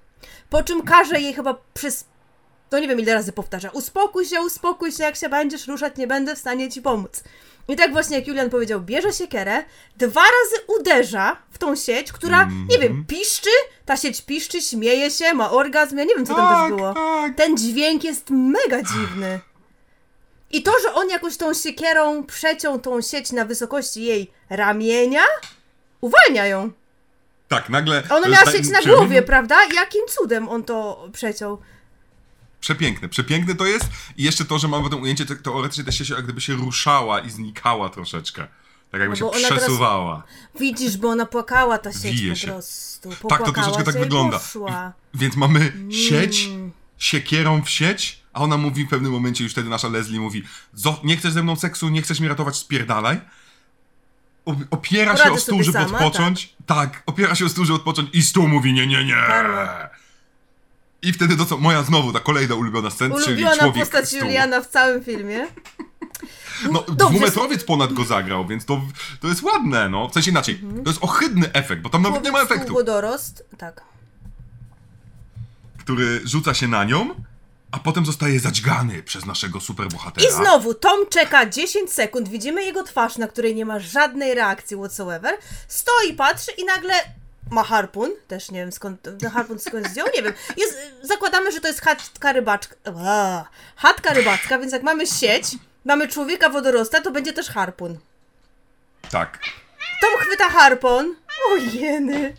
Po 0.51 0.63
czym 0.63 0.83
każe 0.83 1.21
jej 1.21 1.35
chyba 1.35 1.59
przez. 1.75 2.05
To 2.71 2.79
nie 2.79 2.89
wiem 2.89 3.01
ile 3.01 3.15
razy 3.15 3.33
powtarza. 3.33 3.71
Uspokój 3.71 4.27
się, 4.27 4.41
uspokój 4.41 4.93
się, 4.93 5.03
jak 5.05 5.17
się 5.17 5.29
będziesz 5.29 5.67
ruszać, 5.67 5.97
nie 5.97 6.07
będę 6.07 6.37
w 6.37 6.39
stanie 6.39 6.71
ci 6.71 6.83
pomóc. 6.83 7.23
I 7.69 7.77
tak 7.77 7.93
właśnie 7.93 8.17
jak 8.17 8.27
Julian 8.27 8.51
powiedział, 8.51 8.81
bierze 8.81 9.13
siekierę, 9.13 9.65
dwa 9.97 10.21
razy 10.21 10.65
uderza 10.81 11.37
w 11.51 11.59
tą 11.59 11.77
sieć, 11.77 12.13
która, 12.13 12.45
nie 12.45 12.77
Mhm. 12.77 12.81
wiem, 12.81 13.05
piszczy, 13.09 13.51
ta 13.87 13.97
sieć 13.97 14.23
piszczy, 14.23 14.63
śmieje 14.63 15.11
się, 15.11 15.35
ma 15.35 15.51
orgazm, 15.51 15.97
ja 15.99 16.05
nie 16.05 16.15
wiem 16.15 16.27
co 16.27 16.35
tam 16.35 16.49
Tak, 16.49 16.69
też 16.69 16.77
było. 16.77 16.95
tak. 16.95 17.35
Ten 17.37 17.57
dźwięk 17.57 18.05
jest 18.05 18.31
mega 18.31 18.83
dziwny. 18.83 19.41
I 20.51 20.63
to, 20.63 20.73
że 20.83 20.95
on 20.95 21.09
jakoś 21.11 21.37
tą 21.37 21.55
siekierą 21.55 22.25
przeciął 22.27 22.79
tą 22.79 23.01
sieć 23.01 23.33
na 23.33 23.45
wysokości 23.45 24.03
jej 24.05 24.31
ramienia, 24.51 25.23
uwalnia 26.01 26.47
ją. 26.47 26.71
Tak, 27.49 27.69
nagle... 27.69 28.03
Ona 28.11 28.29
miała 28.29 28.53
sieć 28.53 28.69
na 28.69 28.83
głowie, 28.83 29.23
prawda? 29.23 29.57
Jakim 29.75 30.03
cudem 30.09 30.49
on 30.49 30.65
to 30.65 31.09
przeciął? 31.13 31.59
Przepiękne, 32.61 33.09
przepiękne 33.09 33.55
to 33.55 33.67
jest 33.67 33.85
i 34.17 34.25
jeszcze 34.25 34.45
to, 34.45 34.59
że 34.59 34.69
mamy 34.69 34.85
potem 34.85 35.03
ujęcie, 35.03 35.27
te- 35.27 35.37
teoretycznie 35.37 35.85
ta 35.85 35.93
sieć 35.93 36.09
jak 36.11 36.25
gdyby 36.25 36.41
się 36.41 36.55
ruszała 36.55 37.21
i 37.21 37.31
znikała 37.31 37.89
troszeczkę. 37.89 38.47
Tak 38.91 39.01
jakby 39.01 39.09
No 39.09 39.17
się 39.17 39.31
ona 39.31 39.49
teraz- 39.49 39.59
przesuwała. 39.63 40.23
Widzisz, 40.61 40.97
bo 40.97 41.09
ona 41.09 41.27
płakała 41.27 41.79
ta 41.79 41.93
sieć 41.93 42.03
Wije 42.21 42.31
po 42.33 42.37
się. 42.39 42.47
prostu. 42.47 43.09
Tak, 43.11 43.19
to 43.19 43.23
Popłakała 43.29 43.53
troszeczkę 43.53 43.85
tak 43.93 44.03
wygląda. 44.03 44.41
Więc 45.15 45.37
mamy 45.37 45.73
sieć, 45.91 46.45
Mm. 46.47 46.73
siekierą 46.99 47.63
w 47.63 47.71
sieć, 47.71 48.23
a 48.33 48.41
ona 48.41 48.57
mówi 48.57 48.85
w 48.85 48.89
pewnym 48.89 49.13
momencie, 49.13 49.45
już 49.45 49.53
wtedy 49.53 49.69
nasza 49.69 49.89
Leslie 49.89 50.21
mówi, 50.21 50.43
"Zo- 50.77 51.05
nie 51.05 51.17
chcesz 51.17 51.33
ze 51.33 51.43
mną 51.43 51.57
seksu, 51.57 51.89
nie 51.89 52.03
chcesz 52.03 52.21
mnie 52.21 52.29
ratować, 52.29 52.57
spierdalaj. 52.57 53.21
Opiera 54.71 55.13
się 55.13 55.19
Poradzę 55.23 55.37
o 55.37 55.41
stół, 55.41 55.63
żeby 55.63 55.79
sama, 55.79 55.99
odpocząć. 55.99 56.55
Tak. 56.67 57.03
opiera 57.07 57.35
się 57.35 57.45
o 57.45 57.49
stół, 57.49 57.65
żeby 57.65 57.77
odpocząć 57.77 58.09
i 58.13 58.23
stół 58.23 58.49
mówi 58.49 58.73
nie, 58.73 58.87
nie, 58.87 59.05
nie. 59.05 59.17
I 61.03 61.13
wtedy 61.13 61.37
to 61.37 61.45
co, 61.47 61.57
moja 61.59 61.83
znowu, 61.83 62.13
ta 62.13 62.21
kolejna 62.21 62.55
ulubiona 62.55 62.91
scena, 62.91 63.15
czyli 63.15 63.27
Ulubiona 63.37 63.57
człowiek 63.57 63.85
postać 63.85 64.09
stół. 64.09 64.21
Juliana 64.21 64.61
w 64.61 64.67
całym 64.67 65.05
filmie. 65.05 65.47
No, 66.73 66.83
dwumetrowiec 66.89 67.65
ponad 67.65 67.93
go 67.93 68.05
zagrał, 68.05 68.47
więc 68.47 68.65
to, 68.65 68.81
to 69.21 69.29
jest 69.29 69.43
ładne, 69.43 69.89
no. 69.89 70.09
W 70.09 70.13
sensie 70.13 70.31
inaczej, 70.31 70.61
Mhm. 70.63 70.85
to 70.85 70.91
jest 70.91 71.05
ohydny 71.05 71.53
efekt, 71.53 71.83
bo 71.83 71.91
tam 71.91 72.03
nawet 72.03 72.25
nie 72.25 72.31
ma 72.33 72.41
efektu. 72.41 72.73
Wodorost, 72.73 73.45
tak. 73.59 73.83
Który 75.79 76.21
rzuca 76.25 76.55
się 76.55 76.69
na 76.69 76.85
nią, 76.85 77.15
a 77.73 77.79
potem 77.79 78.07
zostaje 78.07 78.41
zadźgany 78.41 79.03
przez 79.03 79.27
naszego 79.27 79.61
superbohatera. 79.61 80.29
I 80.29 80.33
znowu 80.33 80.75
Tom 80.75 81.07
czeka 81.11 81.47
10 81.47 81.93
sekund, 81.93 82.29
widzimy 82.29 82.65
jego 82.65 82.83
twarz, 82.83 83.19
na 83.19 83.29
której 83.29 83.55
nie 83.55 83.65
ma 83.67 83.79
żadnej 83.79 84.35
reakcji 84.35 84.77
whatsoever. 84.77 85.37
Stoi, 85.69 86.15
patrzy 86.15 86.53
i 86.53 86.65
nagle 86.65 86.95
ma 87.51 87.63
harpun, 87.63 88.11
też 88.29 88.51
nie 88.51 88.61
wiem 88.61 88.73
skąd 88.73 89.03
ten 89.03 89.31
harpun 89.31 89.59
skąd 89.59 89.89
zdjął, 89.89 90.07
nie 90.15 90.23
wiem. 90.23 90.33
Jest, 90.57 90.79
zakładamy, 91.03 91.53
że 91.53 91.61
to 91.61 91.69
jest 91.69 91.81
chatka 91.81 92.33
rybaczka. 92.33 92.75
Ua, 92.95 93.49
chatka 93.77 94.15
rybacka, 94.15 94.59
więc 94.59 94.73
jak 94.73 94.83
mamy 94.83 95.07
sieć, 95.07 95.45
mamy 95.85 96.09
człowieka 96.09 96.49
wodorosta, 96.49 97.01
to 97.01 97.11
będzie 97.11 97.33
też 97.33 97.49
harpun. 97.49 97.99
Tak. 99.11 99.39
Tom 100.01 100.11
chwyta 100.21 100.49
harpon. 100.49 101.15
O 101.51 101.57
jeny. 101.57 102.37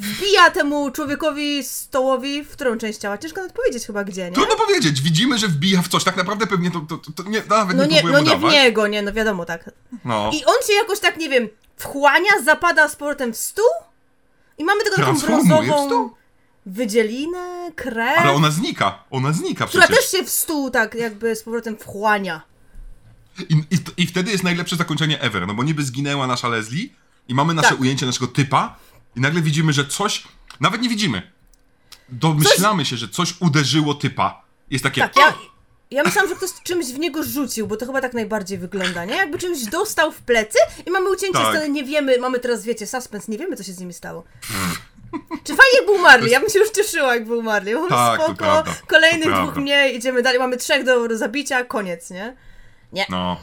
Wbija 0.00 0.50
temu 0.50 0.90
człowiekowi 0.90 1.64
stołowi, 1.64 2.44
w 2.44 2.50
którą 2.50 2.78
część 2.78 2.98
ciała. 2.98 3.18
Ciężko 3.18 3.40
nawet 3.40 3.56
powiedzieć 3.56 3.86
chyba 3.86 4.04
gdzie, 4.04 4.24
nie? 4.24 4.32
Trudno 4.32 4.56
powiedzieć, 4.56 5.02
widzimy, 5.02 5.38
że 5.38 5.48
wbija 5.48 5.82
w 5.82 5.88
coś, 5.88 6.04
tak 6.04 6.16
naprawdę 6.16 6.46
pewnie 6.46 6.70
to, 6.70 6.80
to, 6.80 6.96
to, 7.12 7.22
nie, 7.22 7.42
nawet 7.48 7.76
No 7.76 7.86
nie 7.86 8.02
nie, 8.02 8.10
no 8.10 8.20
nie 8.20 8.36
w 8.36 8.42
niego, 8.42 8.86
nie, 8.86 9.02
no 9.02 9.12
wiadomo, 9.12 9.44
tak. 9.44 9.70
No. 10.04 10.30
I 10.34 10.44
on 10.44 10.54
się 10.66 10.72
jakoś 10.72 11.00
tak, 11.00 11.16
nie 11.16 11.28
wiem, 11.28 11.48
wchłania, 11.76 12.30
zapada 12.44 12.88
z 12.88 12.96
powrotem 12.96 13.32
w 13.32 13.36
stół 13.36 13.64
i 14.58 14.64
mamy 14.64 14.80
taką 14.84 15.18
brązową 15.18 16.10
wydzielinę, 16.66 17.70
krew, 17.76 18.18
Ale 18.18 18.32
ona 18.32 18.50
znika, 18.50 19.04
ona 19.10 19.32
znika 19.32 19.66
która 19.66 19.86
przecież. 19.86 20.10
też 20.10 20.20
się 20.20 20.26
w 20.26 20.30
stół 20.30 20.70
tak 20.70 20.94
jakby 20.94 21.36
z 21.36 21.42
powrotem 21.42 21.76
wchłania. 21.76 22.42
I, 23.48 23.54
i, 23.70 24.02
I 24.02 24.06
wtedy 24.06 24.30
jest 24.30 24.44
najlepsze 24.44 24.76
zakończenie 24.76 25.20
ever, 25.20 25.46
no 25.46 25.54
bo 25.54 25.62
niby 25.64 25.82
zginęła 25.82 26.26
nasza 26.26 26.48
Leslie 26.48 26.88
i 27.28 27.34
mamy 27.34 27.54
nasze 27.54 27.68
Tak. 27.68 27.80
ujęcie 27.80 28.06
naszego 28.06 28.26
typa 28.26 28.76
i 29.16 29.20
nagle 29.20 29.42
widzimy, 29.42 29.72
że 29.72 29.84
coś, 29.86 30.22
nawet 30.60 30.82
nie 30.82 30.88
widzimy, 30.88 31.22
domyślamy 32.08 32.84
się, 32.84 32.96
że 32.96 33.08
coś 33.08 33.34
uderzyło 33.40 33.94
typa. 33.94 34.42
Jest 34.70 34.84
takie, 34.84 35.00
Tak, 35.00 35.16
ja, 35.16 35.34
ja 35.90 36.02
myślałam, 36.02 36.28
że 36.30 36.36
ktoś 36.36 36.50
czymś 36.64 36.86
w 36.86 36.98
niego 36.98 37.22
rzucił, 37.22 37.66
bo 37.66 37.76
to 37.76 37.86
chyba 37.86 38.00
tak 38.00 38.14
najbardziej 38.14 38.58
wygląda, 38.58 39.04
nie? 39.04 39.16
Jakby 39.16 39.38
czymś 39.38 39.64
dostał 39.64 40.12
w 40.12 40.16
plecy 40.22 40.58
i 40.86 40.90
mamy 40.90 41.10
ucięcie 41.10 41.38
Tak. 41.38 41.56
sceny, 41.56 41.68
nie 41.70 41.84
wiemy, 41.84 42.18
mamy 42.18 42.38
teraz, 42.38 42.64
wiecie, 42.64 42.86
suspens, 42.86 43.28
nie 43.28 43.38
wiemy, 43.38 43.56
co 43.56 43.62
się 43.62 43.72
z 43.72 43.78
nimi 43.80 43.92
stało. 43.92 44.24
Czy 45.44 45.56
fajnie 45.56 45.76
jakby 45.76 45.92
umarli? 45.92 46.30
Ja 46.30 46.40
bym 46.40 46.50
się 46.50 46.58
już 46.58 46.70
cieszyła, 46.70 47.14
jakby 47.14 47.36
umarli. 47.36 47.74
Bo 47.74 47.88
Tak, 47.88 48.20
spoko, 48.20 48.34
prawda, 48.34 48.74
kolejnych 48.86 49.34
dwóch 49.34 49.56
mniej, 49.56 49.96
idziemy 49.96 50.22
dalej, 50.22 50.38
mamy 50.38 50.56
trzech 50.56 50.84
do 50.84 51.18
zabicia, 51.18 51.64
koniec, 51.64 52.10
nie? 52.10 52.36
Nie. 52.92 53.06
No. 53.08 53.36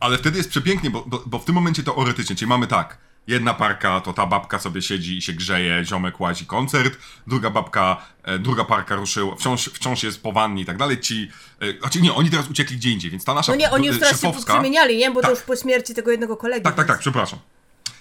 Ale 0.00 0.18
wtedy 0.18 0.38
jest 0.38 0.50
przepięknie, 0.50 0.90
bo, 0.90 1.04
bo, 1.06 1.22
bo 1.26 1.38
w 1.38 1.44
tym 1.44 1.54
momencie 1.54 1.82
teoretycznie, 1.82 2.36
czyli 2.36 2.48
mamy 2.48 2.66
tak, 2.66 2.98
jedna 3.28 3.54
parka 3.54 4.00
to 4.00 4.12
ta 4.12 4.26
babka 4.26 4.58
sobie 4.58 4.82
siedzi 4.82 5.18
i 5.18 5.22
się 5.22 5.32
grzeje, 5.32 5.84
ziomek 5.84 6.20
łazi 6.20 6.46
koncert, 6.46 6.98
druga 7.26 7.50
babka, 7.50 8.06
e, 8.22 8.38
druga 8.38 8.64
parka 8.64 8.94
ruszyła, 8.94 9.36
wciąż, 9.36 9.64
wciąż 9.64 10.02
jest 10.02 10.22
po 10.22 10.32
wannie 10.32 10.62
i 10.62 10.64
tak 10.64 10.76
dalej, 10.76 11.00
ci, 11.00 11.30
e, 11.60 11.78
znaczy 11.80 12.00
nie, 12.00 12.14
oni 12.14 12.30
teraz 12.30 12.50
uciekli 12.50 12.76
gdzie 12.76 12.90
indziej, 12.90 13.10
więc 13.10 13.24
ta 13.24 13.34
nasza 13.34 13.52
No 13.52 13.58
nie, 13.58 13.70
oni 13.70 13.86
już 13.86 13.96
e, 13.96 14.00
teraz 14.00 14.20
się 14.20 14.32
przemieniali, 14.46 14.98
nie? 14.98 15.10
Bo 15.10 15.20
Tak. 15.20 15.30
to 15.30 15.36
już 15.36 15.44
po 15.44 15.56
śmierci 15.56 15.94
tego 15.94 16.10
jednego 16.10 16.36
kolegi. 16.36 16.62
tak, 16.62 16.74
tak, 16.74 16.86
więc- 16.86 16.88
tak, 16.88 17.00
przepraszam. 17.00 17.38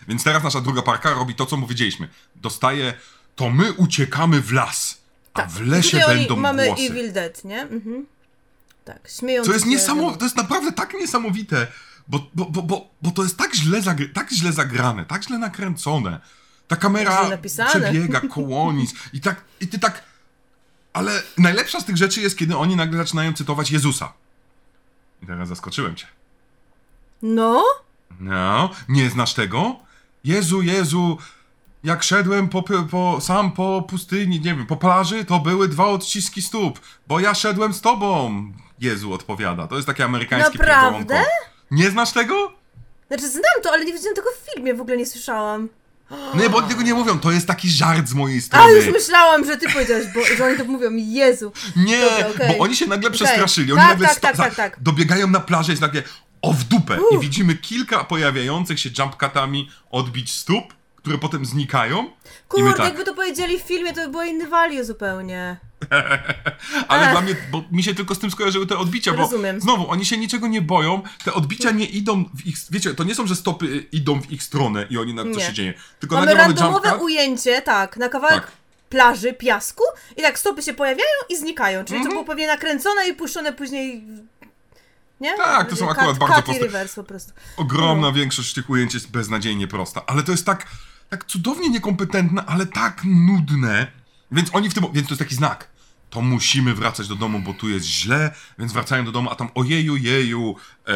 Więc 0.07 0.23
teraz 0.23 0.43
nasza 0.43 0.61
druga 0.61 0.81
parka 0.81 1.13
robi 1.13 1.35
to, 1.35 1.45
co 1.45 1.57
mu 1.57 1.67
wiedzieliśmy. 1.67 2.07
Dostaje, 2.35 2.93
to 3.35 3.49
my 3.49 3.73
uciekamy 3.73 4.41
w 4.41 4.51
las, 4.53 5.01
a 5.33 5.41
w 5.45 5.61
lesie 5.61 5.97
Tak. 5.97 6.01
Tutaj 6.01 6.17
będą 6.17 6.33
oni, 6.33 6.41
mamy 6.43 6.65
głosy. 6.65 6.83
Evil 6.83 7.13
Dead, 7.13 7.43
nie? 7.43 7.61
Mhm. 7.61 8.05
Tak, 8.85 9.09
śmiejąc 9.19 9.47
To 9.47 9.53
jest 9.53 9.65
niesamowite, 9.65 10.19
to 10.19 10.25
jest 10.25 10.37
naprawdę 10.37 10.71
tak 10.71 10.93
niesamowite, 10.93 11.67
bo, 12.07 12.19
bo, 12.33 12.45
bo, 12.45 12.61
bo, 12.61 12.89
bo 13.01 13.11
to 13.11 13.23
jest 13.23 13.37
tak 13.37 13.55
źle, 13.55 13.81
zagr- 13.81 14.13
tak 14.13 14.31
źle 14.31 14.53
zagrane, 14.53 15.05
tak 15.05 15.23
źle 15.23 15.37
nakręcone. 15.37 16.19
Ta 16.67 16.75
kamera 16.75 17.37
przebiega 17.69 18.21
koło 18.33 18.73
nic 18.73 18.93
i 19.13 19.21
tak, 19.21 19.41
i 19.61 19.67
ty 19.67 19.79
tak... 19.79 20.03
Ale 20.93 21.23
najlepsza 21.37 21.79
z 21.79 21.85
tych 21.85 21.97
rzeczy 21.97 22.21
jest, 22.21 22.37
kiedy 22.37 22.57
oni 22.57 22.75
nagle 22.75 22.97
zaczynają 22.97 23.33
cytować 23.33 23.71
Jezusa. 23.71 24.13
I 25.23 25.25
teraz 25.25 25.49
zaskoczyłem 25.49 25.95
cię. 25.95 26.07
No? 27.21 27.63
No, 28.19 28.69
nie 28.89 29.09
znasz 29.09 29.33
tego? 29.33 29.75
Jezu, 30.23 30.61
Jezu, 30.61 31.17
jak 31.83 32.03
szedłem 32.03 32.49
po, 32.49 32.63
po, 32.89 33.21
sam 33.21 33.51
po 33.51 33.81
pustyni, 33.89 34.39
nie 34.39 34.55
wiem, 34.55 34.65
po 34.65 34.77
plaży, 34.77 35.25
to 35.25 35.39
były 35.39 35.67
dwa 35.67 35.85
odciski 35.85 36.41
stóp, 36.41 36.79
bo 37.07 37.19
ja 37.19 37.33
szedłem 37.35 37.73
z 37.73 37.81
tobą. 37.81 38.31
Jezu 38.79 39.13
odpowiada. 39.13 39.67
To 39.67 39.75
jest 39.75 39.87
takie 39.87 40.05
amerykańskie 40.05 40.57
Naprawdę? 40.57 40.97
pierdolonko. 40.99 41.56
Nie 41.71 41.89
znasz 41.91 42.11
tego? 42.11 42.51
Znaczy 43.07 43.29
znam 43.29 43.43
to, 43.63 43.71
ale 43.71 43.85
nie 43.85 43.93
widziałam 43.93 44.15
tego 44.15 44.29
w 44.41 44.53
filmie, 44.53 44.73
w 44.73 44.81
ogóle 44.81 44.97
nie 44.97 45.05
słyszałam. 45.05 45.69
Nie, 46.35 46.49
bo 46.49 46.57
oni 46.57 46.67
tego 46.67 46.81
nie 46.81 46.93
mówią. 46.93 47.19
To 47.19 47.31
jest 47.31 47.47
taki 47.47 47.69
żart 47.69 48.07
z 48.07 48.13
mojej 48.13 48.37
A, 48.37 48.41
strony. 48.41 48.73
już 48.73 48.87
myślałam, 48.87 49.45
że 49.45 49.57
ty 49.57 49.69
powiedziałeś, 49.73 50.05
bo 50.15 50.25
że 50.37 50.45
oni 50.45 50.57
to 50.57 50.63
mówią. 50.63 50.89
Jezu. 50.93 51.51
Nie, 51.75 52.01
Dobra, 52.01 52.27
okej. 52.29 52.47
bo 52.57 52.63
oni 52.63 52.75
się 52.75 52.87
nagle 52.87 53.11
przestraszyli. 53.11 53.71
Oni 53.71 53.81
Tak, 53.81 53.89
nagle 53.89 54.07
tak, 54.07 54.19
tak, 54.19 54.35
tak, 54.37 54.55
tak. 54.55 54.83
dobiegają 54.83 55.27
na 55.27 55.39
plażę, 55.39 55.71
jest 55.71 55.81
takie 55.81 56.03
o 56.41 56.53
w 56.53 56.63
dupę. 56.63 56.97
I 57.11 57.15
Uff. 57.15 57.21
widzimy 57.23 57.55
kilka 57.55 58.03
pojawiających 58.03 58.79
się 58.79 58.89
jumpcutami 58.99 59.69
odbić 59.91 60.31
stóp, 60.33 60.73
które 60.95 61.17
potem 61.17 61.45
znikają. 61.45 62.03
I 62.05 62.09
Kurde, 62.47 62.73
tak. 62.73 62.85
jakby 62.85 63.03
to 63.03 63.13
powiedzieli 63.13 63.59
w 63.59 63.61
filmie, 63.63 63.93
to 63.93 64.01
by 64.01 64.07
było 64.09 64.23
inny 64.23 64.47
value 64.47 64.83
zupełnie. 64.83 65.57
Ale 66.87 67.05
Ech. 67.05 67.11
dla 67.11 67.21
mnie, 67.21 67.35
bo 67.51 67.63
mi 67.71 67.83
się 67.83 67.95
tylko 67.95 68.15
z 68.15 68.19
tym 68.19 68.31
skojarzyły 68.31 68.67
te 68.67 68.77
odbicia, 68.77 69.11
bo 69.11 69.17
Rozumiem. 69.17 69.61
znowu, 69.61 69.89
oni 69.91 70.05
się 70.05 70.17
niczego 70.17 70.47
nie 70.47 70.61
boją, 70.61 71.01
te 71.23 71.33
odbicia 71.33 71.71
nie 71.71 71.85
idą 71.85 72.25
w 72.35 72.45
ich, 72.45 72.55
wiecie, 72.71 72.93
to 72.93 73.03
nie 73.03 73.15
są, 73.15 73.27
że 73.27 73.35
stopy 73.35 73.85
idą 73.91 74.21
w 74.21 74.31
ich 74.31 74.43
stronę 74.43 74.87
i 74.89 74.97
oni 74.97 75.13
na 75.13 75.23
co 75.23 75.29
Nie. 75.29 75.39
się 75.41 75.53
dzieje, 75.53 75.73
tylko 75.99 76.15
Mamy 76.15 76.25
nagle 76.27 76.41
mamy 76.41 76.53
randomowe 76.53 76.97
ujęcie, 76.97 77.61
tak, 77.61 77.97
na 77.97 78.09
kawałek 78.09 78.41
Tak. 78.43 78.51
plaży, 78.89 79.33
piasku 79.33 79.83
i 80.17 80.21
tak 80.21 80.39
stopy 80.39 80.63
się 80.63 80.73
pojawiają 80.73 81.09
i 81.29 81.37
znikają, 81.37 81.85
czyli 81.85 81.97
Mhm. 81.97 82.03
to 82.05 82.09
było 82.15 82.25
pewnie 82.25 82.47
nakręcone 82.47 83.07
i 83.09 83.13
puszczone 83.13 83.53
później... 83.53 84.03
Nie? 85.21 85.37
Tak, 85.37 85.69
to 85.69 85.75
są 85.75 85.89
akurat 85.89 86.17
bardzo 86.17 86.35
cut 86.35 86.43
i 86.43 86.45
proste. 86.45 86.63
reverse 86.63 86.95
po 86.95 87.03
prostu. 87.03 87.31
ogromna 87.57 88.07
No. 88.07 88.13
większość 88.13 88.53
tych 88.53 88.69
ujęć 88.69 88.93
jest 88.93 89.11
beznadziejnie 89.11 89.67
prosta, 89.67 90.03
ale 90.07 90.23
to 90.23 90.31
jest 90.31 90.45
tak, 90.45 90.67
tak 91.09 91.25
cudownie 91.25 91.69
niekompetentne, 91.69 92.43
ale 92.45 92.65
tak 92.65 93.01
nudne, 93.05 93.87
więc 94.31 94.49
oni 94.55 94.69
w 94.69 94.73
tym, 94.73 94.83
więc 94.93 95.07
to 95.07 95.13
jest 95.13 95.19
taki 95.19 95.35
znak. 95.35 95.69
To 96.09 96.21
musimy 96.21 96.73
wracać 96.73 97.07
do 97.07 97.15
domu, 97.15 97.39
bo 97.39 97.53
tu 97.53 97.69
jest 97.69 97.85
źle, 97.85 98.33
więc 98.59 98.73
wracają 98.73 99.05
do 99.05 99.11
domu, 99.11 99.29
a 99.31 99.35
tam 99.35 99.49
ojeju, 99.55 99.95
jeju, 99.95 100.55
e, 100.87 100.93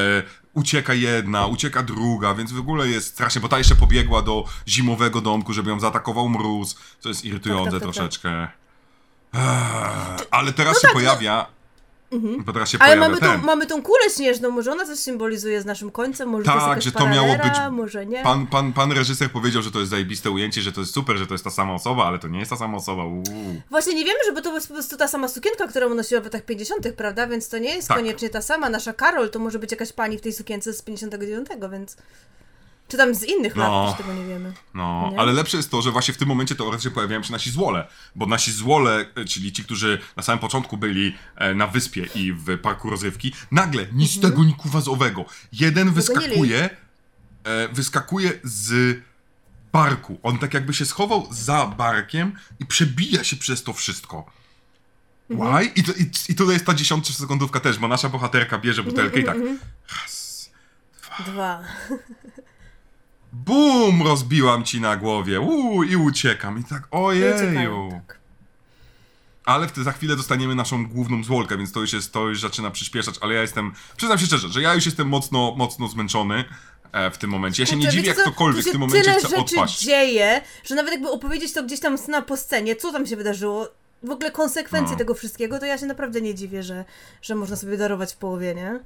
ucieka 0.54 0.94
jedna, 0.94 1.46
ucieka 1.46 1.84
druga, 1.84 2.34
więc 2.36 2.52
w 2.52 2.60
ogóle 2.60 2.88
jest 2.88 3.08
strasznie, 3.08 3.42
bo 3.42 3.50
ta 3.50 3.58
jeszcze 3.58 3.76
pobiegła 3.76 4.22
do 4.22 4.46
zimowego 4.68 5.22
domku, 5.22 5.54
żeby 5.54 5.70
ją 5.70 5.80
zaatakował 5.80 6.30
mróz, 6.30 6.78
co 7.00 7.10
jest 7.10 7.26
irytujące 7.26 7.72
Tak, 7.72 7.80
tak, 7.80 7.82
tak, 7.82 7.88
tak. 7.88 7.94
troszeczkę. 7.96 8.48
Eee, 9.34 10.18
ale 10.32 10.54
teraz 10.54 10.76
się 10.76 10.82
tak, 10.82 10.90
no- 10.92 10.94
pojawia, 10.94 11.46
się 12.66 12.78
Ale 12.80 12.96
mamy 12.96 13.18
tą, 13.20 13.38
mamy 13.38 13.66
tą 13.68 13.82
kulę 13.82 14.10
śnieżną, 14.16 14.50
może 14.52 14.72
ona 14.72 14.86
coś 14.86 15.00
symbolizuje 15.00 15.62
z 15.62 15.66
naszym 15.66 15.92
końcem, 15.92 16.30
może 16.30 16.46
to 16.46 16.54
jest 16.54 16.66
Tak, 16.66 16.82
że 16.82 16.92
to 16.92 17.08
miało 17.10 17.36
być- 17.36 17.72
może 17.72 18.06
nie. 18.06 18.24
Pan, 18.24 18.48
pan, 18.48 18.74
pan 18.74 18.92
reżyser 18.92 19.32
powiedział, 19.32 19.62
że 19.62 19.72
to 19.72 19.80
jest 19.80 19.92
zajebiste 19.92 20.32
ujęcie, 20.32 20.62
że 20.62 20.72
to 20.72 20.82
jest 20.82 20.94
super, 20.94 21.18
że 21.18 21.28
to 21.28 21.34
jest 21.34 21.44
ta 21.44 21.50
sama 21.50 21.74
osoba, 21.74 22.06
ale 22.06 22.20
to 22.20 22.28
nie 22.28 22.40
jest 22.40 22.50
ta 22.52 22.58
sama 22.58 22.78
osoba. 22.78 23.06
Uuu. 23.06 23.24
Właśnie 23.70 23.94
nie 23.94 24.06
wiemy, 24.06 24.20
żeby 24.26 24.42
to 24.42 24.50
była 24.50 24.62
po 24.62 24.74
prostu 24.74 24.98
ta 24.98 25.08
sama 25.08 25.28
sukienka, 25.28 25.68
którą 25.68 25.94
nosiła 25.94 26.22
w 26.22 26.24
latach 26.24 26.46
50., 26.46 26.92
prawda? 26.98 27.28
Więc 27.28 27.50
to 27.50 27.58
nie 27.58 27.76
jest 27.76 27.88
Tak. 27.88 27.98
koniecznie 27.98 28.30
ta 28.30 28.42
sama. 28.42 28.70
Nasza 28.70 28.94
Karol 28.94 29.30
to 29.30 29.40
może 29.40 29.60
być 29.60 29.72
jakaś 29.72 29.94
pani 29.94 30.18
w 30.18 30.22
tej 30.22 30.34
sukience 30.34 30.74
z 30.74 30.82
59, 30.82 31.48
więc. 31.72 31.98
Czy 32.92 32.98
tam 32.98 33.16
z 33.16 33.24
innych 33.24 33.56
No. 33.56 33.86
lat, 33.86 33.98
też 33.98 34.06
tego 34.06 34.20
nie 34.20 34.26
wiemy. 34.28 34.54
No, 34.74 35.10
Nie? 35.12 35.20
ale 35.20 35.34
lepsze 35.34 35.58
jest 35.58 35.72
to, 35.72 35.82
że 35.82 35.92
właśnie 35.92 36.14
w 36.14 36.18
tym 36.18 36.28
momencie 36.28 36.56
teoretycznie 36.56 36.92
pojawiają 36.92 37.24
się 37.24 37.32
nasi 37.32 37.52
złole, 37.52 37.88
bo 38.16 38.26
nasi 38.26 38.52
złole, 38.52 39.06
e, 39.16 39.26
czyli 39.26 39.52
ci, 39.52 39.64
którzy 39.64 40.00
na 40.16 40.24
samym 40.24 40.40
początku 40.40 40.78
byli 40.78 41.16
e, 41.36 41.56
na 41.56 41.68
wyspie 41.68 42.08
i 42.16 42.34
w 42.34 42.58
parku 42.60 42.90
rozrywki, 42.90 43.34
nagle 43.52 43.88
ni 43.94 44.08
z 44.08 44.20
tego, 44.20 44.44
ni 44.44 44.54
kuwa 44.54 44.82
z 44.82 44.88
owego. 44.88 45.26
Jeden 45.52 45.92
wyskakuje, 45.92 46.70
e, 47.44 47.68
wyskakuje 47.68 48.32
z 48.44 48.98
barku. 49.74 50.20
On 50.24 50.38
tak 50.38 50.54
jakby 50.54 50.74
się 50.74 50.86
schował 50.86 51.28
za 51.32 51.66
barkiem 51.66 52.34
i 52.60 52.66
przebija 52.66 53.24
się 53.24 53.36
przez 53.36 53.64
to 53.64 53.74
wszystko. 53.74 54.26
Why? 55.30 55.66
I, 55.76 55.84
to, 55.84 55.92
i, 55.92 56.12
I 56.30 56.36
tutaj 56.36 56.54
jest 56.54 56.66
ta 56.66 56.74
dziesiątka 56.74 57.14
sekundówka 57.14 57.60
też, 57.60 57.78
bo 57.80 57.88
nasza 57.88 58.10
bohaterka 58.10 58.58
bierze 58.58 58.84
butelkę 58.84 59.20
i 59.20 59.24
tak 59.24 59.38
raz, 60.02 60.50
Dwa. 61.28 61.64
bum, 63.34 64.02
rozbiłam 64.04 64.64
ci 64.64 64.82
na 64.82 64.96
głowie, 64.98 65.40
uuu, 65.42 65.84
i 65.84 65.96
uciekam. 65.96 66.60
I 66.60 66.64
tak, 66.64 66.88
ojeju. 66.92 67.90
Tak. 67.92 68.20
Ale 69.46 69.68
wtedy 69.68 69.84
za 69.84 69.92
chwilę 69.92 70.16
dostaniemy 70.16 70.56
naszą 70.56 70.88
główną 70.88 71.24
złolkę, 71.24 71.58
więc 71.58 71.72
to 71.72 71.80
już 71.82 71.94
jest, 71.94 72.14
to 72.14 72.28
już 72.30 72.42
zaczyna 72.42 72.72
przyspieszać, 72.72 73.16
ale 73.22 73.34
ja 73.36 73.42
jestem, 73.42 73.72
przyznam 73.98 74.20
się 74.20 74.26
szczerze, 74.26 74.50
że 74.50 74.62
ja 74.62 74.74
już 74.74 74.86
jestem 74.86 75.08
mocno, 75.08 75.54
mocno 75.58 75.88
zmęczony 75.88 76.46
e, 76.92 77.12
w 77.12 77.18
tym 77.18 77.30
momencie. 77.30 77.64
Ja 77.64 77.68
się 77.68 77.76
nie 77.76 77.82
Kurczę, 77.82 77.98
dziwię, 77.98 78.08
jak 78.08 78.18
co? 78.18 78.24
ktokolwiek 78.24 78.66
w 78.66 78.72
tym 78.72 78.80
momencie 78.82 79.04
tyle 79.04 79.20
chce 79.20 79.28
rzeczy 79.30 79.42
odpaść. 79.42 79.84
dzieje, 79.84 80.42
że 80.64 80.76
nawet 80.76 80.92
jakby 80.92 81.10
opowiedzieć 81.10 81.54
to 81.54 81.64
gdzieś 81.64 81.80
tam 81.80 81.98
scena 81.98 82.22
po 82.22 82.38
scenie, 82.38 82.76
co 82.76 82.92
tam 82.92 83.06
się 83.08 83.16
wydarzyło, 83.16 83.68
w 84.04 84.10
ogóle 84.10 84.32
konsekwencje 84.32 84.92
No. 84.92 84.98
tego 84.98 85.14
wszystkiego, 85.14 85.60
to 85.60 85.66
ja 85.66 85.78
się 85.78 85.86
naprawdę 85.86 86.22
nie 86.22 86.36
dziwię, 86.36 86.64
że, 86.64 86.86
że 87.22 87.36
można 87.36 87.56
sobie 87.56 87.78
darować 87.78 88.14
w 88.14 88.18
połowie, 88.18 88.56
nie? 88.56 88.80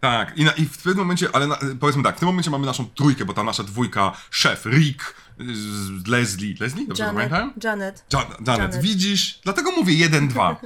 Tak, 0.00 0.38
i, 0.38 0.44
na, 0.44 0.52
i 0.52 0.64
w 0.64 0.78
pewnym 0.78 1.04
momencie, 1.04 1.28
ale 1.32 1.46
na, 1.46 1.58
powiedzmy 1.80 2.02
tak, 2.02 2.16
w 2.16 2.18
tym 2.18 2.26
momencie 2.26 2.50
mamy 2.50 2.66
naszą 2.66 2.86
trójkę, 2.94 3.24
bo 3.24 3.32
ta 3.32 3.42
nasza 3.42 3.62
dwójka, 3.62 4.12
szef, 4.30 4.66
Rick, 4.66 5.14
y, 5.40 5.56
z 5.56 6.06
Leslie, 6.06 6.54
Leslie, 6.60 6.86
dobrze 6.86 7.02
Janet, 7.04 7.16
pamiętam? 7.30 7.52
Janet. 7.64 8.04
Ja, 8.12 8.18
Janet, 8.20 8.46
Janet. 8.46 8.80
widzisz? 8.82 9.40
Dlatego 9.44 9.70
mówię 9.72 9.94
jeden, 9.94 10.28
dwa. 10.28 10.56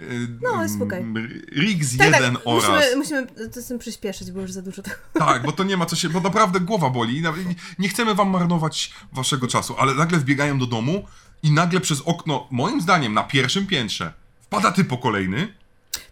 Y, 0.00 0.28
No, 0.42 0.62
jest 0.62 0.82
okej. 0.82 1.00
mm, 1.00 1.28
Rick 1.52 1.84
z 1.84 1.96
Tak, 1.98 2.06
jeden 2.06 2.34
tak, 2.34 2.42
oraz... 2.44 2.70
musimy, 2.96 2.96
musimy 2.96 3.48
to 3.50 3.62
z 3.62 3.66
tym 3.68 3.78
przyspieszyć, 3.78 4.32
bo 4.32 4.40
już 4.40 4.52
za 4.52 4.62
dużo 4.62 4.82
tego. 4.82 4.96
Tak, 5.12 5.42
bo 5.42 5.52
to 5.52 5.64
nie 5.64 5.76
ma 5.76 5.86
co 5.86 5.96
się, 5.96 6.08
bo 6.08 6.20
naprawdę 6.20 6.60
głowa 6.60 6.90
boli. 6.90 7.22
Nie, 7.22 7.32
nie 7.78 7.88
chcemy 7.88 8.14
wam 8.14 8.30
marnować 8.30 8.92
waszego 9.12 9.46
czasu, 9.48 9.74
ale 9.78 9.94
nagle 9.94 10.18
wbiegają 10.18 10.58
do 10.58 10.66
domu 10.66 11.04
i 11.42 11.50
nagle 11.52 11.80
przez 11.80 12.00
okno, 12.00 12.48
moim 12.50 12.80
zdaniem, 12.80 13.14
na 13.14 13.22
pierwszym 13.22 13.66
piętrze 13.66 14.12
wpada 14.40 14.72
typo 14.72 14.98
kolejny. 14.98 15.54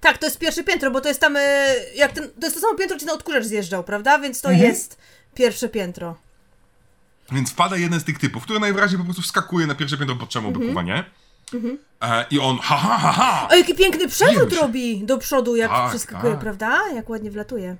Tak, 0.00 0.18
to 0.18 0.26
jest 0.26 0.38
pierwsze 0.38 0.64
piętro, 0.64 0.90
bo 0.90 1.00
to 1.00 1.08
jest 1.08 1.20
tam, 1.20 1.36
e, 1.36 1.74
jak 1.96 2.12
ten, 2.12 2.24
to 2.40 2.46
jest 2.46 2.54
to 2.56 2.60
samo 2.60 2.78
piętro, 2.78 2.96
gdzie 2.96 3.06
na 3.06 3.12
odkurzacz 3.12 3.44
zjeżdżał, 3.44 3.84
prawda? 3.84 4.18
Więc 4.18 4.40
to 4.40 4.50
Mhm. 4.50 4.68
jest 4.70 4.98
pierwsze 5.34 5.68
piętro. 5.68 6.16
Więc 7.32 7.50
wpada 7.50 7.76
jeden 7.76 8.00
z 8.00 8.04
tych 8.04 8.18
typów, 8.18 8.42
który 8.42 8.60
najwyraźniej 8.60 8.98
po 8.98 9.04
prostu 9.04 9.22
wskakuje 9.22 9.66
na 9.66 9.74
pierwsze 9.74 9.96
piętro, 9.98 10.16
bo 10.16 10.26
czemu 10.26 10.50
by 10.52 10.56
Mhm. 10.56 10.68
kuwa, 10.68 10.82
nie? 10.82 11.04
E, 12.02 12.24
I 12.30 12.38
on, 12.40 12.58
ha, 12.62 12.76
ha, 12.76 12.98
ha, 12.98 13.12
ha! 13.12 13.48
O, 13.50 13.54
jaki 13.54 13.74
piękny 13.74 14.08
przewrót 14.08 14.52
robi 14.52 15.04
do 15.04 15.18
przodu, 15.18 15.56
jak 15.56 15.70
Tak, 15.70 15.90
przeskakuje, 15.90 16.32
tak. 16.32 16.40
prawda? 16.40 16.78
Jak 16.94 17.08
ładnie 17.10 17.30
wlatuje. 17.30 17.76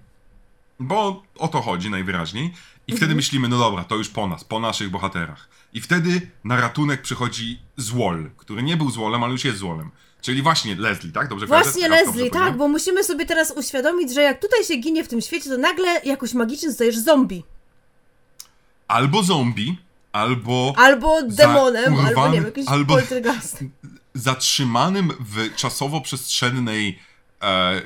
Bo 0.80 1.22
o 1.38 1.48
to 1.48 1.60
chodzi 1.62 1.90
najwyraźniej. 1.90 2.46
I 2.88 2.92
wtedy 2.92 3.04
Mhm. 3.04 3.16
myślimy, 3.16 3.48
no 3.48 3.58
dobra, 3.58 3.84
to 3.84 3.94
już 3.96 4.08
po 4.08 4.26
nas, 4.28 4.44
po 4.44 4.60
naszych 4.60 4.90
bohaterach. 4.90 5.48
I 5.72 5.80
wtedy 5.80 6.20
na 6.44 6.60
ratunek 6.60 7.02
przychodzi 7.02 7.58
Złol, 7.76 8.30
który 8.36 8.62
nie 8.62 8.76
był 8.76 8.90
Złolem, 8.90 9.22
ale 9.22 9.32
już 9.32 9.44
jest 9.44 9.58
Złolem. 9.58 9.90
Czyli 10.20 10.42
właśnie 10.42 10.74
Leslie, 10.74 11.12
tak? 11.12 11.28
Dobrze? 11.28 11.46
Właśnie 11.46 11.88
dobrze 11.88 12.04
Leslie, 12.04 12.30
tak, 12.30 12.56
bo 12.56 12.68
musimy 12.68 13.04
sobie 13.04 13.26
teraz 13.26 13.50
uświadomić, 13.56 14.14
że 14.14 14.22
jak 14.22 14.40
tutaj 14.40 14.64
się 14.64 14.76
ginie 14.76 15.04
w 15.04 15.08
tym 15.08 15.20
świecie, 15.20 15.50
to 15.50 15.58
nagle 15.58 16.00
jakoś 16.04 16.34
magicznie 16.34 16.68
zostajesz 16.68 16.98
zombie. 16.98 17.44
Albo 18.88 19.22
zombie, 19.22 19.78
albo 20.12 20.74
Albo 20.76 21.22
demonem, 21.22 21.94
albo 21.94 22.28
nie 22.28 22.34
wiem, 22.34 22.44
jakiś 22.44 22.68
albo- 22.68 22.94
poltergeist. 22.94 23.64
zatrzymanym 24.14 25.12
w 25.20 25.54
czasowo-przestrzennej 25.56 26.98
e, 27.42 27.82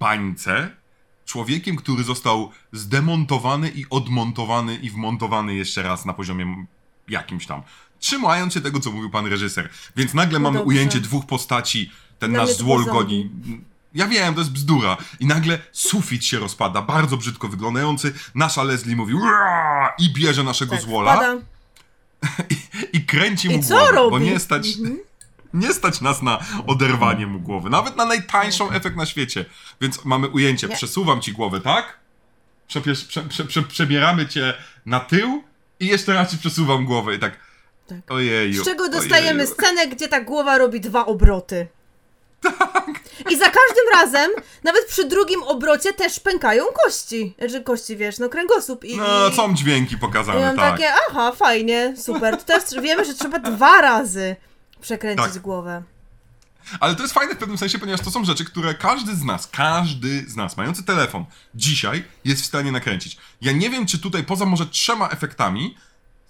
bańce 0.00 0.70
człowiekiem, 1.24 1.76
który 1.76 2.04
został 2.04 2.50
zdemontowany 2.72 3.68
i 3.68 3.84
odmontowany 3.90 4.76
i 4.76 4.90
wmontowany 4.90 5.54
jeszcze 5.54 5.82
raz 5.82 6.04
na 6.04 6.12
poziomie 6.14 6.66
jakimś 7.08 7.46
tam. 7.46 7.62
Trzymając 8.00 8.54
się 8.54 8.60
tego, 8.60 8.80
co 8.80 8.90
mówił 8.90 9.10
pan 9.10 9.26
reżyser. 9.26 9.68
Więc 9.96 10.14
nagle 10.14 10.38
No 10.38 10.42
mamy 10.42 10.58
dobrze. 10.58 10.68
ujęcie 10.68 11.00
dwóch 11.00 11.26
postaci. 11.26 11.90
Ten 12.18 12.32
nasz 12.32 12.52
złol 12.56 12.84
goni. 12.84 13.30
Ja 13.94 14.06
wiem, 14.08 14.34
to 14.34 14.40
jest 14.40 14.52
bzdura. 14.52 14.96
I 15.20 15.26
nagle 15.26 15.58
sufit 15.72 16.24
się 16.24 16.38
rozpada, 16.38 16.82
bardzo 16.82 17.16
brzydko 17.16 17.48
wyglądający. 17.48 18.14
Nasza 18.34 18.62
Leslie 18.62 18.96
mówi 18.96 19.14
i 19.98 20.12
bierze 20.12 20.42
naszego 20.44 20.70
Tak, 20.74 20.82
złola 20.82 21.16
wpada. 21.16 21.36
i 22.92 23.04
kręci 23.06 23.48
mu 23.48 23.54
I 23.58 23.62
co 23.62 23.68
głowę, 23.74 23.92
bo 23.92 23.96
robi? 23.96 24.14
Mhm. 24.16 24.32
nie 24.32 24.40
stać, 24.40 24.68
nie 25.54 25.74
stać 25.74 26.00
nas 26.00 26.22
na 26.22 26.38
oderwanie 26.66 27.26
mu 27.26 27.40
głowy. 27.40 27.70
Nawet 27.70 27.96
na 27.96 28.04
najtańszą 28.04 28.70
efekt 28.70 28.96
na 28.96 29.06
świecie. 29.06 29.44
Więc 29.80 30.04
mamy 30.04 30.28
ujęcie, 30.28 30.66
Nie. 30.68 30.76
przesuwam 30.76 31.20
ci 31.20 31.32
głowę, 31.32 31.60
tak? 31.60 31.98
Prze, 32.68 32.80
prze, 32.80 33.22
prze, 33.48 33.62
przebieramy 33.62 34.28
cię 34.28 34.54
na 34.86 35.00
tył 35.00 35.44
i 35.80 35.86
jeszcze 35.86 36.14
raz 36.14 36.30
ci 36.30 36.38
przesuwam 36.38 36.84
głowę 36.84 37.14
i 37.14 37.18
tak, 37.18 37.38
Tak. 37.90 38.10
ojeju. 38.10 38.62
Z 38.62 38.64
czego 38.64 38.88
dostajemy 38.88 39.42
ojeju. 39.42 39.54
scenę, 39.54 39.86
gdzie 39.86 40.08
ta 40.08 40.20
głowa 40.20 40.58
robi 40.58 40.80
dwa 40.80 41.06
obroty. 41.06 41.66
I 43.30 43.36
za 43.38 43.44
każdym 43.44 43.84
razem, 43.92 44.30
nawet 44.64 44.86
przy 44.86 45.04
drugim 45.04 45.42
obrocie 45.42 45.92
też 45.92 46.20
pękają 46.20 46.64
kości. 46.84 47.34
Znaczy 47.38 47.62
kości, 47.62 47.96
wiesz, 47.96 48.18
no 48.18 48.28
kręgosłup 48.28 48.84
i... 48.84 48.96
No, 48.96 49.28
i... 49.28 49.34
są 49.34 49.54
dźwięki 49.54 49.94
I 49.94 49.98
pokazane, 49.98 50.40
mam 50.40 50.56
tak. 50.56 50.70
takie, 50.72 50.92
aha, 51.08 51.32
fajnie, 51.32 51.94
super. 51.96 52.36
To 52.36 52.44
teraz 52.44 52.74
wiemy, 52.74 53.04
że 53.04 53.14
trzeba 53.14 53.38
dwa 53.38 53.80
razy 53.80 54.36
przekręcić 54.80 55.32
Tak. 55.32 55.42
głowę. 55.42 55.82
Ale 56.80 56.94
to 56.94 57.02
jest 57.02 57.14
fajne 57.14 57.34
w 57.34 57.38
pewnym 57.38 57.58
sensie, 57.58 57.78
ponieważ 57.78 58.00
to 58.00 58.10
są 58.10 58.24
rzeczy, 58.24 58.44
które 58.44 58.74
każdy 58.74 59.14
z 59.16 59.24
nas, 59.24 59.46
każdy 59.46 60.24
z 60.28 60.36
nas 60.36 60.56
mający 60.56 60.82
telefon 60.82 61.24
dzisiaj 61.54 62.04
jest 62.24 62.42
w 62.42 62.46
stanie 62.46 62.72
nakręcić. 62.72 63.18
Ja 63.40 63.52
nie 63.52 63.70
wiem, 63.70 63.86
czy 63.86 63.98
tutaj 63.98 64.24
poza 64.24 64.46
może 64.46 64.66
trzema 64.66 65.08
efektami 65.08 65.76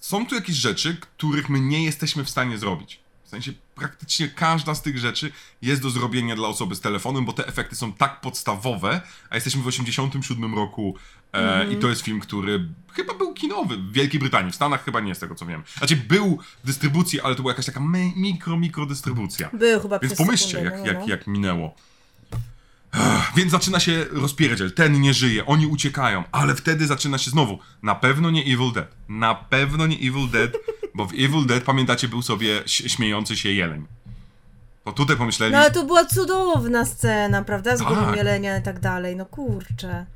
są 0.01 0.27
tu 0.27 0.35
jakieś 0.35 0.57
rzeczy, 0.57 0.97
których 1.01 1.49
my 1.49 1.61
nie 1.61 1.85
jesteśmy 1.85 2.25
w 2.25 2.31
stanie 2.31 2.59
zrobić. 2.59 3.01
W 3.25 3.29
sensie 3.29 3.53
praktycznie 3.75 4.29
każda 4.29 4.75
z 4.75 4.83
tych 4.83 4.99
rzeczy 4.99 5.33
jest 5.63 5.83
do 5.83 5.91
zrobienia 5.91 6.37
dla 6.37 6.49
osoby 6.49 6.75
z 6.75 6.81
telefonem, 6.81 7.25
bo 7.25 7.33
te 7.33 7.47
efekty 7.47 7.77
są 7.77 7.93
tak 7.93 8.21
podstawowe, 8.21 9.01
a 9.31 9.35
jesteśmy 9.35 9.63
w 9.63 9.67
87 9.67 10.55
roku 10.55 10.97
e, 11.33 11.73
i 11.73 11.77
to 11.77 11.89
jest 11.89 12.03
film, 12.03 12.21
który 12.21 12.69
chyba 12.93 13.15
był 13.15 13.35
kinowy 13.35 13.77
w 13.77 13.93
Wielkiej 13.93 14.21
Brytanii, 14.21 14.53
w 14.53 14.55
Stanach 14.55 14.85
chyba 14.85 15.01
nie, 15.01 15.15
z 15.15 15.19
tego 15.19 15.35
co 15.35 15.47
wiem. 15.47 15.63
Znaczy 15.79 15.97
był 15.97 16.39
w 16.65 16.67
dystrybucji, 16.67 17.21
ale 17.21 17.35
to 17.35 17.43
była 17.43 17.53
jakaś 17.53 17.67
taka 17.67 17.81
mikro, 18.17 18.57
mikro 18.57 18.87
dystrybucja. 18.87 19.51
Był 19.53 19.81
chyba 19.81 19.99
Więc 19.99 20.15
pomyślcie, 20.15 20.53
sekundę, 20.53 20.71
jak, 20.71 20.81
no, 20.81 20.87
jak, 20.87 20.99
no. 20.99 21.09
jak 21.09 21.27
minęło. 21.27 21.75
Więc 23.37 23.53
zaczyna 23.53 23.81
się 23.81 24.05
rozpierdziel. 24.13 24.73
Ten 24.73 25.01
nie 25.01 25.15
żyje, 25.15 25.47
oni 25.47 25.67
uciekają, 25.67 26.25
ale 26.33 26.55
wtedy 26.55 26.87
zaczyna 26.87 27.19
się 27.19 27.31
znowu. 27.31 27.59
Na 27.83 27.95
pewno 27.95 28.31
nie 28.31 28.43
Evil 28.43 28.73
Dead. 28.75 28.89
Na 29.09 29.35
pewno 29.35 29.87
nie 29.87 29.97
Evil 29.97 30.29
Dead, 30.33 30.51
bo 30.95 31.07
w 31.07 31.13
Evil 31.13 31.47
Dead, 31.47 31.63
pamiętacie, 31.65 32.09
był 32.09 32.23
sobie 32.23 32.63
śmiejący 32.67 33.37
się 33.37 33.49
jeleń. 33.53 33.87
To 34.85 34.93
tutaj 34.93 35.17
pomyśleli, 35.17 35.53
No 35.53 35.59
ale 35.59 35.71
to 35.71 35.85
była 35.85 36.05
cudowna 36.05 36.85
scena, 36.85 37.45
prawda? 37.45 37.77
Z 37.77 37.83
głową 37.83 38.07
Tak. 38.07 38.17
jelenia 38.17 38.59
i 38.59 38.63
tak 38.63 38.81
dalej. 38.81 39.17
No 39.17 39.27
kurczę. 39.27 40.07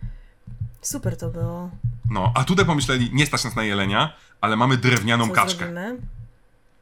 Super 0.83 1.16
to 1.16 1.31
było. 1.31 1.70
no, 2.11 2.33
a 2.35 2.45
tutaj 2.45 2.64
pomyśleli, 2.66 3.11
nie 3.12 3.27
stać 3.27 3.45
nas 3.45 3.57
na 3.57 3.62
jelenia, 3.64 4.16
ale 4.41 4.57
mamy 4.57 4.77
drewnianą 4.77 5.29
Co 5.29 5.35
kaczkę. 5.35 5.59
zrobimy? 5.59 5.97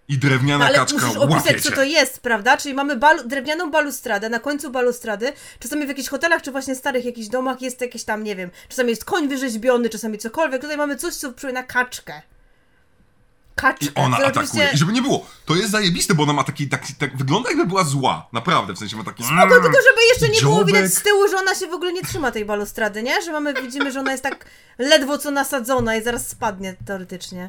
I 0.09 0.19
drewniana 0.19 0.67
ale 0.67 0.79
kaczka 0.79 1.07
musisz 1.07 1.17
opisać, 1.17 1.63
co 1.63 1.73
to 1.73 1.83
jest, 1.83 2.21
prawda? 2.21 2.57
Czyli 2.57 2.75
mamy 2.75 2.97
balu- 2.97 3.27
drewnianą 3.27 3.71
balustradę, 3.71 4.29
na 4.29 4.39
końcu 4.39 4.71
balustrady, 4.71 5.33
czasami 5.61 5.85
w 5.85 5.89
jakichś 5.89 6.09
hotelach, 6.09 6.43
czy 6.43 6.53
właśnie 6.53 6.75
starych 6.75 7.05
jakichś 7.05 7.29
domach 7.29 7.63
jest 7.63 7.81
jakieś 7.81 8.05
tam, 8.05 8.25
nie 8.25 8.37
wiem, 8.37 8.51
czasami 8.69 8.91
jest 8.91 9.05
koń 9.05 9.29
wyrzeźbiony, 9.29 9.89
czasami 9.89 10.19
cokolwiek. 10.19 10.61
Tutaj 10.63 10.77
mamy 10.77 10.97
coś, 10.97 11.15
co 11.15 11.33
przypomina 11.33 11.63
kaczkę. 11.63 12.23
Kaczkę. 13.55 13.87
I 13.87 13.91
ona 13.95 14.17
atakuje. 14.17 14.33
oczywiście- 14.45 14.71
I 14.75 14.79
żeby 14.79 14.93
nie 14.93 15.03
było, 15.03 15.27
to 15.47 15.55
jest 15.55 15.71
zajebiste, 15.71 16.15
bo 16.15 16.23
ona 16.23 16.33
ma 16.33 16.45
taki, 16.45 16.69
taki 16.69 16.95
tak, 16.95 17.17
wygląda 17.17 17.49
jakby 17.49 17.67
była 17.67 17.85
zła. 17.85 18.29
Naprawdę, 18.33 18.73
w 18.75 18.79
sensie 18.79 18.97
ma 18.97 19.05
taki... 19.05 19.25
Spoko, 19.25 19.49
tylko 19.49 19.67
żeby 19.69 20.01
jeszcze 20.13 20.29
nie 20.29 20.41
było 20.41 20.65
widać 20.65 20.95
z 20.95 21.03
tyłu, 21.03 21.29
że 21.29 21.37
ona 21.39 21.55
się 21.55 21.67
w 21.67 21.73
ogóle 21.75 21.93
nie 21.93 22.03
trzyma 22.03 22.31
tej 22.31 22.45
balustrady, 22.45 23.03
nie? 23.03 23.23
Że 23.23 23.33
mamy, 23.33 23.55
widzimy, 23.55 23.93
że 23.93 24.01
ona 24.01 24.11
jest 24.13 24.23
tak 24.23 24.45
ledwo 24.79 25.19
co 25.19 25.31
nasadzona 25.31 25.97
i 25.97 26.03
zaraz 26.03 26.29
spadnie 26.29 26.75
teoretycznie. 26.87 27.49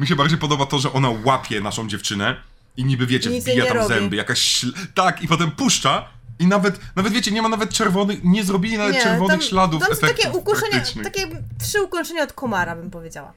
Mi 0.00 0.06
się 0.06 0.16
bardziej 0.16 0.38
podoba 0.38 0.66
to, 0.66 0.78
że 0.78 0.92
ona 0.92 1.08
łapie 1.24 1.60
naszą 1.60 1.88
dziewczynę 1.88 2.36
i 2.76 2.84
niby 2.84 3.06
wiecie, 3.06 3.30
Nic 3.30 3.44
wbija 3.44 3.64
nie 3.64 3.68
tam 3.68 3.78
robi. 3.78 3.94
zęby, 3.94 4.16
jakaś 4.16 4.38
śl... 4.38 4.72
Tak, 4.94 5.22
i 5.22 5.28
potem 5.28 5.50
puszcza 5.50 6.08
i 6.38 6.46
nawet, 6.46 6.80
nawet 6.96 7.12
wiecie, 7.12 7.30
nie 7.30 7.42
ma 7.42 7.48
nawet 7.48 7.70
czerwonych, 7.70 8.24
nie 8.24 8.44
zrobili 8.44 8.78
nawet 8.78 9.02
czerwonych 9.02 9.44
śladów 9.44 9.82
tam 9.86 9.96
są 9.96 10.00
takie 10.00 10.30
ukoszenia, 10.30 10.82
takie 11.04 11.28
trzy 11.58 11.82
ukończenia 11.82 12.22
od 12.22 12.32
komara, 12.32 12.76
bym 12.76 12.90
powiedziała. 12.90 13.32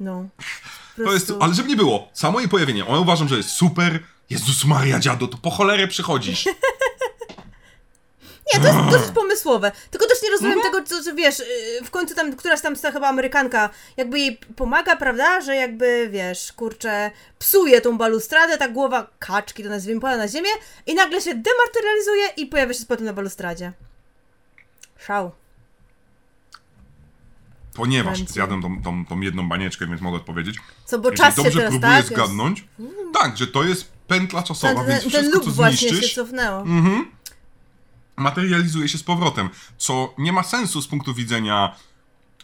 No. 0.00 0.28
To 0.96 1.12
jest, 1.12 1.32
ale 1.40 1.54
żeby 1.54 1.68
nie 1.68 1.76
było, 1.76 2.08
samo 2.12 2.40
jej 2.40 2.48
pojawienie, 2.48 2.84
ja 2.88 2.96
uważam, 2.98 3.28
że 3.28 3.36
jest 3.36 3.50
super. 3.50 4.02
Jezus 4.30 4.64
Maria, 4.64 5.00
dziado, 5.00 5.26
to 5.26 5.38
po 5.38 5.50
cholerę 5.50 5.88
przychodzisz. 5.88 6.44
Nie, 8.54 8.60
to 8.60 8.66
jest 8.66 8.78
dosyć 8.90 9.14
pomysłowe. 9.22 9.72
Tylko 9.90 10.06
też 10.06 10.22
nie 10.22 10.30
rozumiem 10.30 10.58
Mhm. 10.58 10.72
tego, 10.72 10.86
co, 10.86 11.02
co 11.02 11.14
wiesz, 11.14 11.38
yy, 11.38 11.84
w 11.84 11.90
końcu 11.90 12.14
tam 12.14 12.36
któraś 12.36 12.60
tam 12.60 12.76
ta 12.76 12.92
chyba 12.92 13.08
Amerykanka 13.08 13.70
jakby 13.96 14.18
jej 14.20 14.36
pomaga, 14.56 14.96
prawda, 14.96 15.40
że 15.40 15.56
jakby, 15.56 16.08
wiesz, 16.12 16.52
kurczę, 16.52 17.10
psuje 17.38 17.80
tą 17.80 17.98
balustradę, 17.98 18.58
ta 18.58 18.68
głowa 18.68 19.06
kaczki, 19.18 19.62
to 19.62 19.68
nazwijmy, 19.68 20.00
pada 20.00 20.16
na 20.16 20.28
ziemię 20.28 20.50
i 20.86 20.94
nagle 20.94 21.20
się 21.20 21.34
dematerializuje 21.34 22.26
i 22.36 22.46
pojawia 22.46 22.74
się 22.74 22.80
z 22.80 22.84
potem 22.84 23.04
na 23.04 23.12
balustradzie. 23.12 23.72
Szał. 25.06 25.30
Ponieważ 27.74 28.18
zjadłem 28.18 28.62
tą, 28.62 28.82
tą, 28.82 29.06
tą 29.06 29.20
jedną 29.20 29.48
banieczkę, 29.48 29.86
więc 29.86 30.00
mogę 30.00 30.16
odpowiedzieć. 30.16 30.56
Co, 30.84 30.98
bo 30.98 31.10
Jeśli 31.10 31.24
czas 31.24 31.36
się 31.36 31.42
dobrze 31.42 31.58
teraz, 31.58 31.70
próbuję 31.70 31.92
tak? 31.92 32.06
zgadnąć, 32.06 32.64
tak, 33.14 33.36
że 33.36 33.46
to 33.46 33.64
jest 33.64 33.84
pętla 34.08 34.42
czasowa, 34.42 34.74
Ten, 34.74 34.86
więc 34.86 35.02
ten, 35.02 35.10
ten 35.12 35.20
wszystko, 35.20 35.38
lub 35.38 35.48
co 35.48 35.50
właśnie 35.52 35.88
się 35.88 35.94
zniszczysz, 35.94 36.14
cofnęło. 36.14 36.60
Mhm. 36.60 37.10
Materializuje 38.18 38.88
się 38.88 38.98
z 38.98 39.02
powrotem, 39.02 39.48
co 39.78 40.14
nie 40.18 40.32
ma 40.32 40.42
sensu 40.42 40.82
z 40.82 40.88
punktu 40.88 41.14
widzenia 41.14 41.76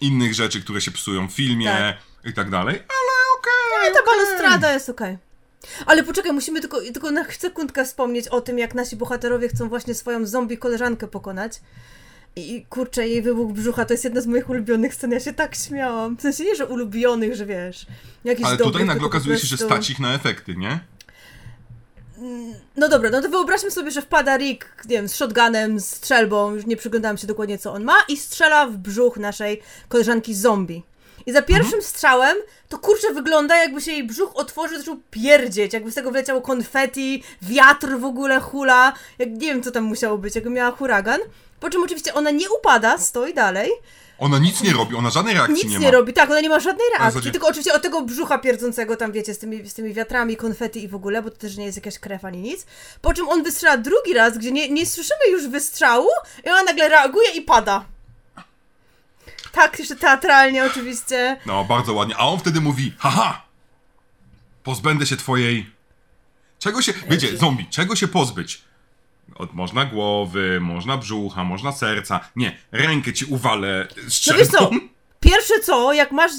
innych 0.01 0.35
rzeczy, 0.35 0.61
które 0.61 0.81
się 0.81 0.91
psują 0.91 1.29
w 1.29 1.33
filmie 1.33 1.97
i 2.25 2.33
tak 2.33 2.51
dalej, 2.51 2.75
ale 2.75 3.39
okej. 3.39 3.95
Ta 3.95 4.01
okej. 4.01 4.15
balustrada 4.17 4.73
jest 4.73 4.89
okej. 4.89 5.19
Ale 5.87 6.03
poczekaj, 6.03 6.33
musimy 6.33 6.61
tylko, 6.61 6.81
tylko 6.81 7.11
na 7.11 7.25
sekundkę 7.31 7.85
wspomnieć 7.85 8.29
o 8.29 8.41
tym, 8.41 8.59
jak 8.59 8.75
nasi 8.75 8.97
bohaterowie 8.97 9.49
chcą 9.49 9.69
właśnie 9.69 9.95
swoją 9.95 10.27
zombie 10.27 10.59
koleżankę 10.59 11.09
pokonać. 11.09 11.61
I 12.37 12.67
kurczę, 12.71 13.09
jej 13.09 13.23
wybuch 13.23 13.53
brzucha 13.53 13.85
to 13.85 13.95
jest 13.95 14.05
jedna 14.05 14.21
z 14.21 14.27
moich 14.27 14.51
ulubionych 14.51 14.95
scen. 14.95 15.13
Ja 15.13 15.21
się 15.21 15.33
tak 15.33 15.55
śmiałam. 15.55 16.17
W 16.17 16.23
sensie 16.23 16.45
nie, 16.45 16.57
że 16.57 16.67
ulubionych, 16.67 17.35
że 17.35 17.47
wiesz. 17.47 17.87
Jakiś 18.25 18.47
Ale 18.47 18.57
dobrych, 18.57 18.73
tutaj 18.73 18.87
nagle 18.87 19.07
okazuje 19.07 19.39
się, 19.39 19.47
że 19.47 19.57
stać 19.57 19.91
ich 19.91 20.01
na 20.01 20.15
efekty, 20.15 20.55
nie? 20.57 20.81
No 22.77 22.89
dobra, 22.89 23.11
no 23.11 23.23
to 23.23 23.28
wyobraźmy 23.28 23.70
sobie, 23.70 23.91
że 23.91 24.03
wpada 24.03 24.36
Rick, 24.36 24.66
nie 24.85 24.97
wiem, 24.97 25.09
z 25.09 25.15
shotgunem, 25.15 25.81
z 25.81 25.86
strzelbą, 25.86 26.55
już 26.55 26.66
nie 26.66 26.77
przyglądałam 26.77 27.19
się 27.19 27.27
dokładnie 27.27 27.59
co 27.59 27.73
on 27.73 27.85
ma, 27.85 27.97
i 28.09 28.16
strzela 28.16 28.66
w 28.66 28.77
brzuch 28.77 29.16
naszej 29.16 29.62
koleżanki 29.89 30.35
zombie. 30.35 30.82
I 31.27 31.32
za 31.32 31.43
pierwszym 31.43 31.82
strzałem 31.82 32.36
to 32.69 32.78
kurczę 32.78 33.15
wygląda 33.15 33.57
jakby 33.57 33.81
się 33.81 33.93
jej 33.93 34.05
brzuch 34.05 34.31
otworzył, 34.35 34.78
zaczął 34.78 34.97
pierdzieć, 35.11 35.73
jakby 35.73 35.93
z 35.93 35.95
tego 35.95 36.11
wleciało 36.11 36.41
konfetti, 36.41 37.23
wiatr 37.43 37.89
w 37.99 38.05
ogóle 38.05 38.41
hula, 38.41 38.93
jak 39.19 39.31
nie 39.31 39.39
wiem 39.47 39.62
co 39.62 39.70
tam 39.70 39.85
musiało 39.85 40.19
być, 40.19 40.35
jakby 40.35 40.51
miała 40.51 40.70
huragan. 40.70 41.20
Po 41.61 41.70
czym 41.70 41.82
oczywiście 41.82 42.15
ona 42.15 42.31
nie 42.31 42.51
upada, 42.51 42.99
stoi 42.99 43.35
dalej, 43.35 43.70
Ona 44.19 44.39
nic 44.39 44.62
nie 44.62 44.73
robi, 44.73 44.95
ona 44.97 45.11
żadnej 45.11 45.35
reakcji 45.35 45.55
nic 45.55 45.65
nie 45.65 45.78
nie, 45.78 45.86
ma. 45.86 45.91
robi, 45.91 46.12
tak, 46.12 46.31
ona 46.31 46.41
nie 46.41 46.49
ma 46.49 46.61
żadnej 46.61 46.86
reakcji, 46.91 47.12
zasadzie- 47.12 47.31
tylko 47.32 47.49
oczywiście 47.49 47.73
od 47.74 47.82
tego 47.82 48.03
brzucha 48.03 48.39
pierdzącego 48.39 48.97
tam, 48.97 49.12
wiecie, 49.12 49.35
z 49.35 49.39
tymi, 49.39 49.69
z 49.69 49.74
tymi 49.74 49.93
wiatrami, 49.95 50.36
konfety 50.36 50.81
i 50.81 50.89
w 50.89 50.95
ogóle, 50.95 51.23
bo 51.23 51.31
to 51.31 51.36
też 51.36 51.57
nie 51.57 51.65
jest 51.65 51.77
jakaś 51.77 51.99
krew 51.99 52.24
ani 52.24 52.39
nic. 52.39 52.66
Po 53.03 53.15
czym 53.15 53.28
on 53.28 53.43
wystrzela 53.43 53.77
drugi 53.77 54.15
raz, 54.15 54.39
gdzie 54.39 54.53
nie, 54.53 54.69
nie 54.69 54.86
słyszymy 54.86 55.28
już 55.31 55.49
wystrzału 55.49 56.09
i 56.47 56.49
ona 56.49 56.62
nagle 56.62 56.89
reaguje 56.89 57.31
i 57.31 57.43
pada. 57.43 57.85
Tak, 59.53 59.78
jeszcze 59.78 59.97
teatralnie 59.97 60.65
oczywiście. 60.65 61.36
No, 61.47 61.65
bardzo 61.65 61.93
ładnie. 61.93 62.15
A 62.16 62.28
on 62.28 62.39
wtedy 62.39 62.61
mówi, 62.61 62.93
haha, 62.99 63.43
pozbędę 64.62 65.07
się 65.07 65.16
twojej... 65.16 65.70
Czego 66.59 66.82
się... 66.82 66.93
Wiecie, 67.11 67.36
zombie, 67.36 67.66
czego 67.70 67.97
się 67.97 68.09
pozbyć? 68.09 68.62
Od, 69.37 69.53
można 69.55 69.85
głowy, 69.85 70.61
można 70.61 70.97
brzucha, 70.97 71.45
można 71.45 71.73
serca. 71.73 72.21
Nie, 72.37 72.57
rękę 72.73 73.13
ci 73.13 73.25
uwalę 73.25 73.89
No 74.05 74.11
strzelbą. 74.11 74.39
wiesz 74.41 74.49
co, 74.49 74.71
pierwsze 75.21 75.55
co, 75.63 75.93
jak 75.93 76.13
masz 76.13 76.33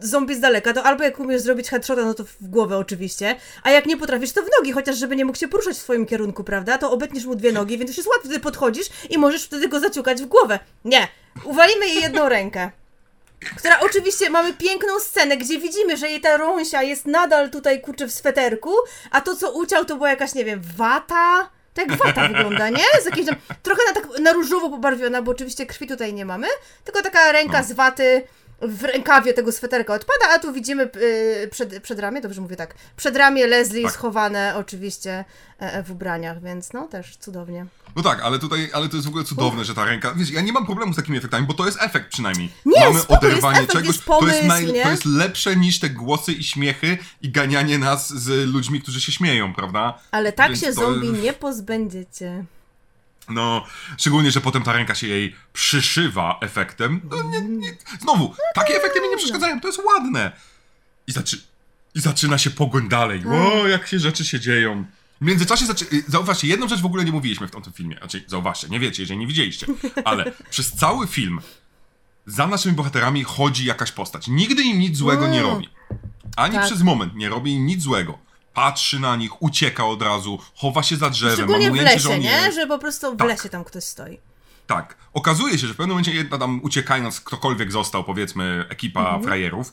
zombie 0.00 0.34
z 0.34 0.40
daleka, 0.40 0.72
to 0.72 0.82
albo 0.82 1.04
jak 1.04 1.20
umiesz 1.20 1.42
zrobić 1.42 1.68
headshota, 1.68 2.02
no 2.04 2.14
to 2.14 2.24
w 2.24 2.36
głowę 2.40 2.78
oczywiście, 2.78 3.36
a 3.62 3.70
jak 3.70 3.86
nie 3.86 3.96
potrafisz, 3.96 4.32
to 4.32 4.42
w 4.42 4.48
nogi, 4.58 4.72
chociaż 4.72 4.98
żeby 4.98 5.16
nie 5.16 5.24
mógł 5.24 5.38
się 5.38 5.48
poruszać 5.48 5.76
w 5.76 5.80
swoim 5.80 6.06
kierunku, 6.06 6.44
prawda, 6.44 6.78
to 6.78 6.90
obetniesz 6.90 7.24
mu 7.24 7.34
dwie 7.36 7.52
nogi, 7.52 7.78
więc 7.78 7.90
już 7.90 7.96
jest 7.96 8.08
łatwo, 8.08 8.24
wtedy 8.24 8.40
podchodzisz 8.40 8.86
i 9.10 9.18
możesz 9.18 9.44
wtedy 9.44 9.68
go 9.68 9.80
zaciukać 9.80 10.22
w 10.22 10.26
głowę. 10.26 10.58
Nie, 10.84 11.08
uwalimy 11.44 11.86
jej 11.86 12.02
jedną 12.02 12.28
rękę. 12.28 12.70
Która 13.56 13.80
oczywiście 13.80 14.30
mamy 14.30 14.52
piękną 14.52 15.00
scenę, 15.00 15.36
gdzie 15.36 15.58
widzimy, 15.58 15.96
że 15.96 16.08
jej 16.10 16.20
ta 16.20 16.36
rąsia 16.36 16.82
jest 16.82 17.06
nadal 17.06 17.50
tutaj 17.50 17.80
kurczę 17.80 18.06
w 18.06 18.12
sweterku, 18.12 18.70
a 19.10 19.20
to 19.20 19.36
co 19.36 19.52
uciął 19.52 19.84
to 19.84 19.96
była 19.96 20.10
jakaś, 20.10 20.34
nie 20.34 20.44
wiem, 20.44 20.60
wata. 20.76 21.50
To 21.76 21.82
jak 21.82 21.96
wata 21.96 22.28
wygląda, 22.28 22.68
nie? 22.68 22.84
Z 23.02 23.04
jakimś 23.04 23.26
tam, 23.26 23.36
trochę 23.62 23.82
na, 23.88 24.00
tak, 24.00 24.18
na 24.20 24.32
różowo 24.32 24.70
pobarwiona, 24.70 25.22
bo 25.22 25.30
oczywiście 25.32 25.66
krwi 25.66 25.86
tutaj 25.86 26.14
nie 26.14 26.24
mamy, 26.24 26.46
tylko 26.84 27.02
taka 27.02 27.32
ręka 27.32 27.58
No. 27.60 27.64
z 27.64 27.72
waty 27.72 28.22
w 28.62 28.84
rękawie 28.84 29.32
tego 29.34 29.52
sweterka 29.52 29.94
odpada, 29.94 30.24
a 30.34 30.38
tu 30.38 30.52
widzimy 30.52 30.90
yy, 31.40 31.48
przed, 31.48 31.82
przedramię, 31.82 32.20
dobrze 32.20 32.40
mówię 32.40 32.56
tak, 32.56 32.74
przedramię 32.96 33.46
Leslie 33.46 33.82
Tak. 33.82 33.92
schowane 33.92 34.54
oczywiście 34.56 35.24
e, 35.60 35.72
e, 35.72 35.82
w 35.82 35.90
ubraniach, 35.90 36.42
więc 36.42 36.72
no 36.72 36.88
też 36.88 37.16
cudownie. 37.16 37.66
No 37.96 38.02
tak, 38.02 38.20
ale 38.22 38.38
tutaj, 38.38 38.70
ale 38.72 38.88
to 38.88 38.96
jest 38.96 39.06
w 39.06 39.08
ogóle 39.08 39.24
cudowne, 39.24 39.64
że 39.64 39.74
ta 39.74 39.84
ręka, 39.84 40.14
wiesz, 40.14 40.30
ja 40.30 40.40
nie 40.40 40.52
mam 40.52 40.66
problemu 40.66 40.92
z 40.92 40.96
takimi 40.96 41.18
efektami, 41.18 41.46
bo 41.46 41.54
to 41.54 41.66
jest 41.66 41.82
efekt 41.82 42.12
przynajmniej. 42.12 42.48
Nie, 42.64 42.80
Mamy 42.80 43.00
spoko, 43.00 43.26
oderwanie 43.26 43.58
efekt, 43.58 43.72
czegoś, 43.72 43.86
jest 43.86 44.04
to, 44.04 44.18
pomysł, 44.18 44.34
jest 44.36 44.48
naj, 44.48 44.66
to 44.82 44.90
jest 44.90 45.04
lepsze 45.04 45.56
niż 45.56 45.78
te 45.78 45.90
głosy 45.90 46.32
i 46.32 46.44
śmiechy 46.44 46.98
i 47.22 47.30
ganianie 47.30 47.78
nas 47.78 48.14
z 48.14 48.48
ludźmi, 48.48 48.80
którzy 48.80 49.00
się 49.00 49.12
śmieją, 49.12 49.54
prawda? 49.54 49.98
Ale 50.10 50.32
tak 50.32 50.48
Więc 50.48 50.60
się 50.60 50.66
to- 50.66 50.72
zombie 50.72 51.08
nie 51.12 51.32
pozbędziecie. 51.32 52.44
No, 53.28 53.64
szczególnie, 53.98 54.30
że 54.30 54.40
potem 54.40 54.62
ta 54.62 54.72
ręka 54.72 54.94
się 54.94 55.06
jej 55.06 55.36
przyszywa 55.52 56.38
efektem. 56.40 57.00
No, 57.10 57.22
nie, 57.22 57.40
nie. 57.40 57.76
Znowu, 58.00 58.34
takie 58.54 58.76
efekty 58.76 59.00
mi 59.00 59.08
nie 59.08 59.16
przeszkadzają, 59.16 59.60
to 59.60 59.68
jest 59.68 59.80
ładne. 59.84 60.32
I, 61.06 61.12
zaczy... 61.12 61.38
I 61.94 62.00
zaczyna 62.00 62.38
się 62.38 62.50
pogoń 62.50 62.88
dalej. 62.88 63.22
O, 63.26 63.68
jak 63.68 63.86
się 63.86 63.98
rzeczy 63.98 64.24
się 64.24 64.40
dzieją. 64.40 64.84
W 65.20 65.24
międzyczasie, 65.24 65.64
y, 65.92 66.04
zauważcie, 66.08 66.46
jedną 66.48 66.68
rzecz 66.68 66.80
w 66.80 66.86
ogóle 66.86 67.04
nie 67.04 67.12
mówiliśmy 67.12 67.48
w 67.48 67.50
tym 67.50 67.72
filmie. 67.72 67.96
Znaczy, 67.98 68.24
zauważcie, 68.26 68.68
nie 68.68 68.80
wiecie, 68.80 69.02
jeżeli 69.02 69.18
nie 69.20 69.26
widzieliście. 69.26 69.66
Ale 70.04 70.32
przez 70.50 70.72
cały 70.72 71.06
film 71.06 71.40
za 72.26 72.46
naszymi 72.46 72.74
bohaterami 72.74 73.24
chodzi 73.24 73.64
jakaś 73.64 73.92
postać. 73.92 74.28
Nigdy 74.28 74.62
im 74.62 74.78
nic 74.78 74.96
złego 74.96 75.26
nie 75.28 75.38
Mm. 75.40 75.50
robi. 75.52 75.68
Ani 76.36 76.54
Tak. 76.54 76.64
przez 76.66 76.82
moment 76.82 77.14
nie 77.14 77.28
robi 77.28 77.52
im 77.52 77.66
nic 77.66 77.82
złego. 77.82 78.18
Patrzy 78.54 79.00
na 79.00 79.16
nich, 79.16 79.42
ucieka 79.42 79.84
od 79.86 80.02
razu, 80.02 80.38
chowa 80.54 80.82
się 80.82 80.96
za 80.96 81.10
drzewem, 81.10 81.36
Szczególnie 81.36 81.70
w 81.70 81.72
ujęcie, 81.72 81.98
że 82.00 82.08
lesie, 82.08 82.20
nie? 82.22 82.52
Że 82.52 82.66
po 82.66 82.78
prostu 82.78 83.14
w 83.14 83.16
Tak. 83.16 83.28
lesie 83.28 83.48
tam 83.48 83.64
ktoś 83.64 83.84
stoi. 83.84 84.18
Tak. 84.66 84.96
Okazuje 85.14 85.58
się, 85.58 85.66
że 85.66 85.74
w 85.74 85.76
pewnym 85.76 85.88
momencie 85.90 86.14
jedna 86.14 86.38
tam 86.38 86.60
uciekając, 86.62 87.20
ktokolwiek 87.20 87.72
został, 87.72 88.04
powiedzmy, 88.04 88.64
ekipa 88.68 89.00
Mhm. 89.00 89.22
frajerów, 89.22 89.72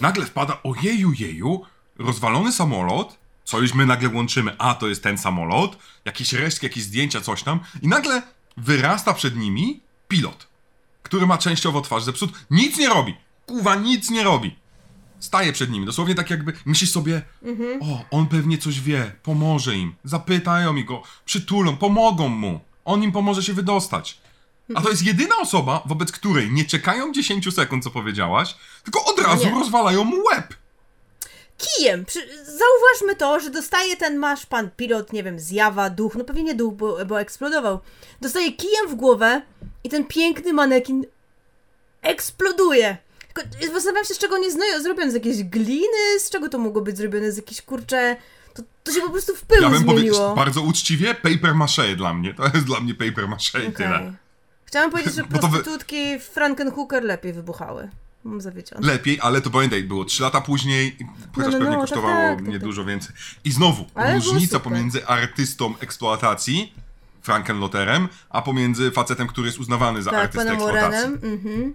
nagle 0.00 0.26
wpada, 0.26 0.58
ojeju, 0.62 1.12
jeju, 1.18 1.62
rozwalony 1.98 2.52
samolot, 2.52 3.18
co 3.48 3.60
już 3.60 3.74
my 3.74 3.86
nagle 3.86 4.08
łączymy, 4.08 4.54
a 4.58 4.74
to 4.74 4.88
jest 4.88 5.02
ten 5.02 5.18
samolot, 5.18 5.78
jakieś 6.04 6.32
resztki, 6.32 6.66
jakieś 6.66 6.82
zdjęcia, 6.84 7.20
coś 7.20 7.42
tam, 7.42 7.60
i 7.82 7.88
nagle 7.88 8.22
wyrasta 8.56 9.14
przed 9.14 9.36
nimi 9.36 9.80
pilot, 10.08 10.46
który 11.02 11.26
ma 11.26 11.38
częściowo 11.38 11.80
twarz 11.80 12.02
zepsut, 12.04 12.30
nic 12.50 12.78
nie 12.78 12.88
robi, 12.88 13.14
kuwa, 13.46 13.74
nic 13.74 14.10
nie 14.10 14.22
robi. 14.24 14.56
Staje 15.20 15.52
przed 15.52 15.70
nimi, 15.70 15.86
dosłownie 15.86 16.14
tak 16.14 16.30
jakby 16.30 16.52
myślisz 16.66 16.90
sobie, 16.90 17.22
Mhm. 17.42 17.82
o, 17.82 18.04
on 18.10 18.26
pewnie 18.26 18.58
coś 18.58 18.80
wie, 18.80 19.12
pomoże 19.22 19.76
im, 19.76 19.94
zapytają 20.04 20.72
mi 20.72 20.84
go, 20.84 21.02
przytulą, 21.24 21.76
pomogą 21.76 22.28
mu, 22.28 22.60
on 22.84 23.02
im 23.02 23.12
pomoże 23.12 23.42
się 23.42 23.52
wydostać. 23.52 24.18
A 24.74 24.80
to 24.80 24.90
jest 24.90 25.02
jedyna 25.06 25.36
osoba, 25.36 25.82
wobec 25.86 26.12
której 26.12 26.50
nie 26.52 26.64
czekają 26.64 27.12
10 27.12 27.54
sekund, 27.54 27.84
co 27.84 27.90
powiedziałaś, 27.90 28.56
tylko 28.84 29.04
od 29.04 29.18
razu 29.20 29.44
nie. 29.44 29.50
rozwalają 29.54 30.04
mu 30.04 30.16
łeb. 30.32 30.54
Kijem! 31.58 32.04
Przy... 32.04 32.20
Zauważmy 32.44 33.16
to, 33.18 33.40
że 33.40 33.50
dostaje 33.50 33.96
ten 33.96 34.16
masz 34.16 34.46
pan 34.46 34.70
pilot, 34.76 35.12
nie 35.12 35.22
wiem, 35.22 35.40
zjawa, 35.40 35.90
duch, 35.90 36.14
no 36.14 36.24
pewnie 36.24 36.42
nie 36.44 36.54
duch, 36.54 36.74
bo, 36.74 37.04
bo 37.06 37.20
eksplodował. 37.20 37.80
Dostaje 38.20 38.52
kijem 38.52 38.88
w 38.88 38.94
głowę 38.94 39.42
i 39.84 39.88
ten 39.88 40.04
piękny 40.04 40.52
manekin 40.52 41.06
eksploduje. 42.02 42.96
Tylko 43.34 43.50
zastanawiam 43.74 44.04
się, 44.04 44.14
z 44.14 44.18
czego 44.18 44.36
jest 44.38 44.56
zno- 44.56 44.82
zrobiony, 44.82 45.10
z 45.10 45.14
jakiejś 45.14 45.42
gliny? 45.44 46.20
Z 46.20 46.30
czego 46.30 46.48
to 46.48 46.58
mogło 46.58 46.82
być 46.82 46.96
zrobione? 46.96 47.32
Z 47.32 47.36
jakiejś, 47.36 47.62
kurcze... 47.62 48.16
To, 48.54 48.62
to 48.84 48.92
się 48.92 49.00
po 49.00 49.10
prostu 49.10 49.36
w 49.36 49.42
pył 49.42 49.62
Ja 49.62 49.70
bym 49.70 49.84
powiedział 49.84 50.14
zmieniło. 50.14 50.34
bardzo 50.36 50.62
uczciwie, 50.62 51.14
paper 51.14 51.54
mache 51.54 51.96
dla 51.96 52.14
mnie. 52.14 52.34
To 52.34 52.44
jest 52.54 52.66
dla 52.66 52.80
mnie 52.80 52.94
paper 52.94 53.28
mache 53.28 53.58
i 53.58 53.62
Okej. 53.62 53.72
tyle. 53.72 54.12
Chciałam 54.64 54.90
powiedzieć, 54.90 55.14
że 55.14 55.24
prostytutki 55.40 56.18
w 56.18 56.22
Frankenhooker 56.22 57.04
lepiej 57.04 57.32
wybuchały. 57.32 57.88
Mam 58.24 58.40
zawiedzione. 58.40 58.86
Lepiej, 58.86 59.18
ale 59.22 59.40
to 59.40 59.50
pamiętaj, 59.50 59.82
było 59.82 60.04
3 60.04 60.22
lata 60.22 60.40
później, 60.40 60.96
chociaż 61.34 61.52
no, 61.52 61.58
pewnie 61.58 61.76
no, 61.76 61.80
kosztowało 61.80 62.14
tak, 62.14 62.28
tak, 62.28 62.38
tak, 62.38 62.66
nie 62.66 62.74
tak. 62.76 62.86
więcej. 62.86 63.14
I 63.44 63.52
znowu, 63.52 63.84
Ale 63.94 64.14
różnica 64.14 64.60
pomiędzy 64.60 65.06
artystą 65.06 65.74
eksploatacji, 65.80 66.72
Frankenloterem, 67.22 68.08
a 68.30 68.42
pomiędzy 68.42 68.90
facetem, 68.90 69.26
który 69.26 69.46
jest 69.46 69.58
uznawany 69.58 70.02
za 70.02 70.10
Tak, 70.10 70.20
artystę 70.20 70.52
eksploatacji. 70.52 71.12
Mhm. 71.22 71.74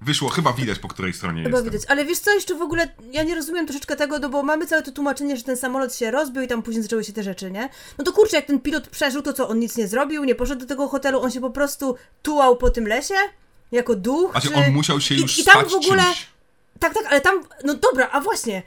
Wyszło, 0.00 0.28
chyba 0.28 0.52
widać 0.52 0.78
po 0.78 0.88
której 0.88 1.12
stronie 1.12 1.42
Chyba 1.42 1.56
jestem. 1.58 1.72
widać. 1.72 1.90
Ale 1.90 2.04
wiesz 2.04 2.18
co, 2.18 2.34
jeszcze 2.34 2.54
w 2.54 2.62
ogóle 2.62 2.88
ja 3.12 3.22
nie 3.22 3.34
rozumiem 3.34 3.66
troszeczkę 3.66 3.96
tego, 3.96 4.18
no 4.18 4.28
bo 4.28 4.42
mamy 4.42 4.66
całe 4.66 4.82
to 4.82 4.92
tłumaczenie, 4.92 5.36
że 5.36 5.42
ten 5.42 5.56
samolot 5.56 5.94
się 5.94 6.10
rozbił 6.10 6.42
i 6.42 6.48
tam 6.48 6.62
później 6.62 6.82
zaczęły 6.82 7.04
się 7.04 7.12
te 7.12 7.22
rzeczy, 7.22 7.50
nie? 7.50 7.68
No 7.98 8.04
to 8.04 8.12
kurczę, 8.12 8.36
jak 8.36 8.46
ten 8.46 8.60
pilot 8.60 8.88
przeżył, 8.88 9.22
to 9.22 9.32
co, 9.32 9.48
on 9.48 9.58
nic 9.58 9.76
nie 9.76 9.88
zrobił, 9.88 10.24
nie 10.24 10.34
poszedł 10.34 10.60
do 10.60 10.66
tego 10.66 10.88
hotelu, 10.88 11.20
on 11.20 11.30
się 11.30 11.40
po 11.40 11.50
prostu 11.50 11.96
tułał 12.22 12.56
po 12.56 12.70
tym 12.70 12.86
lesie? 12.86 13.14
Jako 13.72 13.94
duch? 13.96 14.30
Znaczy 14.30 14.48
czy... 14.48 14.54
on 14.54 14.72
musiał 14.72 15.00
się 15.00 15.14
I- 15.14 15.20
już 15.20 15.38
i 15.38 15.44
tam 15.44 15.64
w 15.68 15.74
ogóle- 15.74 16.02
czymś. 16.02 16.26
Tak, 16.80 16.94
tak, 16.94 17.04
ale 17.10 17.20
tam, 17.20 17.44
no 17.64 17.74
dobra, 17.74 18.08
a 18.12 18.20
właśnie, 18.20 18.62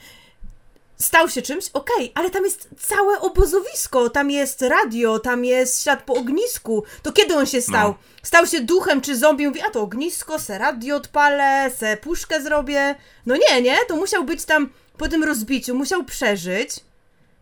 stał 0.98 1.30
się 1.30 1.42
czymś, 1.42 1.66
okej, 1.74 2.12
ale 2.16 2.30
tam 2.30 2.44
jest 2.46 2.70
całe 2.80 3.20
obozowisko, 3.20 4.10
tam 4.10 4.32
jest 4.32 4.62
radio, 4.62 5.20
tam 5.20 5.46
jest 5.46 5.84
ślad 5.84 6.04
po 6.04 6.14
ognisku. 6.14 6.84
To 7.04 7.12
kiedy 7.12 7.36
on 7.36 7.46
się 7.46 7.62
stał? 7.62 7.90
No. 7.90 7.96
Stał 8.24 8.48
się 8.48 8.62
duchem 8.62 9.02
czy 9.02 9.18
zombie, 9.18 9.48
mówi, 9.48 9.62
a 9.62 9.70
to 9.70 9.82
ognisko, 9.82 10.40
se 10.40 10.58
radio 10.58 10.96
odpalę, 10.96 11.72
se 11.78 11.98
puszkę 11.98 12.42
zrobię. 12.44 12.96
No 13.26 13.36
nie, 13.50 13.62
nie, 13.62 13.78
to 13.88 13.96
musiał 13.96 14.24
być 14.24 14.46
tam 14.46 14.70
po 14.98 15.08
tym 15.08 15.24
rozbiciu, 15.24 15.76
musiał 15.76 16.04
przeżyć, 16.04 16.70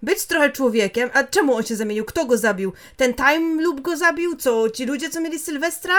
być 0.04 0.26
trochę 0.26 0.50
człowiekiem. 0.50 1.10
A 1.14 1.24
czemu 1.24 1.56
on 1.56 1.64
się 1.64 1.76
zamienił? 1.76 2.06
Kto 2.06 2.26
go 2.26 2.38
zabił? 2.38 2.74
Ten 2.98 3.14
Time 3.14 3.62
Loop 3.64 3.82
go 3.82 3.98
zabił? 3.98 4.36
Co, 4.36 4.70
ci 4.70 4.86
ludzie, 4.86 5.10
co 5.10 5.22
mieli 5.22 5.40
Sylwestra? 5.40 5.94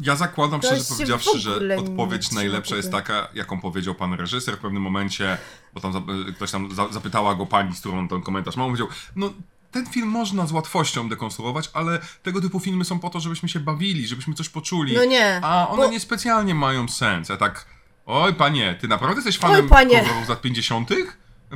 Ja 0.00 0.16
zakładam, 0.16 0.60
To 0.60 0.66
szczerze 0.66 0.84
powiedziawszy, 0.88 1.38
że 1.38 1.76
odpowiedź 1.78 2.30
najlepsza 2.32 2.76
jest 2.76 2.92
taka, 2.92 3.28
jaką 3.34 3.60
powiedział 3.60 3.94
pan 3.94 4.14
reżyser 4.14 4.56
w 4.56 4.60
pewnym 4.60 4.82
momencie, 4.82 5.38
bo 5.74 5.80
tam 5.80 5.92
za, 5.92 6.02
ktoś 6.36 6.50
tam 6.50 6.74
za, 6.74 6.88
zapytała 6.88 7.34
go 7.34 7.46
pani, 7.46 7.76
z 7.76 7.80
którą 7.80 7.98
on 7.98 8.08
ten 8.08 8.22
komentarz 8.22 8.56
ma, 8.56 8.64
on 8.64 8.70
powiedział, 8.70 8.88
no 9.16 9.32
ten 9.70 9.86
film 9.86 10.08
można 10.08 10.46
z 10.46 10.52
łatwością 10.52 11.08
dekonstruować, 11.08 11.70
ale 11.72 11.98
tego 12.22 12.40
typu 12.40 12.60
filmy 12.60 12.84
są 12.84 12.98
po 12.98 13.10
to, 13.10 13.20
żebyśmy 13.20 13.48
się 13.48 13.60
bawili, 13.60 14.06
żebyśmy 14.06 14.34
coś 14.34 14.48
poczuli. 14.48 14.94
No 14.94 15.04
nie, 15.04 15.40
A 15.42 15.68
one 15.68 15.82
bo- 15.82 15.90
niespecjalnie 15.90 16.54
mają 16.54 16.88
sens. 16.88 17.28
Ja 17.28 17.36
tak, 17.36 17.64
oj 18.06 18.34
panie, 18.34 18.78
ty 18.80 18.88
naprawdę 18.88 19.16
jesteś 19.16 19.38
fanem 19.38 19.68
horrorów 19.68 20.26
z 20.26 20.28
lat 20.28 20.40
50 20.40 20.88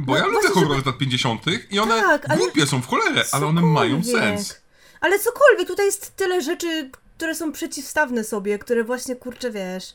Bo 0.00 0.12
No 0.12 0.18
ja 0.18 0.26
lubię 0.26 0.48
horrory 0.48 0.82
z 0.82 0.86
lat 0.86 0.98
50 0.98 1.42
i 1.70 1.78
one 1.78 2.00
Tak, 2.00 2.30
ale- 2.30 2.38
głupie 2.38 2.66
są 2.66 2.82
w 2.82 2.86
cholerę, 2.86 3.24
ale 3.32 3.46
one 3.46 3.60
mają 3.62 4.04
sens. 4.04 4.60
Ale 5.00 5.18
cokolwiek, 5.18 5.68
tutaj 5.68 5.86
jest 5.86 6.16
tyle 6.16 6.42
rzeczy, 6.42 6.90
które 7.24 7.34
są 7.34 7.52
przeciwstawne 7.52 8.24
sobie, 8.24 8.58
które 8.58 8.84
właśnie, 8.84 9.16
kurczę, 9.16 9.50
wiesz... 9.50 9.94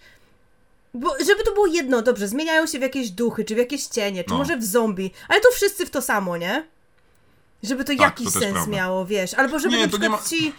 Bo 0.93 1.15
żeby 1.27 1.43
to 1.43 1.53
było 1.53 1.67
jedno, 1.67 2.01
dobrze, 2.01 2.27
zmieniają 2.27 2.67
się 2.67 2.79
w 2.79 2.81
jakieś 2.81 3.09
duchy, 3.11 3.45
czy 3.45 3.55
w 3.55 3.57
jakieś 3.57 3.85
cienie, 3.85 4.23
czy 4.23 4.29
No. 4.29 4.37
może 4.37 4.57
w 4.57 4.63
zombie, 4.63 5.11
ale 5.27 5.41
to 5.41 5.47
wszyscy 5.51 5.85
w 5.85 5.89
to 5.89 6.01
samo, 6.01 6.37
nie? 6.37 6.65
Żeby 7.63 7.83
to 7.83 7.91
Tak, 7.91 7.99
jakiś 7.99 8.25
to 8.25 8.39
sens 8.39 8.53
prawda. 8.53 8.71
miało, 8.71 9.05
wiesz. 9.05 9.33
Albo 9.33 9.59
żeby 9.59 9.77
Nie, 9.77 9.81
na 9.87 9.87
przykład 9.87 10.29
ci... 10.29 10.53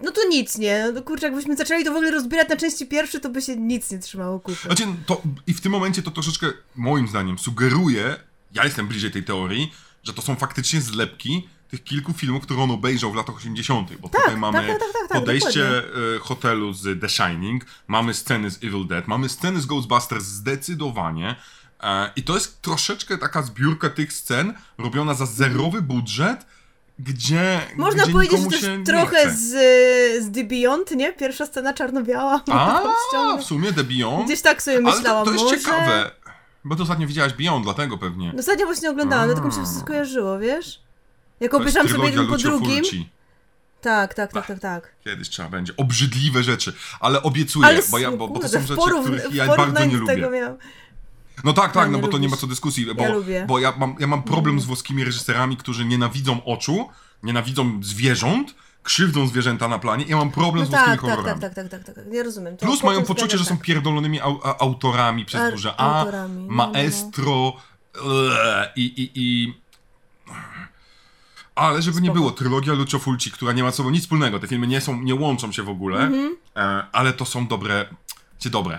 No 0.00 0.10
to 0.10 0.28
nic, 0.28 0.58
nie? 0.58 0.90
No 0.94 1.02
kurczę, 1.02 1.26
jakbyśmy 1.26 1.56
zaczęli 1.56 1.84
to 1.84 1.92
w 1.92 1.96
ogóle 1.96 2.10
rozbierać 2.10 2.48
na 2.48 2.56
części 2.56 2.86
pierwsze, 2.86 3.20
to 3.20 3.28
by 3.28 3.42
się 3.42 3.56
nic 3.56 3.90
nie 3.90 3.98
trzymało 3.98 4.40
kupy. 4.40 4.58
Znaczy, 4.66 4.84
to, 5.06 5.22
i 5.46 5.54
w 5.54 5.60
tym 5.60 5.72
momencie 5.72 6.02
to 6.02 6.10
troszeczkę, 6.10 6.46
moim 6.76 7.08
zdaniem, 7.08 7.38
sugeruje, 7.38 8.16
ja 8.54 8.64
jestem 8.64 8.88
bliżej 8.88 9.10
tej 9.10 9.24
teorii, 9.24 9.72
że 10.02 10.12
to 10.12 10.22
są 10.22 10.36
faktycznie 10.36 10.80
zlepki 10.80 11.48
tych 11.72 11.84
kilku 11.84 12.12
filmów, 12.12 12.42
które 12.42 12.62
on 12.62 12.70
obejrzał 12.70 13.12
w 13.12 13.14
latach 13.14 13.36
80., 13.36 13.96
bo 13.96 14.08
tutaj 14.08 14.36
mamy 14.36 14.58
tak, 14.58 14.66
tak, 14.66 14.78
tak, 14.78 15.08
tak, 15.08 15.18
podejście 15.18 15.78
e, 15.78 16.18
hotelu 16.18 16.72
z 16.72 17.00
The 17.00 17.08
Shining, 17.08 17.64
mamy 17.88 18.14
sceny 18.14 18.50
z 18.50 18.56
Evil 18.56 18.86
Dead, 18.86 19.08
mamy 19.08 19.28
sceny 19.28 19.60
z 19.60 19.66
Ghostbusters 19.66 20.24
zdecydowanie. 20.24 21.36
E, 21.82 22.10
I 22.16 22.22
to 22.22 22.34
jest 22.34 22.62
troszeczkę 22.62 23.18
taka 23.18 23.42
zbiórka 23.42 23.90
tych 23.90 24.12
scen, 24.12 24.54
robiona 24.78 25.14
za 25.14 25.26
zerowy 25.26 25.82
budżet, 25.82 26.46
gdzie. 26.98 27.60
Można 27.76 28.02
gdzie 28.02 28.12
powiedzieć, 28.12 28.60
że 28.60 28.78
nie 28.78 28.84
trochę 28.84 29.30
z, 29.30 29.50
z 30.24 30.34
The 30.34 30.44
Beyond, 30.44 30.90
nie? 30.90 31.12
Pierwsza 31.12 31.46
scena 31.46 31.74
czarno-biała. 31.74 32.40
A, 32.52 33.36
w 33.36 33.44
sumie 33.44 33.72
The 33.72 33.84
Beyond. 33.84 34.26
Gdzieś 34.26 34.42
tak 34.42 34.62
sobie 34.62 34.76
Ale 34.76 34.86
to, 34.86 34.98
myślałam, 34.98 35.24
to 35.24 35.32
jest 35.32 35.44
może... 35.44 35.58
ciekawe. 35.58 36.10
Bo 36.64 36.76
to 36.76 36.82
ostatnio 36.82 37.06
widziałaś 37.06 37.32
Beyond, 37.32 37.64
dlatego 37.64 37.98
pewnie. 37.98 38.32
No 38.34 38.40
Ostatnio 38.40 38.66
właśnie 38.66 38.90
oglądałam, 38.90 39.26
dlatego 39.26 39.46
mi 39.48 39.54
się 39.54 39.60
wszystko 39.60 39.80
skojarzyło, 39.80 40.38
wiesz? 40.38 40.82
Jak 41.42 41.54
obejrzałam 41.54 41.88
sobie 41.88 42.04
jeden 42.04 42.26
po 42.26 42.38
drugim. 42.38 42.84
Tak, 43.80 44.14
tak, 44.14 44.32
tak, 44.32 44.46
tak, 44.46 44.60
tak. 44.60 44.94
Kiedyś 45.04 45.28
trzeba 45.28 45.48
będzie. 45.48 45.76
Obrzydliwe 45.76 46.42
rzeczy, 46.42 46.72
ale 47.00 47.22
obiecuję, 47.22 47.66
Ale 47.66 47.80
bo, 47.90 47.98
ja, 47.98 48.12
bo, 48.12 48.28
bo 48.28 48.40
to 48.40 48.48
są 48.48 48.60
rzeczy, 48.60 48.74
porówn- 48.74 49.02
których 49.02 49.34
ja 49.34 49.46
bardzo 49.56 49.84
nie 49.84 49.96
lubię. 49.96 50.54
No 51.44 51.52
tak, 51.52 51.72
tak, 51.72 51.84
Ja 51.86 51.90
no 51.92 51.98
bo 51.98 52.08
to 52.08 52.18
nie 52.18 52.28
ma 52.28 52.30
lubisz. 52.30 52.40
co 52.40 52.46
dyskusji, 52.46 52.86
bo, 52.94 53.02
Ja 53.02 53.08
lubię. 53.12 53.44
bo 53.48 53.58
ja, 53.58 53.72
mam, 53.78 53.96
ja 54.00 54.06
mam 54.06 54.22
problem 54.22 54.60
z 54.60 54.64
włoskimi 54.64 55.04
reżyserami, 55.04 55.56
którzy 55.56 55.84
nienawidzą 55.84 56.44
oczu, 56.44 56.88
nienawidzą 57.22 57.80
zwierząt, 57.82 58.54
krzywdzą 58.82 59.26
zwierzęta 59.28 59.68
na 59.68 59.78
planie. 59.78 60.04
Ja 60.08 60.16
mam 60.16 60.30
problem 60.30 60.58
No 60.60 60.66
z 60.66 60.70
włoskimi 60.70 60.90
tak, 60.96 61.00
tak, 61.00 61.10
horrorami. 61.10 61.40
tak, 61.40 61.54
tak, 61.54 61.68
tak, 61.68 61.84
tak, 61.84 61.94
tak. 61.96 62.06
Nie 62.06 62.22
rozumiem. 62.22 62.56
To 62.56 62.66
Plus 62.66 62.82
mają 62.82 63.02
poczucie, 63.04 63.38
że 63.38 63.44
są 63.44 63.58
pierdolonymi 63.58 64.20
au, 64.20 64.40
a, 64.44 64.58
autorami 64.58 65.24
przez 65.24 65.40
Ar- 65.40 65.52
duże 65.52 65.74
A, 65.76 65.98
autorami, 66.00 66.34
no, 66.34 66.40
no, 66.40 66.48
no. 66.66 66.72
maestro 66.72 67.52
eee, 67.94 68.02
i, 68.76 68.82
i, 69.02 69.10
i... 69.14 69.54
Ale 71.62 71.82
żeby 71.82 72.00
nie 72.00 72.06
Spoko. 72.06 72.18
było, 72.20 72.30
trylogia 72.30 72.72
Lucio 72.72 72.98
Fulci, 72.98 73.30
która 73.30 73.52
nie 73.52 73.62
ma 73.62 73.70
z 73.70 73.74
sobą 73.74 73.90
nic 73.90 74.02
wspólnego, 74.02 74.38
te 74.38 74.46
filmy 74.48 74.66
nie 74.66 74.80
są, 74.80 75.02
nie 75.02 75.14
łączą 75.14 75.52
się 75.52 75.62
w 75.62 75.68
ogóle, 75.68 76.00
Mhm. 76.00 76.36
e, 76.56 76.60
ale 76.92 77.12
to 77.12 77.24
są 77.24 77.46
dobre, 77.46 77.86
czy 78.38 78.50
dobre. 78.50 78.78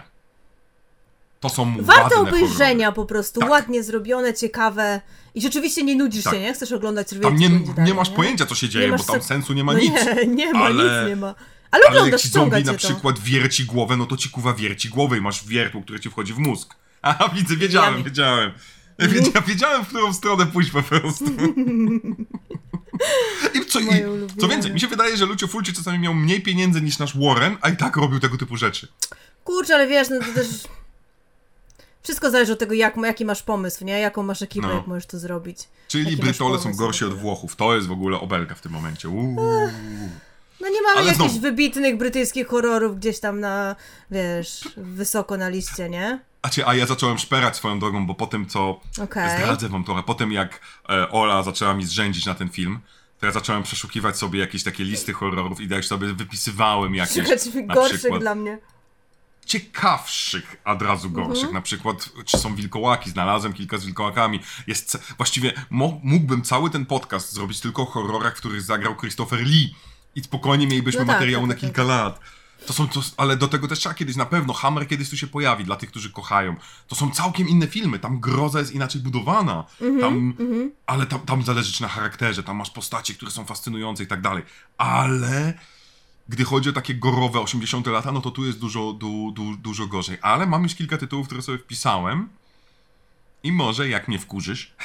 To 1.39 1.49
są. 1.49 1.75
Warte 1.81 2.15
obejrzenia 2.19 2.85
horrory. 2.85 2.95
po 2.95 3.05
prostu, 3.05 3.39
Tak. 3.39 3.49
ładnie 3.49 3.83
zrobione, 3.83 4.33
ciekawe 4.33 5.01
i 5.35 5.41
rzeczywiście 5.41 5.83
nie 5.83 5.95
nudzisz 5.95 6.23
Tak. 6.23 6.33
się, 6.33 6.39
nie? 6.39 6.53
Chcesz 6.53 6.71
oglądać 6.71 7.07
Tam 7.21 7.35
nie, 7.35 7.49
nie 7.49 7.73
dalej, 7.73 7.93
masz 7.93 8.09
pojęcia, 8.09 8.45
co 8.45 8.55
się 8.55 8.69
dzieje, 8.69 8.91
bo 8.91 9.03
tam 9.03 9.21
se- 9.21 9.27
sensu 9.27 9.53
nie 9.53 9.63
ma 9.63 9.73
no 9.73 9.79
nic. 9.79 9.93
Nie, 9.93 10.25
nie 10.45 10.53
ma, 10.53 10.59
ale- 10.65 10.83
nic 11.01 11.09
nie 11.09 11.15
ma. 11.15 11.35
Ale 11.71 11.83
Ale 11.89 12.09
jak 12.09 12.19
ci 12.21 12.27
zombie 12.29 12.63
na 12.63 12.71
to. 12.71 12.77
przykład 12.77 13.19
wierci 13.19 13.65
głowę, 13.65 13.97
no 13.97 14.05
to 14.05 14.17
ci 14.17 14.29
kuwa 14.29 14.53
wierci 14.53 14.89
głowę 14.89 15.17
i 15.17 15.21
masz 15.21 15.45
wiertło, 15.47 15.81
które 15.81 15.99
ci 15.99 16.09
wchodzi 16.09 16.33
w 16.33 16.37
mózg. 16.37 16.75
A 17.01 17.29
widzę, 17.29 17.55
wiedziałem, 17.57 18.03
wiedziałem. 18.03 18.51
Wiedziałem, 18.99 19.43
wiedziałem, 19.47 19.85
w 19.85 19.87
którą 19.87 20.13
stronę 20.13 20.45
pójść 20.45 20.71
po 20.71 20.83
prostu. 20.83 21.25
I 23.53 23.65
co, 23.65 23.79
i, 23.79 23.85
co 24.41 24.47
więcej, 24.47 24.73
mi 24.73 24.79
się 24.79 24.87
wydaje, 24.87 25.17
że 25.17 25.25
Lucio 25.25 25.47
Fulci 25.47 25.73
czasami 25.73 25.99
miał 25.99 26.13
mniej 26.13 26.41
pieniędzy 26.41 26.81
niż 26.81 26.99
nasz 26.99 27.17
Warren, 27.17 27.57
a 27.61 27.69
i 27.69 27.77
tak 27.77 27.95
robił 27.97 28.19
tego 28.19 28.37
typu 28.37 28.57
rzeczy. 28.57 28.87
Kurczę, 29.43 29.75
ale 29.75 29.87
wiesz, 29.87 30.09
no 30.09 30.19
to 30.19 30.25
też... 30.33 30.47
Wszystko 32.03 32.31
zależy 32.31 32.53
od 32.53 32.59
tego, 32.59 32.73
jak, 32.73 32.97
jaki 32.97 33.25
masz 33.25 33.43
pomysł, 33.43 33.85
nie? 33.85 33.99
Jaką 33.99 34.23
masz 34.23 34.41
ekipę, 34.41 34.67
No. 34.67 34.73
jak 34.73 34.87
możesz 34.87 35.05
to 35.05 35.19
zrobić. 35.19 35.57
Czyli 35.87 36.03
Jaki 36.03 36.17
Brytole 36.17 36.59
są 36.59 36.73
gorsi 36.73 37.05
od? 37.05 37.13
Włochów. 37.13 37.55
To 37.55 37.75
jest 37.75 37.87
w 37.87 37.91
ogóle 37.91 38.19
obelga 38.19 38.55
w 38.55 38.61
tym 38.61 38.71
momencie. 38.71 39.09
Uuu. 39.09 39.35
No 40.61 40.69
nie 40.69 40.81
mamy 40.81 40.97
Ale 40.97 41.05
jakichś 41.07 41.15
znowu- 41.17 41.39
wybitnych 41.39 41.97
brytyjskich 41.97 42.47
horrorów 42.47 42.97
gdzieś 42.97 43.19
tam 43.19 43.39
na, 43.39 43.75
wiesz, 44.11 44.69
wysoko 44.77 45.37
na 45.37 45.49
liście, 45.49 45.89
nie? 45.89 46.19
A, 46.43 46.49
a 46.65 46.75
ja 46.75 46.85
zacząłem 46.85 47.17
szperać 47.17 47.55
swoją 47.55 47.79
drogą, 47.79 48.07
bo 48.07 48.15
po 48.15 48.27
tym, 48.27 48.45
co 48.45 48.79
Okej. 49.03 49.37
Zdradzę 49.37 49.69
wam 49.69 49.83
trochę. 49.83 50.03
Po 50.03 50.13
tym 50.13 50.31
jak 50.31 50.59
e, 50.89 51.09
Ola 51.09 51.43
zaczęła 51.43 51.73
mi 51.73 51.85
zrzędzić 51.85 52.25
na 52.25 52.35
ten 52.35 52.49
film, 52.49 52.79
to 53.19 53.25
ja 53.25 53.31
zacząłem 53.31 53.63
przeszukiwać 53.63 54.17
sobie 54.17 54.39
jakieś 54.39 54.63
takie 54.63 54.83
listy 54.83 55.13
horrorów 55.13 55.61
i 55.61 55.67
tak 55.69 55.85
sobie 55.85 56.13
wypisywałem 56.13 56.95
jakieś 56.95 57.23
Szukać 57.23 57.45
na 57.67 57.75
gorszych 57.75 57.99
przykład 57.99 58.21
dla 58.21 58.35
mnie. 58.35 58.57
ciekawszych, 59.45 60.55
od 60.65 60.81
razu 60.81 61.09
gorszych. 61.09 61.35
Mhm. 61.35 61.53
Na 61.53 61.61
przykład, 61.61 62.09
czy 62.25 62.37
są 62.37 62.55
wilkołaki, 62.55 63.09
znalazłem 63.09 63.53
kilka 63.53 63.77
z 63.77 63.85
wilkołakami. 63.85 64.39
Jest, 64.67 65.13
właściwie 65.17 65.53
mógłbym 66.03 66.41
cały 66.41 66.69
ten 66.69 66.85
podcast 66.85 67.33
zrobić 67.33 67.59
tylko 67.59 67.81
o 67.81 67.85
horrorach, 67.85 68.35
w 68.35 68.39
których 68.39 68.61
zagrał 68.61 68.95
Christopher 68.95 69.39
Lee 69.39 69.75
i 70.15 70.23
spokojnie 70.23 70.67
mielibyśmy 70.67 70.99
No 71.01 71.05
tak, 71.07 71.15
materiału 71.15 71.47
tak, 71.47 71.49
na 71.49 71.53
tak, 71.53 71.61
kilka 71.61 71.83
lat. 71.83 72.19
To 72.65 72.73
są, 72.73 72.87
to, 72.87 73.01
ale 73.17 73.37
do 73.37 73.47
tego 73.47 73.67
też 73.67 73.79
trzeba 73.79 73.95
kiedyś, 73.95 74.15
na 74.15 74.25
pewno, 74.25 74.53
Hammer 74.53 74.87
kiedyś 74.87 75.09
tu 75.09 75.17
się 75.17 75.27
pojawi, 75.27 75.63
dla 75.63 75.75
tych, 75.75 75.89
którzy 75.89 76.11
kochają. 76.11 76.55
To 76.87 76.95
są 76.95 77.11
całkiem 77.11 77.47
inne 77.47 77.67
filmy, 77.67 77.99
tam 77.99 78.19
groza 78.19 78.59
jest 78.59 78.71
inaczej 78.71 79.01
budowana, 79.01 79.63
Mhm, 79.81 79.99
tam, 80.01 80.33
ale 80.85 81.05
tam, 81.05 81.19
tam 81.19 81.43
zależy 81.43 81.81
na 81.81 81.87
charakterze, 81.87 82.43
tam 82.43 82.57
masz 82.57 82.69
postacie, 82.69 83.13
które 83.13 83.31
są 83.31 83.45
fascynujące 83.45 84.03
i 84.03 84.07
tak 84.07 84.21
dalej. 84.21 84.43
Ale 84.77 85.53
gdy 86.29 86.43
chodzi 86.43 86.69
o 86.69 86.73
takie 86.73 86.95
gorowe 86.95 87.39
80 87.39 87.87
lata, 87.87 88.11
no 88.11 88.21
to 88.21 88.31
tu 88.31 88.45
jest 88.45 88.59
dużo, 88.59 88.93
du, 88.93 89.31
du, 89.31 89.55
dużo 89.57 89.87
gorzej. 89.87 90.17
Ale 90.21 90.45
mam 90.45 90.63
już 90.63 90.75
kilka 90.75 90.97
tytułów, 90.97 91.27
które 91.27 91.41
sobie 91.41 91.57
wpisałem. 91.57 92.29
I 93.43 93.51
może, 93.51 93.89
jak 93.89 94.07
mnie 94.07 94.19
wkurzysz. 94.19 94.75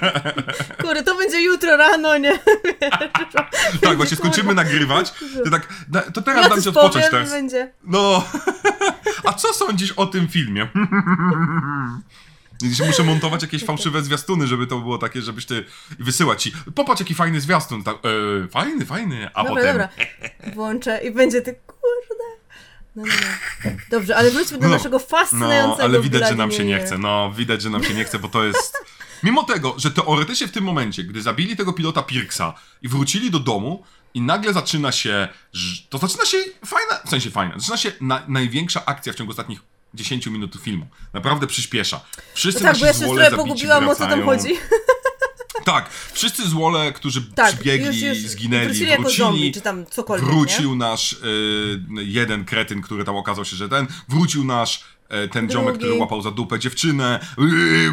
Kurde, 0.82 1.02
to 1.02 1.14
będzie 1.18 1.42
jutro 1.42 1.76
rano, 1.76 2.18
nie? 2.18 2.38
tak, 3.82 3.96
właśnie 3.96 4.16
skończymy 4.16 4.54
nagrywać. 4.54 5.12
To, 5.44 5.50
tak, 5.50 5.68
to 6.14 6.22
teraz 6.22 6.42
Ja 6.42 6.48
dam 6.48 6.62
ci 6.62 6.68
odpocząć 6.68 6.94
powiem, 6.94 7.10
teraz. 7.10 7.30
będzie. 7.30 7.72
No. 7.84 8.24
A 9.28 9.32
co 9.32 9.52
sądzisz 9.54 9.92
o 9.92 10.06
tym 10.06 10.28
filmie? 10.28 10.68
Muszę 12.86 13.02
montować 13.04 13.42
jakieś 13.42 13.64
fałszywe 13.64 14.02
zwiastuny, 14.02 14.46
żeby 14.46 14.66
to 14.66 14.78
było 14.78 14.98
takie, 14.98 15.22
żebyś 15.22 15.46
ty 15.46 15.64
wysyłać 15.98 16.42
ci. 16.42 16.52
Popatrz 16.74 17.00
jaki 17.00 17.14
fajny 17.14 17.40
zwiastun. 17.40 17.82
E, 18.44 18.48
fajny, 18.48 18.86
fajny. 18.86 19.30
A 19.34 19.44
Dobra, 19.44 19.54
potem. 19.62 19.66
dobra. 19.72 19.88
Włączę 20.54 21.00
i 21.04 21.10
będzie 21.10 21.42
ty, 21.42 21.54
kurde. 21.66 22.39
No, 23.00 23.06
no, 23.06 23.26
no. 23.64 23.70
Dobrze, 23.90 24.16
ale 24.16 24.30
wróćmy 24.30 24.58
do 24.58 24.64
No, 24.68 24.72
naszego 24.76 24.96
No, 24.98 25.04
fascynującego 25.06 25.82
ale 25.84 26.00
widać, 26.00 26.28
że 26.28 26.34
nam 26.34 26.52
się 26.52 26.64
nie 26.64 26.78
chce. 26.78 26.98
No, 26.98 27.32
widać, 27.36 27.62
że 27.62 27.70
nam 27.70 27.84
się 27.84 27.94
nie 27.94 28.04
chce, 28.04 28.18
bo 28.18 28.28
to 28.28 28.44
jest. 28.44 28.76
Mimo 29.22 29.42
tego, 29.44 29.74
że 29.78 29.90
teoretycznie 29.90 30.48
w 30.48 30.52
tym 30.52 30.64
momencie, 30.64 31.04
gdy 31.04 31.22
zabili 31.22 31.56
tego 31.56 31.72
pilota 31.72 32.02
Pirksa 32.02 32.54
i 32.82 32.88
wrócili 32.88 33.30
do 33.30 33.38
domu, 33.38 33.84
i 34.14 34.20
nagle 34.20 34.52
zaczyna 34.52 34.92
się. 34.92 35.28
To 35.88 35.98
zaczyna 35.98 36.24
się 36.24 36.38
fajna. 36.66 36.98
W 37.06 37.10
sensie 37.10 37.30
fajna. 37.30 37.54
Zaczyna 37.58 37.76
się 37.76 37.92
na, 38.00 38.22
największa 38.28 38.84
akcja 38.86 39.12
w 39.12 39.16
ciągu 39.16 39.30
ostatnich 39.30 39.60
10 39.94 40.26
minut 40.26 40.54
filmu. 40.62 40.86
Naprawdę 41.12 41.46
przyspiesza. 41.46 42.00
Wszyscy 42.34 42.64
No 42.64 42.72
tak, 42.72 42.72
nasi 42.72 42.80
bo 42.80 42.86
ja 42.86 42.92
się 42.92 43.30
trochę 43.30 43.36
pogubiłam, 43.36 43.88
o 43.88 43.94
co 43.94 44.06
tam 44.06 44.08
wracają. 44.08 44.26
chodzi. 44.26 44.54
Tak, 45.64 45.90
wszyscy 46.12 46.48
złole, 46.48 46.92
którzy 46.92 47.22
Tak, 47.34 47.54
przybiegli, 47.54 47.86
już, 47.86 48.18
już 48.22 48.30
zginęli, 48.30 48.64
wrócili 48.66 48.90
wrócili. 48.96 49.16
zombie, 49.18 49.52
czy 49.52 49.60
tam 49.60 49.86
cokolwiek, 49.86 50.26
Wrócił 50.28 50.76
nasz 50.76 51.12
y, 51.12 51.16
jeden 51.96 52.44
kretyn, 52.44 52.82
który 52.82 53.04
tam 53.04 53.16
okazał 53.16 53.44
się, 53.44 53.56
że 53.56 53.68
ten. 53.68 53.86
Wrócił 54.08 54.44
nasz 54.44 54.84
e, 55.08 55.28
ten 55.28 55.46
Drugi. 55.46 55.78
który 55.78 55.94
łapał 55.94 56.22
za 56.22 56.30
dupę 56.30 56.58
dziewczynę. 56.58 57.20
Y, 57.38 57.42
y, 57.42 57.90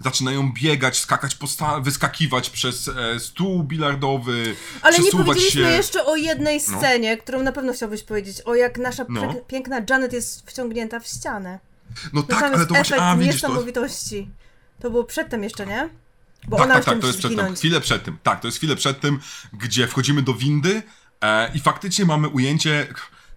Zaczynają 0.00 0.52
biegać, 0.52 0.98
skakać 0.98 1.36
wyskakiwać 1.82 2.50
przez 2.50 2.88
e, 2.88 3.20
stół 3.20 3.64
bilardowy. 3.64 4.56
Ale 4.82 4.98
nie 4.98 5.10
powiedzieliśmy 5.10 5.62
się. 5.62 5.68
jeszcze 5.70 6.04
o 6.06 6.16
jednej 6.16 6.60
No. 6.70 6.78
scenie, 6.78 7.16
którą 7.16 7.42
na 7.42 7.52
pewno 7.52 7.72
chciałbyś 7.72 8.02
powiedzieć. 8.02 8.40
O 8.44 8.54
jak 8.54 8.78
nasza 8.78 9.04
No. 9.08 9.20
pięk- 9.22 9.46
piękna 9.46 9.80
Janet 9.90 10.12
jest 10.12 10.50
wciągnięta 10.50 11.00
w 11.00 11.06
ścianę. 11.06 11.58
No 12.04 12.08
No 12.12 12.22
tak, 12.22 12.42
ale 12.42 12.66
to 12.66 12.74
właśnie. 12.74 12.96
A, 12.96 13.16
widzisz 13.16 13.40
to. 13.40 13.48
niesamowitości. 13.48 14.28
To 14.80 14.90
było 14.90 15.04
przedtem 15.04 15.42
jeszcze, 15.42 15.66
nie? 15.66 15.88
Bo 16.48 16.56
Tak, 16.56 16.66
ona 16.66 16.74
tak, 16.74 16.84
tak, 16.84 16.98
to 17.00 17.06
jest 17.06 17.18
przed 17.18 17.36
tym. 17.36 17.56
Chwilę 17.56 17.80
przed 17.80 18.04
tym. 18.04 18.18
Tak, 18.22 18.40
to 18.40 18.48
jest 18.48 18.58
chwilę 18.58 18.76
przed 18.76 19.00
tym, 19.00 19.20
gdzie 19.52 19.86
wchodzimy 19.86 20.22
do 20.22 20.34
windy 20.34 20.82
e, 21.20 21.50
i 21.54 21.60
faktycznie 21.60 22.04
mamy 22.04 22.28
ujęcie. 22.28 22.86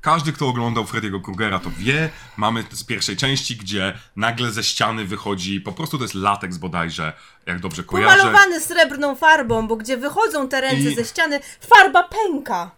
Każdy, 0.01 0.33
kto 0.33 0.47
oglądał 0.47 0.83
Freddy'ego 0.83 1.21
Krugera, 1.21 1.59
to 1.59 1.69
wie. 1.77 2.09
Mamy 2.37 2.63
z 2.71 2.83
pierwszej 2.83 3.17
części, 3.17 3.55
gdzie 3.55 3.93
nagle 4.15 4.51
ze 4.51 4.63
ściany 4.63 5.05
wychodzi, 5.05 5.61
po 5.61 5.71
prostu 5.71 5.97
to 5.97 6.03
jest 6.03 6.13
lateks 6.13 6.57
bodajże, 6.57 7.13
jak 7.45 7.59
dobrze 7.59 7.83
kojarzę. 7.83 8.17
Pomalowany 8.17 8.61
srebrną 8.61 9.15
farbą, 9.15 9.67
bo 9.67 9.75
gdzie 9.75 9.97
wychodzą 9.97 10.49
te 10.49 10.61
ręce 10.61 10.91
I- 10.91 10.95
ze 10.95 11.05
ściany, 11.05 11.39
farba 11.61 12.03
pęka. 12.03 12.71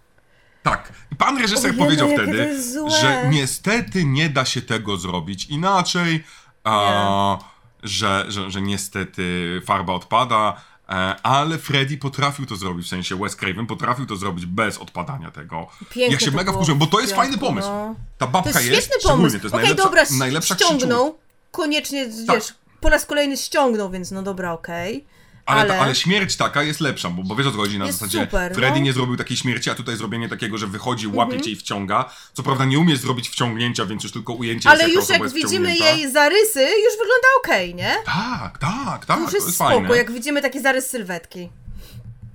Tak. 0.64 0.94
Pan 1.18 1.38
reżyser 1.38 1.66
Ojej, 1.72 1.78
powiedział 1.78 2.10
wtedy, 2.10 2.60
że 3.02 3.30
niestety 3.30 4.06
nie 4.06 4.30
da 4.30 4.46
się 4.46 4.62
tego 4.62 4.98
zrobić 4.98 5.46
inaczej, 5.46 6.24
a, 6.64 7.38
że, 7.84 8.26
że, 8.28 8.52
że 8.52 8.62
niestety 8.62 9.62
farba 9.66 9.94
odpada, 9.94 10.62
e, 10.90 10.94
ale 11.24 11.58
Freddy 11.58 11.98
potrafił 11.98 12.46
to 12.46 12.56
zrobić, 12.56 12.86
w 12.86 12.90
sensie 12.90 13.16
Wes 13.16 13.36
Craven 13.36 13.66
potrafił 13.66 14.06
to 14.06 14.16
zrobić 14.16 14.46
bez 14.46 14.78
odpadania 14.78 15.32
tego. 15.32 15.68
Pięknie 15.90 16.14
ja 16.14 16.20
się 16.20 16.32
to 16.32 16.38
mega 16.38 16.52
wkurzyłem, 16.52 16.80
bo 16.80 16.86
to 16.88 17.00
jest 17.00 17.14
fajny 17.14 17.38
pomysł. 17.38 17.68
no. 17.68 17.96
Ta 18.18 18.26
To 18.26 18.32
babka 18.32 18.50
jest 18.62 18.72
jest, 18.72 18.88
świetny 18.88 19.10
pomysł. 19.10 19.38
to 19.38 19.44
jest 19.44 19.56
Okej, 19.56 19.64
najlepsza, 19.66 19.84
dobra, 19.84 20.04
najlepsza 20.18 20.56
ściągnął. 20.56 21.18
Koniecznie, 21.52 22.06
Tak. 22.28 22.36
wiesz, 22.36 22.54
po 22.82 22.90
raz 22.90 23.06
kolejny 23.06 23.38
ściągnął, 23.38 23.90
więc 23.90 24.12
no 24.12 24.24
dobra, 24.24 24.54
okej. 24.54 25.06
Ale, 25.50 25.62
Ale- 25.62 25.70
Ta, 25.74 25.80
ale 25.80 25.96
śmierć 25.96 26.36
taka 26.36 26.64
jest 26.64 26.80
lepsza, 26.80 27.10
bo, 27.10 27.24
bo 27.24 27.36
wiesz 27.36 27.48
o 27.48 27.52
co 27.52 27.58
chodzi 27.58 27.80
na 27.80 27.86
Jest 27.86 28.00
zasadzie 28.00 28.22
super, 28.22 28.52
Freddy 28.52 28.62
no. 28.62 28.68
Mhm. 28.68 28.84
nie 28.84 28.94
zrobił 28.94 29.18
takiej 29.18 29.38
śmierci, 29.38 29.70
a 29.70 29.76
tutaj 29.76 29.98
zrobienie 29.98 30.30
takiego, 30.30 30.58
że 30.58 30.68
wychodzi, 30.68 31.08
łapie 31.08 31.42
cię 31.42 31.52
i 31.52 31.56
wciąga. 31.56 32.10
Co 32.34 32.44
prawda 32.44 32.66
nie 32.66 32.80
umie 32.80 32.98
zrobić 32.98 33.30
wciągnięcia, 33.30 33.86
więc 33.86 34.04
już 34.04 34.12
tylko 34.12 34.34
ujęcie 34.34 34.70
Ale 34.70 34.90
już 34.90 35.10
jak 35.10 35.30
widzimy 35.30 35.78
jej 35.78 36.12
zarysy, 36.12 36.60
już 36.62 36.94
wygląda 37.00 37.28
okej, 37.44 37.76
nie? 37.76 37.96
Tak, 38.06 38.58
tak, 38.58 39.06
tak, 39.06 39.06
To 39.06 39.14
to 39.14 39.20
już 39.20 39.34
jest, 39.34 39.46
jest 39.46 39.56
spoko, 39.58 39.72
fajne. 39.72 39.98
jak 39.98 40.12
widzimy 40.12 40.42
taki 40.42 40.62
zarys 40.62 40.90
sylwetki. 40.90 41.50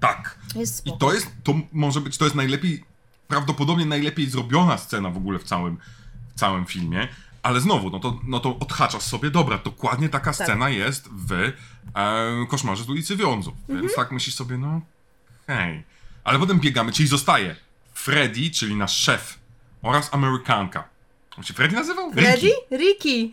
Tak. 0.00 0.38
I 0.84 0.98
to 0.98 1.12
jest, 1.14 1.26
to 1.44 1.54
może 1.72 2.00
być, 2.00 2.18
to 2.18 2.24
jest 2.24 2.36
najlepiej, 2.36 2.84
prawdopodobnie 3.28 3.86
najlepiej 3.86 4.30
zrobiona 4.30 4.78
scena 4.78 5.10
w 5.10 5.16
ogóle 5.16 5.38
w 5.38 5.44
całym, 5.44 5.76
w 6.36 6.40
całym 6.40 6.66
filmie. 6.66 7.08
Ale 7.44 7.60
znowu, 7.60 7.90
no 7.90 8.00
to, 8.00 8.20
no 8.26 8.40
to 8.40 8.58
odhaczasz 8.58 9.02
sobie, 9.02 9.30
dobra, 9.30 9.58
dokładnie 9.58 10.08
taka 10.08 10.32
Tak. 10.32 10.34
scena 10.46 10.70
jest 10.70 11.08
w 11.12 11.32
e, 11.32 11.52
Koszmarze 12.48 12.84
z 12.84 12.88
ulicy 12.90 13.16
Wiązów. 13.16 13.54
Mhm. 13.60 13.80
Więc 13.80 13.94
tak 13.94 14.12
myślisz 14.12 14.34
sobie, 14.34 14.58
no 14.58 14.80
hej. 15.46 15.82
Ale 16.24 16.38
potem 16.38 16.60
biegamy, 16.60 16.92
czyli 16.92 17.08
zostaje 17.08 17.56
Freddy, 17.94 18.50
czyli 18.50 18.76
nasz 18.76 18.96
szef 18.96 19.38
oraz 19.82 20.14
Amerykanka. 20.14 20.88
On 21.38 21.44
się 21.44 21.54
Freddy 21.54 21.74
nazywał? 21.76 22.12
Freddy? 22.12 22.50
Ricky. 22.72 23.32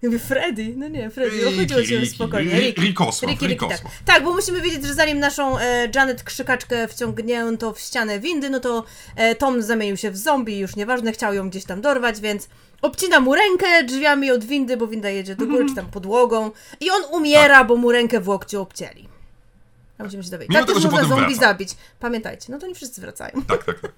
Ricky. 0.00 0.18
Freddy. 0.28 0.74
No 0.76 0.88
nie, 0.88 1.10
Freddy. 1.10 1.36
Ricky, 1.36 1.56
Chodziło 1.58 1.84
się 1.84 1.96
Ricky. 1.96 2.14
spokojnie. 2.14 2.52
Ri- 2.52 2.60
Ricky. 2.60 2.80
Rikosław, 2.82 3.30
Ricky, 3.30 3.46
Ricky, 3.46 3.68
tak. 3.68 3.80
Tak, 4.04 4.24
bo 4.24 4.32
musimy 4.34 4.60
wiedzieć, 4.60 4.86
że 4.86 4.94
zanim 4.94 5.18
naszą 5.18 5.58
e, 5.58 5.88
Janet 5.94 6.22
krzykaczkę 6.22 6.88
wciągnięto 6.88 7.72
w 7.72 7.80
ścianę 7.80 8.20
windy, 8.20 8.50
no 8.50 8.60
to 8.60 8.84
e, 9.16 9.34
Tom 9.34 9.62
zamienił 9.62 9.96
się 9.96 10.10
w 10.10 10.16
zombie, 10.16 10.58
już 10.58 10.76
nieważne, 10.76 11.12
chciał 11.12 11.34
ją 11.34 11.50
gdzieś 11.50 11.64
tam 11.64 11.80
dorwać, 11.80 12.20
więc 12.20 12.48
obcina 12.82 13.20
mu 13.20 13.34
rękę 13.34 13.84
drzwiami 13.84 14.30
od 14.30 14.44
windy, 14.44 14.76
bo 14.76 14.86
winda 14.86 15.10
jedzie 15.10 15.36
do 15.36 15.46
góry, 15.46 15.66
czy 15.68 15.74
tam 15.74 15.86
podłogą 15.86 16.50
i 16.80 16.90
on 16.90 17.02
umiera, 17.10 17.64
bo 17.64 17.76
mu 17.76 17.92
rękę 17.92 18.20
w 18.20 18.28
łokciu 18.28 18.62
obcięli. 18.62 19.08
A 19.98 20.04
musimy 20.04 20.24
się 20.24 20.30
dowiedzieć. 20.30 20.50
Mimo 20.56 20.66
tak 20.66 20.74
też 20.74 20.84
można 20.84 21.04
zombie 21.04 21.34
wraca. 21.34 21.40
zabić. 21.40 21.70
Pamiętajcie, 22.00 22.52
no 22.52 22.58
to 22.58 22.66
nie 22.66 22.74
wszyscy 22.74 23.00
wracają. 23.00 23.42
Tak, 23.48 23.64
tak, 23.64 23.80
tak. 23.80 23.92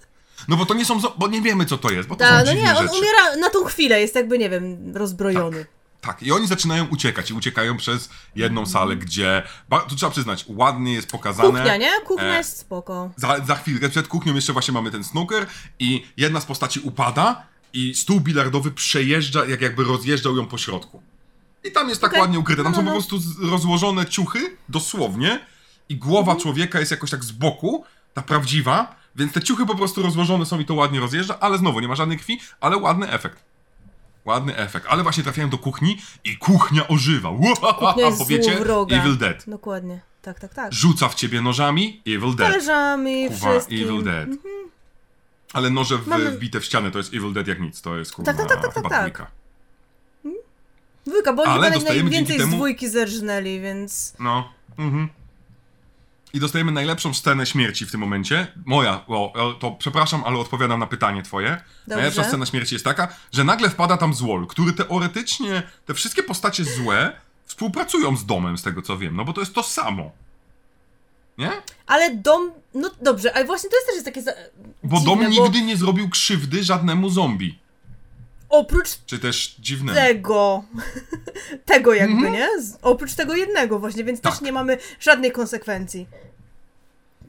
No 0.48 0.56
bo 0.56 0.66
to 0.66 0.74
nie 0.74 0.84
są, 0.84 1.00
bo 1.18 1.28
nie 1.28 1.42
wiemy 1.42 1.66
co 1.66 1.78
to 1.78 1.90
jest, 1.90 2.08
bo 2.08 2.16
to 2.16 2.24
Ta, 2.24 2.44
no 2.44 2.52
nie, 2.52 2.76
on 2.76 2.82
rzeczy. 2.86 2.98
umiera 2.98 3.36
na 3.36 3.50
tą 3.50 3.64
chwilę, 3.64 4.00
jest 4.00 4.14
jakby, 4.14 4.38
nie 4.38 4.50
wiem, 4.50 4.96
rozbrojony. 4.96 5.66
Tak, 6.00 6.22
i 6.22 6.32
oni 6.32 6.46
zaczynają 6.46 6.86
uciekać 6.86 7.30
i 7.30 7.34
uciekają 7.34 7.76
przez 7.76 8.08
jedną 8.36 8.66
salę, 8.66 8.96
gdzie, 8.96 9.42
tu 9.88 9.96
trzeba 9.96 10.12
przyznać, 10.12 10.44
ładnie 10.48 10.94
jest 10.94 11.08
pokazane. 11.10 11.48
Kuchnia, 11.50 11.76
nie? 11.76 11.90
Kuchnia 12.06 12.34
E, 12.34 12.38
jest 12.38 12.58
spoko. 12.58 13.10
Za, 13.16 13.36
za 13.46 13.54
chwilkę 13.54 13.88
przed 13.88 14.08
kuchnią 14.08 14.34
jeszcze 14.34 14.52
właśnie 14.52 14.74
mamy 14.74 14.90
ten 14.90 15.04
snooker 15.04 15.46
i 15.78 16.06
jedna 16.16 16.40
z 16.40 16.44
postaci 16.46 16.80
upada 16.80 17.46
i 17.74 17.94
stół 17.94 18.20
bilardowy 18.20 18.70
przejeżdża, 18.70 19.46
jak 19.46 19.60
jakby 19.60 19.84
rozjeżdżał 19.84 20.36
ją 20.36 20.46
po 20.46 20.58
środku. 20.58 21.02
I 21.64 21.72
tam 21.72 21.88
jest 21.88 22.00
tak 22.00 22.10
Okej. 22.10 22.20
ładnie 22.20 22.38
ukryte. 22.38 22.62
Tam 22.62 22.72
No, 22.72 22.76
są 22.78 22.82
no, 22.84 22.90
po 22.90 22.98
no. 22.98 23.02
prostu 23.06 23.30
rozłożone 23.50 24.06
ciuchy, 24.06 24.56
dosłownie, 24.68 25.40
i 25.88 25.96
głowa 25.96 26.32
Mhm. 26.32 26.40
człowieka 26.40 26.78
jest 26.80 26.90
jakoś 26.90 27.10
tak 27.10 27.24
z 27.24 27.32
boku, 27.32 27.84
ta 28.14 28.22
prawdziwa, 28.22 28.96
więc 29.16 29.32
te 29.32 29.42
ciuchy 29.42 29.66
po 29.66 29.74
prostu 29.74 30.02
rozłożone 30.02 30.46
są 30.46 30.60
i 30.60 30.64
to 30.64 30.74
ładnie 30.74 31.00
rozjeżdża, 31.00 31.40
ale 31.40 31.58
znowu 31.58 31.80
nie 31.80 31.88
ma 31.88 31.94
żadnej 31.94 32.18
krwi, 32.18 32.40
ale 32.60 32.76
ładny 32.76 33.10
efekt. 33.10 33.44
Ładny 34.24 34.56
efekt. 34.56 34.86
Ale 34.88 35.02
właśnie 35.02 35.22
trafiają 35.22 35.48
do 35.50 35.58
kuchni 35.58 35.98
i 36.24 36.38
kuchnia 36.38 36.88
ożywa. 36.88 37.28
Kuchnia 37.78 38.06
jest 38.06 38.18
Bo 38.18 38.26
wiecie, 38.26 38.54
złowroga. 38.56 38.96
Evil 38.96 39.16
Dead. 39.18 39.44
Dokładnie. 39.46 40.00
Tak, 40.22 40.40
tak, 40.40 40.54
tak. 40.54 40.72
Rzuca 40.72 41.08
w 41.08 41.14
ciebie 41.14 41.40
nożami, 41.40 42.02
Evil 42.06 42.34
Dead. 42.36 42.50
Talerzami, 42.50 43.28
Kuwa, 43.28 43.50
wszystkim. 43.50 43.88
Evil 43.88 44.02
Dead. 44.04 44.28
Ale 45.54 45.70
noże 45.70 45.98
w, 45.98 46.06
Mamy- 46.06 46.30
wbite 46.30 46.60
w 46.60 46.64
ścianę 46.64 46.90
to 46.90 46.98
jest 46.98 47.14
Evil 47.14 47.32
Dead 47.32 47.46
jak 47.46 47.60
nic, 47.60 47.80
to 47.80 47.96
jest 47.98 48.12
kurwa 48.12 48.32
Tak, 48.32 48.40
tak, 48.40 48.48
tak, 48.48 48.62
tak, 48.62 48.74
chyba 48.74 48.88
tak, 48.90 48.98
tak. 48.98 49.12
dwójka. 49.12 49.30
Dwójka, 51.06 51.32
bo 51.32 51.42
oni 51.42 51.52
Ale 51.52 51.70
dostajemy 51.70 52.10
najwięcej 52.10 52.26
dzięki 52.36 52.42
z 52.42 52.46
temu- 52.46 52.56
dwójki 52.56 52.88
zerżnęli, 52.88 53.60
więc... 53.60 54.14
No. 54.18 54.52
Mhm. 54.78 55.08
I 56.32 56.40
dostajemy 56.40 56.72
najlepszą 56.72 57.14
scenę 57.14 57.46
śmierci 57.46 57.86
w 57.86 57.90
tym 57.90 58.00
momencie. 58.00 58.46
Moja, 58.66 59.06
o, 59.06 59.56
to 59.60 59.70
przepraszam, 59.70 60.22
ale 60.26 60.38
odpowiadam 60.38 60.80
na 60.80 60.86
pytanie 60.86 61.22
twoje. 61.22 61.60
Najlepsza 61.86 62.24
scena 62.24 62.46
śmierci 62.46 62.74
jest 62.74 62.84
taka, 62.84 63.08
że 63.32 63.44
nagle 63.44 63.70
wpada 63.70 63.96
tam 63.96 64.14
Złol, 64.14 64.46
który 64.46 64.72
teoretycznie, 64.72 65.62
te 65.86 65.94
wszystkie 65.94 66.22
postacie 66.22 66.64
złe 66.64 67.12
współpracują 67.44 68.16
z 68.16 68.26
domem, 68.26 68.58
z 68.58 68.62
tego 68.62 68.82
co 68.82 68.98
wiem, 68.98 69.16
no 69.16 69.24
bo 69.24 69.32
to 69.32 69.40
jest 69.40 69.54
to 69.54 69.62
samo. 69.62 70.10
Nie? 71.38 71.50
Ale 71.86 72.14
dom... 72.14 72.50
No 72.74 72.90
dobrze, 73.02 73.36
ale 73.36 73.44
właśnie 73.44 73.70
to 73.70 73.76
jest 73.76 73.86
też 73.86 73.94
jest 73.94 74.06
takie... 74.06 74.22
Za... 74.22 74.32
Bo 74.82 74.96
dziwne, 74.96 75.14
dom 75.14 75.30
nigdy 75.30 75.62
nie 75.62 75.76
zrobił 75.76 76.08
krzywdy 76.08 76.64
żadnemu 76.64 77.10
zombie. 77.10 77.58
Oprócz 78.48 78.88
Czy 79.06 79.18
też 79.18 79.56
dziwnemu. 79.58 79.98
tego... 79.98 80.64
tego 81.64 81.94
jakby, 81.94 82.30
nie? 82.30 82.48
Z... 82.62 82.78
Oprócz 82.82 83.14
tego 83.14 83.36
jednego 83.36 83.78
właśnie, 83.78 84.04
więc 84.04 84.20
Tak. 84.20 84.32
też 84.32 84.42
nie 84.42 84.52
mamy 84.52 84.78
żadnej 85.00 85.32
konsekwencji. 85.32 86.06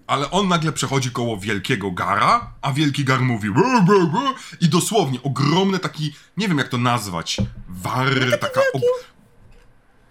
Ale 0.08 0.32
on 0.32 0.48
nagle 0.48 0.72
przechodzi 0.72 1.12
koło 1.12 1.38
wielkiego 1.38 1.92
gara, 1.92 2.54
a 2.62 2.74
wielki 2.74 3.04
gar 3.04 3.22
mówi 3.22 3.52
"Bę, 3.52 3.62
bę, 3.88 4.06
bę", 4.14 4.20
i 4.62 4.70
dosłownie 4.70 5.20
ogromny 5.24 5.80
taki, 5.80 6.14
nie 6.38 6.48
wiem 6.48 6.58
jak 6.58 6.68
to 6.68 6.78
nazwać, 6.78 7.38
war, 7.70 8.10
taka... 8.42 8.62
Wielki... 8.74 8.88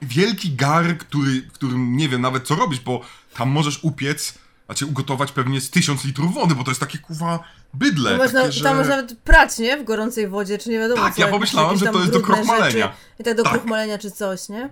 wielki 0.05 0.55
gar, 0.55 0.99
który, 0.99 1.43
w 1.43 1.53
którym 1.53 1.97
nie 1.97 2.09
wiem 2.09 2.21
nawet 2.21 2.47
co 2.47 2.55
robić, 2.55 2.81
bo 2.81 3.01
tam 3.37 3.49
możesz 3.51 3.79
upiec, 3.85 4.35
znaczy 4.67 4.87
ugotować 4.87 5.33
pewnie 5.33 5.61
z 5.61 5.71
tysiąc 5.71 6.05
litrów 6.05 6.35
wody, 6.35 6.55
bo 6.55 6.65
to 6.65 6.71
jest 6.71 6.81
takie 6.81 6.99
kuwa 6.99 7.45
bydle. 7.75 8.11
To 8.11 8.17
można, 8.17 8.41
takie, 8.41 8.53
że... 8.53 8.65
Tam 8.65 8.77
można 8.77 8.97
nawet 8.97 9.19
prać, 9.19 9.59
nie? 9.59 9.77
W 9.77 9.85
gorącej 9.85 10.29
wodzie, 10.29 10.59
czy 10.59 10.71
nie 10.71 10.79
wiadomo 10.79 11.03
Tak, 11.03 11.15
co. 11.15 11.21
ja 11.21 11.29
pomyślałem, 11.29 11.79
że 11.79 11.87
to 11.87 11.99
jest 12.01 12.13
do 12.13 12.21
krochmalenia. 12.21 12.93
I 13.21 13.25
tak 13.25 13.37
do 13.37 13.43
Tak. 13.43 13.53
krochmalenia 13.53 13.99
czy 13.99 14.11
coś, 14.11 14.49
nie? 14.49 14.69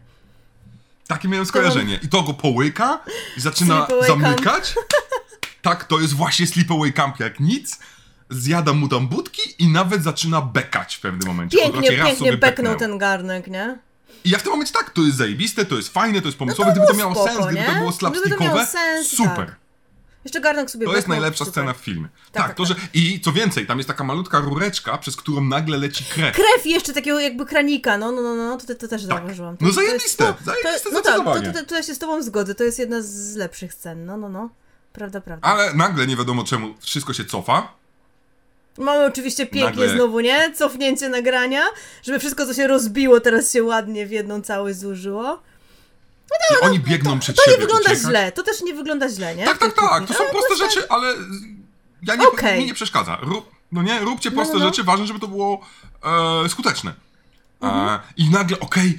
Takie 1.06 1.28
miałem 1.28 1.46
skojarzenie. 1.46 2.00
I 2.02 2.08
to 2.08 2.22
go 2.22 2.34
połyka 2.34 3.00
i 3.36 3.40
zaczyna 3.40 3.86
zamykać. 4.06 4.74
Tak, 5.62 5.84
to 5.84 6.00
jest 6.00 6.12
właśnie 6.14 6.46
sleepaway 6.46 6.92
camp 6.92 7.20
jak 7.20 7.40
nic. 7.40 7.78
Zjada 8.30 8.72
mu 8.72 8.88
tam 8.88 9.08
budki 9.08 9.42
i 9.58 9.68
nawet 9.68 10.02
zaczyna 10.02 10.40
bekać 10.40 10.96
w 10.96 11.00
pewnym 11.00 11.28
momencie. 11.28 11.58
Pięknie, 11.58 11.90
pięknie 11.90 12.36
beknął. 12.36 12.76
ten 12.76 12.98
garnek, 12.98 13.46
nie? 13.46 13.78
I 14.24 14.30
ja 14.30 14.38
w 14.38 14.42
tym 14.42 14.52
momencie 14.52 14.72
tak, 14.72 14.90
to 14.90 15.02
jest 15.02 15.16
zajebiste, 15.16 15.64
to 15.64 15.76
jest 15.76 15.88
fajne, 15.88 16.20
to 16.20 16.28
jest 16.28 16.38
pomysłowe. 16.38 16.70
No 16.70 16.74
to 16.76 16.80
gdyby 16.80 16.86
to 16.86 16.94
było 16.94 17.10
miało 17.10 17.26
spoko, 17.28 17.42
sens, 17.42 17.46
gdyby 17.52 17.66
to 17.66 17.72
nie? 17.72 17.78
było 17.78 17.90
Gdyby 18.10 18.30
to 18.36 18.44
miało 18.44 18.58
slapstickowe, 18.58 18.66
sens, 18.66 19.08
super. 19.10 19.46
tak. 19.46 19.56
Jeszcze 20.24 20.40
garnek 20.40 20.70
sobie 20.70 20.86
To 20.86 20.96
jest 20.96 21.08
najlepsza 21.08 21.44
super. 21.44 21.52
scena 21.52 21.72
w 21.72 21.76
filmie. 21.76 22.08
Tak, 22.08 22.32
Tak, 22.32 22.46
tak, 22.46 22.56
to, 22.56 22.64
że... 22.64 22.74
I 22.94 23.20
co 23.20 23.32
więcej, 23.32 23.66
tam 23.66 23.78
jest 23.78 23.88
taka 23.88 24.04
malutka 24.04 24.38
rureczka, 24.40 24.98
przez 24.98 25.16
którą 25.16 25.40
nagle 25.44 25.78
leci 25.78 26.04
krew. 26.04 26.36
Krew 26.36 26.66
jeszcze 26.66 26.92
takiego 26.92 27.20
jakby 27.20 27.46
kranika, 27.46 27.98
no, 27.98 28.12
no, 28.12 28.22
no, 28.22 28.34
no, 28.34 28.56
to, 28.56 28.74
to 28.74 28.88
też 28.88 29.02
zauważyłam. 29.02 29.56
To, 29.56 29.64
No 29.66 29.72
to 29.72 29.80
jest- 29.82 29.90
zajebiste, 29.90 30.24
to- 30.24 30.44
zajebiste 30.44 30.90
No 30.92 31.00
tak, 31.00 31.14
to, 31.24 31.52
to, 31.60 31.66
to 31.66 31.74
ja 31.76 31.82
się 31.82 31.94
z 31.94 31.98
tobą 31.98 32.22
zgodzę, 32.22 32.54
to 32.54 32.64
jest 32.64 32.78
jedna 32.78 33.02
z 33.02 33.34
lepszych 33.36 33.74
scen, 33.74 34.06
no, 34.06 34.16
no, 34.16 34.28
no. 34.28 34.50
Prawda, 34.92 35.20
prawda. 35.20 35.48
Ale 35.48 35.74
nagle 35.74 36.06
nie 36.06 36.16
wiadomo 36.16 36.44
czemu 36.44 36.74
wszystko 36.80 37.12
się 37.12 37.24
cofa. 37.24 37.72
Mamy 38.78 39.04
oczywiście 39.04 39.46
pięknie 39.46 39.84
Nagle- 39.86 39.94
znowu, 39.96 40.20
nie? 40.20 40.52
Cofnięcie 40.54 41.08
nagrania, 41.08 41.62
żeby 42.02 42.18
wszystko, 42.18 42.46
co 42.46 42.54
się 42.54 42.66
rozbiło, 42.66 43.20
teraz 43.20 43.52
się 43.52 43.62
ładnie 43.62 44.06
w 44.06 44.10
jedną 44.10 44.42
całość 44.42 44.78
złożyło. 44.78 45.42
I 46.60 46.64
oni 46.64 46.80
biegną 46.80 47.18
przed 47.20 47.36
To 47.36 47.42
siebie 47.42 47.56
nie 47.56 47.60
wygląda 47.62 47.90
uciekać. 47.90 48.08
źle, 48.08 48.32
to 48.32 48.42
też 48.42 48.62
nie 48.62 48.74
wygląda 48.74 49.08
źle, 49.08 49.36
nie? 49.36 49.44
Tak, 49.44 49.58
tak, 49.58 49.72
tak. 49.74 50.06
To 50.06 50.14
są 50.14 50.20
Ale 50.24 50.30
proste 50.30 50.54
jest 50.54 50.74
rzeczy, 50.74 50.88
ale 50.88 51.14
ja 52.02 52.14
nie, 52.16 52.28
Okej. 52.28 52.58
mi 52.60 52.66
nie 52.66 52.74
przeszkadza. 52.74 53.18
Rób, 53.22 53.50
no 53.72 53.82
nie, 53.82 54.00
róbcie 54.00 54.30
No, 54.30 54.36
proste 54.36 54.54
no, 54.54 54.60
no. 54.60 54.66
rzeczy, 54.66 54.84
ważne, 54.84 55.06
żeby 55.06 55.20
to 55.20 55.28
było 55.28 55.60
e, 56.44 56.48
skuteczne. 56.48 56.94
Mhm. 57.60 57.88
E, 57.88 58.00
I 58.16 58.30
nagle, 58.30 58.60
okej, 58.60 58.98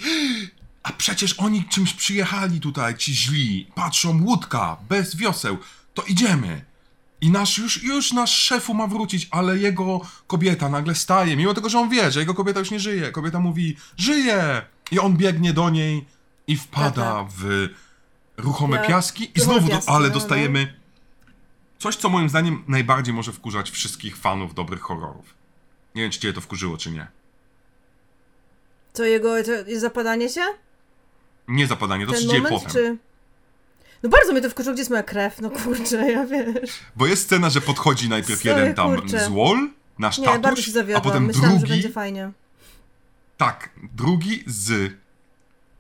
a 0.84 0.92
przecież 0.92 1.34
oni 1.40 1.66
czymś 1.70 1.94
przyjechali 1.94 2.60
tutaj, 2.60 2.96
ci 2.98 3.16
źli. 3.16 3.68
Patrzą, 3.76 4.22
łódka, 4.24 4.78
bez 4.90 5.16
wioseł. 5.16 5.58
To 5.94 6.04
idziemy. 6.04 6.62
I 7.24 7.32
nasz, 7.32 7.58
już, 7.58 7.84
już 7.84 8.14
nasz 8.14 8.32
szefu 8.36 8.74
ma 8.74 8.88
wrócić, 8.88 9.28
ale 9.32 9.58
jego 9.58 10.02
kobieta 10.28 10.70
nagle 10.70 10.96
staje, 10.96 11.36
mimo 11.38 11.54
tego, 11.54 11.70
że 11.70 11.80
on 11.80 11.90
wie, 11.90 12.12
że 12.12 12.20
jego 12.20 12.34
kobieta 12.34 12.60
już 12.60 12.72
nie 12.72 12.80
żyje. 12.80 13.12
Kobieta 13.12 13.40
mówi, 13.40 13.78
żyje! 13.98 14.62
I 14.92 15.00
on 15.00 15.18
biegnie 15.18 15.54
do 15.54 15.70
niej 15.70 16.06
i 16.48 16.58
wpada 16.58 17.14
Tak, 17.14 17.28
w 17.30 17.70
ruchome 18.38 18.78
Ja- 18.78 18.88
piaski. 18.88 19.32
I 19.36 19.42
znowu, 19.42 19.60
do, 19.68 19.68
piaski, 19.68 19.92
ale 19.92 20.08
no, 20.08 20.08
no. 20.08 20.20
dostajemy 20.20 20.74
coś, 21.80 21.96
co 21.96 22.10
moim 22.10 22.30
zdaniem 22.30 22.64
najbardziej 22.68 23.14
może 23.14 23.32
wkurzać 23.32 23.72
wszystkich 23.72 24.18
fanów 24.18 24.54
dobrych 24.54 24.82
horrorów. 24.82 25.34
Nie 25.96 26.02
wiem, 26.02 26.12
czy 26.12 26.20
cię 26.20 26.34
to 26.34 26.42
wkurzyło, 26.42 26.78
czy 26.78 26.92
nie. 26.92 27.08
To 28.94 29.04
jego 29.04 29.44
to 29.44 29.52
zapadanie 29.80 30.30
się? 30.30 30.42
Nie 31.48 31.68
zapadanie, 31.68 32.06
to 32.06 32.12
Ten 32.14 32.28
moment, 32.28 32.50
potem. 32.50 32.72
czy... 32.72 32.98
No 34.04 34.10
bardzo 34.10 34.32
mnie 34.32 34.42
to 34.42 34.50
wkurzyło, 34.50 34.74
gdzie 34.74 34.82
jest 34.82 34.90
moja 34.90 35.04
krew, 35.04 35.42
no 35.42 35.50
kurczę, 35.50 36.12
ja 36.12 36.26
wiesz. 36.26 36.72
Bo 36.96 37.08
jest 37.08 37.24
scena, 37.24 37.50
że 37.50 37.62
podchodzi 37.62 38.10
najpierw 38.10 38.42
Sorry, 38.42 38.60
jeden 38.60 38.74
tam 38.76 38.96
kurczę. 38.96 39.20
z 39.26 39.30
Wall, 39.30 39.70
nasz 40.00 40.18
Nie, 40.18 40.26
bardzo 40.26 40.50
tatuś, 40.50 40.66
się 40.66 40.72
a 40.72 40.74
zawiodłam, 40.74 41.04
potem 41.04 41.26
myślałam, 41.26 41.52
że 41.52 41.58
drugi, 41.58 41.74
będzie 41.74 41.90
fajnie. 41.90 42.32
tak, 43.38 43.70
drugi 43.94 44.44
z, 44.48 44.94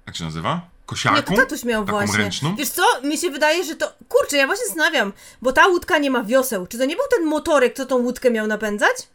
jak 0.05 0.15
się 0.15 0.23
nazywa? 0.23 0.53
Nie, 0.55 0.61
Kosiarką? 0.85 1.35
to 1.35 1.41
tatuś 1.41 1.63
miał 1.63 1.85
taką 1.85 1.97
właśnie. 1.97 2.17
ręczną? 2.17 2.55
Wiesz 2.55 2.69
co, 2.69 2.83
mi 3.03 3.17
się 3.17 3.29
wydaje, 3.29 3.63
że 3.63 3.75
to... 3.75 3.93
Kurczę, 4.09 4.37
ja 4.37 4.45
właśnie 4.47 4.65
zastanawiam, 4.65 5.13
bo 5.41 5.53
ta 5.53 5.67
łódka 5.67 5.97
nie 5.97 6.11
ma 6.11 6.23
wioseł. 6.23 6.67
Czy 6.67 6.77
to 6.77 6.85
nie 6.85 6.95
był 6.95 7.05
ten 7.17 7.25
motorek, 7.27 7.73
co 7.75 7.85
tą 7.85 7.95
łódkę 7.95 8.31
miał 8.31 8.47
napędzać? 8.47 9.07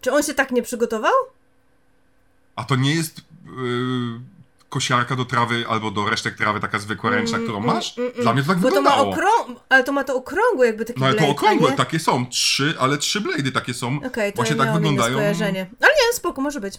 Czy 0.00 0.12
on 0.12 0.22
się 0.22 0.34
tak 0.34 0.50
nie 0.50 0.62
przygotował? 0.62 1.12
A 2.56 2.64
to 2.64 2.76
nie 2.76 2.94
jest 2.94 3.16
yy, 3.46 4.20
kosiarka 4.72 5.16
do 5.16 5.24
trawy 5.24 5.64
albo 5.68 5.90
do 5.90 6.10
resztek 6.10 6.36
trawy, 6.36 6.60
taka 6.60 6.78
zwykła 6.78 7.10
ręczna, 7.10 7.38
którą 7.38 7.60
masz? 7.60 7.94
Dla 8.22 8.32
mnie 8.32 8.42
to 8.42 8.48
tak 8.48 8.56
Mm, 8.58 8.62
Bo 8.62 8.70
to 8.70 8.82
ma 8.82 8.90
wyglądało. 8.90 9.10
okrąg... 9.12 9.60
Ale 9.68 9.84
to 9.84 9.92
ma 9.92 10.04
to 10.04 10.16
okrągłe 10.16 10.66
jakby 10.66 10.84
taki 10.84 11.00
No 11.00 11.06
ale 11.06 11.14
to 11.14 11.18
blade, 11.20 11.32
okrągłe, 11.32 11.70
nie... 11.70 11.76
takie 11.76 11.98
są. 11.98 12.26
Trzy, 12.26 12.74
ale 12.78 12.98
trzy 12.98 13.20
blady 13.20 13.52
takie 13.52 13.74
są. 13.74 14.00
Okej, 14.06 14.32
to 14.32 14.36
Właśnie 14.36 14.56
tak 14.56 14.72
wyglądają. 14.72 15.12
skojarzenie. 15.14 15.66
Ale 15.80 15.90
nie, 15.90 16.12
spoko, 16.16 16.40
może 16.40 16.60
być. 16.60 16.74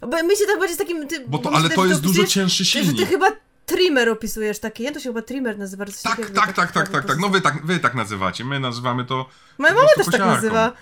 Bo 0.00 0.22
mi 0.22 0.36
się 0.36 0.46
tak 0.46 0.58
będzie 0.60 0.74
z 0.74 0.78
takim... 0.78 1.08
Ty, 1.08 1.24
Bo 1.28 1.38
to, 1.38 1.50
ale 1.52 1.70
to 1.70 1.86
jest 1.86 2.00
dużo 2.00 2.24
cięższy 2.24 2.64
Że 2.64 2.80
ty 2.80 2.86
silnik. 2.86 3.08
chyba 3.08 3.26
trimmer 3.66 4.08
opisujesz 4.08 4.58
taki, 4.58 4.82
nie? 4.82 4.92
To 4.92 5.00
się 5.00 5.08
chyba 5.08 5.22
trimmer 5.22 5.58
nazywa. 5.58 5.84
Tak, 5.84 5.94
takiego, 6.02 6.28
tak, 6.28 6.34
taki 6.34 6.56
tak, 6.56 6.72
tak, 6.72 6.72
prawy 6.72 6.92
tak, 6.92 7.06
tak. 7.06 7.18
No 7.18 7.28
wy 7.28 7.40
tak, 7.40 7.66
wy 7.66 7.78
tak 7.78 7.94
nazywacie. 7.94 8.44
My 8.44 8.60
nazywamy 8.60 9.04
to. 9.04 9.26
Moja 9.58 9.74
mama 9.74 9.86
też 9.86 9.96
tak 9.96 10.04
kosiarką. 10.04 10.26
nazywa. 10.34 10.72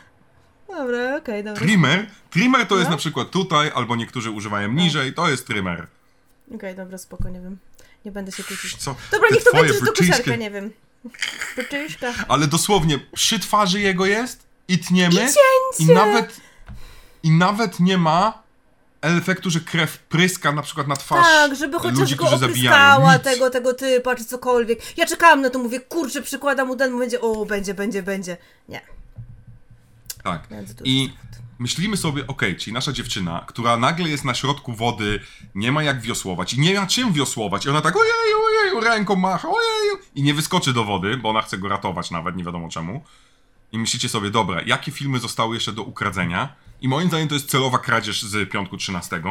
Dobra, 0.68 1.16
okej, 1.16 1.44
dobra. 1.44 1.60
Trimmer? 1.60 2.06
Trimmer 2.30 2.66
to 2.66 2.74
jest 2.76 2.86
No. 2.86 2.90
na 2.90 2.96
przykład 2.96 3.30
tutaj, 3.30 3.70
albo 3.74 3.96
niektórzy 3.96 4.30
używają 4.30 4.72
niżej, 4.72 5.14
to 5.14 5.28
jest 5.28 5.46
trimmer. 5.46 5.86
Okej, 6.54 6.76
dobra, 6.76 6.98
spoko, 6.98 7.28
nie 7.28 7.40
wiem. 7.40 7.58
Nie 8.04 8.12
będę 8.12 8.32
się 8.32 8.44
kłócić. 8.44 8.76
Co? 8.76 8.94
Dobra, 9.12 9.28
Te 9.28 9.34
niech 9.34 9.44
to 9.44 9.52
będzie, 9.52 9.74
brytyjskie- 9.74 10.38
nie 10.38 10.50
wiem. 10.50 10.72
Brytyjska. 11.56 12.12
Ale 12.28 12.46
dosłownie 12.46 12.98
przy 13.14 13.40
twarzy 13.40 13.80
jego 13.80 14.06
jest 14.06 14.46
i 14.68 14.78
tniemy. 14.78 15.14
I 15.14 15.18
cięcie! 15.18 15.40
I 15.78 15.86
nawet, 15.86 16.40
I 17.22 17.30
nawet 17.30 17.80
nie 17.80 17.98
ma 17.98 18.42
efektu, 19.02 19.50
że 19.50 19.60
krew 19.60 19.98
pryska 19.98 20.52
na 20.52 20.62
przykład 20.62 20.88
na 20.88 20.96
twarz 20.96 21.24
Tak, 21.26 21.56
żeby 21.56 21.78
chociaż 21.78 21.98
ludzi, 21.98 22.16
go 22.16 22.30
opryskała 22.30 23.18
tego, 23.18 23.50
tego 23.50 23.74
typa, 23.74 24.16
czy 24.16 24.24
cokolwiek. 24.24 24.98
Ja 24.98 25.06
czekałam 25.06 25.40
na 25.40 25.50
to, 25.50 25.58
mówię, 25.58 25.80
kurczę, 25.80 26.22
przykładam 26.22 26.68
mu 26.68 26.76
ten, 26.76 26.98
będzie, 26.98 27.20
o, 27.20 27.46
będzie, 27.46 27.74
będzie, 27.74 28.02
będzie. 28.02 28.36
Nie. 28.68 28.80
Tak. 30.22 30.42
I. 30.84 31.12
myślimy 31.58 31.96
sobie, 31.96 32.26
okej, 32.26 32.56
czyli 32.56 32.74
nasza 32.74 32.92
dziewczyna, 32.92 33.44
która 33.48 33.76
nagle 33.76 34.08
jest 34.08 34.24
na 34.24 34.34
środku 34.34 34.72
wody, 34.72 35.20
nie 35.54 35.72
ma 35.72 35.82
jak 35.82 36.00
wiosłować 36.00 36.54
i 36.54 36.60
nie 36.60 36.80
ma 36.80 36.86
czym 36.86 37.12
wiosłować. 37.12 37.66
I 37.66 37.70
ona 37.70 37.80
tak 37.80 37.96
ojeju, 37.96 38.38
ojeju, 38.46 38.80
ręką 38.80 39.16
macha, 39.16 39.48
ojeju. 39.48 39.98
I 40.14 40.22
nie 40.22 40.34
wyskoczy 40.34 40.72
do 40.72 40.84
wody, 40.84 41.16
bo 41.16 41.30
ona 41.30 41.42
chce 41.42 41.58
go 41.58 41.68
ratować 41.68 42.10
nawet, 42.10 42.36
nie 42.36 42.44
wiadomo 42.44 42.68
czemu. 42.68 43.04
I 43.72 43.78
myślicie 43.78 44.08
sobie, 44.08 44.30
dobra, 44.30 44.62
jakie 44.66 44.92
filmy 44.92 45.18
zostały 45.18 45.54
jeszcze 45.54 45.72
do 45.72 45.82
ukradzenia? 45.82 46.54
I 46.80 46.88
moim 46.88 47.08
zdaniem 47.08 47.28
to 47.28 47.34
jest 47.34 47.50
celowa 47.50 47.78
kradzież 47.78 48.22
z 48.22 48.50
piątku 48.50 48.76
13, 48.76 49.22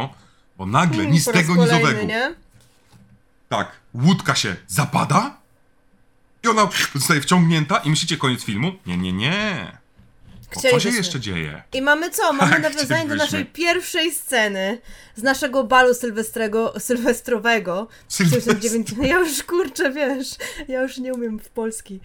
bo 0.58 0.66
nagle 0.66 1.06
nic 1.06 1.26
Po 1.26 1.32
raz 1.32 1.42
tego, 1.42 1.56
nic 1.56 1.70
kolejny, 1.70 1.90
owego. 1.90 2.08
nie? 2.08 2.36
Tak, 3.50 3.72
łódka 3.94 4.36
się 4.36 4.56
zapada 4.68 5.38
i 6.44 6.48
ona 6.48 6.70
zostaje 6.96 7.22
wciągnięta 7.22 7.78
i 7.78 7.90
myślicie 7.90 8.18
koniec 8.18 8.44
filmu? 8.44 8.72
Nie, 8.86 8.98
nie, 8.98 9.14
nie. 9.14 9.78
Co 10.62 10.80
się 10.80 10.90
jeszcze 10.90 11.20
dzieje? 11.20 11.64
I 11.74 11.82
mamy 11.82 12.10
co? 12.10 12.34
Mamy 12.34 12.52
Tak, 12.62 12.64
nawiązanie 12.64 13.08
do 13.08 13.16
naszej 13.16 13.46
pierwszej 13.46 14.12
sceny 14.12 14.82
z 15.16 15.24
naszego 15.24 15.64
balu 15.64 15.94
sylwestrego, 15.94 16.74
sylwestrowego. 16.80 17.88
Sylwester. 18.08 18.60
19... 18.60 18.96
Ja 19.08 19.20
już 19.20 19.44
kurczę, 19.44 19.92
wiesz, 19.92 20.28
ja 20.68 20.82
już 20.82 20.98
nie 20.98 21.14
umiem 21.14 21.40
w 21.40 21.50
polski. 21.50 22.00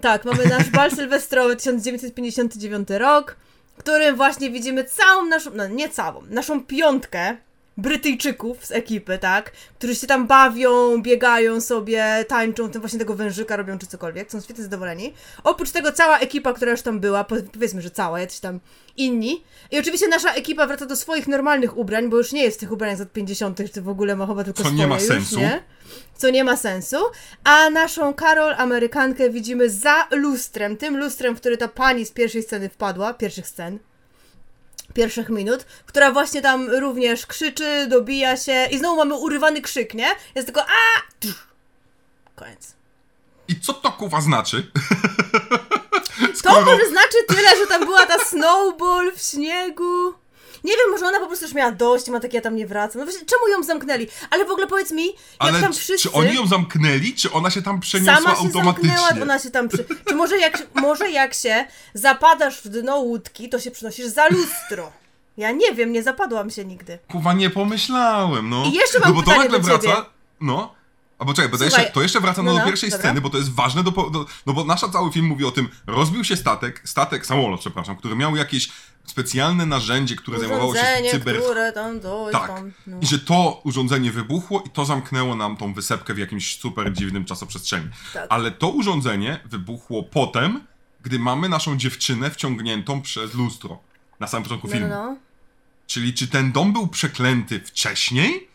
Tak, 0.00 0.24
mamy 0.24 0.46
nasz 0.46 0.70
bal 0.70 0.90
sylwestrowy 0.90 1.56
1959 1.56 2.88
rok, 2.90 3.36
w 3.76 3.78
którym 3.78 4.16
właśnie 4.16 4.50
widzimy 4.50 4.84
całą 4.84 5.24
naszą, 5.26 5.50
no 5.54 5.68
nie 5.68 5.88
całą, 5.88 6.22
naszą 6.26 6.64
piątkę 6.64 7.36
Brytyjczyków 7.78 8.66
z 8.66 8.70
ekipy, 8.72 9.18
tak? 9.18 9.52
Którzy 9.78 9.94
się 9.94 10.06
tam 10.06 10.26
bawią, 10.26 11.02
biegają 11.02 11.60
sobie, 11.60 12.24
tańczą, 12.28 12.70
tym 12.70 12.80
właśnie 12.82 12.98
tego 12.98 13.14
wężyka 13.14 13.56
robią 13.56 13.78
czy 13.78 13.86
cokolwiek, 13.86 14.32
są 14.32 14.40
świetnie 14.40 14.64
zadowoleni. 14.64 15.14
Oprócz 15.44 15.70
tego 15.70 15.92
cała 15.92 16.18
ekipa, 16.18 16.52
która 16.52 16.70
już 16.70 16.82
tam 16.82 17.00
była, 17.00 17.24
po- 17.24 17.36
powiedzmy, 17.52 17.82
że 17.82 17.90
cała, 17.90 18.20
jacyś 18.20 18.40
tam 18.40 18.60
inni. 18.96 19.44
I 19.70 19.78
oczywiście 19.78 20.08
nasza 20.08 20.32
ekipa 20.34 20.66
wraca 20.66 20.86
do 20.86 20.96
swoich 20.96 21.28
normalnych 21.28 21.76
ubrań, 21.76 22.08
bo 22.10 22.16
już 22.16 22.32
nie 22.32 22.42
jest 22.42 22.56
w 22.56 22.60
tych 22.60 22.72
ubraniach 22.72 22.96
z 22.96 23.00
lat 23.00 23.12
50., 23.12 23.72
czy 23.72 23.82
w 23.82 23.88
ogóle 23.88 24.16
ma 24.16 24.26
chyba 24.26 24.44
tylko 24.44 24.62
Co 24.62 24.70
nie 24.70 24.74
swoje 24.76 24.86
ma 24.88 24.94
już, 24.94 25.04
sensu. 25.08 25.38
nie? 25.40 25.62
Co 26.16 26.30
nie 26.30 26.44
ma 26.44 26.56
sensu. 26.56 26.96
A 27.44 27.70
naszą 27.70 28.14
Karol, 28.14 28.54
Amerykankę, 28.54 29.30
widzimy 29.30 29.70
za 29.70 30.06
lustrem, 30.10 30.76
tym 30.76 30.96
lustrem, 30.98 31.36
w 31.36 31.40
który 31.40 31.56
ta 31.56 31.68
pani 31.68 32.06
z 32.06 32.10
pierwszej 32.10 32.42
sceny 32.42 32.68
wpadła, 32.68 33.14
pierwszych 33.14 33.46
scen 33.48 33.78
pierwszych 34.98 35.28
minut, 35.28 35.64
która 35.86 36.12
właśnie 36.12 36.42
tam 36.42 36.70
również 36.70 37.26
krzyczy, 37.26 37.86
dobija 37.86 38.36
się 38.36 38.66
i 38.70 38.78
znowu 38.78 38.96
mamy 38.96 39.14
urywany 39.14 39.62
krzyk, 39.62 39.94
nie? 39.94 40.08
Jest 40.34 40.46
tylko 40.46 40.62
a. 40.62 41.02
Koniec. 42.36 42.74
I 43.48 43.60
co 43.60 43.72
to 43.74 43.92
kuwa 43.92 44.20
znaczy? 44.20 44.70
To 46.42 46.60
może 46.60 46.88
znaczy 46.88 47.16
tyle, 47.28 47.56
że 47.56 47.66
tam 47.66 47.84
była 47.84 48.06
ta 48.06 48.24
snowball 48.24 49.12
w 49.16 49.22
śniegu. 49.22 50.14
Nie 50.64 50.72
wiem, 50.72 50.90
może 50.90 51.06
ona 51.06 51.20
po 51.20 51.26
prostu 51.26 51.44
już 51.44 51.54
miała 51.54 51.72
dość 51.72 52.08
ma 52.08 52.20
takie, 52.20 52.36
ja 52.36 52.42
tam 52.42 52.56
nie 52.56 52.66
wracam. 52.66 53.00
No 53.00 53.06
właśnie, 53.06 53.26
czemu 53.26 53.48
ją 53.48 53.62
zamknęli? 53.62 54.06
Ale 54.30 54.44
w 54.44 54.50
ogóle 54.50 54.66
powiedz 54.66 54.92
mi, 54.92 55.06
jak 55.06 55.14
Ale 55.38 55.60
tam 55.60 55.72
wszyscy... 55.72 56.08
czy 56.08 56.12
oni 56.12 56.34
ją 56.34 56.46
zamknęli, 56.46 57.14
czy 57.14 57.32
ona 57.32 57.50
się 57.50 57.62
tam 57.62 57.80
przeniosła 57.80 58.16
Sama 58.16 58.36
się 58.36 58.42
automatycznie? 58.42 58.96
zamknęła, 58.96 59.22
ona 59.22 59.38
się 59.38 59.50
tam 59.50 59.68
przy... 59.68 59.84
Czy 60.08 60.14
może 60.14 60.38
jak, 60.38 60.66
może 60.74 61.10
jak 61.10 61.34
się 61.34 61.64
zapadasz 61.94 62.62
w 62.62 62.68
dno 62.68 62.96
łódki, 62.96 63.48
to 63.48 63.60
się 63.60 63.70
przynosisz 63.70 64.06
za 64.06 64.28
lustro? 64.28 64.92
Ja 65.36 65.52
nie 65.52 65.74
wiem, 65.74 65.92
nie 65.92 66.02
zapadłam 66.02 66.50
się 66.50 66.64
nigdy. 66.64 66.98
Kuwa, 67.10 67.32
nie 67.32 67.50
pomyślałem, 67.50 68.50
no. 68.50 68.64
I 68.64 68.72
jeszcze 68.72 69.00
mam 69.00 69.08
no 69.08 69.14
bo 69.14 69.22
to 69.22 69.38
nagle 69.38 69.58
wraca, 69.58 70.06
no. 70.40 70.78
Albo 71.18 71.34
czekaj, 71.34 71.50
bo 71.50 71.58
to 71.58 71.64
jeszcze, 71.64 71.84
to 71.84 72.02
jeszcze 72.02 72.20
wraca 72.20 72.42
no, 72.42 72.52
do 72.52 72.58
no, 72.58 72.64
pierwszej 72.64 72.90
dobra. 72.90 73.04
sceny, 73.04 73.20
bo 73.20 73.30
to 73.30 73.38
jest 73.38 73.54
ważne, 73.54 73.82
do, 73.82 73.90
do, 73.90 74.26
no 74.46 74.52
bo 74.52 74.64
nasza 74.64 74.88
cały 74.88 75.12
film 75.12 75.26
mówi 75.26 75.44
o 75.44 75.50
tym, 75.50 75.68
rozbił 75.86 76.24
się 76.24 76.36
statek, 76.36 76.82
statek, 76.84 77.26
samolot, 77.26 77.60
przepraszam, 77.60 77.96
który 77.96 78.16
miał 78.16 78.36
jakieś 78.36 78.68
specjalne 79.10 79.66
narzędzie, 79.66 80.16
które 80.16 80.38
zajmowało 80.38 80.74
się 80.74 80.80
Urządzenie, 80.80 81.10
cyber... 81.10 81.42
które 81.42 81.72
tam 81.72 82.00
Tak. 82.32 82.46
tam... 82.48 82.72
No. 82.86 82.98
I 83.00 83.06
że 83.06 83.18
to 83.18 83.60
urządzenie 83.64 84.12
wybuchło 84.12 84.62
i 84.66 84.70
to 84.70 84.84
zamknęło 84.84 85.36
nam 85.36 85.56
tą 85.56 85.74
wysepkę 85.74 86.14
w 86.14 86.18
jakimś 86.18 86.58
super 86.60 86.92
dziwnym 86.92 87.24
czasoprzestrzeni. 87.24 87.88
Tak. 88.14 88.26
Ale 88.28 88.50
to 88.50 88.68
urządzenie 88.68 89.40
wybuchło 89.44 90.02
potem, 90.02 90.64
gdy 91.02 91.18
mamy 91.18 91.48
naszą 91.48 91.76
dziewczynę 91.76 92.30
wciągniętą 92.30 93.02
przez 93.02 93.34
lustro. 93.34 93.78
Na 94.20 94.26
samym 94.26 94.42
początku 94.42 94.66
No, 94.66 94.72
filmu. 94.72 94.88
no, 94.88 95.04
no. 95.10 95.16
Czyli 95.86 96.14
czy 96.14 96.28
ten 96.28 96.52
dom 96.52 96.72
był 96.72 96.88
przeklęty 96.88 97.60
wcześniej? 97.60 98.47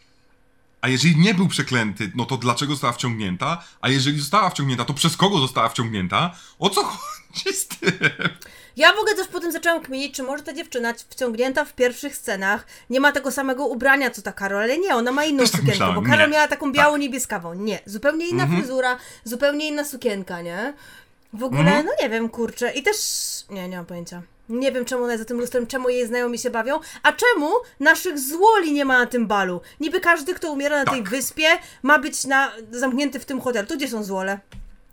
A 0.83 0.87
jeżeli 0.89 1.15
nie 1.17 1.33
był 1.33 1.47
przeklęty, 1.47 2.11
no 2.15 2.25
to 2.25 2.37
dlaczego 2.37 2.73
została 2.73 2.93
wciągnięta? 2.93 3.63
A 3.81 3.89
jeżeli 3.89 4.19
została 4.19 4.49
wciągnięta, 4.49 4.85
to 4.85 4.93
przez 4.93 5.17
kogo 5.17 5.39
została 5.39 5.69
wciągnięta? 5.69 6.35
O 6.59 6.69
co 6.69 6.83
chodzi 6.91 7.53
z 7.57 7.67
tym? 7.67 7.91
Ja 8.77 8.93
w 8.93 8.97
ogóle 8.99 9.15
też 9.15 9.27
potem 9.27 9.51
zaczęłam 9.51 9.83
kminić, 9.83 10.15
czy 10.15 10.23
może 10.23 10.43
ta 10.43 10.53
dziewczyna 10.53 10.93
wciągnięta 11.09 11.65
w 11.65 11.73
pierwszych 11.73 12.15
scenach 12.15 12.67
nie 12.89 12.99
ma 12.99 13.11
tego 13.11 13.31
samego 13.31 13.65
ubrania 13.65 14.11
co 14.11 14.21
ta 14.21 14.31
Karol, 14.31 14.61
ale 14.63 14.77
nie, 14.77 14.95
ona 14.95 15.11
ma 15.11 15.25
inną 15.25 15.39
Też 15.39 15.51
tak 15.51 15.59
sukienkę, 15.61 15.71
myślałem, 15.71 15.95
bo 15.95 16.01
Karol 16.01 16.27
nie. 16.29 16.33
miała 16.33 16.47
taką 16.47 16.71
biało-niebieskawą. 16.71 17.53
Nie, 17.53 17.79
zupełnie 17.85 18.27
inna 18.29 18.43
Mhm. 18.43 18.61
fryzura, 18.61 18.97
zupełnie 19.23 19.67
inna 19.67 19.83
sukienka, 19.83 20.41
nie? 20.41 20.73
W 21.33 21.43
ogóle, 21.43 21.61
Mhm. 21.61 21.85
no 21.85 21.91
nie 22.01 22.09
wiem, 22.09 22.29
kurczę. 22.29 22.71
I 22.73 22.83
też, 22.83 22.95
nie, 23.49 23.67
nie 23.69 23.77
mam 23.77 23.85
pojęcia. 23.85 24.21
Nie 24.49 24.71
wiem, 24.71 24.85
czemu 24.85 25.03
ona 25.03 25.11
jest 25.13 25.21
za 25.23 25.27
tym 25.27 25.37
lustrem, 25.39 25.67
czemu 25.67 25.89
jej 25.89 26.07
znajomi 26.07 26.39
się 26.39 26.49
bawią, 26.49 26.79
a 27.03 27.11
czemu 27.11 27.49
naszych 27.79 28.19
złoli 28.19 28.73
nie 28.73 28.85
ma 28.85 28.99
na 28.99 29.05
tym 29.05 29.27
balu? 29.27 29.61
Niby 29.79 29.99
każdy, 29.99 30.33
kto 30.33 30.51
umiera 30.51 30.83
na 30.83 30.91
tej 30.91 30.99
Tak. 31.01 31.09
wyspie, 31.09 31.47
ma 31.83 31.99
być 31.99 32.23
na, 32.25 32.51
zamknięty 32.71 33.19
w 33.19 33.25
tym 33.25 33.41
hotelu. 33.41 33.67
Tu 33.67 33.77
gdzie 33.77 33.87
są 33.87 34.03
złole? 34.03 34.39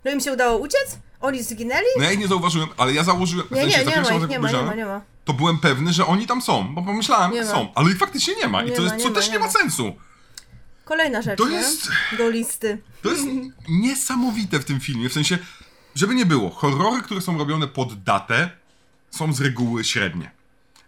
No 0.05 0.11
im 0.11 0.19
się 0.19 0.33
udało 0.33 0.57
uciec? 0.57 0.97
Oni 1.21 1.43
zginęli? 1.43 1.85
No 1.97 2.03
ja 2.03 2.11
ich 2.11 2.19
nie 2.19 2.27
zauważyłem, 2.27 2.69
ale 2.77 2.93
ja 2.93 3.03
założyłem, 3.03 3.47
w 3.47 3.51
Nie, 3.51 3.61
sensie 3.61 3.77
nie, 3.79 3.85
nie 3.85 3.91
pierwszym 3.91 4.19
ma 4.21 4.27
nie 4.27 4.39
ma, 4.39 4.51
nie 4.51 4.61
ma, 4.61 4.73
nie 4.73 4.85
ma. 4.85 5.01
to 5.25 5.33
byłem 5.33 5.57
pewny, 5.59 5.93
że 5.93 6.05
oni 6.05 6.27
tam 6.27 6.41
są, 6.41 6.75
bo 6.75 6.81
pomyślałem, 6.81 7.31
Nie 7.31 7.45
są, 7.45 7.71
ale 7.75 7.89
ich 7.89 7.97
faktycznie 7.97 8.35
nie 8.35 8.47
ma. 8.47 8.63
I 8.63 8.65
Nie 8.69 8.71
to 8.71 8.77
ma, 8.81 8.83
jest, 8.83 8.97
nie 8.97 9.03
co 9.03 9.09
ma, 9.09 9.15
też 9.15 9.27
nie 9.27 9.33
nie 9.33 9.39
ma 9.39 9.49
sensu. 9.49 9.93
Kolejna 10.85 11.21
rzecz, 11.21 11.37
To 11.37 11.49
nie? 11.49 11.55
jest- 11.57 11.87
Do 12.17 12.29
listy. 12.29 12.77
To 13.03 13.09
jest 13.09 13.23
niesamowite 13.69 14.59
w 14.59 14.65
tym 14.65 14.79
filmie, 14.79 15.09
w 15.09 15.13
sensie, 15.13 15.37
żeby 15.95 16.15
nie 16.15 16.25
było, 16.25 16.49
horrory, 16.49 17.01
które 17.01 17.21
są 17.21 17.37
robione 17.37 17.67
pod 17.67 18.03
datę, 18.03 18.49
są 19.09 19.33
z 19.33 19.41
reguły 19.41 19.83
średnie. 19.83 20.31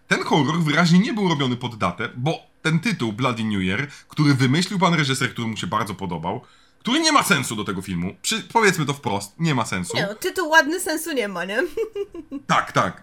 Ten 0.08 0.24
horror 0.24 0.58
wyraźnie 0.58 0.98
nie 0.98 1.12
był 1.12 1.28
robiony 1.28 1.56
pod 1.56 1.76
datę, 1.78 2.08
bo 2.16 2.38
ten 2.62 2.80
tytuł 2.80 3.12
Bloody 3.12 3.44
New 3.44 3.62
Year, 3.62 3.88
który 4.08 4.34
wymyślił 4.34 4.78
pan 4.78 4.94
reżyser, 4.94 5.30
który 5.32 5.48
mu 5.48 5.56
się 5.56 5.66
bardzo 5.66 5.94
podobał, 5.94 6.40
który 6.78 7.00
nie 7.00 7.12
ma 7.12 7.22
sensu 7.22 7.56
do 7.56 7.64
tego 7.64 7.82
filmu, 7.82 8.16
Przy, 8.22 8.42
powiedzmy 8.42 8.86
to 8.86 8.94
wprost, 8.94 9.34
nie 9.38 9.54
ma 9.54 9.64
sensu. 9.66 9.96
Nie 9.96 10.06
no, 10.06 10.14
tytuł 10.14 10.48
ładny 10.48 10.80
sensu 10.80 11.12
nie 11.12 11.28
ma, 11.28 11.44
nie? 11.44 11.62
Tak, 12.46 12.72
tak. 12.72 13.02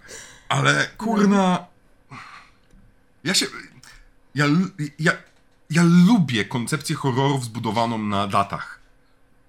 Ale 0.49 0.88
kurna. 0.98 1.65
Ja 3.23 3.34
się. 3.34 3.45
Ja, 4.36 4.45
ja, 4.99 5.11
ja 5.69 5.84
lubię 6.07 6.45
koncepcję 6.45 6.95
horrorów 6.95 7.45
zbudowaną 7.45 7.98
na 7.98 8.28
datach. 8.28 8.80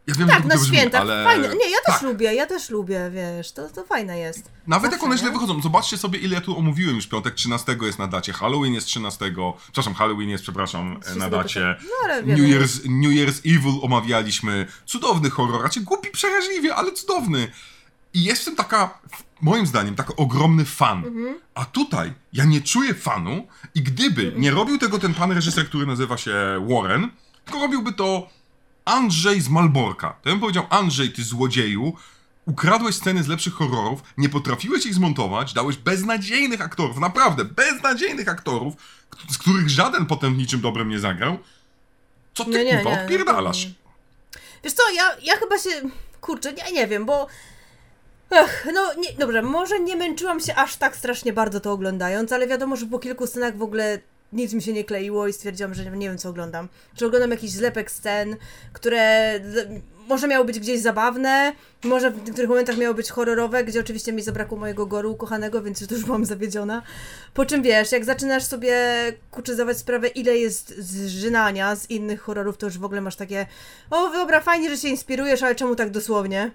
Ja 0.06 0.14
wiem, 0.14 0.28
Tak, 0.28 0.44
na 0.44 0.54
brzmi, 0.56 0.68
święta. 0.76 1.00
ale... 1.00 1.24
Fajne. 1.24 1.48
Nie, 1.48 1.70
ja 1.70 1.76
też 1.86 1.94
tak. 1.94 2.02
lubię, 2.02 2.34
ja 2.34 2.46
też 2.46 2.70
lubię, 2.70 3.10
wiesz, 3.10 3.52
to, 3.52 3.68
to 3.68 3.84
fajne 3.84 4.18
jest. 4.18 4.50
Nawet 4.66 4.84
jak 4.92 5.00
Zawsze, 5.00 5.06
one 5.06 5.18
źle 5.18 5.30
wychodzą. 5.30 5.62
Zobaczcie 5.62 5.98
sobie, 5.98 6.18
ile 6.18 6.34
ja 6.34 6.40
tu 6.40 6.58
omówiłem 6.58 6.96
już. 6.96 7.06
Piątek 7.06 7.34
13 7.34 7.76
jest 7.82 7.98
na 7.98 8.06
dacie, 8.06 8.32
Halloween 8.32 8.74
jest 8.74 8.86
13. 8.86 9.34
Przepraszam, 9.62 9.94
Halloween 9.94 10.28
jest, 10.30 10.42
przepraszam, 10.44 11.00
na 11.16 11.30
dacie. 11.30 11.76
No 11.82 11.90
ale 12.04 12.22
New. 12.22 12.38
Year's, 12.38 12.80
New 12.88 13.12
Year's 13.12 13.40
Evil 13.56 13.72
omawialiśmy. 13.82 14.66
Cudowny 14.86 15.30
horror, 15.30 15.62
raczej 15.62 15.82
głupi 15.82 16.10
przeraźliwie, 16.10 16.74
ale 16.74 16.92
cudowny. 16.92 17.52
I 18.14 18.24
jest 18.24 18.42
w 18.42 18.44
tym 18.44 18.56
taka, 18.56 18.98
moim 19.40 19.66
zdaniem, 19.66 19.94
taki 19.94 20.12
ogromny 20.16 20.64
fan. 20.64 20.98
Mhm. 21.06 21.34
A 21.54 21.64
tutaj 21.64 22.12
ja 22.32 22.44
nie 22.44 22.60
czuję 22.60 22.94
fanu 22.94 23.46
i 23.74 23.82
gdyby 23.82 24.32
nie 24.36 24.50
robił 24.50 24.78
tego 24.78 24.98
ten 24.98 25.14
pan 25.14 25.32
reżyser, 25.32 25.66
który 25.66 25.86
nazywa 25.86 26.16
się 26.16 26.34
Warren, 26.68 27.10
tylko 27.44 27.60
robiłby 27.60 27.92
to 27.92 28.28
Andrzej 28.84 29.40
z 29.40 29.48
Malborka. 29.48 30.16
To 30.22 30.28
ja 30.28 30.34
bym 30.34 30.40
powiedział, 30.40 30.66
Andrzej, 30.70 31.12
ty 31.12 31.24
złodzieju, 31.24 31.92
ukradłeś 32.46 32.94
sceny 32.94 33.22
z 33.22 33.28
lepszych 33.28 33.54
horrorów, 33.54 34.02
nie 34.18 34.28
potrafiłeś 34.28 34.86
ich 34.86 34.94
zmontować, 34.94 35.52
dałeś 35.52 35.76
beznadziejnych 35.76 36.60
aktorów, 36.60 36.98
naprawdę 36.98 37.44
beznadziejnych 37.44 38.28
aktorów, 38.28 38.74
z 39.30 39.38
których 39.38 39.68
żaden 39.68 40.06
potem 40.06 40.36
niczym 40.36 40.60
dobrym 40.60 40.88
nie 40.88 40.98
zagrał. 40.98 41.38
Co 42.34 42.44
ty, 42.44 42.64
nie, 42.64 42.76
kurwa, 42.76 42.96
nie, 42.96 43.02
odpierdalasz? 43.02 43.64
nie. 43.66 43.72
Wiesz 44.64 44.72
co, 44.72 44.82
ja, 44.96 45.16
ja 45.22 45.36
chyba 45.36 45.58
się, 45.58 45.70
kurczę, 46.20 46.52
nie, 46.52 46.72
nie 46.72 46.86
wiem, 46.86 47.06
bo 47.06 47.26
Ech, 48.32 48.68
no 48.74 48.94
nie, 48.94 49.12
dobrze, 49.18 49.42
może 49.42 49.80
nie 49.80 49.96
męczyłam 49.96 50.40
się 50.40 50.54
aż 50.54 50.76
tak 50.76 50.96
strasznie 50.96 51.32
bardzo 51.32 51.60
to 51.60 51.72
oglądając, 51.72 52.32
ale 52.32 52.46
wiadomo, 52.46 52.76
że 52.76 52.86
po 52.86 52.98
kilku 52.98 53.26
scenach 53.26 53.56
w 53.56 53.62
ogóle 53.62 53.98
nic 54.32 54.52
mi 54.52 54.62
się 54.62 54.72
nie 54.72 54.84
kleiło 54.84 55.28
i 55.28 55.32
stwierdziłam, 55.32 55.74
że 55.74 55.84
nie 55.84 56.08
wiem 56.08 56.18
co 56.18 56.28
oglądam. 56.28 56.68
Czy 56.96 57.06
oglądam 57.06 57.30
jakiś 57.30 57.50
zlepek 57.50 57.90
scen, 57.90 58.36
które 58.72 59.40
może 60.08 60.28
miały 60.28 60.44
być 60.44 60.60
gdzieś 60.60 60.80
zabawne, 60.80 61.52
może 61.84 62.10
w 62.10 62.26
niektórych 62.26 62.48
momentach 62.48 62.76
miały 62.76 62.94
być 62.94 63.10
horrorowe, 63.10 63.64
gdzie 63.64 63.80
oczywiście 63.80 64.12
mi 64.12 64.22
zabrakło 64.22 64.58
mojego 64.58 64.86
goru 64.86 65.12
ukochanego, 65.12 65.62
więc 65.62 65.80
już 65.80 66.04
byłam 66.04 66.24
zawiedziona. 66.24 66.82
Po 67.34 67.46
czym 67.46 67.62
wiesz, 67.62 67.92
jak 67.92 68.04
zaczynasz 68.04 68.44
sobie 68.44 68.76
kurczę 69.30 69.54
zdawać 69.54 69.78
sprawę, 69.78 70.08
ile 70.08 70.36
jest 70.38 70.78
zżynania 70.78 71.76
z 71.76 71.90
innych 71.90 72.20
horrorów, 72.20 72.56
to 72.56 72.66
już 72.66 72.78
w 72.78 72.84
ogóle 72.84 73.00
masz 73.00 73.16
takie 73.16 73.46
o 73.90 74.10
dobra, 74.10 74.40
fajnie, 74.40 74.70
że 74.70 74.76
się 74.76 74.88
inspirujesz, 74.88 75.42
ale 75.42 75.54
czemu 75.54 75.76
tak 75.76 75.90
dosłownie? 75.90 76.50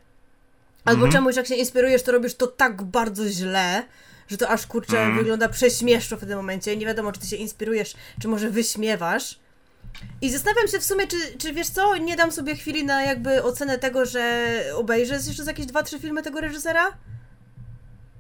Albo 0.86 1.06
Mhm. 1.06 1.12
czemuś, 1.12 1.36
jak 1.36 1.48
się 1.48 1.56
inspirujesz, 1.56 2.04
to 2.04 2.12
robisz 2.12 2.36
to 2.36 2.48
tak 2.48 2.84
bardzo 2.84 3.28
źle, 3.30 3.84
że 4.28 4.38
to 4.38 4.50
aż 4.50 4.68
kurczę 4.68 4.98
Mhm. 5.00 5.18
wygląda 5.18 5.50
prześmieszczo 5.50 6.18
w 6.18 6.20
tym 6.20 6.38
momencie. 6.38 6.78
Nie 6.78 6.86
wiadomo, 6.86 7.12
czy 7.12 7.20
ty 7.20 7.28
się 7.28 7.36
inspirujesz, 7.36 7.94
czy 8.22 8.28
może 8.28 8.50
wyśmiewasz. 8.50 9.40
I 10.22 10.30
zastanawiam 10.32 10.68
się 10.68 10.80
w 10.80 10.84
sumie, 10.84 11.08
czy, 11.08 11.38
czy 11.38 11.54
wiesz 11.54 11.68
co, 11.70 11.98
nie 11.98 12.16
dam 12.16 12.32
sobie 12.32 12.56
chwili 12.56 12.86
na 12.86 13.02
jakby 13.02 13.44
ocenę 13.44 13.78
tego, 13.78 14.06
że 14.06 14.54
obejrzę 14.76 15.14
jeszcze 15.28 15.44
jakieś 15.44 15.66
dwa, 15.66 15.84
trzy 15.84 16.00
filmy 16.00 16.24
tego 16.24 16.42
reżysera? 16.42 16.84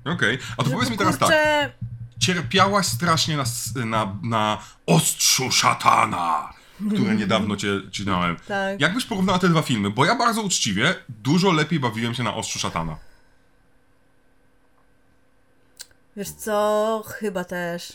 Okej, 0.05 0.37
a 0.57 0.63
to 0.63 0.69
powiedz 0.69 0.89
mi 0.89 0.97
teraz 0.97 1.17
tak, 1.17 1.27
kurczę, 1.29 1.71
cierpiałaś 2.19 2.85
strasznie 2.85 3.37
na, 3.37 3.43
na, 3.85 4.15
na 4.23 4.57
ostrzu 4.85 5.51
szatana, 5.51 6.53
które 6.95 7.15
niedawno 7.21 7.55
cię 7.55 7.67
czytałem. 7.91 8.37
Tak. 8.47 8.81
Jakbyś 8.81 9.05
porównała 9.05 9.39
te 9.39 9.49
dwa 9.49 9.61
filmy? 9.61 9.89
Bo 9.89 10.05
ja 10.05 10.15
bardzo 10.15 10.41
uczciwie, 10.41 10.95
dużo 11.09 11.51
lepiej 11.51 11.79
bawiłem 11.79 12.13
się 12.13 12.23
na 12.23 12.35
ostrzu 12.35 12.59
szatana. 12.59 12.97
Wiesz 16.17 16.29
co, 16.31 17.03
chyba 17.07 17.43
też. 17.43 17.93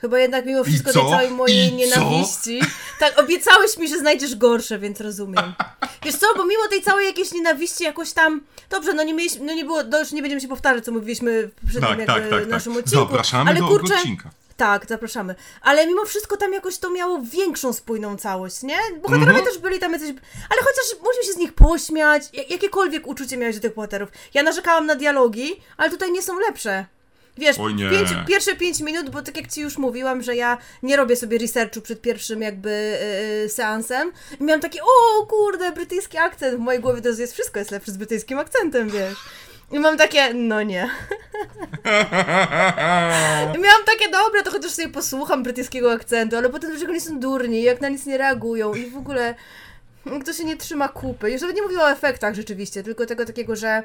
Chyba 0.00 0.18
jednak 0.18 0.46
mimo 0.46 0.64
wszystko 0.64 0.92
co? 0.92 1.00
tej 1.00 1.10
całej 1.10 1.30
mojej 1.30 1.68
I 1.68 1.72
nienawiści. 1.74 2.60
Tak, 2.98 3.18
obiecałeś 3.18 3.76
mi, 3.78 3.88
że 3.88 3.98
znajdziesz 3.98 4.36
gorsze, 4.36 4.78
więc 4.78 5.00
rozumiem. 5.00 5.54
Wiesz 6.04 6.16
co, 6.16 6.26
bo 6.36 6.44
mimo 6.46 6.68
tej 6.68 6.82
całej 6.82 7.06
jakiejś 7.06 7.32
nienawiści 7.32 7.84
jakoś 7.84 8.12
tam. 8.12 8.40
Dobrze, 8.70 8.92
no 8.94 9.02
nie 9.02 9.14
mieliśmy, 9.14 9.44
no 9.46 9.54
nie 9.54 9.64
było, 9.64 9.82
no 9.82 9.98
już 9.98 10.12
nie 10.12 10.22
będziemy 10.22 10.40
się 10.40 10.48
powtarzać, 10.48 10.84
co 10.84 10.92
mówiliśmy 10.92 11.46
w 11.48 11.60
poprzednim 11.60 11.96
Tak, 11.96 12.06
tak, 12.06 12.30
tak, 12.30 12.40
tak. 12.40 12.48
naszym 12.48 12.72
odcinku. 12.76 13.06
Zapraszamy 13.06 13.50
ale 13.50 13.60
do 13.60 13.68
kurczę, 13.68 13.94
odcinka. 13.94 14.30
Tak, 14.56 14.86
zapraszamy. 14.88 15.34
Ale 15.62 15.86
mimo 15.86 16.04
wszystko 16.04 16.36
tam 16.36 16.52
jakoś 16.52 16.78
to 16.78 16.90
miało 16.90 17.20
większą 17.22 17.72
spójną 17.72 18.16
całość, 18.16 18.62
nie? 18.62 18.76
Bohaterowie 19.02 19.28
Mhm. 19.38 19.44
też 19.44 19.58
byli 19.58 19.78
tam 19.78 19.92
jacyś... 19.92 20.08
Ale 20.50 20.60
chociaż 20.62 21.02
możemy 21.04 21.24
się 21.24 21.32
z 21.32 21.36
nich 21.36 21.52
pośmiać, 21.52 22.22
jak- 22.32 22.50
jakiekolwiek 22.50 23.06
uczucie 23.06 23.36
miałeś 23.36 23.56
do 23.56 23.62
tych 23.62 23.74
bohaterów. 23.74 24.08
Ja 24.34 24.42
narzekałam 24.42 24.86
na 24.86 24.94
dialogi, 24.94 25.60
ale 25.76 25.90
tutaj 25.90 26.12
nie 26.12 26.22
są 26.22 26.38
lepsze. 26.38 26.86
Wiesz, 27.38 27.56
pięć, 27.90 28.08
pierwsze 28.26 28.56
pięć 28.56 28.80
minut, 28.80 29.10
bo 29.10 29.22
tak 29.22 29.36
jak 29.36 29.48
ci 29.48 29.60
już 29.60 29.78
mówiłam, 29.78 30.22
że 30.22 30.36
ja 30.36 30.58
nie 30.82 30.96
robię 30.96 31.16
sobie 31.16 31.38
researchu 31.38 31.80
przed 31.80 32.00
pierwszym 32.00 32.42
jakby 32.42 32.98
yy, 33.42 33.48
seansem. 33.48 34.12
I 34.40 34.44
miałam 34.44 34.60
takie, 34.60 34.80
o 34.82 35.26
kurde, 35.26 35.72
brytyjski 35.72 36.18
akcent. 36.18 36.56
W 36.56 36.58
mojej 36.58 36.80
głowie 36.80 37.02
to 37.02 37.08
jest 37.08 37.32
wszystko 37.32 37.58
jest 37.58 37.70
lepsze 37.70 37.92
z 37.92 37.96
brytyjskim 37.96 38.38
akcentem, 38.38 38.90
wiesz. 38.90 39.18
I 39.72 39.78
mam 39.78 39.96
takie, 39.96 40.34
no 40.34 40.62
nie. 40.62 40.90
I 43.56 43.58
miałam 43.58 43.84
takie, 43.86 44.10
dobra, 44.10 44.42
to 44.44 44.50
chociaż 44.50 44.70
sobie 44.70 44.88
posłucham 44.88 45.42
brytyjskiego 45.42 45.92
akcentu, 45.92 46.36
ale 46.36 46.50
potem 46.50 46.70
dlaczego 46.70 46.92
nie 46.92 47.00
są 47.00 47.20
durni, 47.20 47.62
jak 47.62 47.80
na 47.80 47.88
nic 47.88 48.06
nie 48.06 48.18
reagują 48.18 48.74
i 48.74 48.90
w 48.90 48.96
ogóle 48.96 49.34
kto 50.22 50.32
się 50.32 50.44
nie 50.44 50.56
trzyma 50.56 50.88
kupy. 50.88 51.30
Już 51.30 51.40
nawet 51.40 51.56
nie 51.56 51.62
mówię 51.62 51.80
o 51.80 51.90
efektach 51.90 52.34
rzeczywiście, 52.34 52.82
tylko 52.82 53.06
tego 53.06 53.24
takiego, 53.24 53.56
że 53.56 53.82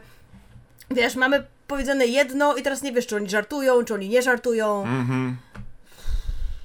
wiesz, 0.91 1.15
mamy 1.15 1.43
powiedziane 1.67 2.05
jedno 2.05 2.55
i 2.55 2.63
teraz 2.63 2.81
nie 2.81 2.91
wiesz, 2.91 3.07
czy 3.07 3.15
oni 3.15 3.29
żartują, 3.29 3.83
czy 3.85 3.93
oni 3.93 4.09
nie 4.09 4.21
żartują. 4.21 4.83
Mhm. 4.83 5.37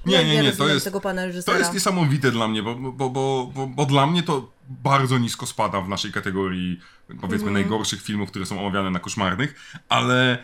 Nie, 0.07 0.25
nie, 0.25 0.35
nie, 0.35 0.43
to 0.43 0.49
rozumiem 0.51 0.75
jest, 0.75 0.85
tego 0.85 1.01
pana 1.01 1.25
reżysera. 1.27 1.55
to 1.55 1.59
jest 1.61 1.75
niesamowite 1.75 2.31
dla 2.31 2.49
mnie, 2.49 2.63
bo, 2.63 2.75
bo, 2.75 3.11
bo, 3.11 3.67
bo, 3.67 3.87
dla 3.87 4.07
mnie 4.07 4.23
to 4.23 4.53
bardzo 4.69 5.19
nisko 5.19 5.47
spada 5.47 5.81
w 5.81 5.89
naszej 5.89 6.13
kategorii, 6.13 6.81
powiedzmy, 7.09 7.49
Mhm. 7.49 7.53
najgorszych 7.55 8.03
filmów, 8.03 8.31
które 8.31 8.47
są 8.47 8.61
omawiane 8.61 8.91
na 8.91 8.99
koszmarnych, 8.99 9.55
ale 9.89 10.39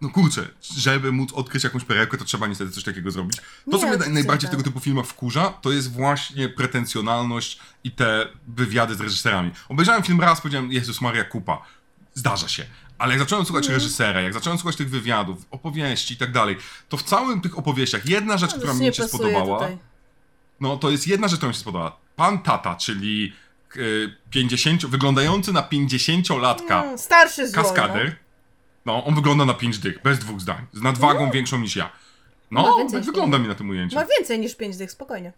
no 0.00 0.08
kurczę, 0.10 0.48
żeby 0.76 1.12
móc 1.12 1.32
odkryć 1.32 1.64
jakąś 1.64 1.84
perełkę, 1.84 2.18
to 2.18 2.24
trzeba 2.24 2.46
niestety 2.46 2.70
coś 2.70 2.84
takiego 2.84 3.10
zrobić. 3.10 3.36
To, 3.36 3.42
Nie, 3.76 3.78
co 3.78 3.86
mnie 3.86 3.96
najbardziej 4.14 4.48
w 4.48 4.50
tego 4.50 4.62
typu 4.62 4.80
filmach 4.80 5.06
wkurza, 5.06 5.50
to 5.62 5.72
jest 5.72 5.92
właśnie 5.92 6.48
pretensjonalność 6.48 7.60
i 7.84 7.90
te 7.90 8.26
wywiady 8.48 8.94
z 8.94 9.00
reżyserami. 9.00 9.50
Obejrzałem 9.68 10.02
film 10.02 10.20
raz, 10.20 10.40
powiedziałem, 10.40 10.72
Jezus 10.72 11.00
Maria 11.00 11.24
Kupa, 11.24 11.62
zdarza 12.14 12.48
się. 12.48 12.64
Ale 13.00 13.10
jak 13.12 13.18
zacząłem 13.20 13.44
słuchać 13.46 13.64
Mhm. 13.64 13.80
reżysera, 13.80 14.20
jak 14.20 14.32
zacząłem 14.34 14.58
słuchać 14.58 14.76
tych 14.76 14.90
wywiadów, 14.90 15.38
opowieści 15.50 16.14
i 16.14 16.16
tak 16.16 16.32
dalej, 16.32 16.56
to 16.88 16.96
w 16.96 17.02
całym 17.02 17.40
tych 17.40 17.58
opowieściach 17.58 18.06
jedna 18.06 18.38
rzecz, 18.38 18.50
No, 18.50 18.56
która 18.58 18.74
mi 18.74 18.94
się 18.94 19.08
spodobała, 19.08 19.58
tutaj. 19.58 19.78
no 20.60 20.76
to 20.76 20.90
jest 20.90 21.06
jedna 21.08 21.28
rzecz, 21.28 21.36
która 21.38 21.48
mi 21.48 21.54
się 21.54 21.60
spodobała. 21.60 21.96
Pan 22.16 22.38
Tata, 22.42 22.74
czyli 22.76 23.32
y, 23.76 24.14
50, 24.30 24.86
wyglądający 24.86 25.52
na 25.52 25.62
50-latka 25.62 26.82
Mm, 26.82 26.98
starszy 26.98 27.48
z 27.48 27.52
kaskader, 27.52 28.16
no 28.86 29.04
on 29.04 29.14
wygląda 29.14 29.44
na 29.44 29.54
5 29.54 29.78
dych, 29.78 30.02
bez 30.02 30.18
dwóch 30.18 30.40
zdań, 30.40 30.66
z 30.72 30.82
nadwagą 30.82 31.30
większą 31.30 31.58
niż 31.58 31.76
ja. 31.76 31.90
No, 32.50 32.86
tak 32.92 33.04
wygląda 33.04 33.38
mi 33.38 33.48
na 33.48 33.54
tym 33.54 33.70
ujęciu. 33.70 33.96
Ma 33.96 34.04
więcej 34.18 34.38
niż 34.40 34.54
pięć 34.56 34.76
dych, 34.76 34.90
spokojnie. 34.92 35.32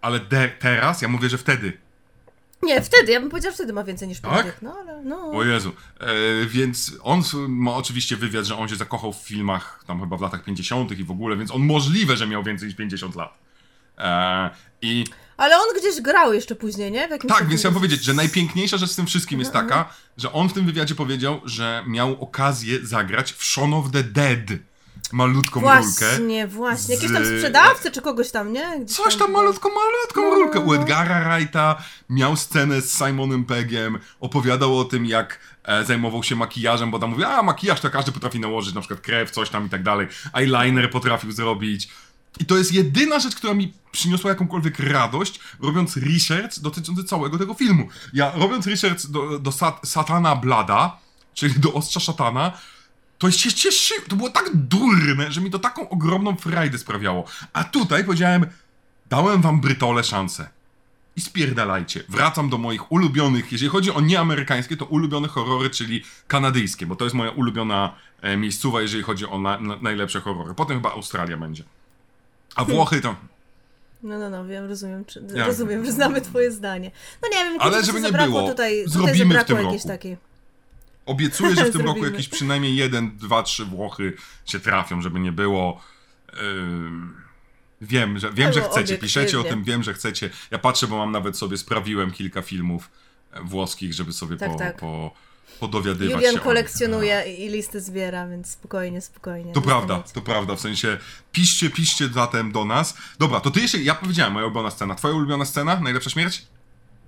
Ale 0.00 0.20
de- 0.20 0.48
teraz, 0.58 1.02
ja 1.02 1.08
mówię, 1.08 1.28
że 1.28 1.38
wtedy. 1.38 1.78
Nie, 2.64 2.82
wtedy, 2.82 3.12
ja 3.12 3.20
bym 3.20 3.30
powiedziała, 3.30 3.50
że 3.52 3.54
wtedy 3.56 3.72
ma 3.72 3.84
więcej 3.84 4.08
niż 4.08 4.20
Tak? 4.20 4.56
no 4.62 4.76
ale 4.80 5.02
no. 5.04 5.30
O 5.32 5.44
Jezu. 5.44 5.72
E, 6.00 6.06
więc 6.46 6.92
on 7.02 7.22
ma 7.48 7.74
oczywiście 7.74 8.16
wywiad, 8.16 8.44
że 8.44 8.56
on 8.56 8.68
się 8.68 8.76
zakochał 8.76 9.12
w 9.12 9.16
filmach 9.16 9.84
tam 9.86 10.00
chyba 10.00 10.16
w 10.16 10.20
latach 10.20 10.44
50. 10.44 10.98
i 10.98 11.04
w 11.04 11.10
ogóle, 11.10 11.36
więc 11.36 11.50
on 11.50 11.62
możliwe, 11.62 12.16
że 12.16 12.26
miał 12.26 12.42
więcej 12.42 12.68
niż 12.68 12.76
50 12.76 13.16
lat. 13.16 13.38
E, 13.98 14.50
I 14.82 15.04
Ale 15.36 15.56
on 15.56 15.64
gdzieś 15.80 16.00
grał 16.00 16.34
jeszcze 16.34 16.54
później, 16.54 16.92
nie? 16.92 17.00
Tak, 17.08 17.10
więc 17.10 17.22
chciałem 17.32 17.48
dosyć- 17.50 17.72
powiedzieć, 17.74 18.04
że 18.04 18.14
najpiękniejsza 18.14 18.76
rzecz 18.76 18.90
z 18.90 18.96
tym 18.96 19.06
wszystkim 19.06 19.38
jest 19.40 19.50
Mhm, 19.54 19.68
taka, 19.68 19.94
że 20.16 20.32
on 20.32 20.48
w 20.48 20.52
tym 20.52 20.66
wywiadzie 20.66 20.94
powiedział, 20.94 21.40
że 21.44 21.84
miał 21.86 22.22
okazję 22.22 22.86
zagrać 22.86 23.32
w 23.32 23.44
Shaun 23.44 23.74
of 23.74 23.90
the 23.90 24.02
Dead. 24.04 24.58
Malutką 25.14 25.60
rulkę. 25.60 25.80
Właśnie, 25.82 26.46
właśnie. 26.46 26.94
Jakieś 26.94 27.12
tam 27.12 27.24
z- 27.24 27.28
sprzedawcy 27.28 27.90
czy 27.90 28.02
kogoś 28.02 28.30
tam, 28.30 28.52
nie? 28.52 28.80
Gdzieś 28.80 28.96
Coś 28.96 29.16
tam 29.16 29.32
malutką, 29.32 29.68
malutką 29.68 30.20
No, 30.22 30.34
rulkę. 30.34 30.58
no, 30.58 30.64
U 30.64 30.74
no. 30.74 30.82
Edgara 30.82 31.36
Wrighta 31.36 31.82
miał 32.10 32.36
scenę 32.36 32.80
z 32.82 32.98
Simonem 32.98 33.44
Peggiem, 33.44 33.98
opowiadał 34.20 34.78
o 34.78 34.84
tym, 34.84 35.06
jak 35.06 35.38
e, 35.64 35.84
zajmował 35.84 36.22
się 36.22 36.36
makijażem, 36.36 36.90
bo 36.90 36.98
tam 36.98 37.10
mówił, 37.10 37.26
a 37.26 37.42
makijaż 37.42 37.80
to 37.80 37.90
każdy 37.90 38.12
potrafi 38.12 38.40
nałożyć, 38.40 38.74
na 38.74 38.80
przykład 38.80 39.00
krew, 39.00 39.30
coś 39.30 39.50
tam 39.50 39.66
i 39.66 39.70
tak 39.70 39.82
dalej. 39.82 40.06
Eyeliner 40.34 40.90
potrafił 40.90 41.32
zrobić. 41.32 41.88
I 42.40 42.44
to 42.44 42.56
jest 42.56 42.72
jedyna 42.72 43.18
rzecz, 43.18 43.34
która 43.36 43.54
mi 43.54 43.72
przyniosła 43.92 44.30
jakąkolwiek 44.30 44.78
radość, 44.78 45.40
robiąc 45.62 45.96
research 45.96 46.58
dotyczący 46.60 47.04
całego 47.04 47.38
tego 47.38 47.54
filmu. 47.54 47.88
Ja 48.12 48.32
robiąc 48.36 48.66
research 48.66 49.06
do, 49.06 49.38
do 49.38 49.52
sat 49.52 49.80
Satana 49.84 50.36
Blada, 50.36 50.96
czyli 51.34 51.54
do 51.60 51.72
Ostrza 51.72 52.00
Szatana, 52.00 52.52
to 53.32 53.38
się 53.38 53.52
cieszy, 53.52 53.94
to 54.08 54.16
było 54.16 54.30
tak 54.30 54.50
durne, 54.54 55.32
że 55.32 55.40
mi 55.40 55.50
to 55.50 55.58
taką 55.58 55.88
ogromną 55.88 56.36
frajdę 56.36 56.78
sprawiało. 56.78 57.24
A 57.52 57.64
tutaj 57.64 58.04
powiedziałem, 58.04 58.46
dałem 59.10 59.42
wam 59.42 59.60
Brytole 59.60 60.04
szansę. 60.04 60.48
I 61.16 61.20
spierdalajcie. 61.20 62.04
Wracam 62.08 62.50
do 62.50 62.58
moich 62.58 62.92
ulubionych, 62.92 63.52
jeżeli 63.52 63.70
chodzi 63.70 63.90
o 63.90 64.00
nieamerykańskie, 64.00 64.76
to 64.76 64.84
ulubione 64.84 65.28
horrory, 65.28 65.70
czyli 65.70 66.04
kanadyjskie, 66.28 66.86
bo 66.86 66.96
to 66.96 67.04
jest 67.04 67.14
moja 67.14 67.30
ulubiona 67.30 67.94
e, 68.22 68.36
miejscowa, 68.36 68.82
jeżeli 68.82 69.02
chodzi 69.02 69.26
o 69.26 69.38
na, 69.38 69.60
na, 69.60 69.76
najlepsze 69.76 70.20
horrory. 70.20 70.54
Potem 70.54 70.76
chyba 70.76 70.92
Australia 70.92 71.36
będzie. 71.36 71.64
A 72.54 72.64
Włochy 72.64 73.00
to... 73.00 73.16
No, 74.02 74.18
no, 74.18 74.30
no, 74.30 74.44
wiem, 74.44 74.68
rozumiem, 74.68 75.04
czy, 75.04 75.22
Ja- 75.34 75.46
rozumiem, 75.46 75.84
że 75.84 75.92
znamy 75.92 76.20
twoje 76.20 76.52
zdanie. 76.52 76.90
No 77.22 77.28
nie 77.28 77.44
wiem, 77.44 77.56
Ale 77.60 77.84
żeby 77.84 78.00
nie 78.00 78.12
było, 78.12 78.48
tutaj, 78.48 78.84
zrobimy 78.86 79.14
tutaj 79.14 79.26
w 79.26 79.28
zabrakło 79.28 79.56
tym 79.56 79.72
roku. 79.72 79.88
takiej. 79.88 80.16
Obiecuję, 81.06 81.54
że 81.54 81.64
w 81.64 81.72
tym 81.72 81.86
roku 81.86 82.04
jakieś 82.04 82.28
przynajmniej 82.28 82.76
jeden, 82.76 83.16
dwa, 83.16 83.42
trzy 83.42 83.64
Włochy 83.64 84.16
się 84.46 84.60
trafią, 84.60 85.02
żeby 85.02 85.20
nie 85.20 85.32
było. 85.32 85.80
Ym, 86.42 87.14
wiem, 87.80 88.18
że, 88.18 88.32
wiem, 88.32 88.52
że 88.52 88.62
chcecie, 88.62 88.98
piszecie 88.98 89.40
o 89.40 89.44
tym, 89.44 89.64
wiem, 89.64 89.82
że 89.82 89.94
chcecie. 89.94 90.30
Ja 90.50 90.58
patrzę, 90.58 90.86
bo 90.86 90.96
mam 90.98 91.12
nawet 91.12 91.38
sobie, 91.38 91.56
sprawiłem 91.56 92.10
kilka 92.10 92.42
filmów 92.42 92.90
włoskich, 93.44 93.94
żeby 93.94 94.12
sobie 94.12 94.36
Tak, 94.36 94.52
po, 94.52 94.58
tak. 94.58 94.76
Po, 94.76 95.14
podowiadywać 95.60 96.10
się 96.10 96.14
o 96.14 96.18
Julian 96.18 96.34
nich. 96.34 96.42
kolekcjonuje 96.42 97.24
i 97.26 97.44
i 97.44 97.48
listy 97.48 97.80
zbiera, 97.80 98.28
więc 98.28 98.50
spokojnie, 98.50 99.00
spokojnie. 99.00 99.52
To 99.52 99.62
prawda, 99.62 100.02
to 100.12 100.20
prawda, 100.20 100.56
w 100.56 100.60
sensie 100.60 100.98
piszcie, 101.32 101.70
piszcie 101.70 102.08
zatem 102.08 102.52
do 102.52 102.64
nas. 102.64 102.96
Dobra, 103.18 103.40
to 103.40 103.50
ty 103.50 103.60
jeszcze, 103.60 103.78
ja 103.78 103.94
powiedziałem 103.94 104.32
moja 104.32 104.46
ulubiona 104.46 104.70
scena. 104.70 104.94
Twoja 104.94 105.14
ulubiona 105.14 105.44
scena? 105.44 105.80
Najlepsza 105.80 106.10
śmierć? 106.10 106.46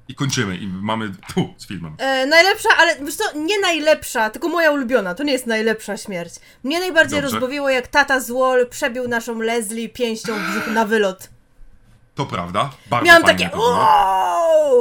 I 0.09 0.15
kończymy 0.15 0.57
i 0.57 0.67
mamy 0.67 1.13
tu 1.35 1.55
z 1.59 1.67
filmem. 1.67 1.95
E, 1.99 2.27
najlepsza, 2.27 2.69
ale 2.79 2.97
wiesz 3.05 3.15
co, 3.17 3.25
nie 3.39 3.61
najlepsza, 3.61 4.31
tylko 4.31 4.49
moja 4.49 4.71
ulubiona, 4.71 5.15
to 5.15 5.23
nie 5.23 5.33
jest 5.33 5.47
najlepsza 5.47 5.97
śmierć. 5.97 6.35
Mnie 6.65 6.81
najbardziej 6.81 7.21
Dobrze. 7.23 7.35
rozbawiło, 7.35 7.69
jak 7.71 7.87
tata 7.87 8.21
z 8.21 8.31
Wall 8.31 8.67
przebił 8.71 9.09
naszą 9.09 9.41
Leslie 9.41 9.89
pięścią 9.89 10.33
brzuch 10.51 10.67
na 10.67 10.85
wylot. 10.85 11.29
To 12.15 12.27
prawda, 12.27 12.71
bardzo 12.91 13.07
Miałam 13.07 13.23
fajnie 13.23 13.51
takie! 13.51 13.57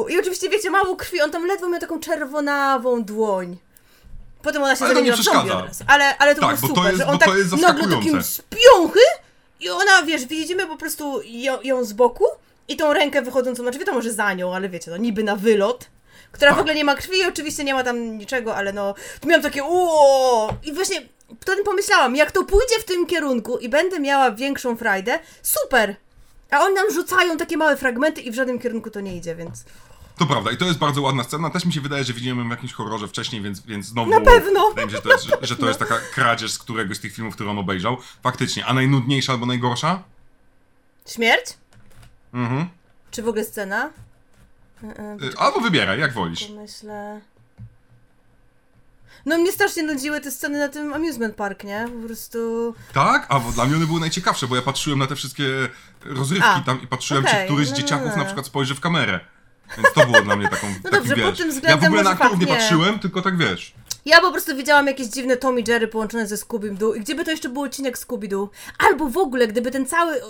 I 0.10 0.20
oczywiście, 0.20 0.50
wiecie, 0.50 0.70
mało 0.70 0.96
krwi, 0.96 1.22
on 1.22 1.32
tam 1.32 1.46
ledwo 1.48 1.70
miał 1.70 1.80
taką 1.82 2.00
czerwonawą 2.00 3.04
dłoń. 3.04 3.58
Potem 4.42 4.64
ona 4.64 4.76
się 4.76 4.86
Ale 4.86 4.94
to 4.94 5.02
nie 5.02 5.12
zamieniła 5.12 5.18
w 5.18 5.24
zombie 5.24 5.40
przeszkadza. 5.50 5.60
od 5.64 5.68
razu. 5.68 5.84
Ale, 5.88 6.18
ale 6.18 6.36
to 6.36 6.42
Tak, 6.42 6.60
było 6.60 6.62
bo 6.62 6.68
to 6.68 6.76
super, 6.76 6.92
jest- 6.94 6.98
że 6.98 7.08
on 7.08 7.18
tak 7.20 7.30
nagle 7.62 7.96
takim 7.98 8.24
z 8.24 8.42
piąchy 8.42 9.00
i 9.60 9.70
ona, 9.70 10.04
wiesz, 10.06 10.26
widzimy 10.26 10.68
po 10.68 10.78
prostu 10.78 11.22
ją, 11.26 11.62
ją 11.62 11.84
z 11.86 11.94
boku 11.94 12.26
i 12.68 12.76
tą 12.76 12.94
rękę 12.94 13.22
wychodzącą, 13.22 13.64
znaczy 13.64 13.80
wiadomo, 13.80 14.02
że 14.02 14.14
za 14.14 14.34
nią, 14.34 14.56
ale 14.56 14.70
wiecie, 14.70 14.92
no 14.92 14.98
niby 14.98 15.24
na 15.24 15.36
wylot, 15.36 15.90
która 16.32 16.52
Tak. 16.52 16.58
w 16.58 16.60
ogóle 16.62 16.76
nie 16.76 16.84
ma 16.86 16.96
krwi 16.96 17.26
oczywiście 17.28 17.64
nie 17.64 17.74
ma 17.74 17.84
tam 17.84 18.18
niczego, 18.18 18.56
ale 18.56 18.74
no, 18.74 18.94
tu 19.22 19.28
miałam 19.28 19.44
takie 19.44 19.64
uuu 19.64 20.50
i 20.64 20.74
właśnie 20.74 21.02
wtedy 21.42 21.64
pomyślałam, 21.64 22.16
jak 22.16 22.32
to 22.32 22.44
pójdzie 22.44 22.80
w 22.80 22.86
tym 22.86 23.06
kierunku 23.06 23.58
i 23.58 23.70
będę 23.70 24.00
miała 24.00 24.32
większą 24.32 24.78
frajdę, 24.78 25.20
super! 25.42 25.96
A 26.52 26.60
oni 26.60 26.76
nam 26.76 26.92
rzucają 26.94 27.38
takie 27.38 27.58
małe 27.58 27.78
fragmenty 27.78 28.22
i 28.22 28.32
w 28.32 28.36
żadnym 28.36 28.60
kierunku 28.60 28.90
to 28.90 29.02
nie 29.02 29.18
idzie, 29.18 29.36
więc 29.36 29.64
To 30.20 30.26
prawda 30.26 30.52
i 30.52 30.58
to 30.58 30.66
jest 30.66 30.78
bardzo 30.80 31.02
ładna 31.02 31.24
scena. 31.24 31.50
Też 31.50 31.66
mi 31.66 31.74
się 31.74 31.82
wydaje, 31.82 32.04
że 32.04 32.14
widziałem 32.14 32.40
ją 32.40 32.48
w 32.48 32.52
jakimś 32.52 32.74
horrorze 32.74 33.08
wcześniej, 33.08 33.42
więc, 33.42 33.60
więc 33.66 33.86
znowu... 33.86 34.12
Na 34.12 34.22
pewno. 34.22 34.70
Wydaje 34.70 34.86
mi 34.88 34.92
się, 34.92 34.98
że 34.98 35.04
to, 35.04 35.12
jest, 35.12 35.24
że, 35.26 35.38
że 35.42 35.56
to 35.56 35.68
jest 35.68 35.80
taka 35.80 36.00
kradzież 36.14 36.52
z 36.52 36.58
któregoś 36.58 36.98
z 36.98 37.00
tych 37.00 37.14
filmów, 37.14 37.36
który 37.36 37.50
on 37.50 37.58
obejrzał. 37.60 37.98
Faktycznie. 38.24 38.66
A 38.66 38.74
najnudniejsza 38.74 39.34
albo 39.34 39.46
najgorsza? 39.46 40.04
śmierć? 41.08 41.46
Mhm. 42.36 42.68
Czy 43.12 43.24
w 43.24 43.28
ogóle 43.28 43.44
scena? 43.44 43.90
E, 44.84 44.88
e, 44.88 45.18
Y, 45.22 45.38
Albo 45.38 45.60
wybieraj, 45.60 46.00
jak 46.00 46.14
wolisz. 46.14 46.50
Myślę. 46.50 47.22
No 49.26 49.38
mnie 49.38 49.52
strasznie 49.52 49.84
nudziły 49.84 50.22
te 50.22 50.32
sceny 50.32 50.60
na 50.60 50.70
tym 50.70 50.94
amusement 50.94 51.36
park, 51.36 51.64
nie? 51.64 51.88
Po 52.02 52.08
prostu... 52.08 52.74
Tak? 52.94 53.26
A 53.30 53.40
bo 53.40 53.52
dla 53.52 53.66
mnie 53.66 53.76
one 53.76 53.86
były 53.86 54.00
najciekawsze, 54.00 54.48
bo 54.48 54.56
ja 54.56 54.62
patrzyłem 54.62 55.00
na 55.00 55.08
te 55.08 55.16
wszystkie 55.16 55.44
rozrywki 56.06 56.48
A, 56.48 56.62
tam 56.62 56.82
i 56.82 56.88
patrzyłem, 56.88 57.26
okej, 57.26 57.40
czy 57.40 57.46
któryś 57.46 57.68
z 57.68 57.72
no, 57.72 57.78
no, 57.78 57.82
dzieciaków 57.82 58.12
no. 58.12 58.18
na 58.18 58.26
przykład 58.26 58.46
spojrzy 58.46 58.76
w 58.76 58.80
kamerę. 58.80 59.20
Więc 59.78 59.94
to 59.94 60.06
było 60.06 60.22
dla 60.22 60.36
mnie 60.36 60.50
taką, 60.50 60.68
No 60.84 60.92
dobrze, 60.92 61.16
pod 61.16 61.38
tym 61.38 61.48
Ja 61.48 61.54
w 61.54 61.56
względem 61.56 61.88
ogóle 61.88 62.04
na 62.04 62.10
aktorów 62.10 62.40
nie 62.40 62.48
patrzyłem, 62.48 63.00
tylko 63.00 63.22
tak 63.22 63.38
wiesz. 63.38 63.74
Ja 64.06 64.22
po 64.22 64.32
prostu 64.32 64.56
widziałam 64.56 64.88
jakieś 64.88 65.08
dziwne 65.08 65.38
Tommy 65.38 65.64
Jerry 65.68 65.88
połączone 65.88 66.28
ze 66.28 66.36
Scooby-Doo 66.36 66.96
i 66.98 67.00
gdyby 67.00 67.26
to 67.26 67.32
jeszcze 67.32 67.50
był 67.50 67.62
odcinek 67.62 67.98
Scooby-Doo, 67.98 68.48
albo 68.78 69.10
w 69.10 69.18
ogóle 69.18 69.48
gdyby 69.48 69.72
ten 69.72 69.86
cały 69.86 70.22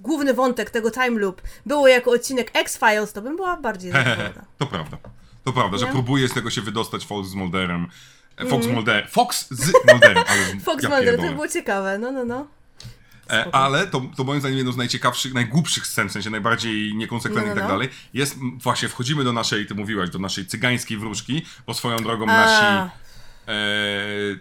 główny 0.00 0.34
wątek 0.34 0.70
tego 0.70 0.90
time 0.90 1.20
loop 1.20 1.42
było 1.66 1.88
jako 1.88 2.10
odcinek 2.10 2.50
X-Files, 2.54 3.12
to 3.12 3.22
bym 3.22 3.36
była 3.36 3.56
bardziej 3.56 3.92
zadowolona. 3.92 4.44
to 4.58 4.66
prawda. 4.66 4.96
To 5.44 5.52
prawda, 5.52 5.78
że 5.78 5.86
Nie? 5.86 5.92
próbuje 5.92 6.28
z 6.28 6.32
tego 6.34 6.50
się 6.50 6.60
wydostać 6.60 7.06
Fox 7.06 7.28
z 7.28 7.34
Mulderem. 7.34 7.86
E, 8.36 8.46
Fox 8.46 8.66
Mulder. 8.66 9.08
Fox 9.10 9.46
z 9.50 9.72
Mulderem, 9.92 10.24
ale. 10.28 10.40
Fox 10.64 10.82
ja 10.82 10.88
Mulder, 10.88 11.16
to 11.16 11.32
było 11.32 11.48
ciekawe, 11.48 11.98
no, 11.98 12.12
no, 12.12 12.24
no. 12.24 12.46
E, 13.28 13.42
Spoko. 13.42 13.58
ale 13.58 13.86
to, 13.86 14.02
to 14.16 14.24
moim 14.24 14.40
zdaniem 14.40 14.56
jedną 14.58 14.72
z 14.72 14.76
najciekawszych, 14.76 15.34
najgłupszych 15.34 15.86
scen, 15.86 16.08
w 16.08 16.12
sensie 16.12 16.30
najbardziej 16.30 16.94
niekonsekwentnych 16.94 17.54
No, 17.56 17.60
i 17.60 17.64
no, 17.64 17.68
tak 17.68 17.70
no. 17.70 17.74
dalej, 17.74 17.88
jest, 18.14 18.36
właśnie 18.62 18.88
wchodzimy 18.88 19.24
do 19.24 19.32
naszej, 19.32 19.66
ty 19.66 19.74
mówiłaś, 19.74 20.10
do 20.10 20.18
naszej 20.18 20.46
cygańskiej 20.46 20.98
wróżki, 20.98 21.46
bo 21.66 21.74
swoją 21.74 21.96
drogą 21.98 22.24
A. 22.24 22.26
nasi, 22.26 22.90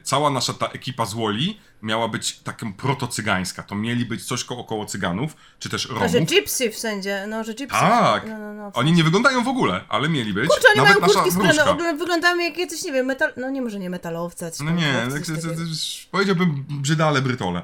cała 0.04 0.30
nasza 0.30 0.54
ta 0.54 0.68
ekipa 0.68 1.06
z 1.06 1.14
Woli 1.14 1.60
miała 1.82 2.08
być 2.08 2.40
taką 2.40 2.74
protocygańska, 2.74 3.64
to 3.64 3.76
mieli 3.76 4.06
być 4.06 4.26
coś 4.26 4.44
ko- 4.44 4.58
około 4.58 4.86
cyganów, 4.86 5.36
czy 5.60 5.70
też 5.70 5.90
No, 5.90 6.08
że 6.10 6.14
Romów. 6.14 6.30
gypsy 6.30 6.72
wszędzie, 6.72 7.26
no, 7.30 7.44
że 7.44 7.54
gypsy 7.54 7.80
Tak, 7.80 8.28
No, 8.28 8.38
no, 8.40 8.54
no. 8.54 8.72
oni 8.74 8.92
nie 8.92 9.04
wyglądają 9.04 9.44
w 9.44 9.48
ogóle, 9.48 9.82
ale 9.90 10.10
mieli 10.10 10.34
być. 10.34 10.50
Kurczę, 10.50 10.68
oni 10.70 10.78
Nawet 10.78 11.02
mają 11.02 11.14
kurtki 11.14 11.30
ogólnie 11.70 11.94
wyglądają 11.98 12.38
jak 12.40 12.58
jacyś, 12.58 12.84
nie 12.84 12.92
wiem, 12.92 13.06
metal... 13.06 13.34
No 13.38 13.50
nie, 13.50 13.62
może 13.62 13.80
nie 13.80 13.90
metalowcy, 13.90 14.52
No 14.64 14.72
nie, 14.72 14.94
tak, 15.14 15.26
to- 15.26 15.36
to- 15.36 15.42
to- 15.42 16.10
powiedziałbym 16.12 16.66
brzydale 16.70 17.22
brytole. 17.22 17.62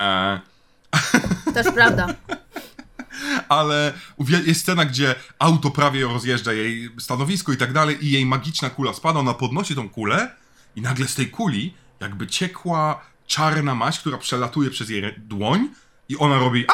E, 0.00 0.40
Też 1.54 1.66
prawda. 1.74 2.06
ale 3.48 3.92
jest 4.46 4.60
scena, 4.60 4.84
gdzie 4.84 5.14
auto 5.38 5.70
prawie 5.70 6.02
rozjeżdża 6.04 6.52
jej 6.52 6.90
stanowisko 6.98 7.52
i 7.52 7.56
tak 7.56 7.72
dalej 7.72 8.06
i 8.06 8.10
jej 8.10 8.26
magiczna 8.26 8.70
kula 8.70 8.94
spada, 8.94 9.20
ona 9.20 9.34
podnosi 9.34 9.74
tą 9.74 9.88
kulę 9.88 10.34
i 10.76 10.80
nagle 10.82 11.08
z 11.08 11.14
tej 11.14 11.30
kuli 11.30 11.74
jakby 12.00 12.26
ciekła 12.26 13.00
czarna 13.26 13.74
maść, 13.74 14.00
która 14.00 14.18
przelatuje 14.18 14.70
przez 14.70 14.90
jej 14.90 15.14
dłoń 15.18 15.68
i 16.08 16.16
ona 16.18 16.38
robi 16.38 16.64
a 16.68 16.72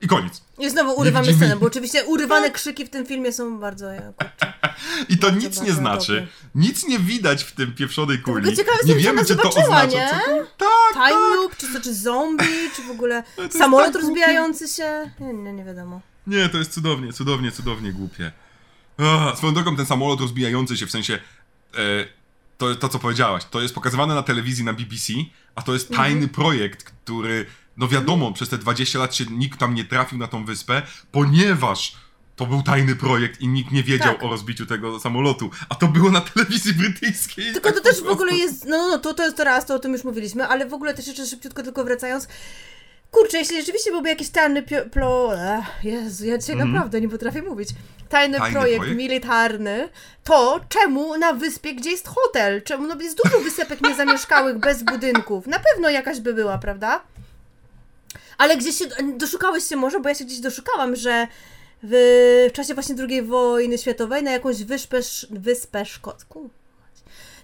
i 0.00 0.08
koniec. 0.08 0.42
I 0.58 0.70
znowu 0.70 0.92
urywamy 0.92 1.26
widzimy- 1.26 1.46
scenę, 1.46 1.60
bo 1.60 1.66
oczywiście 1.66 2.04
urywane 2.04 2.50
krzyki 2.50 2.84
w 2.84 2.90
tym 2.90 3.06
filmie 3.06 3.32
są 3.32 3.58
bardzo... 3.58 3.86
I 5.08 5.18
to 5.18 5.30
nic 5.30 5.62
nie 5.62 5.72
znaczy. 5.72 6.12
dobre. 6.12 6.26
Nic 6.54 6.86
nie 6.88 6.98
widać 6.98 7.44
w 7.44 7.52
tym 7.52 7.74
pieprzonej 7.74 8.18
kuli. 8.18 8.44
Tylko 8.44 8.56
ciekawe 8.56 8.78
nie 8.86 8.94
wiemy, 8.94 9.24
czy 9.24 9.36
to 9.36 9.48
oznacza. 9.48 9.86
nie? 9.86 10.08
Co 10.08 10.16
to... 10.56 10.66
Tak, 10.66 10.92
Time 10.92 11.08
tak. 11.08 11.34
loop, 11.36 11.56
czy 11.56 11.72
to 11.72 11.80
czy 11.80 11.94
zombie, 11.94 12.70
czy 12.76 12.82
w 12.82 12.90
ogóle 12.90 13.22
samolot 13.58 13.92
tak 13.92 14.02
rozbijający 14.02 14.68
się? 14.68 15.10
Nie, 15.20 15.32
nie, 15.32 15.52
nie 15.52 15.64
wiadomo. 15.64 16.00
Nie, 16.26 16.48
to 16.48 16.58
jest 16.58 16.72
cudownie, 16.72 17.12
cudownie, 17.12 17.52
cudownie 17.52 17.92
głupie. 17.92 18.32
Ah, 18.98 19.36
swoją 19.36 19.54
drogą 19.54 19.76
ten 19.76 19.86
samolot 19.86 20.20
rozbijający 20.20 20.76
się, 20.76 20.86
w 20.86 20.90
sensie 20.90 21.14
e, 21.14 21.78
to, 22.58 22.74
to, 22.74 22.88
co 22.88 22.98
powiedziałaś, 22.98 23.42
to 23.50 23.60
jest 23.62 23.74
pokazywane 23.74 24.14
na 24.14 24.22
telewizji 24.22 24.64
na 24.64 24.72
BBC, 24.72 25.12
a 25.54 25.62
to 25.62 25.72
jest 25.72 25.90
Mhm. 25.90 26.08
tajny 26.10 26.28
projekt, 26.28 26.84
który, 26.84 27.46
no 27.76 27.88
wiadomo, 27.88 28.32
przez 28.32 28.48
te 28.48 28.58
20 28.58 28.98
lat 28.98 29.14
się 29.14 29.24
nikt 29.30 29.58
tam 29.60 29.74
nie 29.74 29.84
trafił 29.84 30.18
na 30.18 30.26
tą 30.26 30.44
wyspę, 30.44 30.82
ponieważ 31.12 31.96
to 32.36 32.46
był 32.46 32.62
tajny 32.62 32.96
projekt 32.96 33.40
i 33.40 33.48
nikt 33.48 33.72
nie 33.72 33.82
wiedział 33.82 34.14
Tak. 34.14 34.22
o 34.22 34.28
rozbiciu 34.30 34.66
tego 34.66 35.00
samolotu, 35.00 35.50
a 35.68 35.74
to 35.74 35.88
było 35.88 36.10
na 36.10 36.20
telewizji 36.20 36.72
brytyjskiej. 36.74 37.52
Tylko 37.52 37.68
tak 37.72 37.74
to 37.78 37.84
też 37.84 38.02
w 38.02 38.06
ogóle 38.08 38.34
jest, 38.36 38.64
no, 38.64 38.76
no, 38.76 38.88
no 38.88 38.98
to, 38.98 39.14
to 39.14 39.24
jest 39.24 39.36
to 39.36 39.44
raz, 39.44 39.66
to 39.66 39.74
o 39.74 39.78
tym 39.78 39.92
już 39.92 40.04
mówiliśmy, 40.04 40.46
ale 40.48 40.66
w 40.68 40.74
ogóle 40.74 40.94
też 40.94 41.06
jeszcze 41.06 41.26
szybciutko 41.26 41.62
tylko 41.62 41.84
wracając, 41.84 42.28
kurczę, 43.14 43.38
jeśli 43.38 43.56
rzeczywiście 43.56 43.90
byłby 43.90 44.08
jakiś 44.08 44.28
tajny 44.28 44.62
plo... 44.90 45.34
Ech, 45.34 45.84
Jezu, 45.84 46.26
ja 46.26 46.38
dzisiaj 46.38 46.56
naprawdę 46.56 47.00
nie 47.00 47.08
potrafię 47.08 47.42
mówić. 47.42 47.68
Tajny. 48.08 48.38
Tajny 48.38 48.52
projekt, 48.52 48.78
projekt? 48.78 48.98
militarny, 48.98 49.88
to 50.24 50.60
czemu 50.68 51.18
na 51.18 51.32
wyspie, 51.32 51.74
gdzie 51.74 51.90
jest 51.90 52.08
hotel? 52.08 52.62
Czemu, 52.62 52.86
no 52.86 53.00
jest 53.00 53.18
dużo 53.24 53.40
wysepek 53.40 53.80
niezamieszkałych 53.80 54.58
bez 54.58 54.82
budynków, 54.82 55.46
na 55.46 55.58
pewno 55.58 55.90
jakaś 55.90 56.20
by 56.20 56.34
była, 56.34 56.58
prawda? 56.58 57.00
Ale 58.38 58.56
gdzieś 58.56 58.78
się, 58.78 58.84
doszukałeś 59.16 59.64
się 59.64 59.76
może, 59.76 60.00
bo 60.00 60.08
ja 60.08 60.14
się 60.14 60.24
gdzieś 60.24 60.40
doszukałam, 60.40 60.96
że 60.96 61.26
w 61.82 62.50
czasie 62.52 62.74
właśnie 62.74 62.94
II 63.08 63.22
wojny 63.22 63.78
światowej 63.78 64.22
na 64.22 64.30
jakąś 64.30 64.64
wyspę, 64.64 65.00
wyspę 65.30 65.86
szkocką, 65.86 66.48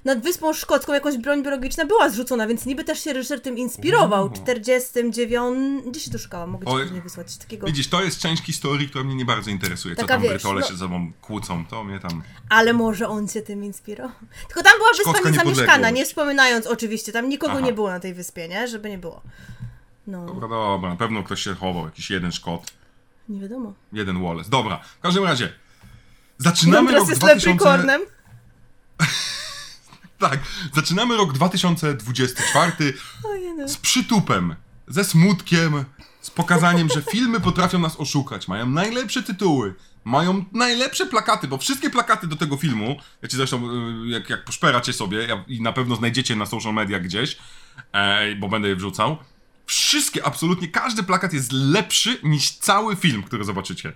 nad 0.04 0.22
Wyspą 0.22 0.52
Szkocką 0.52 0.94
jakąś 0.94 1.18
broń 1.18 1.42
biologiczna 1.42 1.84
była 1.84 2.08
zrzucona, 2.08 2.46
więc 2.46 2.66
niby 2.66 2.84
też 2.84 3.04
się 3.04 3.12
reżyser 3.12 3.40
tym 3.40 3.58
inspirował. 3.58 4.24
Uuu. 4.24 4.34
W 4.34 4.38
49... 4.42 5.84
Gdzie 5.86 6.00
się 6.00 6.10
doszukałam? 6.10 6.50
Mogę 6.50 6.66
ci 6.66 6.72
później 6.72 7.02
wysłać 7.02 7.36
takiego... 7.36 7.66
Widzisz, 7.66 7.88
to 7.88 8.02
jest 8.02 8.18
część 8.18 8.42
historii, 8.42 8.88
która 8.88 9.04
mnie 9.04 9.14
nie 9.14 9.24
bardzo 9.24 9.50
interesuje. 9.50 9.96
Co 9.96 10.02
Taka, 10.02 10.14
tam 10.14 10.22
wiesz, 10.22 10.32
brytole 10.32 10.60
no- 10.60 10.66
się 10.66 10.72
ze 10.72 10.78
sobą 10.78 11.12
kłócą, 11.20 11.66
to 11.66 11.84
mnie 11.84 11.98
tam... 11.98 12.22
Ale 12.48 12.72
może 12.72 13.08
on 13.08 13.28
się 13.28 13.42
tym 13.42 13.64
inspirował. 13.64 14.16
Tylko 14.46 14.62
tam 14.62 14.72
była 14.78 15.14
wyspa 15.14 15.30
niezamieszkana, 15.30 15.90
nie 15.90 16.04
wspominając 16.04 16.66
oczywiście, 16.66 17.12
tam 17.12 17.28
nikogo 17.28 17.52
Aha. 17.52 17.60
nie 17.60 17.72
było 17.72 17.90
na 17.90 18.00
tej 18.00 18.14
wyspie, 18.14 18.48
nie? 18.48 18.68
Żeby 18.68 18.90
nie 18.90 18.98
było. 18.98 19.22
No, 20.06 20.26
Dobra, 20.26 20.48
dobra, 20.48 20.90
na 20.90 20.96
pewno 20.96 21.22
ktoś 21.22 21.42
się 21.42 21.54
chował, 21.54 21.84
jakiś 21.84 22.10
jeden 22.10 22.32
Szkot. 22.32 22.72
nie 23.28 23.40
wiadomo. 23.40 23.72
Jeden 23.92 24.22
Wallace. 24.22 24.50
Dobra, 24.50 24.80
w 24.98 25.00
każdym 25.00 25.24
razie. 25.24 25.52
Zaczynamy 26.38 26.92
rok 26.92 27.08
jest 27.08 27.20
2000... 27.20 27.50
leprekornem. 27.50 28.00
Tak, 30.20 30.40
zaczynamy 30.74 31.16
rok 31.16 31.32
2024 31.32 32.72
Ojej, 33.24 33.54
no. 33.54 33.68
z 33.68 33.76
przytupem, 33.76 34.54
ze 34.88 35.04
smutkiem, 35.04 35.84
z 36.20 36.30
pokazaniem, 36.30 36.88
że 36.94 37.02
filmy 37.02 37.40
potrafią 37.40 37.78
nas 37.78 38.00
oszukać, 38.00 38.48
mają 38.48 38.66
najlepsze 38.66 39.22
tytuły, 39.22 39.74
mają 40.04 40.44
najlepsze 40.52 41.06
plakaty, 41.06 41.48
bo 41.48 41.58
wszystkie 41.58 41.90
plakaty 41.90 42.26
do 42.26 42.36
tego 42.36 42.56
filmu, 42.56 42.96
ja 43.22 43.28
ci 43.28 43.36
zresztą, 43.36 43.70
y, 44.04 44.08
jak, 44.08 44.30
jak 44.30 44.44
poszperacie 44.44 44.92
sobie 44.92 45.26
ja, 45.26 45.44
i 45.48 45.62
na 45.62 45.72
pewno 45.72 45.96
znajdziecie 45.96 46.36
na 46.36 46.46
social 46.46 46.74
media 46.74 47.00
gdzieś, 47.00 47.36
e, 47.92 48.34
bo 48.34 48.48
będę 48.48 48.68
je 48.68 48.76
wrzucał, 48.76 49.18
wszystkie, 49.66 50.26
absolutnie 50.26 50.68
każdy 50.68 51.02
plakat 51.02 51.32
jest 51.32 51.52
lepszy 51.52 52.18
niż 52.22 52.50
cały 52.50 52.96
film, 52.96 53.22
który 53.22 53.44
zobaczycie. 53.44 53.92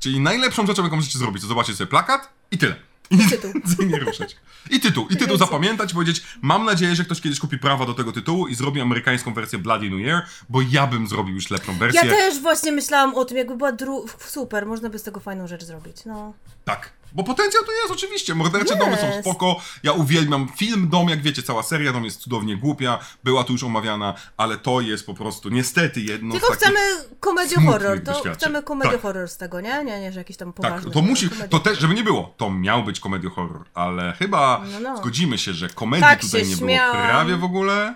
Czyli 0.00 0.20
najlepszą 0.20 0.66
rzeczą, 0.66 0.84
jaką 0.84 0.96
możecie 0.96 1.18
zrobić, 1.18 1.42
to 1.42 1.48
zobaczyć 1.48 1.76
sobie 1.76 1.90
plakat 1.90 2.32
i 2.50 2.58
tyle. 2.58 2.76
I 3.10 3.18
tytuł. 3.18 3.52
nie 3.90 3.98
ruszać. 3.98 4.36
I 4.70 4.80
tytuł. 4.80 5.06
I 5.10 5.16
tytuł 5.16 5.36
zapamiętać, 5.36 5.92
powiedzieć, 5.92 6.22
mam 6.42 6.64
nadzieję, 6.64 6.96
że 6.96 7.04
ktoś 7.04 7.20
kiedyś 7.20 7.38
kupi 7.38 7.58
prawa 7.58 7.86
do 7.86 7.94
tego 7.94 8.12
tytułu 8.12 8.48
i 8.48 8.54
zrobi 8.54 8.80
amerykańską 8.80 9.34
wersję 9.34 9.58
Bloody 9.58 9.90
New 9.90 10.00
Year, 10.00 10.22
bo 10.48 10.60
ja 10.70 10.86
bym 10.86 11.08
zrobił 11.08 11.34
już 11.34 11.50
lepszą 11.50 11.72
Ja 11.72 11.78
wersję. 11.78 12.02
też 12.02 12.40
właśnie 12.40 12.72
myślałam 12.72 13.14
o 13.14 13.24
tym, 13.24 13.36
jakby 13.36 13.56
była 13.56 13.72
dru... 13.72 14.06
Super, 14.18 14.66
można 14.66 14.90
by 14.90 14.98
z 14.98 15.02
tego 15.02 15.20
fajną 15.20 15.46
rzecz 15.46 15.64
zrobić, 15.64 16.04
no. 16.04 16.32
Tak, 16.64 16.92
Bo 17.14 17.24
potencjał 17.24 17.64
tu 17.64 17.70
jest 17.72 17.90
oczywiście, 17.92 18.34
mordercze 18.34 18.76
domy 18.76 18.96
są 18.96 19.20
spoko, 19.20 19.56
ja 19.82 19.92
uwielbiam 19.92 20.48
film 20.56 20.88
Dom, 20.88 21.08
jak 21.08 21.22
wiecie, 21.22 21.42
cała 21.42 21.62
seria 21.62 21.92
Dom 21.92 22.04
jest 22.04 22.20
cudownie 22.20 22.56
głupia, 22.56 22.98
była 23.24 23.44
tu 23.44 23.52
już 23.52 23.62
omawiana, 23.64 24.14
ale 24.36 24.58
to 24.58 24.80
jest 24.80 25.06
po 25.06 25.14
prostu 25.14 25.48
niestety 25.48 26.00
jedno 26.00 26.32
Tylko 26.32 26.46
z 26.46 26.50
takich... 26.58 26.62
chcemy 26.64 26.80
komedię 27.20 27.56
horror. 27.56 28.00
To 28.04 28.22
chcemy 28.34 28.62
komedię 28.62 28.92
Tak. 28.92 29.00
horror 29.02 29.28
z 29.28 29.36
tego, 29.36 29.60
nie? 29.60 29.84
Nie, 29.84 30.00
nie, 30.00 30.12
że 30.12 30.20
jakiś 30.20 30.36
tam 30.36 30.52
Tak, 30.52 30.56
poważny. 30.72 30.90
to 30.90 31.02
musi, 31.02 31.28
komedię 31.28 31.48
to 31.48 31.58
też, 31.58 31.78
żeby 31.78 31.94
nie 31.94 32.04
było, 32.04 32.34
to 32.36 32.50
miał 32.50 32.84
być 32.84 33.00
komedio 33.00 33.30
horror, 33.30 33.64
ale 33.74 34.12
chyba 34.18 34.62
No, 34.72 34.80
no. 34.80 34.96
zgodzimy 34.96 35.38
się, 35.38 35.52
że 35.52 35.68
komedii 35.68 36.04
Tak 36.06 36.20
tutaj 36.20 36.46
nie 36.46 36.56
śmiałam. 36.56 36.92
było 36.96 37.06
prawie 37.08 37.36
w 37.36 37.44
ogóle, 37.44 37.94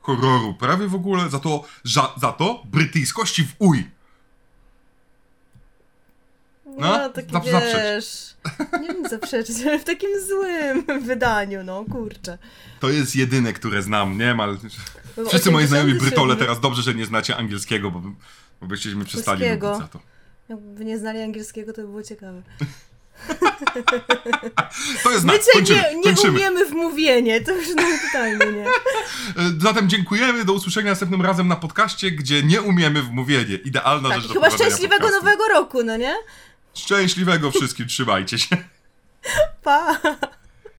horroru 0.00 0.54
prawie 0.54 0.88
w 0.88 0.94
ogóle, 0.94 1.28
za 1.30 1.38
to, 1.40 1.64
za, 1.84 2.12
za 2.16 2.32
to 2.32 2.62
brytyjskości 2.64 3.44
w 3.44 3.54
uj. 3.58 3.90
No, 6.78 6.98
No, 6.98 7.08
taki 7.08 7.28
zap- 7.32 7.44
wiesz... 7.94 8.34
Nie 8.80 8.88
wiem 8.88 9.08
zaprzeczyć, 9.08 9.56
ale 9.66 9.78
w 9.78 9.84
takim 9.84 10.10
złym 10.28 10.84
wydaniu, 11.06 11.64
no 11.64 11.84
kurczę. 11.92 12.38
To 12.80 12.90
jest 12.90 13.16
jedyne, 13.16 13.52
które 13.52 13.82
znam, 13.82 14.18
nie? 14.18 14.36
Ale 14.38 14.56
wszyscy 15.28 15.50
moi 15.50 15.66
znajomi 15.66 15.90
87. 15.92 15.98
Brytole 15.98 16.36
teraz 16.36 16.60
dobrze, 16.60 16.82
że 16.82 16.94
nie 16.94 17.06
znacie 17.06 17.36
angielskiego, 17.36 17.90
bo, 17.90 18.02
bo 18.60 18.66
byście 18.66 18.90
przestali 19.04 19.40
Polskiego. 19.40 19.66
lubić 19.72 19.82
za 19.82 19.88
to. 19.88 20.00
Jakby 20.48 20.84
nie 20.84 20.98
znali 20.98 21.22
angielskiego, 21.22 21.72
to 21.72 21.82
by 21.82 21.88
było 21.88 22.02
ciekawe. 22.02 22.42
To 25.02 25.10
jest 25.10 25.24
My 25.24 25.32
znak, 25.32 25.44
cię 25.44 25.50
kończymy, 25.52 25.80
nie, 25.82 25.96
nie 25.96 26.02
kończymy. 26.02 26.38
umiemy 26.38 26.66
w 26.66 26.70
mówienie, 26.72 27.40
to 27.40 27.52
już 27.52 27.66
no 27.76 27.82
totalnie 28.06 28.52
nie. 28.52 28.66
E, 28.66 29.52
Zatem 29.60 29.88
dziękujemy, 29.88 30.44
do 30.44 30.52
usłyszenia 30.52 30.90
następnym 30.90 31.22
razem 31.22 31.48
na 31.48 31.56
podcaście, 31.56 32.10
gdzie 32.10 32.42
nie 32.42 32.62
umiemy 32.62 33.02
w 33.02 33.10
mówienie. 33.10 33.54
Idealna 33.54 34.08
Tak, 34.08 34.18
rzecz 34.18 34.28
do 34.28 34.34
chyba 34.34 34.50
szczęśliwego 34.50 35.02
podcastu. 35.02 35.24
nowego 35.24 35.48
roku, 35.48 35.82
no 35.84 35.96
nie? 35.96 36.14
Szczęśliwego 36.74 37.50
wszystkim, 37.50 37.86
trzymajcie 37.86 38.38
się. 38.38 38.56
Pa! 39.62 40.00